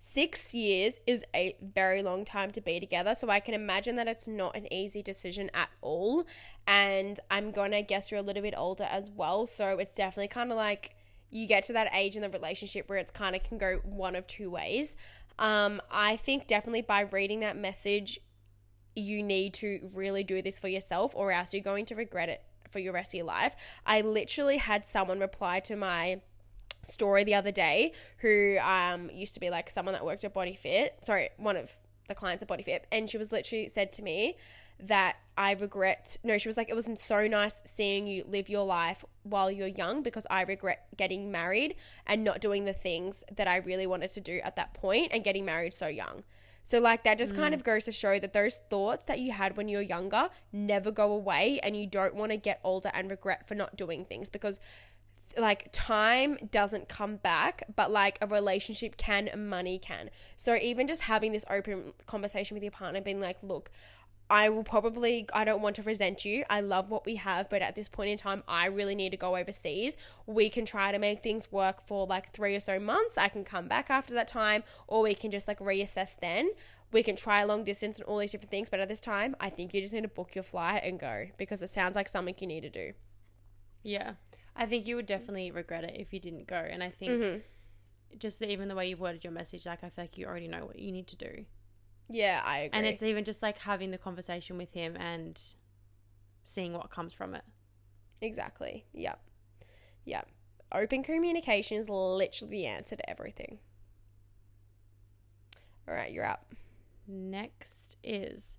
Six 0.00 0.52
years 0.52 0.98
is 1.06 1.24
a 1.34 1.56
very 1.62 2.02
long 2.02 2.26
time 2.26 2.50
to 2.50 2.60
be 2.60 2.78
together, 2.78 3.14
so 3.14 3.30
I 3.30 3.40
can 3.40 3.54
imagine 3.54 3.96
that 3.96 4.06
it's 4.06 4.28
not 4.28 4.54
an 4.54 4.70
easy 4.70 5.02
decision 5.02 5.50
at 5.54 5.70
all. 5.80 6.26
And 6.66 7.18
I'm 7.30 7.52
gonna 7.52 7.80
guess 7.80 8.10
you're 8.10 8.20
a 8.20 8.22
little 8.22 8.42
bit 8.42 8.52
older 8.54 8.84
as 8.84 9.10
well, 9.10 9.46
so 9.46 9.78
it's 9.78 9.94
definitely 9.94 10.28
kind 10.28 10.50
of 10.50 10.58
like 10.58 10.94
you 11.30 11.46
get 11.46 11.64
to 11.64 11.72
that 11.72 11.88
age 11.94 12.16
in 12.16 12.22
the 12.22 12.28
relationship 12.28 12.88
where 12.88 12.98
it's 12.98 13.10
kind 13.10 13.34
of 13.34 13.42
can 13.42 13.56
go 13.56 13.76
one 13.84 14.14
of 14.14 14.26
two 14.26 14.50
ways. 14.50 14.94
Um, 15.38 15.80
I 15.90 16.16
think 16.16 16.46
definitely 16.46 16.82
by 16.82 17.00
reading 17.00 17.40
that 17.40 17.56
message, 17.56 18.20
you 18.94 19.22
need 19.22 19.54
to 19.54 19.90
really 19.94 20.24
do 20.24 20.42
this 20.42 20.58
for 20.58 20.68
yourself, 20.68 21.12
or 21.14 21.32
else 21.32 21.52
you're 21.52 21.62
going 21.62 21.86
to 21.86 21.94
regret 21.94 22.28
it 22.28 22.42
for 22.70 22.78
your 22.78 22.92
rest 22.92 23.14
of 23.14 23.18
your 23.18 23.26
life. 23.26 23.54
I 23.86 24.00
literally 24.00 24.58
had 24.58 24.84
someone 24.84 25.20
reply 25.20 25.60
to 25.60 25.76
my 25.76 26.20
story 26.82 27.24
the 27.24 27.34
other 27.34 27.50
day 27.50 27.92
who 28.18 28.58
um 28.58 29.10
used 29.10 29.32
to 29.32 29.40
be 29.40 29.48
like 29.48 29.70
someone 29.70 29.94
that 29.94 30.04
worked 30.04 30.24
at 30.24 30.34
Body 30.34 30.54
Fit. 30.54 30.96
Sorry, 31.02 31.30
one 31.38 31.56
of 31.56 31.72
the 32.08 32.14
clients 32.14 32.42
at 32.42 32.48
Body 32.48 32.62
Fit, 32.62 32.86
and 32.92 33.08
she 33.08 33.16
was 33.16 33.32
literally 33.32 33.68
said 33.68 33.92
to 33.94 34.02
me 34.02 34.36
that 34.80 35.16
I 35.38 35.52
regret. 35.52 36.16
No, 36.22 36.36
she 36.36 36.48
was 36.48 36.56
like, 36.56 36.68
it 36.68 36.74
was 36.74 36.88
so 36.96 37.26
nice 37.26 37.62
seeing 37.64 38.06
you 38.06 38.24
live 38.28 38.48
your 38.48 38.64
life 38.64 39.04
while 39.22 39.50
you're 39.50 39.68
young 39.68 40.02
because 40.02 40.26
I 40.30 40.42
regret 40.42 40.86
getting 40.96 41.30
married 41.30 41.76
and 42.06 42.24
not 42.24 42.40
doing 42.40 42.64
the 42.64 42.72
things 42.72 43.24
that 43.36 43.48
I 43.48 43.56
really 43.56 43.86
wanted 43.86 44.10
to 44.12 44.20
do 44.20 44.40
at 44.42 44.56
that 44.56 44.74
point 44.74 45.12
and 45.12 45.24
getting 45.24 45.44
married 45.44 45.74
so 45.74 45.86
young. 45.86 46.24
So, 46.64 46.80
like, 46.80 47.04
that 47.04 47.18
just 47.18 47.36
kind 47.36 47.52
mm. 47.52 47.56
of 47.56 47.62
goes 47.62 47.84
to 47.84 47.92
show 47.92 48.18
that 48.18 48.32
those 48.32 48.56
thoughts 48.70 49.04
that 49.04 49.20
you 49.20 49.32
had 49.32 49.56
when 49.56 49.68
you're 49.68 49.82
younger 49.82 50.30
never 50.50 50.90
go 50.90 51.12
away, 51.12 51.60
and 51.62 51.76
you 51.76 51.86
don't 51.86 52.14
want 52.14 52.32
to 52.32 52.38
get 52.38 52.58
older 52.64 52.90
and 52.94 53.10
regret 53.10 53.46
for 53.46 53.54
not 53.54 53.76
doing 53.76 54.06
things 54.06 54.30
because, 54.30 54.58
like, 55.36 55.68
time 55.72 56.38
doesn't 56.50 56.88
come 56.88 57.16
back, 57.16 57.64
but 57.76 57.90
like 57.90 58.16
a 58.22 58.26
relationship 58.26 58.96
can, 58.96 59.28
money 59.36 59.78
can. 59.78 60.08
So, 60.36 60.56
even 60.56 60.86
just 60.86 61.02
having 61.02 61.32
this 61.32 61.44
open 61.50 61.92
conversation 62.06 62.54
with 62.54 62.62
your 62.62 62.72
partner, 62.72 63.02
being 63.02 63.20
like, 63.20 63.36
look, 63.42 63.70
I 64.30 64.48
will 64.48 64.64
probably, 64.64 65.26
I 65.34 65.44
don't 65.44 65.60
want 65.60 65.76
to 65.76 65.82
resent 65.82 66.24
you. 66.24 66.44
I 66.48 66.60
love 66.60 66.88
what 66.88 67.04
we 67.04 67.16
have, 67.16 67.50
but 67.50 67.60
at 67.60 67.74
this 67.74 67.88
point 67.88 68.08
in 68.10 68.16
time, 68.16 68.42
I 68.48 68.66
really 68.66 68.94
need 68.94 69.10
to 69.10 69.18
go 69.18 69.36
overseas. 69.36 69.96
We 70.26 70.48
can 70.48 70.64
try 70.64 70.92
to 70.92 70.98
make 70.98 71.22
things 71.22 71.52
work 71.52 71.86
for 71.86 72.06
like 72.06 72.32
three 72.32 72.56
or 72.56 72.60
so 72.60 72.80
months. 72.80 73.18
I 73.18 73.28
can 73.28 73.44
come 73.44 73.68
back 73.68 73.90
after 73.90 74.14
that 74.14 74.26
time, 74.26 74.64
or 74.88 75.02
we 75.02 75.14
can 75.14 75.30
just 75.30 75.46
like 75.46 75.58
reassess 75.58 76.18
then. 76.18 76.50
We 76.90 77.02
can 77.02 77.16
try 77.16 77.44
long 77.44 77.64
distance 77.64 77.98
and 77.98 78.06
all 78.06 78.18
these 78.18 78.32
different 78.32 78.50
things, 78.50 78.70
but 78.70 78.80
at 78.80 78.88
this 78.88 79.00
time, 79.00 79.36
I 79.40 79.50
think 79.50 79.74
you 79.74 79.82
just 79.82 79.92
need 79.92 80.02
to 80.02 80.08
book 80.08 80.34
your 80.34 80.44
flight 80.44 80.82
and 80.84 80.98
go 80.98 81.26
because 81.36 81.62
it 81.62 81.68
sounds 81.68 81.94
like 81.96 82.08
something 82.08 82.34
you 82.38 82.46
need 82.46 82.62
to 82.62 82.70
do. 82.70 82.92
Yeah. 83.82 84.12
I 84.56 84.66
think 84.66 84.86
you 84.86 84.96
would 84.96 85.06
definitely 85.06 85.50
regret 85.50 85.84
it 85.84 85.96
if 85.96 86.14
you 86.14 86.20
didn't 86.20 86.46
go. 86.46 86.56
And 86.56 86.82
I 86.82 86.90
think 86.90 87.12
Mm-hmm. 87.12 87.38
just 88.18 88.38
the, 88.38 88.50
even 88.50 88.68
the 88.68 88.74
way 88.74 88.88
you've 88.88 89.00
worded 89.00 89.24
your 89.24 89.32
message, 89.32 89.66
like 89.66 89.82
I 89.84 89.90
feel 89.90 90.04
like 90.04 90.16
you 90.16 90.26
already 90.26 90.48
know 90.48 90.64
what 90.64 90.78
you 90.78 90.92
need 90.92 91.08
to 91.08 91.16
do. 91.16 91.44
Yeah, 92.08 92.42
I 92.44 92.58
agree. 92.58 92.78
And 92.78 92.86
it's 92.86 93.02
even 93.02 93.24
just 93.24 93.42
like 93.42 93.58
having 93.58 93.90
the 93.90 93.98
conversation 93.98 94.58
with 94.58 94.72
him 94.72 94.96
and 94.96 95.40
seeing 96.44 96.72
what 96.72 96.90
comes 96.90 97.12
from 97.12 97.34
it. 97.34 97.42
exactly. 98.20 98.84
Yep. 98.92 99.18
Yep. 100.04 100.28
Open 100.72 101.02
communication 101.02 101.78
is 101.78 101.88
literally 101.88 102.50
the 102.50 102.66
answer 102.66 102.96
to 102.96 103.10
everything. 103.10 103.58
All 105.88 105.94
right, 105.94 106.12
you're 106.12 106.26
up. 106.26 106.54
Next 107.06 107.96
is 108.02 108.56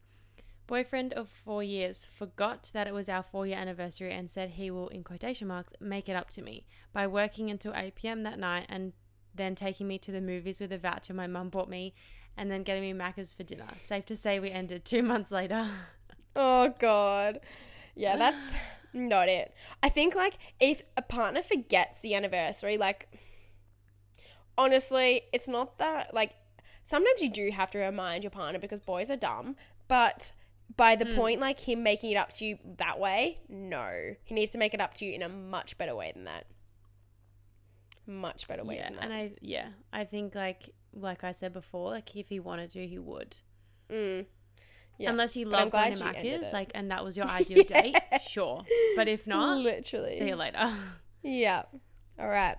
boyfriend 0.67 1.13
of 1.13 1.29
four 1.29 1.61
years 1.61 2.09
forgot 2.11 2.71
that 2.73 2.87
it 2.87 2.93
was 2.93 3.07
our 3.07 3.21
four 3.21 3.45
year 3.45 3.57
anniversary 3.57 4.11
and 4.11 4.29
said 4.31 4.51
he 4.51 4.71
will, 4.71 4.87
in 4.89 5.03
quotation 5.03 5.47
marks, 5.47 5.71
make 5.79 6.09
it 6.09 6.15
up 6.15 6.29
to 6.31 6.41
me 6.41 6.65
by 6.91 7.05
working 7.05 7.51
until 7.51 7.73
8 7.75 7.93
pm 7.95 8.21
that 8.23 8.39
night 8.39 8.65
and 8.69 8.93
then 9.33 9.53
taking 9.53 9.87
me 9.87 9.99
to 9.99 10.11
the 10.11 10.21
movies 10.21 10.59
with 10.59 10.71
a 10.71 10.77
voucher 10.77 11.13
my 11.13 11.27
mum 11.27 11.49
bought 11.49 11.69
me 11.69 11.93
and 12.37 12.51
then 12.51 12.63
getting 12.63 12.81
me 12.81 12.93
Macca's 12.93 13.33
for 13.33 13.43
dinner. 13.43 13.67
Safe 13.75 14.05
to 14.07 14.15
say 14.15 14.39
we 14.39 14.51
ended 14.51 14.85
two 14.85 15.03
months 15.03 15.31
later. 15.31 15.67
Oh 16.37 16.73
god. 16.79 17.39
Yeah, 17.95 18.17
that's 18.17 18.51
not 18.93 19.29
it. 19.29 19.53
I 19.81 19.87
think 19.87 20.15
like 20.15 20.37
if 20.59 20.83
a 20.97 21.01
partner 21.01 21.41
forgets 21.41 22.01
the 22.01 22.13
anniversary, 22.13 22.77
like 22.77 23.07
honestly, 24.57 25.21
it's 25.31 25.47
not 25.47 25.77
that 25.77 26.13
like 26.13 26.35
sometimes 26.83 27.21
you 27.21 27.29
do 27.29 27.51
have 27.51 27.71
to 27.71 27.79
remind 27.79 28.23
your 28.23 28.31
partner 28.31 28.59
because 28.59 28.79
boys 28.79 29.09
are 29.09 29.15
dumb, 29.15 29.55
but 29.87 30.33
by 30.75 30.95
the 30.95 31.05
hmm. 31.05 31.15
point 31.15 31.39
like 31.39 31.59
him 31.59 31.83
making 31.83 32.11
it 32.11 32.15
up 32.15 32.31
to 32.33 32.45
you 32.45 32.57
that 32.77 32.99
way, 32.99 33.39
no. 33.49 34.15
He 34.23 34.35
needs 34.35 34.51
to 34.51 34.57
make 34.57 34.73
it 34.73 34.81
up 34.81 34.93
to 34.95 35.05
you 35.05 35.13
in 35.13 35.21
a 35.21 35.29
much 35.29 35.77
better 35.77 35.95
way 35.95 36.11
than 36.13 36.25
that. 36.25 36.47
Much 38.07 38.47
better 38.47 38.63
way 38.63 38.75
yeah, 38.75 38.89
than 38.89 38.95
that. 38.95 39.03
and 39.05 39.13
I 39.13 39.31
yeah, 39.41 39.67
I 39.91 40.03
think 40.03 40.35
like 40.35 40.69
like 40.95 41.23
I 41.23 41.31
said 41.31 41.53
before, 41.53 41.91
like 41.91 42.15
if 42.15 42.29
he 42.29 42.39
wanted 42.39 42.71
to, 42.71 42.87
he 42.87 42.97
would. 42.99 43.37
Mm. 43.89 44.25
Yeah. 44.97 45.09
Unless 45.09 45.35
you 45.35 45.45
love 45.45 45.71
going 45.71 45.93
to 45.93 46.03
Macca's, 46.03 46.53
like, 46.53 46.71
and 46.73 46.89
that 46.91 47.03
was 47.03 47.17
your 47.17 47.27
ideal 47.29 47.63
date, 47.63 47.97
sure. 48.27 48.63
But 48.95 49.07
if 49.07 49.27
not, 49.27 49.59
Literally. 49.59 50.17
see 50.17 50.27
you 50.27 50.35
later. 50.35 50.71
Yeah. 51.27 51.63
All 52.19 52.27
right. 52.27 52.55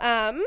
Um 0.00 0.44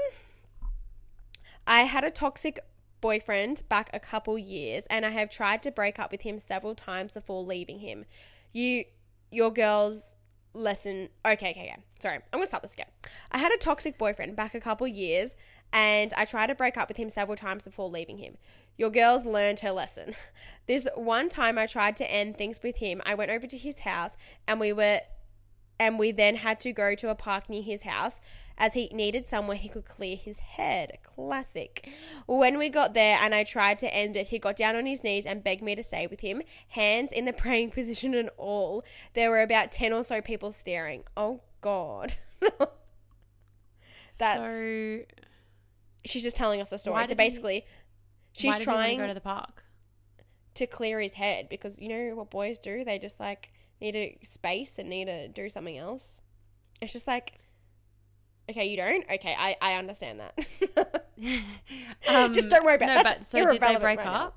I 1.66 1.84
had 1.84 2.04
a 2.04 2.12
toxic 2.12 2.60
boyfriend 3.00 3.64
back 3.70 3.90
a 3.94 4.02
couple 4.02 4.38
years 4.38 4.86
and 4.88 5.06
I 5.06 5.12
have 5.12 5.30
tried 5.30 5.64
to 5.64 5.72
break 5.72 5.98
up 5.98 6.12
with 6.12 6.24
him 6.24 6.40
several 6.40 6.76
times 6.76 7.14
before 7.14 7.42
leaving 7.44 7.80
him. 7.80 8.04
You 8.52 8.84
your 9.32 9.50
girl's 9.50 10.16
lesson 10.54 11.08
okay, 11.26 11.52
okay, 11.52 11.72
okay. 11.72 11.78
Sorry. 12.00 12.16
I'm 12.16 12.40
gonna 12.40 12.48
start 12.48 12.64
this 12.64 12.74
again. 12.74 12.88
I 13.32 13.38
had 13.38 13.54
a 13.54 13.58
toxic 13.58 13.98
boyfriend 13.98 14.36
back 14.36 14.56
a 14.56 14.60
couple 14.60 14.88
years 14.88 15.36
and 15.76 16.14
I 16.16 16.24
tried 16.24 16.48
to 16.48 16.56
break 16.56 16.78
up 16.78 16.88
with 16.88 16.96
him 16.96 17.10
several 17.10 17.36
times 17.36 17.66
before 17.66 17.90
leaving 17.90 18.18
him. 18.18 18.38
Your 18.78 18.90
girl's 18.90 19.26
learned 19.26 19.60
her 19.60 19.72
lesson. 19.72 20.16
This 20.68 20.88
one 20.96 21.30
time 21.30 21.60
I 21.60 21.68
tried 21.68 21.96
to 21.98 22.12
end 22.12 22.38
things 22.38 22.64
with 22.64 22.78
him, 22.78 23.00
I 23.06 23.14
went 23.14 23.30
over 23.30 23.46
to 23.46 23.56
his 23.56 23.82
house 23.82 24.18
and 24.48 24.60
we 24.60 24.74
were 24.74 25.02
and 25.78 26.00
we 26.00 26.12
then 26.12 26.38
had 26.38 26.60
to 26.62 26.72
go 26.72 26.96
to 26.96 27.10
a 27.10 27.16
park 27.16 27.50
near 27.50 27.62
his 27.62 27.84
house 27.84 28.20
as 28.58 28.74
he 28.74 28.88
needed 28.88 29.28
somewhere 29.28 29.58
he 29.58 29.70
could 29.70 29.86
clear 29.86 30.16
his 30.16 30.40
head. 30.40 30.98
Classic. 31.04 31.88
When 32.26 32.58
we 32.58 32.70
got 32.70 32.96
there 32.96 33.20
and 33.22 33.36
I 33.36 33.44
tried 33.44 33.78
to 33.80 33.94
end 33.94 34.16
it, 34.18 34.30
he 34.30 34.40
got 34.40 34.56
down 34.56 34.76
on 34.76 34.88
his 34.88 35.04
knees 35.04 35.28
and 35.28 35.44
begged 35.44 35.62
me 35.62 35.76
to 35.76 35.84
stay 35.84 36.08
with 36.08 36.22
him, 36.22 36.42
hands 36.70 37.12
in 37.12 37.26
the 37.26 37.34
praying 37.44 37.72
position 37.72 38.16
and 38.16 38.30
all. 38.38 38.84
There 39.14 39.30
were 39.30 39.42
about 39.42 39.72
10 39.72 39.94
or 39.94 40.04
so 40.04 40.20
people 40.20 40.52
staring. 40.52 41.04
Oh, 41.16 41.42
God. 41.62 42.16
That's- 44.18 44.66
so 44.66 45.02
She's 46.06 46.24
just 46.24 46.36
telling 46.36 46.62
us 46.62 46.72
a 46.72 46.78
story. 46.78 46.94
Why 46.94 47.04
So 47.04 47.10
he- 47.10 47.16
basically, 47.16 47.62
why 47.62 47.68
she's 48.34 48.58
he 48.58 48.68
wanna 48.68 48.96
go 48.98 49.08
to 49.08 49.14
the 49.14 49.22
park. 49.22 49.64
to 50.56 50.68
clear 50.68 51.00
his 51.00 51.14
head 51.16 51.50
because 51.50 51.82
you 51.82 51.90
know 51.90 52.16
what 52.16 52.30
boys 52.30 52.60
do? 52.60 52.84
They 52.84 53.00
just 53.00 53.20
like 53.20 53.52
need 53.82 53.96
a 53.96 54.18
space 54.24 54.78
and 54.80 54.90
need 54.90 55.06
to 55.06 55.28
do 55.28 55.50
something 55.50 55.78
else. 55.78 56.22
It's 56.82 56.94
just 56.94 57.08
like, 57.08 57.40
okay, 58.50 58.66
you 58.66 58.78
don't? 58.78 59.04
Okay, 59.12 59.36
I, 59.38 59.58
I 59.62 59.76
understand 59.76 60.20
that. 60.20 61.06
Um, 62.08 62.34
just 62.34 62.50
don't 62.50 62.64
worry 62.66 62.76
about 62.76 62.88
no, 62.88 63.00
it. 63.00 63.04
That's 63.04 63.20
but 63.20 63.26
so 63.26 63.50
did 63.50 63.62
they 63.62 63.78
break 63.78 63.98
right 64.00 64.06
now. 64.06 64.34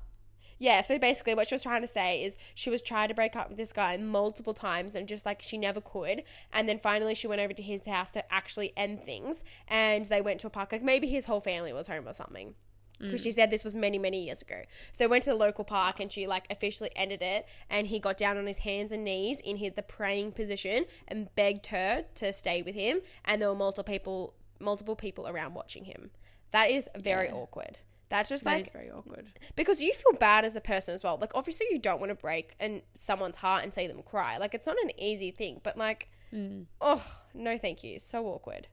Yeah, 0.59 0.81
so 0.81 0.99
basically 0.99 1.33
what 1.33 1.47
she 1.47 1.55
was 1.55 1.63
trying 1.63 1.81
to 1.81 1.87
say 1.87 2.21
is 2.21 2.37
she 2.53 2.69
was 2.69 2.81
trying 2.81 3.07
to 3.07 3.13
break 3.13 3.35
up 3.35 3.47
with 3.47 3.57
this 3.57 3.71
guy 3.71 3.95
multiple 3.95 4.53
times 4.53 4.93
and 4.93 5.07
just 5.07 5.25
like 5.25 5.41
she 5.41 5.57
never 5.57 5.79
could. 5.79 6.23
And 6.51 6.67
then 6.67 6.79
finally 6.79 7.15
she 7.15 7.27
went 7.27 7.41
over 7.41 7.53
to 7.53 7.63
his 7.63 7.85
house 7.85 8.11
to 8.11 8.33
actually 8.33 8.73
end 8.75 9.03
things 9.03 9.45
and 9.69 10.05
they 10.05 10.19
went 10.19 10.41
to 10.41 10.47
a 10.47 10.49
park. 10.49 10.73
Like 10.73 10.83
maybe 10.83 11.07
his 11.07 11.25
whole 11.25 11.39
family 11.39 11.71
was 11.71 11.87
home 11.87 12.07
or 12.07 12.13
something. 12.13 12.55
Because 12.99 13.23
she 13.23 13.29
mm. 13.29 13.35
said 13.35 13.49
this 13.49 13.63
was 13.63 13.77
many, 13.77 13.97
many 13.97 14.25
years 14.25 14.41
ago. 14.41 14.63
So 14.91 15.07
went 15.07 15.23
to 15.23 15.29
the 15.29 15.35
local 15.37 15.63
park 15.63 16.01
and 16.01 16.11
she 16.11 16.27
like 16.27 16.45
officially 16.49 16.89
ended 16.97 17.21
it. 17.21 17.47
And 17.69 17.87
he 17.87 17.97
got 17.97 18.17
down 18.17 18.37
on 18.37 18.45
his 18.45 18.57
hands 18.57 18.91
and 18.91 19.05
knees 19.05 19.39
in 19.39 19.55
his, 19.55 19.71
the 19.75 19.83
praying 19.83 20.33
position 20.33 20.83
and 21.07 21.33
begged 21.35 21.67
her 21.67 22.03
to 22.15 22.33
stay 22.33 22.61
with 22.61 22.75
him. 22.75 22.99
And 23.23 23.41
there 23.41 23.47
were 23.47 23.55
multiple 23.55 23.89
people, 23.89 24.33
multiple 24.59 24.97
people 24.97 25.29
around 25.29 25.53
watching 25.53 25.85
him. 25.85 26.11
That 26.51 26.71
is 26.71 26.89
very 26.97 27.27
Yeah. 27.27 27.35
awkward. 27.35 27.79
That's 28.09 28.27
just 28.29 28.43
That 28.43 28.53
like 28.53 28.73
very 28.73 28.89
awkward. 28.89 29.27
because 29.55 29.81
you 29.81 29.93
feel 29.93 30.13
bad 30.13 30.43
as 30.43 30.55
a 30.55 30.61
person 30.61 30.93
as 30.95 31.03
well. 31.03 31.17
Like 31.21 31.31
obviously 31.35 31.67
you 31.69 31.77
don't 31.79 31.99
want 31.99 32.09
to 32.09 32.15
break 32.15 32.55
and 32.59 32.81
someone's 32.93 33.35
heart 33.35 33.63
and 33.63 33.71
see 33.73 33.85
them 33.87 34.01
cry. 34.03 34.37
Like 34.37 34.53
it's 34.55 34.65
not 34.65 34.77
an 34.83 34.91
easy 34.99 35.31
thing, 35.31 35.61
but 35.63 35.77
like 35.77 36.09
Mm. 36.33 36.65
oh 36.79 37.03
no, 37.33 37.57
thank 37.57 37.83
you. 37.83 37.97
So 37.97 38.25
awkward. 38.27 38.67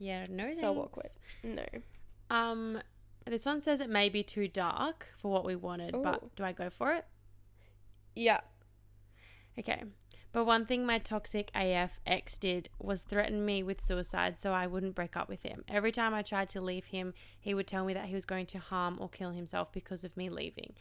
Yeah, 0.00 0.24
no, 0.28 0.42
So 0.44 0.50
thanks. 0.50 0.64
awkward. 0.64 1.06
No. 1.44 1.64
Um, 2.36 2.80
this 3.26 3.46
one 3.46 3.60
says 3.60 3.80
it 3.80 3.88
may 3.90 4.08
be 4.08 4.22
too 4.24 4.48
dark 4.48 5.06
for 5.18 5.30
what 5.30 5.44
we 5.44 5.54
wanted, 5.54 5.94
Ooh. 5.94 6.02
but 6.02 6.34
do 6.34 6.42
I 6.44 6.50
go 6.52 6.68
for 6.70 6.92
it? 6.94 7.04
Yeah. 8.16 8.40
Okay. 9.58 9.82
But 10.32 10.44
one 10.44 10.66
thing 10.66 10.84
my 10.84 10.98
toxic 10.98 11.50
AF 11.54 12.00
ex 12.06 12.36
did 12.36 12.68
was 12.78 13.02
threaten 13.02 13.44
me 13.44 13.62
with 13.62 13.80
suicide 13.80 14.38
so 14.38 14.52
I 14.52 14.66
wouldn't 14.66 14.94
break 14.94 15.16
up 15.16 15.28
with 15.28 15.42
him. 15.42 15.64
Every 15.68 15.90
time 15.90 16.12
I 16.12 16.22
tried 16.22 16.50
to 16.50 16.60
leave 16.60 16.86
him, 16.86 17.14
he 17.40 17.54
would 17.54 17.66
tell 17.66 17.84
me 17.84 17.94
that 17.94 18.06
he 18.06 18.14
was 18.14 18.26
going 18.26 18.46
to 18.46 18.58
harm 18.58 18.98
or 19.00 19.08
kill 19.08 19.30
himself 19.30 19.72
because 19.72 20.04
of 20.04 20.16
me 20.16 20.28
leaving. 20.28 20.74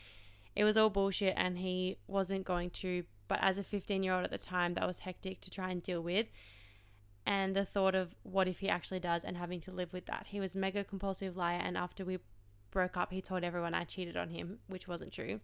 It 0.55 0.65
was 0.65 0.75
all 0.75 0.89
bullshit 0.89 1.35
and 1.37 1.57
he 1.57 1.97
wasn't 2.07 2.43
going 2.43 2.71
to, 2.71 3.03
but 3.27 3.39
as 3.41 3.57
a 3.57 3.63
15 3.63 4.03
year 4.03 4.13
old 4.13 4.25
at 4.25 4.31
the 4.31 4.37
time, 4.37 4.73
that 4.73 4.87
was 4.87 4.99
hectic 4.99 5.39
to 5.41 5.51
try 5.51 5.69
and 5.69 5.81
deal 5.81 6.01
with. 6.01 6.27
And 7.25 7.55
the 7.55 7.65
thought 7.65 7.95
of 7.95 8.15
what 8.23 8.47
if 8.47 8.59
he 8.59 8.69
actually 8.69 8.99
does 8.99 9.23
and 9.23 9.37
having 9.37 9.59
to 9.61 9.71
live 9.71 9.93
with 9.93 10.07
that. 10.07 10.27
He 10.29 10.39
was 10.39 10.55
mega 10.55 10.83
compulsive 10.83 11.37
liar 11.37 11.61
and 11.63 11.77
after 11.77 12.03
we 12.03 12.19
broke 12.71 12.97
up, 12.97 13.13
he 13.13 13.21
told 13.21 13.43
everyone 13.43 13.73
I 13.73 13.85
cheated 13.85 14.17
on 14.17 14.29
him, 14.29 14.59
which 14.67 14.87
wasn't 14.87 15.13
true, 15.13 15.39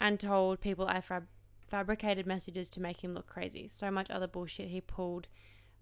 and 0.00 0.18
told 0.18 0.60
people 0.60 0.88
I 0.88 1.00
fab- 1.00 1.28
fabricated 1.72 2.26
messages 2.26 2.68
to 2.68 2.80
make 2.80 3.02
him 3.02 3.14
look 3.14 3.26
crazy. 3.26 3.66
So 3.66 3.90
much 3.90 4.10
other 4.10 4.26
bullshit 4.26 4.68
he 4.68 4.82
pulled, 4.82 5.26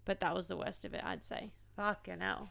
but 0.05 0.21
that 0.21 0.35
was 0.35 0.47
the 0.47 0.57
worst 0.57 0.85
of 0.85 0.95
it, 0.95 1.03
I'd 1.05 1.25
say. 1.25 1.51
Fucking 1.77 2.21
hell. 2.21 2.49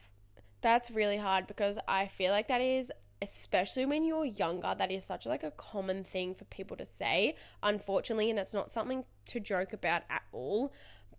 That's 0.59 0.91
really 0.91 1.15
hard 1.15 1.47
because 1.47 1.79
I 1.87 2.07
feel 2.07 2.31
like 2.31 2.49
that 2.49 2.59
is 2.59 2.91
especially 3.21 3.85
when 3.85 4.05
you're 4.05 4.25
younger 4.25 4.73
that 4.77 4.91
is 4.91 5.03
such 5.03 5.25
like 5.25 5.43
a 5.43 5.51
common 5.51 6.05
thing 6.05 6.33
for 6.33 6.45
people 6.45 6.77
to 6.77 6.85
say 6.85 7.35
unfortunately 7.61 8.29
and 8.29 8.39
it's 8.39 8.53
not 8.53 8.71
something 8.71 9.03
to 9.25 9.41
joke 9.41 9.73
about 9.73 10.03
at 10.09 10.21
all 10.31 10.71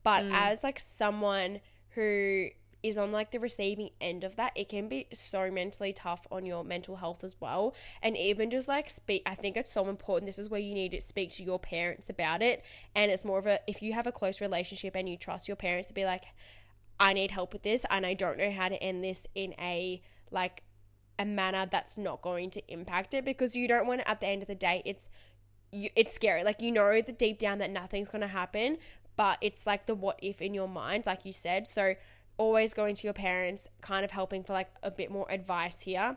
but 0.03 0.25
mm. 0.25 0.31
as 0.33 0.65
like 0.65 0.81
someone 0.81 1.61
who 1.91 2.47
is 2.83 2.99
on 2.99 3.13
like 3.13 3.31
the 3.31 3.41
receiving 3.41 3.91
end 4.01 4.25
of 4.25 4.37
that, 4.37 4.53
it 4.55 4.69
can 4.69 4.89
be 4.89 5.07
so 5.13 5.51
mentally 5.51 5.93
tough 5.93 6.27
on 6.31 6.47
your 6.47 6.65
mental 6.65 6.97
health 6.97 7.23
as 7.23 7.37
well. 7.41 7.75
And 8.03 8.17
even 8.17 8.51
just 8.51 8.69
like 8.69 8.91
speak, 8.91 9.23
I 9.27 9.35
think 9.35 9.57
it's 9.57 9.73
so 9.73 9.89
important. 9.89 10.27
This 10.27 10.39
is 10.39 10.49
where 10.49 10.61
you 10.61 10.75
need 10.75 10.93
to 10.93 11.01
speak 11.01 11.33
to 11.33 11.43
your 11.43 11.59
parents 11.59 12.09
about 12.09 12.43
it. 12.43 12.65
And 12.95 13.11
it's 13.11 13.25
more 13.25 13.39
of 13.39 13.47
a, 13.47 13.61
if 13.67 13.83
you 13.83 13.93
have 13.93 14.07
a 14.07 14.13
close 14.13 14.41
relationship 14.41 14.97
and 14.97 15.09
you 15.09 15.17
trust 15.17 15.49
your 15.49 15.57
parents 15.57 15.89
to 15.89 15.95
be 15.95 16.05
like, 16.05 16.25
I 17.01 17.15
need 17.15 17.31
help 17.31 17.55
with 17.55 17.63
this 17.63 17.87
and 17.91 18.05
I 18.05 18.15
don't 18.15 18.37
know 18.37 18.51
how 18.51 18.69
to 18.69 18.81
end 18.83 19.03
this 19.03 19.27
in 19.35 19.55
a 19.59 20.03
like 20.31 20.63
a 21.19 21.25
manner 21.25 21.67
that's 21.71 21.99
not 21.99 22.23
going 22.23 22.51
to 22.51 22.73
impact 22.73 23.15
it 23.15 23.25
because 23.25 23.57
you 23.57 23.67
don't 23.67 23.87
want 23.87 24.01
to, 24.01 24.09
at 24.09 24.21
the 24.21 24.27
end 24.27 24.43
of 24.43 24.49
the 24.49 24.55
day 24.55 24.83
it's 24.85 25.09
you, 25.73 25.89
it's 25.97 26.15
scary 26.15 26.45
like 26.45 26.61
you 26.61 26.71
know 26.71 27.01
the 27.01 27.13
deep 27.13 27.39
down 27.39 27.59
that 27.59 27.71
nothing's 27.71 28.09
going 28.09 28.21
to 28.21 28.29
happen 28.29 28.77
but 29.17 29.39
it's 29.41 29.67
like 29.67 29.87
the 29.87 29.95
what 29.95 30.19
if 30.23 30.43
in 30.43 30.55
your 30.55 30.69
mind 30.69 31.05
like 31.07 31.25
you 31.25 31.33
said 31.33 31.67
so 31.67 31.95
always 32.45 32.73
going 32.81 32.95
to 32.95 33.05
your 33.07 33.13
parents 33.29 33.69
kind 33.83 34.05
of 34.05 34.11
helping 34.11 34.43
for 34.45 34.53
like 34.55 34.71
a 34.83 34.91
bit 34.91 35.11
more 35.11 35.27
advice 35.31 35.81
here 35.83 36.17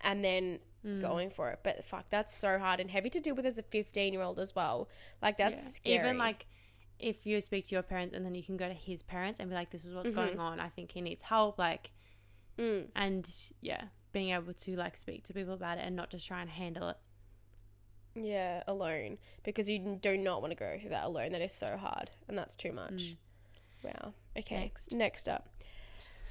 and 0.00 0.22
then 0.24 0.44
Mm. 0.84 1.00
going 1.00 1.30
for 1.30 1.50
it 1.50 1.58
but 1.64 1.84
fuck 1.84 2.04
that's 2.10 2.32
so 2.32 2.58
hard 2.60 2.78
and 2.78 2.90
heavy 2.92 3.10
to 3.10 3.18
deal 3.18 3.34
with 3.34 3.44
as 3.46 3.58
a 3.58 3.62
15 3.64 4.12
year 4.12 4.22
old 4.22 4.38
as 4.38 4.54
well 4.54 4.88
like 5.20 5.36
that's 5.36 5.62
Yeah. 5.64 5.68
scary 5.78 5.98
Even 5.98 6.18
like 6.18 6.46
if 7.00 7.26
you 7.26 7.40
speak 7.40 7.66
to 7.68 7.74
your 7.74 7.82
parents 7.82 8.14
and 8.14 8.24
then 8.24 8.34
you 8.36 8.44
can 8.48 8.56
go 8.56 8.68
to 8.68 8.74
his 8.74 9.02
parents 9.02 9.40
and 9.40 9.50
be 9.50 9.54
like, 9.60 9.70
"This 9.70 9.84
is 9.84 9.92
what's 9.94 10.12
going 10.12 10.38
on. 10.38 10.60
I 10.60 10.68
think 10.68 10.92
he 10.92 11.00
needs 11.02 11.22
help." 11.22 11.58
Like, 11.58 11.90
Mm. 12.56 12.88
and 12.94 13.24
yeah, 13.60 13.82
being 14.12 14.30
able 14.30 14.54
to 14.54 14.76
like 14.76 14.96
speak 14.96 15.24
to 15.24 15.34
people 15.34 15.54
about 15.54 15.76
it 15.78 15.84
and 15.86 15.94
not 15.96 16.08
just 16.08 16.26
try 16.26 16.40
and 16.40 16.48
handle 16.48 16.88
it. 16.90 16.96
Yeah, 18.14 18.62
alone 18.66 19.18
because 19.42 19.68
you 19.68 19.98
do 20.00 20.16
not 20.16 20.40
want 20.40 20.52
to 20.52 20.56
go 20.56 20.78
through 20.80 20.90
that 20.90 21.04
alone. 21.04 21.32
That 21.32 21.42
is 21.42 21.52
so 21.52 21.76
hard, 21.76 22.10
and 22.28 22.38
that's 22.38 22.56
too 22.56 22.72
much. 22.72 23.16
Wow. 23.86 24.12
Okay. 24.38 24.60
Next. 24.60 24.92
Next 24.92 25.28
up, 25.28 25.48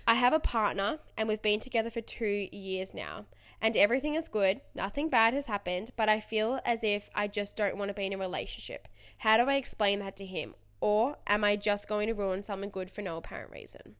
I 0.07 0.15
have 0.15 0.33
a 0.33 0.39
partner, 0.39 0.99
and 1.17 1.27
we've 1.27 1.41
been 1.41 1.59
together 1.59 1.89
for 1.89 2.01
two 2.01 2.47
years 2.51 2.93
now, 2.93 3.25
and 3.61 3.75
everything 3.77 4.15
is 4.15 4.27
good. 4.27 4.61
Nothing 4.75 5.09
bad 5.09 5.33
has 5.33 5.47
happened, 5.47 5.91
but 5.95 6.09
I 6.09 6.19
feel 6.19 6.59
as 6.65 6.83
if 6.83 7.09
I 7.15 7.27
just 7.27 7.57
don't 7.57 7.77
want 7.77 7.89
to 7.89 7.93
be 7.93 8.05
in 8.05 8.13
a 8.13 8.17
relationship. 8.17 8.87
How 9.19 9.37
do 9.37 9.49
I 9.49 9.55
explain 9.55 9.99
that 9.99 10.17
to 10.17 10.25
him, 10.25 10.53
or 10.81 11.17
am 11.27 11.43
I 11.43 11.55
just 11.55 11.87
going 11.87 12.07
to 12.07 12.13
ruin 12.13 12.43
something 12.43 12.69
good 12.69 12.91
for 12.91 13.01
no 13.01 13.17
apparent 13.17 13.51
reason? 13.51 13.95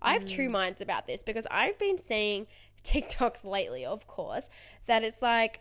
I 0.00 0.12
have 0.12 0.24
two 0.24 0.48
mm. 0.48 0.52
minds 0.52 0.80
about 0.80 1.06
this 1.06 1.24
because 1.24 1.46
I've 1.50 1.78
been 1.78 1.98
seeing 1.98 2.46
TikToks 2.84 3.44
lately, 3.44 3.84
of 3.84 4.06
course, 4.06 4.50
that 4.86 5.02
it's 5.02 5.22
like 5.22 5.60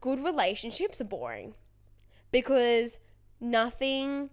good 0.00 0.18
relationships 0.18 1.00
are 1.00 1.04
boring 1.04 1.54
because 2.32 2.98
nothing 3.40 4.30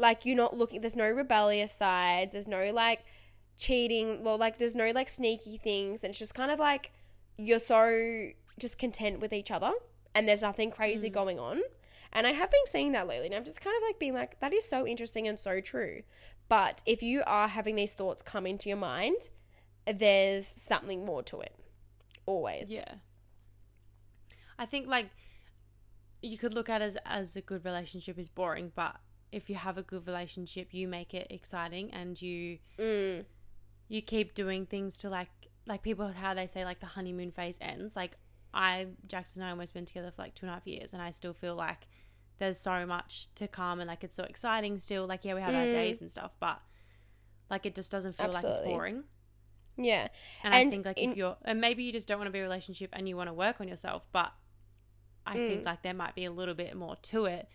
like 0.00 0.24
you're 0.24 0.36
not 0.36 0.56
looking 0.56 0.80
there's 0.80 0.96
no 0.96 1.10
rebellious 1.10 1.72
sides 1.72 2.32
there's 2.32 2.48
no 2.48 2.70
like 2.72 3.04
cheating 3.58 4.24
well 4.24 4.38
like 4.38 4.58
there's 4.58 4.74
no 4.74 4.90
like 4.92 5.10
sneaky 5.10 5.58
things 5.58 6.02
and 6.02 6.10
it's 6.10 6.18
just 6.18 6.34
kind 6.34 6.50
of 6.50 6.58
like 6.58 6.92
you're 7.36 7.58
so 7.58 8.30
just 8.58 8.78
content 8.78 9.20
with 9.20 9.32
each 9.32 9.50
other 9.50 9.72
and 10.14 10.26
there's 10.26 10.42
nothing 10.42 10.70
crazy 10.70 11.10
mm. 11.10 11.12
going 11.12 11.38
on. 11.38 11.60
And 12.12 12.26
i 12.26 12.32
have 12.32 12.50
been 12.50 12.66
seeing 12.66 12.92
that 12.92 13.06
lately 13.06 13.26
and 13.26 13.34
i'm 13.34 13.44
just 13.44 13.60
kind 13.60 13.76
of 13.76 13.82
like 13.86 13.98
being 13.98 14.14
like 14.14 14.40
that 14.40 14.52
is 14.52 14.68
so 14.68 14.86
interesting 14.86 15.28
and 15.28 15.38
so 15.38 15.60
true. 15.60 16.02
But 16.48 16.82
if 16.84 17.02
you 17.02 17.22
are 17.26 17.46
having 17.46 17.76
these 17.76 17.94
thoughts 17.94 18.22
come 18.22 18.46
into 18.46 18.68
your 18.68 18.78
mind 18.78 19.28
there's 19.86 20.46
something 20.46 21.04
more 21.04 21.22
to 21.24 21.40
it. 21.40 21.54
Always. 22.26 22.70
Yeah. 22.70 22.94
I 24.58 24.66
think 24.66 24.86
like 24.86 25.10
you 26.22 26.38
could 26.38 26.54
look 26.54 26.68
at 26.68 26.82
it 26.82 26.84
as 26.84 26.96
as 27.04 27.36
a 27.36 27.40
good 27.40 27.64
relationship 27.64 28.18
is 28.18 28.28
boring, 28.28 28.72
but 28.74 28.96
if 29.32 29.48
you 29.48 29.56
have 29.56 29.78
a 29.78 29.82
good 29.82 30.06
relationship, 30.06 30.72
you 30.74 30.88
make 30.88 31.14
it 31.14 31.26
exciting 31.30 31.90
and 31.92 32.20
you 32.20 32.58
mm, 32.78 33.24
you 33.88 34.02
keep 34.02 34.34
doing 34.34 34.66
things 34.66 34.96
to 34.98 35.08
like 35.10 35.30
like 35.66 35.82
people 35.82 36.08
how 36.08 36.34
they 36.34 36.46
say 36.46 36.64
like 36.64 36.80
the 36.80 36.86
honeymoon 36.86 37.30
phase 37.30 37.58
ends. 37.60 37.96
Like 37.96 38.16
I 38.52 38.88
Jackson 39.06 39.42
and 39.42 39.48
I 39.48 39.50
almost 39.52 39.74
been 39.74 39.84
together 39.84 40.10
for 40.10 40.22
like 40.22 40.34
two 40.34 40.46
and 40.46 40.50
a 40.50 40.54
half 40.54 40.66
years 40.66 40.92
and 40.92 41.00
I 41.02 41.10
still 41.12 41.32
feel 41.32 41.54
like 41.54 41.86
there's 42.38 42.58
so 42.58 42.86
much 42.86 43.28
to 43.36 43.46
come 43.46 43.80
and 43.80 43.88
like 43.88 44.02
it's 44.02 44.16
so 44.16 44.24
exciting 44.24 44.78
still. 44.78 45.06
Like 45.06 45.24
yeah, 45.24 45.34
we 45.34 45.40
have 45.42 45.54
our 45.54 45.66
Mm. 45.66 45.70
days 45.72 46.00
and 46.00 46.10
stuff, 46.10 46.32
but 46.40 46.60
like 47.50 47.66
it 47.66 47.74
just 47.74 47.92
doesn't 47.92 48.16
feel 48.16 48.32
like 48.32 48.44
it's 48.44 48.60
boring. 48.64 49.04
yeah 49.76 50.08
And, 50.42 50.54
I 50.54 50.68
think 50.70 50.84
like 50.86 50.98
in- 50.98 51.10
if 51.10 51.16
you're 51.16 51.36
and 51.44 51.60
maybe 51.60 51.82
you 51.84 51.92
just 51.92 52.08
don't 52.08 52.18
want 52.18 52.26
to 52.28 52.32
be 52.32 52.38
in 52.38 52.44
a 52.44 52.48
relationship 52.48 52.90
and 52.92 53.08
you 53.08 53.16
want 53.16 53.28
to 53.28 53.34
work 53.34 53.60
on 53.60 53.68
yourself, 53.68 54.02
but 54.12 54.32
I 55.26 55.36
Mm. 55.36 55.46
think 55.48 55.64
like 55.66 55.82
there 55.82 55.94
might 55.94 56.14
be 56.14 56.24
a 56.24 56.32
little 56.32 56.54
bit 56.54 56.74
more 56.74 56.96
to 56.96 57.26
it. 57.26 57.48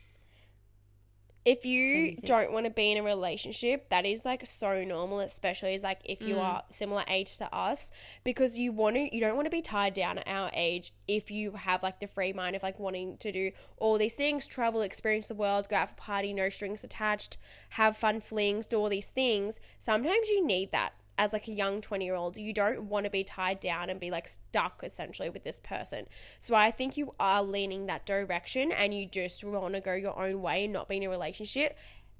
If 1.46 1.64
you, 1.64 1.88
you 1.88 2.18
don't 2.24 2.52
want 2.52 2.66
to 2.66 2.72
be 2.72 2.92
in 2.92 2.98
a 2.98 3.04
relationship, 3.04 3.90
that 3.90 4.04
is 4.06 4.26
like 4.26 4.46
so 4.48 4.84
normal, 4.84 5.20
especially 5.20 5.76
as 5.76 5.84
like 5.84 6.02
if 6.04 6.24
you 6.24 6.36
Mm. 6.36 6.42
are 6.44 6.64
similar 6.70 7.04
age 7.08 7.38
to 7.38 7.54
us, 7.56 7.92
because 8.24 8.58
you 8.58 8.72
want 8.72 8.96
to, 8.96 9.16
you 9.16 9.22
don't 9.22 9.36
want 9.36 9.46
to 9.46 9.52
be 9.52 9.62
tied 9.62 9.94
down 9.94 10.18
at 10.18 10.28
our 10.28 10.50
age 10.54 10.92
if 11.08 11.30
you 11.30 11.52
have 11.52 11.84
like 11.84 12.00
the 12.00 12.08
free 12.08 12.34
mind 12.34 12.56
of 12.56 12.64
like 12.64 12.80
wanting 12.80 13.16
to 13.18 13.32
do 13.32 13.52
all 13.78 13.98
these 14.00 14.16
things, 14.16 14.48
travel, 14.48 14.82
experience 14.82 15.28
the 15.28 15.36
world, 15.36 15.70
go 15.70 15.76
out 15.76 15.90
for 15.90 15.96
party, 15.96 16.34
no 16.34 16.50
strings 16.50 16.84
attached, 16.84 17.38
have 17.70 17.96
fun 17.96 18.20
flings, 18.20 18.66
do 18.66 18.78
all 18.78 18.90
these 18.90 19.10
things. 19.10 19.60
Sometimes 19.80 20.28
you 20.30 20.44
need 20.46 20.72
that 20.72 20.94
as 21.18 21.34
like 21.34 21.48
a 21.48 21.52
young 21.52 21.82
20 21.82 22.04
year 22.04 22.16
old 22.16 22.38
you 22.38 22.54
don't 22.54 22.84
want 22.84 23.06
to 23.06 23.10
be 23.10 23.24
tied 23.24 23.60
down 23.60 23.90
and 23.90 24.00
be 24.00 24.12
like 24.12 24.28
stuck 24.28 24.82
essentially 24.84 25.30
with 25.30 25.44
this 25.44 25.60
person. 25.60 26.06
So 26.40 26.56
i 26.56 26.72
think 26.72 26.98
you 26.98 27.14
are 27.20 27.44
leaning 27.44 27.86
that 27.88 28.06
direction 28.06 28.72
and 28.72 28.94
you 28.94 29.06
just 29.06 29.44
want 29.44 29.74
to 29.74 29.82
go 29.82 29.94
your 29.94 30.20
own 30.20 30.42
way 30.42 30.66
and 30.66 30.74
not 30.74 30.90
be 30.90 30.98
in 30.98 31.04
a 31.04 31.10
relationship. 31.10 31.78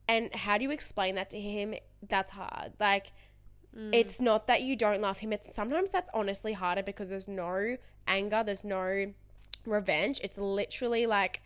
And 0.08 0.34
how 0.34 0.58
do 0.58 0.64
you 0.64 0.72
explain 0.72 1.16
that 1.16 1.30
to 1.32 1.40
him? 1.40 1.76
That's 2.08 2.32
hard. 2.32 2.74
Like 2.80 3.12
mm. 3.76 3.90
it's 3.94 4.22
not 4.22 4.48
that 4.48 4.62
you 4.62 4.76
don't 4.76 5.02
love 5.02 5.20
him. 5.20 5.34
It's 5.34 5.54
sometimes 5.54 5.92
that's 5.92 6.10
honestly 6.14 6.54
harder 6.54 6.84
because 6.84 7.10
there's 7.10 7.28
no 7.28 7.78
anger 8.08 8.44
there's 8.46 8.64
no 8.64 9.14
revenge. 9.66 10.20
It's 10.24 10.38
literally 10.38 11.06
like 11.06 11.42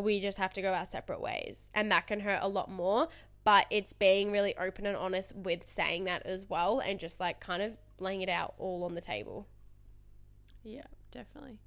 we 0.00 0.20
just 0.20 0.38
have 0.38 0.52
to 0.54 0.62
go 0.62 0.72
our 0.72 0.86
separate 0.86 1.20
ways. 1.20 1.70
And 1.74 1.90
that 1.92 2.06
can 2.06 2.20
hurt 2.20 2.40
a 2.42 2.48
lot 2.48 2.70
more 2.70 3.08
but 3.44 3.66
it's 3.70 3.92
being 3.92 4.30
really 4.32 4.56
open 4.56 4.86
and 4.86 4.96
honest 4.96 5.34
with 5.36 5.64
saying 5.64 6.04
that 6.04 6.24
as 6.26 6.48
well 6.48 6.78
and 6.80 6.98
just 7.00 7.18
like 7.20 7.40
kind 7.40 7.62
of 7.62 7.72
laying 7.98 8.22
it 8.22 8.28
out 8.28 8.54
all 8.58 8.84
on 8.84 8.94
the 8.94 9.00
table 9.00 9.46
Yeah, 10.62 10.82
definitely. 11.10 11.58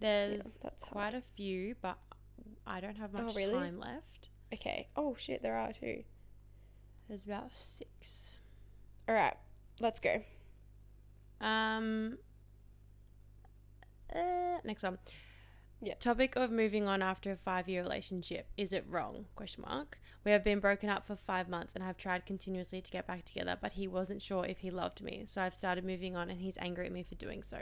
yeah, 0.00 0.28
There's 0.28 0.58
hard. 0.62 0.74
quite 0.80 1.14
a 1.14 1.22
few, 1.36 1.74
but 1.80 1.98
I 2.66 2.80
don't 2.80 2.96
have 2.98 3.10
Oh, 3.14 3.22
much 3.22 3.36
really? 3.36 3.54
time 3.54 3.78
left. 3.78 4.28
okay 4.52 4.88
oh 4.96 5.14
shit 5.18 5.42
there 5.42 5.56
are 5.56 5.72
two 5.72 6.02
There's 7.08 7.24
about 7.24 7.50
six. 7.56 8.34
all 9.08 9.14
right 9.14 9.34
let's 9.80 10.00
go 10.00 10.22
Um. 11.40 12.18
Uh, 14.14 14.58
next 14.64 14.82
one. 14.82 14.98
Yeah. 15.82 15.94
Topic 15.94 16.36
of 16.36 16.50
moving 16.50 16.88
on 16.88 17.02
after 17.02 17.32
a 17.32 17.36
five-year 17.36 17.82
relationship. 17.82 18.48
Is 18.56 18.72
it 18.72 18.84
wrong? 18.88 19.26
Question 19.34 19.64
mark. 19.66 19.98
We 20.26 20.32
have 20.32 20.42
been 20.42 20.58
broken 20.58 20.88
up 20.88 21.06
for 21.06 21.14
five 21.14 21.48
months 21.48 21.76
and 21.76 21.84
have 21.84 21.96
tried 21.96 22.26
continuously 22.26 22.80
to 22.80 22.90
get 22.90 23.06
back 23.06 23.24
together, 23.24 23.56
but 23.60 23.74
he 23.74 23.86
wasn't 23.86 24.20
sure 24.20 24.44
if 24.44 24.58
he 24.58 24.72
loved 24.72 25.00
me, 25.00 25.22
so 25.24 25.40
I've 25.40 25.54
started 25.54 25.84
moving 25.84 26.16
on, 26.16 26.30
and 26.30 26.40
he's 26.40 26.58
angry 26.58 26.84
at 26.86 26.90
me 26.90 27.04
for 27.04 27.14
doing 27.14 27.44
so. 27.44 27.58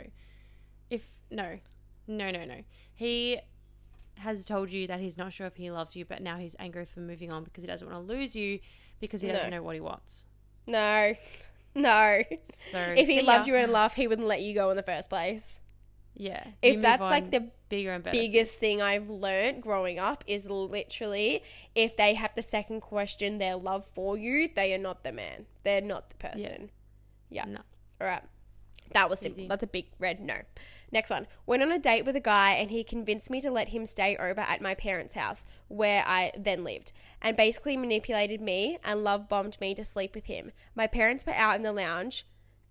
If 0.88 1.06
no, 1.30 1.58
no, 2.08 2.30
no, 2.30 2.46
no, 2.46 2.62
he 2.94 3.38
has 4.16 4.46
told 4.46 4.72
you 4.72 4.86
that 4.86 4.98
he's 4.98 5.18
not 5.18 5.34
sure 5.34 5.46
if 5.46 5.56
he 5.56 5.70
loves 5.70 5.94
you, 5.94 6.06
but 6.06 6.22
now 6.22 6.38
he's 6.38 6.56
angry 6.58 6.86
for 6.86 7.00
moving 7.00 7.30
on 7.30 7.44
because 7.44 7.62
he 7.62 7.66
doesn't 7.66 7.86
want 7.86 8.08
to 8.08 8.14
lose 8.14 8.34
you 8.34 8.60
because 8.98 9.20
he 9.20 9.28
doesn't 9.28 9.50
No. 9.50 9.58
know 9.58 9.62
what 9.62 9.74
he 9.74 9.82
wants. 9.82 10.24
no 10.66 11.12
no 11.74 12.22
So 12.48 12.78
if 12.96 13.06
he 13.06 13.20
loved 13.20 13.46
ya. 13.46 13.52
you 13.52 13.58
in 13.60 13.72
love 13.72 13.92
he 13.92 14.06
wouldn't 14.08 14.26
let 14.26 14.40
you 14.40 14.54
go 14.54 14.70
in 14.70 14.76
the 14.78 14.82
first 14.82 15.10
place 15.10 15.60
yeah, 16.16 16.46
if 16.62 16.80
that's 16.80 17.02
like 17.02 17.30
the 17.30 17.50
bigger 17.76 17.92
and 17.92 18.04
better. 18.04 18.16
biggest 18.16 18.58
thing 18.58 18.82
I've 18.82 19.10
learned 19.10 19.62
growing 19.62 19.98
up 19.98 20.24
is 20.26 20.48
literally 20.48 21.42
if 21.74 21.96
they 21.96 22.14
have 22.14 22.34
the 22.34 22.42
second 22.42 22.80
question 22.80 23.38
their 23.38 23.56
love 23.56 23.84
for 23.84 24.16
you, 24.16 24.48
they 24.54 24.74
are 24.74 24.78
not 24.78 25.02
the 25.04 25.12
man. 25.12 25.46
They're 25.62 25.80
not 25.80 26.08
the 26.08 26.14
person. 26.16 26.70
Yeah. 27.30 27.44
No. 27.46 27.60
All 28.00 28.06
right. 28.06 28.22
That 28.92 29.10
was 29.10 29.20
simple. 29.20 29.40
Easy. 29.40 29.48
That's 29.48 29.62
a 29.62 29.68
big 29.68 29.86
red 29.98 30.20
no. 30.20 30.36
Next 30.92 31.10
one. 31.10 31.26
Went 31.46 31.62
on 31.62 31.72
a 31.72 31.78
date 31.78 32.04
with 32.04 32.14
a 32.14 32.20
guy 32.20 32.52
and 32.52 32.70
he 32.70 32.84
convinced 32.84 33.30
me 33.30 33.40
to 33.40 33.50
let 33.50 33.68
him 33.68 33.86
stay 33.86 34.16
over 34.16 34.40
at 34.40 34.62
my 34.62 34.74
parents' 34.74 35.14
house 35.14 35.44
where 35.68 36.04
I 36.06 36.30
then 36.38 36.62
lived 36.62 36.92
and 37.20 37.36
basically 37.36 37.76
manipulated 37.76 38.40
me 38.40 38.78
and 38.84 39.02
love 39.02 39.28
bombed 39.28 39.60
me 39.60 39.74
to 39.74 39.84
sleep 39.84 40.14
with 40.14 40.26
him. 40.26 40.52
My 40.74 40.86
parents 40.86 41.26
were 41.26 41.34
out 41.34 41.56
in 41.56 41.62
the 41.62 41.72
lounge 41.72 42.24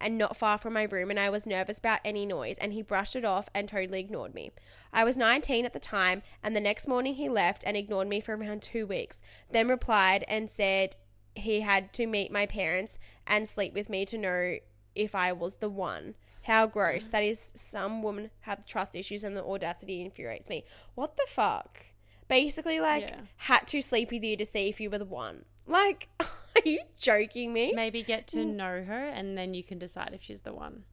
and 0.04 0.18
not 0.18 0.36
far 0.36 0.58
from 0.58 0.74
my 0.74 0.84
room 0.84 1.10
and 1.10 1.20
I 1.20 1.30
was 1.30 1.48
nervous 1.48 1.80
about 1.80 2.00
any 2.06 2.26
noise 2.26 2.58
and 2.60 2.74
he 2.74 2.82
brushed 2.82 3.16
it 3.16 3.26
off 3.26 3.50
and 3.56 3.68
totally 3.68 4.00
ignored 4.02 4.36
me. 4.36 4.52
I 4.92 5.04
was 5.04 5.18
19 5.18 5.66
at 5.66 5.74
the 5.74 5.80
time 5.80 6.22
and 6.44 6.56
the 6.56 6.60
next 6.62 6.88
morning 6.88 7.16
he 7.16 7.30
left 7.30 7.64
and 7.66 7.76
ignored 7.78 8.08
me 8.08 8.20
for 8.20 8.36
around 8.36 8.62
2 8.62 8.86
weeks. 8.86 9.22
Then 9.50 9.68
replied 9.68 10.26
and 10.28 10.50
said 10.50 10.96
he 11.36 11.62
had 11.62 11.94
to 11.94 12.06
meet 12.06 12.32
my 12.32 12.46
parents 12.46 13.00
and 13.26 13.50
sleep 13.50 13.74
with 13.74 13.90
me 13.90 14.06
to 14.06 14.18
know 14.18 14.58
if 14.94 15.16
I 15.16 15.32
was 15.34 15.58
the 15.58 15.70
one. 15.70 16.16
How 16.44 16.68
gross. 16.68 17.08
That 17.08 17.24
is 17.24 17.54
some 17.56 18.04
women 18.04 18.30
have 18.42 18.66
trust 18.66 18.96
issues 18.96 19.24
and 19.24 19.36
the 19.38 19.44
audacity 19.44 20.02
infuriates 20.02 20.50
me. 20.50 20.66
What 20.94 21.16
the 21.16 21.26
fuck? 21.30 21.86
Basically 22.28 22.80
like 22.80 23.10
Yeah. 23.10 23.22
had 23.38 23.68
to 23.68 23.82
sleep 23.82 24.12
with 24.12 24.24
you 24.24 24.36
to 24.38 24.46
see 24.46 24.68
if 24.68 24.82
you 24.82 24.90
were 24.90 24.98
the 24.98 25.06
one. 25.06 25.46
Like 25.66 26.10
Are 26.66 26.70
you 26.70 26.82
joking 26.98 27.54
me? 27.54 27.74
Maybe 27.74 28.04
get 28.04 28.28
to 28.30 28.46
know 28.46 28.84
her 28.84 29.08
and 29.08 29.38
then 29.38 29.54
you 29.54 29.64
can 29.64 29.80
decide 29.80 30.12
if 30.14 30.22
she's 30.22 30.42
the 30.42 30.54
one. 30.54 30.84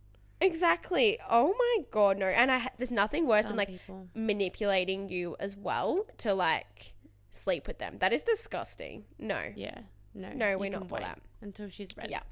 Exactly. 0.41 1.19
Oh 1.29 1.55
my 1.59 1.85
god, 1.91 2.19
no. 2.19 2.27
And 2.27 2.51
I 2.51 2.71
there's 2.79 2.91
nothing 2.91 3.27
worse 3.27 3.45
Some 3.47 3.53
than 3.53 3.59
like 3.59 3.69
people. 3.69 4.09
manipulating 4.15 5.09
you 5.11 5.37
as 5.39 5.57
well 5.57 6.07
to 6.19 6.33
like 6.33 6.95
sleep 7.31 7.67
with 7.67 7.79
them. 7.79 7.97
That 8.01 8.13
is 8.13 8.23
disgusting. 8.23 9.05
No. 9.19 9.41
Yeah. 9.55 9.81
No. 10.15 10.33
No, 10.33 10.59
we're 10.59 10.71
not 10.71 10.89
for 10.89 10.99
that. 10.99 11.21
Until 11.43 11.69
she's 11.69 11.97
ready. 11.97 12.13
Yeah. 12.13 12.23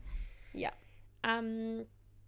Yeah. 0.54 0.70
Um, 1.22 1.84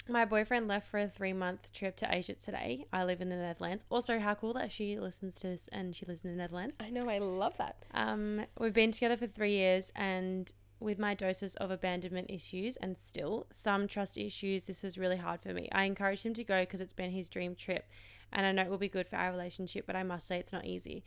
my 0.09 0.25
boyfriend 0.25 0.69
left 0.69 0.89
for 0.91 0.99
a 0.99 1.09
three 1.09 1.33
month 1.33 1.73
trip 1.73 1.97
to 1.97 2.15
Asia 2.15 2.35
today. 2.35 2.87
I 2.93 3.05
live 3.05 3.21
in 3.21 3.29
the 3.29 3.37
Netherlands. 3.37 3.85
Also, 3.91 4.19
how 4.19 4.35
cool 4.35 4.53
that 4.55 4.73
she 4.73 4.99
listens 4.99 5.37
to 5.41 5.49
this 5.49 5.69
and 5.73 5.95
she 5.95 6.05
lives 6.07 6.25
in 6.25 6.31
the 6.31 6.37
Netherlands. 6.37 6.77
I 6.81 6.91
know. 6.91 7.09
I 7.09 7.19
love 7.19 7.57
that. 7.59 7.85
Um, 7.95 8.43
we've 8.59 8.73
been 8.75 8.93
together 8.93 9.17
for 9.17 9.27
three 9.27 9.53
years, 9.53 9.91
and 9.95 10.51
with 10.81 10.99
my 10.99 11.15
doses 11.15 11.55
of 11.57 11.71
abandonment 11.71 12.31
issues 12.31 12.77
and 12.77 12.97
still 12.97 13.47
some 13.53 13.87
trust 13.87 14.17
issues, 14.19 14.67
this 14.67 14.83
was 14.83 14.97
really 14.99 15.19
hard 15.19 15.41
for 15.43 15.53
me. 15.53 15.69
I 15.73 15.85
encouraged 15.85 16.25
him 16.25 16.35
to 16.35 16.45
go 16.45 16.61
because 16.63 16.81
it's 16.81 16.93
been 16.95 17.11
his 17.11 17.29
dream 17.29 17.55
trip, 17.55 17.87
and 18.33 18.47
I 18.47 18.53
know 18.53 18.63
it 18.63 18.71
will 18.71 18.79
be 18.79 18.89
good 18.89 19.07
for 19.09 19.17
our 19.17 19.31
relationship, 19.31 19.87
but 19.87 19.95
I 19.97 20.03
must 20.03 20.27
say 20.27 20.39
it's 20.39 20.53
not 20.53 20.65
easy. 20.65 21.05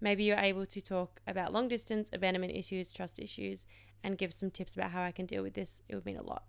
Maybe 0.00 0.24
you're 0.24 0.36
able 0.36 0.66
to 0.66 0.80
talk 0.82 1.20
about 1.26 1.52
long 1.52 1.68
distance, 1.68 2.10
abandonment 2.12 2.52
issues, 2.54 2.92
trust 2.92 3.18
issues, 3.18 3.66
and 4.02 4.18
give 4.18 4.34
some 4.34 4.50
tips 4.50 4.74
about 4.74 4.90
how 4.90 5.02
I 5.02 5.12
can 5.12 5.24
deal 5.24 5.42
with 5.42 5.54
this. 5.54 5.80
It 5.88 5.94
would 5.94 6.04
mean 6.04 6.18
a 6.18 6.22
lot. 6.22 6.44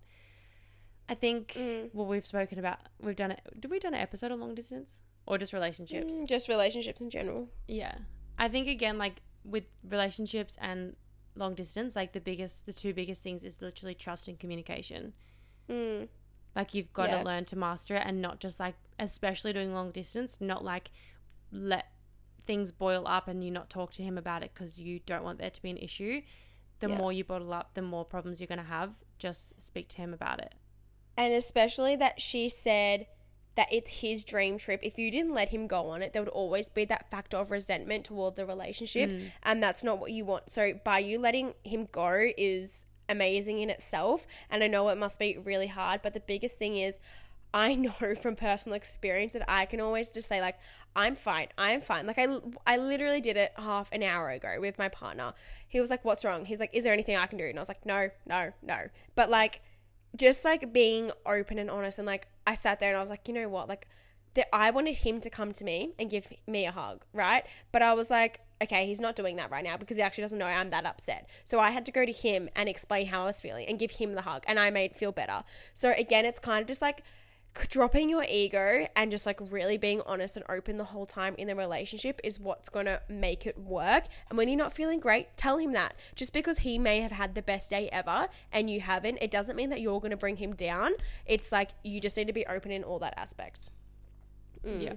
I 1.08 1.14
think, 1.14 1.54
Mm. 1.54 1.92
well, 1.94 2.08
we've 2.08 2.26
spoken 2.26 2.60
about, 2.60 2.80
we've 3.00 3.16
done 3.16 3.32
it. 3.32 3.40
Did 3.60 3.72
we 3.72 3.80
done 3.80 3.94
an 3.94 4.02
episode 4.02 4.32
on 4.32 4.40
long 4.40 4.56
distance 4.56 5.02
or 5.28 5.38
just 5.38 5.54
relationships? 5.54 6.16
Mm, 6.18 6.28
just 6.28 6.50
relationships 6.50 7.00
in 7.00 7.10
general. 7.10 7.48
Yeah. 7.68 7.96
I 8.38 8.50
think 8.50 8.68
again, 8.68 8.98
like 8.98 9.22
with 9.46 9.66
relationships 9.88 10.58
and 10.60 10.96
long 11.36 11.54
distance, 11.56 11.96
like 11.96 12.14
the 12.14 12.22
biggest, 12.22 12.66
the 12.66 12.74
two 12.74 12.94
biggest 12.94 13.22
things 13.24 13.44
is 13.44 13.62
literally 13.62 13.94
trust 13.96 14.28
and 14.28 14.40
communication. 14.40 15.14
Mm. 15.70 16.08
Like 16.56 16.74
you've 16.74 16.94
got 16.94 17.10
Yeah. 17.10 17.20
to 17.20 17.24
learn 17.24 17.46
to 17.46 17.56
master 17.58 17.96
it 17.96 18.04
and 18.06 18.22
not 18.22 18.40
just 18.40 18.60
like, 18.60 18.76
especially 19.00 19.52
doing 19.54 19.74
long 19.74 19.92
distance, 19.92 20.40
not 20.40 20.64
like 20.64 20.92
let 21.52 21.92
things 22.46 22.72
boil 22.72 23.04
up 23.08 23.28
and 23.28 23.44
you 23.44 23.52
not 23.52 23.70
talk 23.70 23.92
to 23.94 24.04
him 24.04 24.18
about 24.18 24.44
it 24.44 24.52
because 24.54 24.80
you 24.80 25.00
don't 25.00 25.24
want 25.24 25.40
there 25.40 25.50
to 25.50 25.62
be 25.62 25.70
an 25.70 25.78
issue. 25.78 26.22
The 26.80 26.90
Yeah. 26.90 26.98
more 26.98 27.12
you 27.12 27.24
bottle 27.24 27.52
up, 27.54 27.74
the 27.74 27.82
more 27.82 28.06
problems 28.06 28.40
you're 28.40 28.48
going 28.48 28.60
to 28.60 28.64
have. 28.64 28.94
Just 29.18 29.62
speak 29.62 29.88
to 29.90 29.98
him 29.98 30.14
about 30.14 30.40
it. 30.40 30.54
And 31.18 31.34
especially 31.34 31.96
that 31.98 32.22
she 32.22 32.50
said 32.50 33.08
that 33.56 33.68
it's 33.72 33.90
his 33.90 34.24
dream 34.24 34.58
trip. 34.58 34.82
If 34.84 34.98
you 34.98 35.10
didn't 35.10 35.34
let 35.34 35.50
him 35.50 35.68
go 35.68 35.90
on 35.90 36.02
it, 36.02 36.14
there 36.14 36.22
would 36.22 36.30
always 36.30 36.70
be 36.70 36.86
that 36.86 37.10
factor 37.10 37.38
of 37.38 37.52
resentment 37.52 38.06
towards 38.06 38.36
the 38.36 38.46
relationship. 38.46 39.10
Mm. 39.10 39.32
And 39.44 39.64
that's 39.64 39.84
not 39.84 40.00
what 40.00 40.12
you 40.12 40.26
want. 40.26 40.50
So 40.50 40.74
by 40.84 41.00
you 41.00 41.20
letting 41.20 41.54
him 41.64 41.88
go 41.92 42.32
is 42.38 42.86
amazing 43.08 43.60
in 43.60 43.70
itself. 43.70 44.28
And 44.50 44.64
I 44.64 44.68
know 44.68 44.90
it 44.90 44.98
must 44.98 45.20
be 45.20 45.38
really 45.38 45.68
hard, 45.68 46.02
but 46.02 46.14
the 46.14 46.20
biggest 46.20 46.58
thing 46.58 46.76
is 46.76 47.00
I 47.54 47.76
know 47.76 48.16
from 48.22 48.36
personal 48.36 48.76
experience 48.76 49.34
that 49.34 49.50
I 49.50 49.66
can 49.66 49.80
always 49.80 50.12
just 50.12 50.28
say 50.28 50.42
like 50.42 50.58
I'm 50.98 51.16
fine. 51.16 51.48
I'm 51.58 51.82
fine. 51.82 52.08
Like 52.08 52.20
I 52.20 52.28
I 52.66 52.78
literally 52.78 53.22
did 53.22 53.38
it 53.38 53.54
half 53.58 53.90
an 53.92 54.04
hour 54.04 54.30
ago 54.30 54.58
with 54.60 54.78
my 54.78 54.88
partner. 54.88 55.34
He 55.68 55.82
was 55.82 55.90
like, 55.90 56.06
"What's 56.06 56.24
wrong?" 56.24 56.46
He's 56.46 56.62
like, 56.62 56.70
"Is 56.74 56.86
there 56.86 56.94
anything 56.94 57.18
I 57.18 57.26
can 57.28 57.38
do?" 57.38 57.46
And 57.46 57.58
I 57.58 57.62
was 57.62 57.68
like, 57.68 57.86
"No, 57.86 58.10
no, 58.26 58.54
no." 58.62 58.88
But 59.14 59.30
like 59.30 59.62
just 60.16 60.46
like 60.46 60.74
being 60.74 61.12
open 61.26 61.60
and 61.60 61.70
honest 61.70 62.00
and 62.00 62.06
like 62.06 62.28
I 62.48 62.56
sat 62.56 62.80
there 62.80 62.90
and 62.90 62.98
I 62.98 63.02
was 63.02 63.10
like, 63.10 63.28
"You 63.28 63.34
know 63.34 63.50
what? 63.50 63.68
Like 63.68 63.88
that 64.36 64.54
I 64.54 64.70
wanted 64.72 64.98
him 64.98 65.20
to 65.22 65.30
come 65.30 65.52
to 65.54 65.64
me 65.64 65.94
and 65.98 66.10
give 66.10 66.32
me 66.46 66.66
a 66.66 66.72
hug, 66.72 67.04
right? 67.14 67.44
But 67.72 67.82
I 67.82 67.94
was 67.94 68.10
like, 68.10 68.42
okay, 68.62 68.86
he's 68.86 69.02
not 69.02 69.16
doing 69.16 69.38
that 69.38 69.50
right 69.50 69.64
now 69.64 69.78
because 69.78 69.98
he 69.98 70.04
actually 70.04 70.24
doesn't 70.24 70.38
know 70.38 70.46
I'm 70.46 70.70
that 70.70 70.86
upset. 70.86 71.28
So 71.44 71.60
I 71.60 71.72
had 71.72 71.86
to 71.88 71.92
go 71.92 72.06
to 72.06 72.12
him 72.12 72.50
and 72.56 72.70
explain 72.70 73.08
how 73.08 73.24
I 73.24 73.26
was 73.26 73.42
feeling 73.42 73.68
and 73.68 73.80
give 73.80 73.92
him 73.92 74.14
the 74.14 74.22
hug, 74.22 74.44
and 74.48 74.60
I 74.60 74.70
made 74.70 74.96
feel 74.96 75.12
better. 75.12 75.44
So 75.74 75.94
again, 75.98 76.26
it's 76.26 76.40
kind 76.40 76.62
of 76.62 76.68
just 76.68 76.82
like 76.82 77.04
dropping 77.70 78.10
your 78.10 78.26
ego 78.30 78.88
and 78.96 79.12
just 79.12 79.26
like 79.26 79.40
really 79.50 79.78
being 79.78 80.02
honest 80.06 80.36
and 80.36 80.46
open 80.50 80.78
the 80.78 80.86
whole 80.86 81.06
time 81.06 81.36
in 81.38 81.48
the 81.48 81.56
relationship 81.56 82.20
is 82.24 82.40
what's 82.40 82.70
going 82.70 82.86
to 82.86 83.02
make 83.08 83.46
it 83.48 83.58
work. 83.58 84.06
And 84.30 84.38
when 84.38 84.48
you're 84.50 84.58
not 84.58 84.74
feeling 84.74 85.00
great, 85.00 85.36
tell 85.38 85.58
him 85.58 85.72
that. 85.74 85.96
Just 86.16 86.34
because 86.34 86.60
he 86.60 86.78
may 86.78 87.02
have 87.02 87.12
had 87.12 87.36
the 87.36 87.42
best 87.42 87.70
day 87.70 87.90
ever 87.92 88.28
and 88.52 88.70
you 88.70 88.82
haven't, 88.82 89.20
it 89.22 89.32
doesn't 89.32 89.56
mean 89.56 89.70
that 89.70 89.82
you're 89.82 90.00
going 90.00 90.12
to 90.12 90.18
bring 90.18 90.38
him 90.38 90.54
down. 90.54 90.92
It's 91.26 91.52
like 91.52 91.72
you 91.84 92.00
just 92.02 92.18
need 92.18 92.28
to 92.28 92.34
be 92.34 92.46
open 92.46 92.72
in 92.72 92.84
all 92.84 93.00
that 93.00 93.14
aspects. 93.18 93.70
Mm. 94.66 94.82
Yeah. 94.84 94.94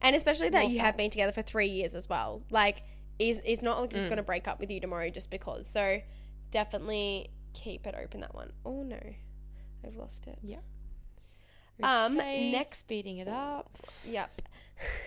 And 0.00 0.16
especially 0.16 0.48
that 0.50 0.62
More 0.62 0.70
you 0.70 0.78
fun. 0.78 0.86
have 0.86 0.96
been 0.96 1.10
together 1.10 1.32
for 1.32 1.42
three 1.42 1.68
years 1.68 1.94
as 1.94 2.08
well. 2.08 2.42
Like, 2.50 2.82
is 3.18 3.40
is 3.44 3.62
not 3.62 3.88
just 3.90 4.06
going 4.06 4.16
to 4.16 4.22
break 4.22 4.48
up 4.48 4.58
with 4.58 4.70
you 4.70 4.80
tomorrow 4.80 5.10
just 5.10 5.30
because. 5.30 5.66
So, 5.66 6.00
definitely 6.50 7.30
keep 7.52 7.86
it 7.86 7.94
open. 7.96 8.20
That 8.20 8.34
one. 8.34 8.52
Oh 8.64 8.82
no, 8.82 9.00
I've 9.86 9.94
lost 9.94 10.26
it. 10.26 10.38
Um, 11.82 12.16
next- 12.16 12.88
beating 12.88 13.18
it 13.18 13.28
up. 13.28 13.78
Yep. 14.06 14.42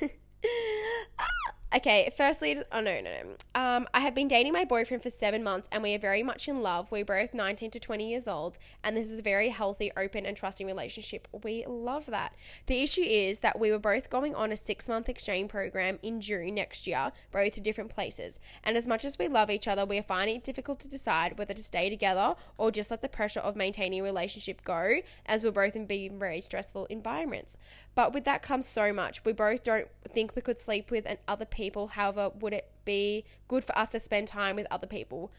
okay, 1.75 2.11
firstly, 2.15 2.57
oh 2.71 2.79
no, 2.79 2.99
no, 2.99 3.01
no. 3.01 3.35
Um, 3.53 3.87
I 3.93 3.99
have 3.99 4.15
been 4.15 4.27
dating 4.27 4.53
my 4.53 4.63
boyfriend 4.65 5.03
for 5.03 5.09
seven 5.09 5.43
months 5.43 5.67
and 5.71 5.83
we 5.83 5.93
are 5.93 5.99
very 5.99 6.23
much 6.23 6.47
in 6.47 6.61
love. 6.61 6.91
We're 6.91 7.05
both 7.05 7.33
19 7.33 7.71
to 7.71 7.79
20 7.79 8.09
years 8.09 8.27
old 8.27 8.57
and 8.83 8.95
this 8.95 9.11
is 9.11 9.19
a 9.19 9.21
very 9.21 9.49
healthy, 9.49 9.91
open, 9.97 10.25
and 10.25 10.37
trusting 10.37 10.65
relationship. 10.65 11.27
We 11.43 11.65
love 11.67 12.05
that. 12.07 12.33
The 12.67 12.81
issue 12.81 13.03
is 13.03 13.39
that 13.39 13.59
we 13.59 13.71
were 13.71 13.79
both 13.79 14.09
going 14.09 14.35
on 14.35 14.51
a 14.51 14.57
six 14.57 14.87
month 14.87 15.09
exchange 15.09 15.49
program 15.49 15.99
in 16.01 16.21
June 16.21 16.55
next 16.55 16.87
year, 16.87 17.11
both 17.31 17.53
to 17.53 17.61
different 17.61 17.93
places. 17.93 18.39
And 18.63 18.77
as 18.77 18.87
much 18.87 19.03
as 19.03 19.19
we 19.19 19.27
love 19.27 19.49
each 19.49 19.67
other, 19.67 19.85
we 19.85 19.97
are 19.97 20.03
finding 20.03 20.37
it 20.37 20.43
difficult 20.43 20.79
to 20.81 20.87
decide 20.87 21.37
whether 21.37 21.53
to 21.53 21.63
stay 21.63 21.89
together 21.89 22.35
or 22.57 22.71
just 22.71 22.91
let 22.91 23.01
the 23.01 23.09
pressure 23.09 23.41
of 23.41 23.55
maintaining 23.55 23.99
a 23.99 24.03
relationship 24.03 24.63
go, 24.63 24.99
as 25.25 25.43
we're 25.43 25.51
both 25.51 25.75
in 25.75 25.85
being 25.85 26.19
very 26.19 26.41
stressful 26.41 26.85
environments. 26.85 27.57
But 27.95 28.13
with 28.13 28.25
that 28.25 28.41
comes 28.41 28.67
so 28.67 28.91
much. 28.91 29.23
We 29.23 29.31
both 29.31 29.63
don't 29.63 29.87
think 30.13 30.35
we 30.35 30.41
could 30.41 30.59
sleep 30.59 30.91
with 30.91 31.05
and 31.07 31.17
other 31.27 31.45
people. 31.45 31.87
However, 31.87 32.29
would 32.39 32.53
it 32.53 32.69
be 32.83 33.23
good 33.47 33.63
for 33.63 33.77
us 33.77 33.89
to 33.89 33.99
spend 33.99 34.27
time 34.27 34.57
with 34.57 34.67
other 34.69 34.87
people 34.87 35.31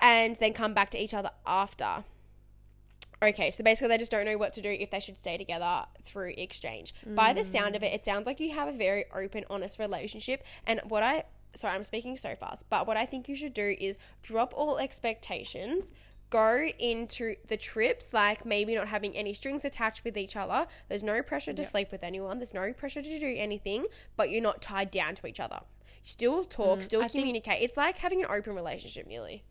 and 0.00 0.36
then 0.36 0.52
come 0.52 0.74
back 0.74 0.90
to 0.90 1.02
each 1.02 1.14
other 1.14 1.30
after? 1.46 2.04
Okay, 3.22 3.50
so 3.50 3.64
basically 3.64 3.88
they 3.88 3.98
just 3.98 4.10
don't 4.10 4.26
know 4.26 4.36
what 4.36 4.52
to 4.54 4.60
do 4.60 4.68
if 4.68 4.90
they 4.90 5.00
should 5.00 5.16
stay 5.16 5.38
together 5.38 5.86
through 6.02 6.34
exchange. 6.36 6.92
By 7.06 7.32
the 7.32 7.44
sound 7.44 7.74
of 7.74 7.82
it, 7.82 7.94
it 7.94 8.04
sounds 8.04 8.26
like 8.26 8.40
you 8.40 8.52
have 8.52 8.68
a 8.68 8.76
very 8.76 9.06
open, 9.14 9.44
honest 9.48 9.78
relationship. 9.78 10.44
And 10.66 10.80
what 10.88 11.02
I 11.02 11.24
sorry, 11.56 11.74
I'm 11.74 11.84
speaking 11.84 12.16
so 12.16 12.34
fast, 12.34 12.68
but 12.68 12.86
what 12.86 12.96
I 12.96 13.06
think 13.06 13.28
you 13.28 13.36
should 13.36 13.54
do 13.54 13.74
is 13.78 13.96
drop 14.22 14.52
all 14.54 14.78
expectations. 14.78 15.92
Go 16.30 16.66
into 16.78 17.36
the 17.46 17.56
trips 17.56 18.12
like 18.12 18.44
maybe 18.44 18.74
not 18.74 18.88
having 18.88 19.16
any 19.16 19.32
strings 19.32 19.64
attached 19.64 20.02
with 20.04 20.16
each 20.18 20.34
other. 20.36 20.66
There's 20.88 21.04
no 21.04 21.22
pressure 21.22 21.52
to 21.52 21.64
sleep 21.64 21.92
with 21.92 22.02
anyone. 22.02 22.38
There's 22.38 22.52
no 22.54 22.72
pressure 22.72 23.00
to 23.02 23.18
do 23.20 23.34
anything, 23.36 23.86
but 24.16 24.30
you're 24.30 24.42
not 24.42 24.60
tied 24.60 24.90
down 24.90 25.14
to 25.16 25.26
each 25.28 25.38
other. 25.40 25.60
Still 26.02 26.44
talk, 26.44 26.82
still 26.82 27.00
I 27.02 27.08
think- 27.08 27.22
communicate. 27.22 27.62
it's 27.62 27.76
like 27.76 27.98
having 27.98 28.22
an 28.24 28.28
open 28.30 28.54
relationship, 28.54 29.06
nearly. 29.06 29.44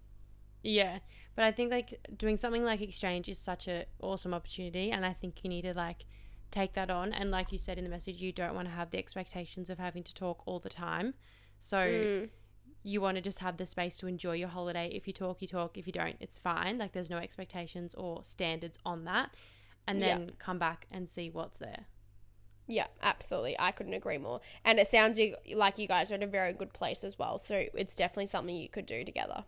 Yeah, 0.63 0.99
but 1.35 1.45
I 1.45 1.51
think 1.51 1.71
like 1.71 1.99
doing 2.17 2.37
something 2.37 2.63
like 2.63 2.81
exchange 2.81 3.29
is 3.29 3.37
such 3.39 3.67
an 3.67 3.85
awesome 4.01 4.33
opportunity, 4.33 4.91
and 4.91 5.05
I 5.05 5.13
think 5.13 5.43
you 5.43 5.49
need 5.49 5.61
to 5.63 5.73
like 5.73 6.05
take 6.51 6.73
that 6.73 6.89
on. 6.89 7.13
And 7.13 7.31
like 7.31 7.51
you 7.51 7.57
said 7.57 7.77
in 7.77 7.83
the 7.83 7.89
message, 7.89 8.21
you 8.21 8.31
don't 8.31 8.55
want 8.55 8.67
to 8.67 8.73
have 8.73 8.89
the 8.91 8.97
expectations 8.97 9.69
of 9.69 9.77
having 9.79 10.03
to 10.03 10.13
talk 10.13 10.43
all 10.45 10.59
the 10.59 10.69
time. 10.69 11.13
So 11.59 11.77
Mm. 11.77 12.29
You 12.87 13.01
want 13.01 13.15
to 13.15 13.21
just 13.21 13.39
have 13.39 13.57
the 13.57 13.65
space 13.65 13.97
to 13.97 14.05
enjoy 14.07 14.33
your 14.33 14.47
holiday. 14.49 14.87
If 14.93 15.07
you 15.07 15.13
talk, 15.13 15.41
you 15.41 15.47
talk. 15.47 15.75
If 15.75 15.87
you 15.87 15.93
don't, 15.93 16.17
it's 16.19 16.37
fine. 16.37 16.77
Like 16.77 16.91
there's 16.91 17.09
no 17.09 17.17
expectations 17.17 17.95
or 17.95 18.23
standards 18.23 18.77
on 18.85 19.05
that, 19.05 19.33
and 19.87 19.99
Yeah. 19.99 20.17
then 20.19 20.31
come 20.37 20.59
back 20.59 20.85
and 20.91 21.09
see 21.09 21.29
what's 21.31 21.57
there. 21.57 21.85
Yeah, 22.67 22.87
absolutely. 23.01 23.55
I 23.59 23.71
couldn't 23.71 23.93
agree 23.93 24.17
more. 24.19 24.39
And 24.63 24.79
it 24.79 24.87
sounds 24.87 25.19
like 25.55 25.77
you 25.79 25.87
guys 25.87 26.11
are 26.11 26.15
in 26.15 26.23
a 26.23 26.27
very 26.27 26.53
good 26.53 26.73
place 26.73 27.03
as 27.03 27.17
well. 27.17 27.37
So 27.39 27.65
it's 27.73 27.95
definitely 27.95 28.25
something 28.27 28.55
you 28.55 28.69
could 28.69 28.85
do 28.85 29.03
together. 29.03 29.45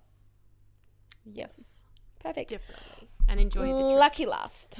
Yes, 1.26 1.84
Perfect. 2.20 2.50
definitely, 2.52 3.10
and 3.28 3.40
enjoy 3.40 3.68
the 3.68 3.82
trip. 3.90 4.00
Lucky 4.00 4.26
last. 4.26 4.80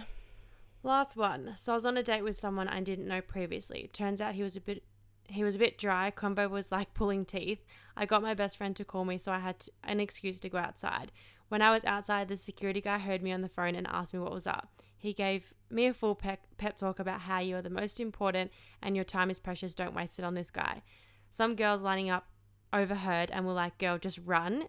Last 0.84 1.16
one. 1.18 1.56
So 1.58 1.74
I 1.74 1.76
was 1.76 1.86
on 1.86 1.98
a 1.98 2.04
date 2.04 2.24
with 2.24 2.38
someone 2.38 2.68
I 2.68 2.80
didn't 2.82 3.08
know 3.08 3.22
previously. 3.22 3.90
Turns 3.92 4.22
out 4.22 4.36
he 4.36 4.44
was 4.44 4.56
a 4.56 4.62
bit 4.62 4.84
he 5.28 5.44
was 5.44 5.56
a 5.56 5.60
bit 5.60 5.78
dry. 5.78 6.12
Combo 6.12 6.48
was 6.48 6.72
like 6.72 6.94
pulling 6.94 7.26
teeth. 7.26 7.64
I 7.96 8.06
got 8.06 8.22
my 8.22 8.34
best 8.34 8.58
friend 8.58 8.76
to 8.76 8.86
call 8.86 9.06
me, 9.06 9.18
so 9.18 9.32
I 9.32 9.40
had 9.40 9.60
to, 9.62 9.72
an 9.84 10.00
excuse 10.00 10.40
to 10.42 10.50
go 10.50 10.58
outside. 10.58 11.12
When 11.50 11.62
I 11.62 11.72
was 11.72 11.86
outside, 11.86 12.28
the 12.28 12.38
security 12.38 12.82
guy 12.82 12.98
heard 12.98 13.24
me 13.24 13.32
on 13.32 13.42
the 13.42 13.50
phone 13.50 13.76
and 13.76 13.88
asked 13.88 14.14
me 14.14 14.20
what 14.20 14.34
was 14.34 14.48
up. 14.48 14.70
He 14.98 15.14
gave 15.14 15.54
me 15.70 15.88
a 15.88 15.94
full 15.94 16.16
pep, 16.16 16.40
pep 16.58 16.76
talk 16.76 17.00
about 17.00 17.22
how 17.22 17.40
you 17.40 17.56
are 17.56 17.62
the 17.62 17.70
most 17.70 18.00
important 18.00 18.52
and 18.82 18.96
your 18.96 19.06
time 19.06 19.30
is 19.30 19.40
precious. 19.40 19.76
Don't 19.76 19.96
waste 19.96 20.20
it 20.20 20.26
on 20.26 20.34
this 20.34 20.52
guy. 20.52 20.82
Some 21.30 21.56
girls 21.56 21.84
lining 21.84 22.10
up 22.10 22.28
overheard 22.74 23.32
and 23.32 23.46
were 23.46 23.54
like, 23.54 23.78
"Girl, 23.78 23.98
just 23.98 24.20
run." 24.26 24.68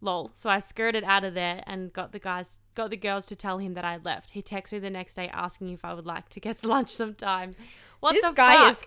Lol. 0.00 0.30
So 0.34 0.48
I 0.48 0.60
skirted 0.60 1.04
out 1.04 1.24
of 1.24 1.34
there 1.34 1.62
and 1.66 1.92
got 1.92 2.12
the 2.12 2.18
guys 2.18 2.60
got 2.74 2.90
the 2.90 2.96
girls 2.96 3.26
to 3.26 3.36
tell 3.36 3.58
him 3.58 3.74
that 3.74 3.84
I 3.84 3.98
left. 3.98 4.30
He 4.30 4.42
texted 4.42 4.72
me 4.72 4.78
the 4.78 4.90
next 4.90 5.14
day 5.14 5.28
asking 5.28 5.68
if 5.70 5.84
I 5.84 5.94
would 5.94 6.06
like 6.06 6.28
to 6.30 6.40
get 6.40 6.64
lunch 6.64 6.90
sometime. 6.94 7.54
What 8.00 8.12
this 8.14 8.24
the 8.24 8.32
guy 8.32 8.54
fuck? 8.54 8.70
is 8.72 8.86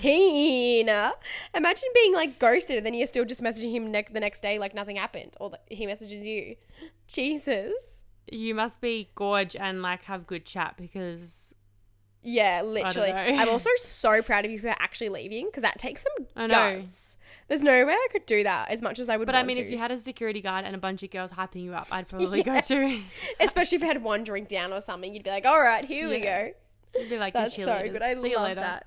keen. 0.00 0.88
Imagine 1.54 1.88
being 1.94 2.14
like 2.14 2.38
ghosted 2.38 2.76
and 2.76 2.86
then 2.86 2.94
you're 2.94 3.06
still 3.06 3.24
just 3.24 3.42
messaging 3.42 3.72
him 3.72 3.90
ne- 3.90 4.06
the 4.10 4.20
next 4.20 4.40
day 4.40 4.58
like 4.58 4.74
nothing 4.74 4.96
happened, 4.96 5.36
or 5.40 5.50
that 5.50 5.62
he 5.68 5.86
messages 5.86 6.24
you. 6.26 6.56
Jesus. 7.08 8.02
You 8.30 8.54
must 8.54 8.80
be 8.80 9.10
gorge 9.14 9.54
and 9.56 9.82
like 9.82 10.02
have 10.04 10.26
good 10.26 10.44
chat 10.44 10.74
because 10.76 11.54
Yeah, 12.22 12.62
literally. 12.62 13.12
I'm 13.12 13.48
also 13.48 13.70
so 13.76 14.20
proud 14.22 14.44
of 14.44 14.50
you 14.50 14.58
for 14.58 14.68
actually 14.78 15.10
leaving 15.10 15.46
because 15.46 15.62
that 15.62 15.78
takes 15.78 16.02
some 16.02 16.26
I 16.34 16.46
know. 16.48 16.78
guts. 16.78 17.18
There's 17.48 17.62
no 17.62 17.86
way 17.86 17.92
I 17.92 18.08
could 18.10 18.26
do 18.26 18.42
that 18.42 18.70
as 18.70 18.82
much 18.82 18.98
as 18.98 19.08
I 19.08 19.16
would. 19.16 19.26
But 19.26 19.36
I 19.36 19.44
mean, 19.44 19.56
to. 19.56 19.62
if 19.62 19.70
you 19.70 19.78
had 19.78 19.92
a 19.92 19.98
security 19.98 20.40
guard 20.40 20.64
and 20.64 20.74
a 20.74 20.78
bunch 20.78 21.04
of 21.04 21.10
girls 21.10 21.30
hyping 21.30 21.62
you 21.62 21.74
up, 21.74 21.86
I'd 21.92 22.08
probably 22.08 22.38
Yeah. 22.38 22.60
go 22.60 22.60
too. 22.60 23.02
especially 23.38 23.76
if 23.76 23.82
you 23.82 23.88
had 23.88 24.02
one 24.02 24.24
drink 24.24 24.48
down 24.48 24.72
or 24.72 24.80
something, 24.80 25.14
you'd 25.14 25.22
be 25.22 25.30
like, 25.30 25.46
"All 25.46 25.60
right, 25.60 25.84
here 25.84 26.08
we 26.08 26.18
go." 26.20 26.50
You'd 26.98 27.10
be 27.10 27.18
like, 27.18 27.34
"You're 27.34 27.42
That's 27.44 27.56
so 27.56 27.82
good. 27.90 28.02
I 28.02 28.14
See 28.14 28.34
love 28.36 28.56
that. 28.56 28.86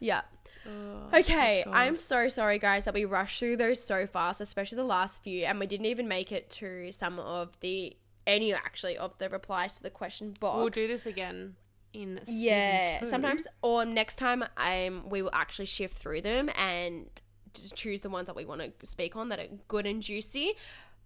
Yeah. 0.00 0.22
Oh, 0.66 1.08
Okay, 1.18 1.64
I'm 1.66 1.96
so 1.96 2.28
sorry, 2.28 2.58
guys, 2.58 2.84
that 2.84 2.92
we 2.94 3.04
rushed 3.06 3.38
through 3.38 3.56
those 3.56 3.82
so 3.82 4.06
fast, 4.06 4.40
especially 4.40 4.76
the 4.76 4.84
last 4.84 5.22
few, 5.22 5.44
and 5.46 5.58
we 5.58 5.66
didn't 5.66 5.86
even 5.86 6.08
make 6.08 6.30
it 6.32 6.50
to 6.50 6.92
some 6.92 7.18
of 7.18 7.58
the 7.60 7.96
any 8.26 8.52
actually 8.52 8.98
of 8.98 9.16
the 9.18 9.28
replies 9.30 9.72
to 9.74 9.82
the 9.82 9.88
question 9.90 10.34
box. 10.38 10.58
We'll 10.58 10.68
do 10.68 10.86
this 10.86 11.06
again 11.06 11.56
in 11.94 12.20
Yeah, 12.26 13.00
two. 13.00 13.06
sometimes 13.06 13.46
or 13.62 13.86
next 13.86 14.16
time, 14.16 14.44
um, 14.58 15.08
we 15.08 15.22
will 15.22 15.30
actually 15.32 15.64
shift 15.66 15.96
through 15.96 16.20
them 16.20 16.50
and 16.56 17.06
just 17.54 17.74
choose 17.74 18.02
the 18.02 18.10
ones 18.10 18.26
that 18.26 18.36
we 18.36 18.44
want 18.44 18.60
to 18.60 18.86
speak 18.86 19.16
on 19.16 19.30
that 19.30 19.38
are 19.38 19.46
good 19.68 19.86
and 19.86 20.02
juicy. 20.02 20.54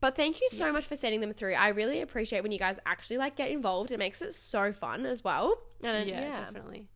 But 0.02 0.16
thank 0.16 0.40
you 0.40 0.48
so 0.50 0.72
much 0.72 0.84
for 0.84 0.96
sending 0.96 1.20
them 1.20 1.32
through. 1.32 1.54
I 1.54 1.68
really 1.68 2.00
appreciate 2.02 2.42
when 2.42 2.50
you 2.52 2.58
guys 2.58 2.78
actually 2.84 3.18
like 3.18 3.36
get 3.36 3.50
involved. 3.52 3.92
It 3.92 3.98
makes 3.98 4.20
it 4.20 4.34
so 4.34 4.72
fun 4.72 5.06
as 5.06 5.22
well. 5.22 5.56
And 5.82 6.08
Yeah, 6.08 6.20
yeah, 6.20 6.40
definitely. 6.40 6.88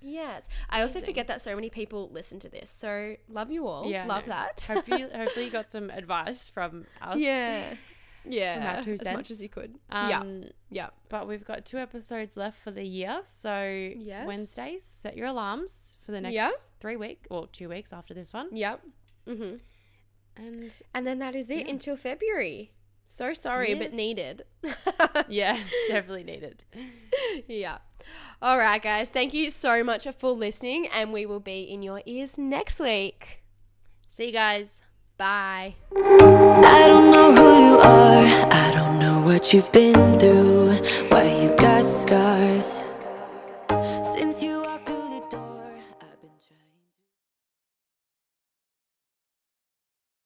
Yes. 0.00 0.46
I 0.70 0.82
also 0.82 1.00
forget 1.00 1.26
that 1.26 1.40
so 1.40 1.56
many 1.56 1.70
people 1.70 2.08
listen 2.12 2.38
to 2.38 2.48
this. 2.48 2.70
So 2.70 3.16
love 3.28 3.50
you 3.50 3.66
all. 3.66 3.90
Yeah, 3.90 4.06
love 4.06 4.28
no. 4.28 4.32
that. 4.34 4.64
Hope 4.70 4.86
you, 4.88 5.08
hopefully, 5.14 5.46
you 5.46 5.50
got 5.50 5.70
some 5.70 5.90
advice 5.90 6.48
from 6.48 6.86
us. 7.02 7.18
yeah. 7.18 7.74
Yeah. 8.28 8.82
as 8.86 9.04
much 9.12 9.30
as 9.30 9.42
you 9.42 9.48
could. 9.48 9.76
Um, 9.90 10.08
yeah. 10.10 10.48
Yeah. 10.70 10.88
But 11.08 11.26
we've 11.28 11.44
got 11.44 11.64
two 11.64 11.78
episodes 11.78 12.36
left 12.36 12.60
for 12.60 12.70
the 12.70 12.84
year. 12.84 13.22
So 13.24 13.60
Yes. 13.96 14.26
Wednesdays, 14.26 14.84
set 14.84 15.16
your 15.16 15.26
alarms 15.26 15.96
for 16.04 16.12
the 16.12 16.20
next 16.20 16.34
Yeah. 16.34 16.50
three 16.78 16.96
weeks 16.96 17.26
or 17.30 17.48
two 17.48 17.68
weeks 17.68 17.92
after 17.92 18.14
this 18.14 18.32
one. 18.32 18.48
Yeah. 18.52 18.76
hmm 19.26 19.56
And 20.36 20.72
And 20.94 21.06
then 21.06 21.18
that 21.20 21.34
is 21.34 21.50
it 21.50 21.66
Yeah. 21.66 21.72
until 21.72 21.96
February. 21.96 22.72
So 23.08 23.34
sorry, 23.34 23.70
Yes. 23.70 23.78
but 23.78 23.92
needed. 23.94 24.42
yeah, 25.28 25.58
definitely 25.88 26.24
needed. 26.24 26.64
yeah. 27.46 27.78
All 28.42 28.58
right, 28.58 28.82
guys. 28.82 29.10
Thank 29.10 29.32
you 29.32 29.50
so 29.50 29.82
much 29.84 30.06
for 30.18 30.30
listening, 30.32 30.86
and 30.88 31.12
we 31.12 31.24
will 31.26 31.40
be 31.40 31.62
in 31.62 31.82
your 31.82 32.02
ears 32.06 32.36
next 32.36 32.80
week. 32.80 33.42
See 34.10 34.26
you 34.26 34.32
guys. 34.32 34.82
Bye. 35.18 35.76
I 35.94 36.84
don't 36.88 37.10
know 37.10 37.32
who 37.32 37.66
you 37.66 37.78
are. 37.78 38.26
I 38.52 38.70
don't 38.74 38.98
know 38.98 39.20
what 39.22 39.52
you've 39.54 39.70
been 39.72 40.18
through. 40.18 40.74
Why 41.08 41.24
you 41.42 41.50
got 41.56 41.90
scars. 41.90 42.82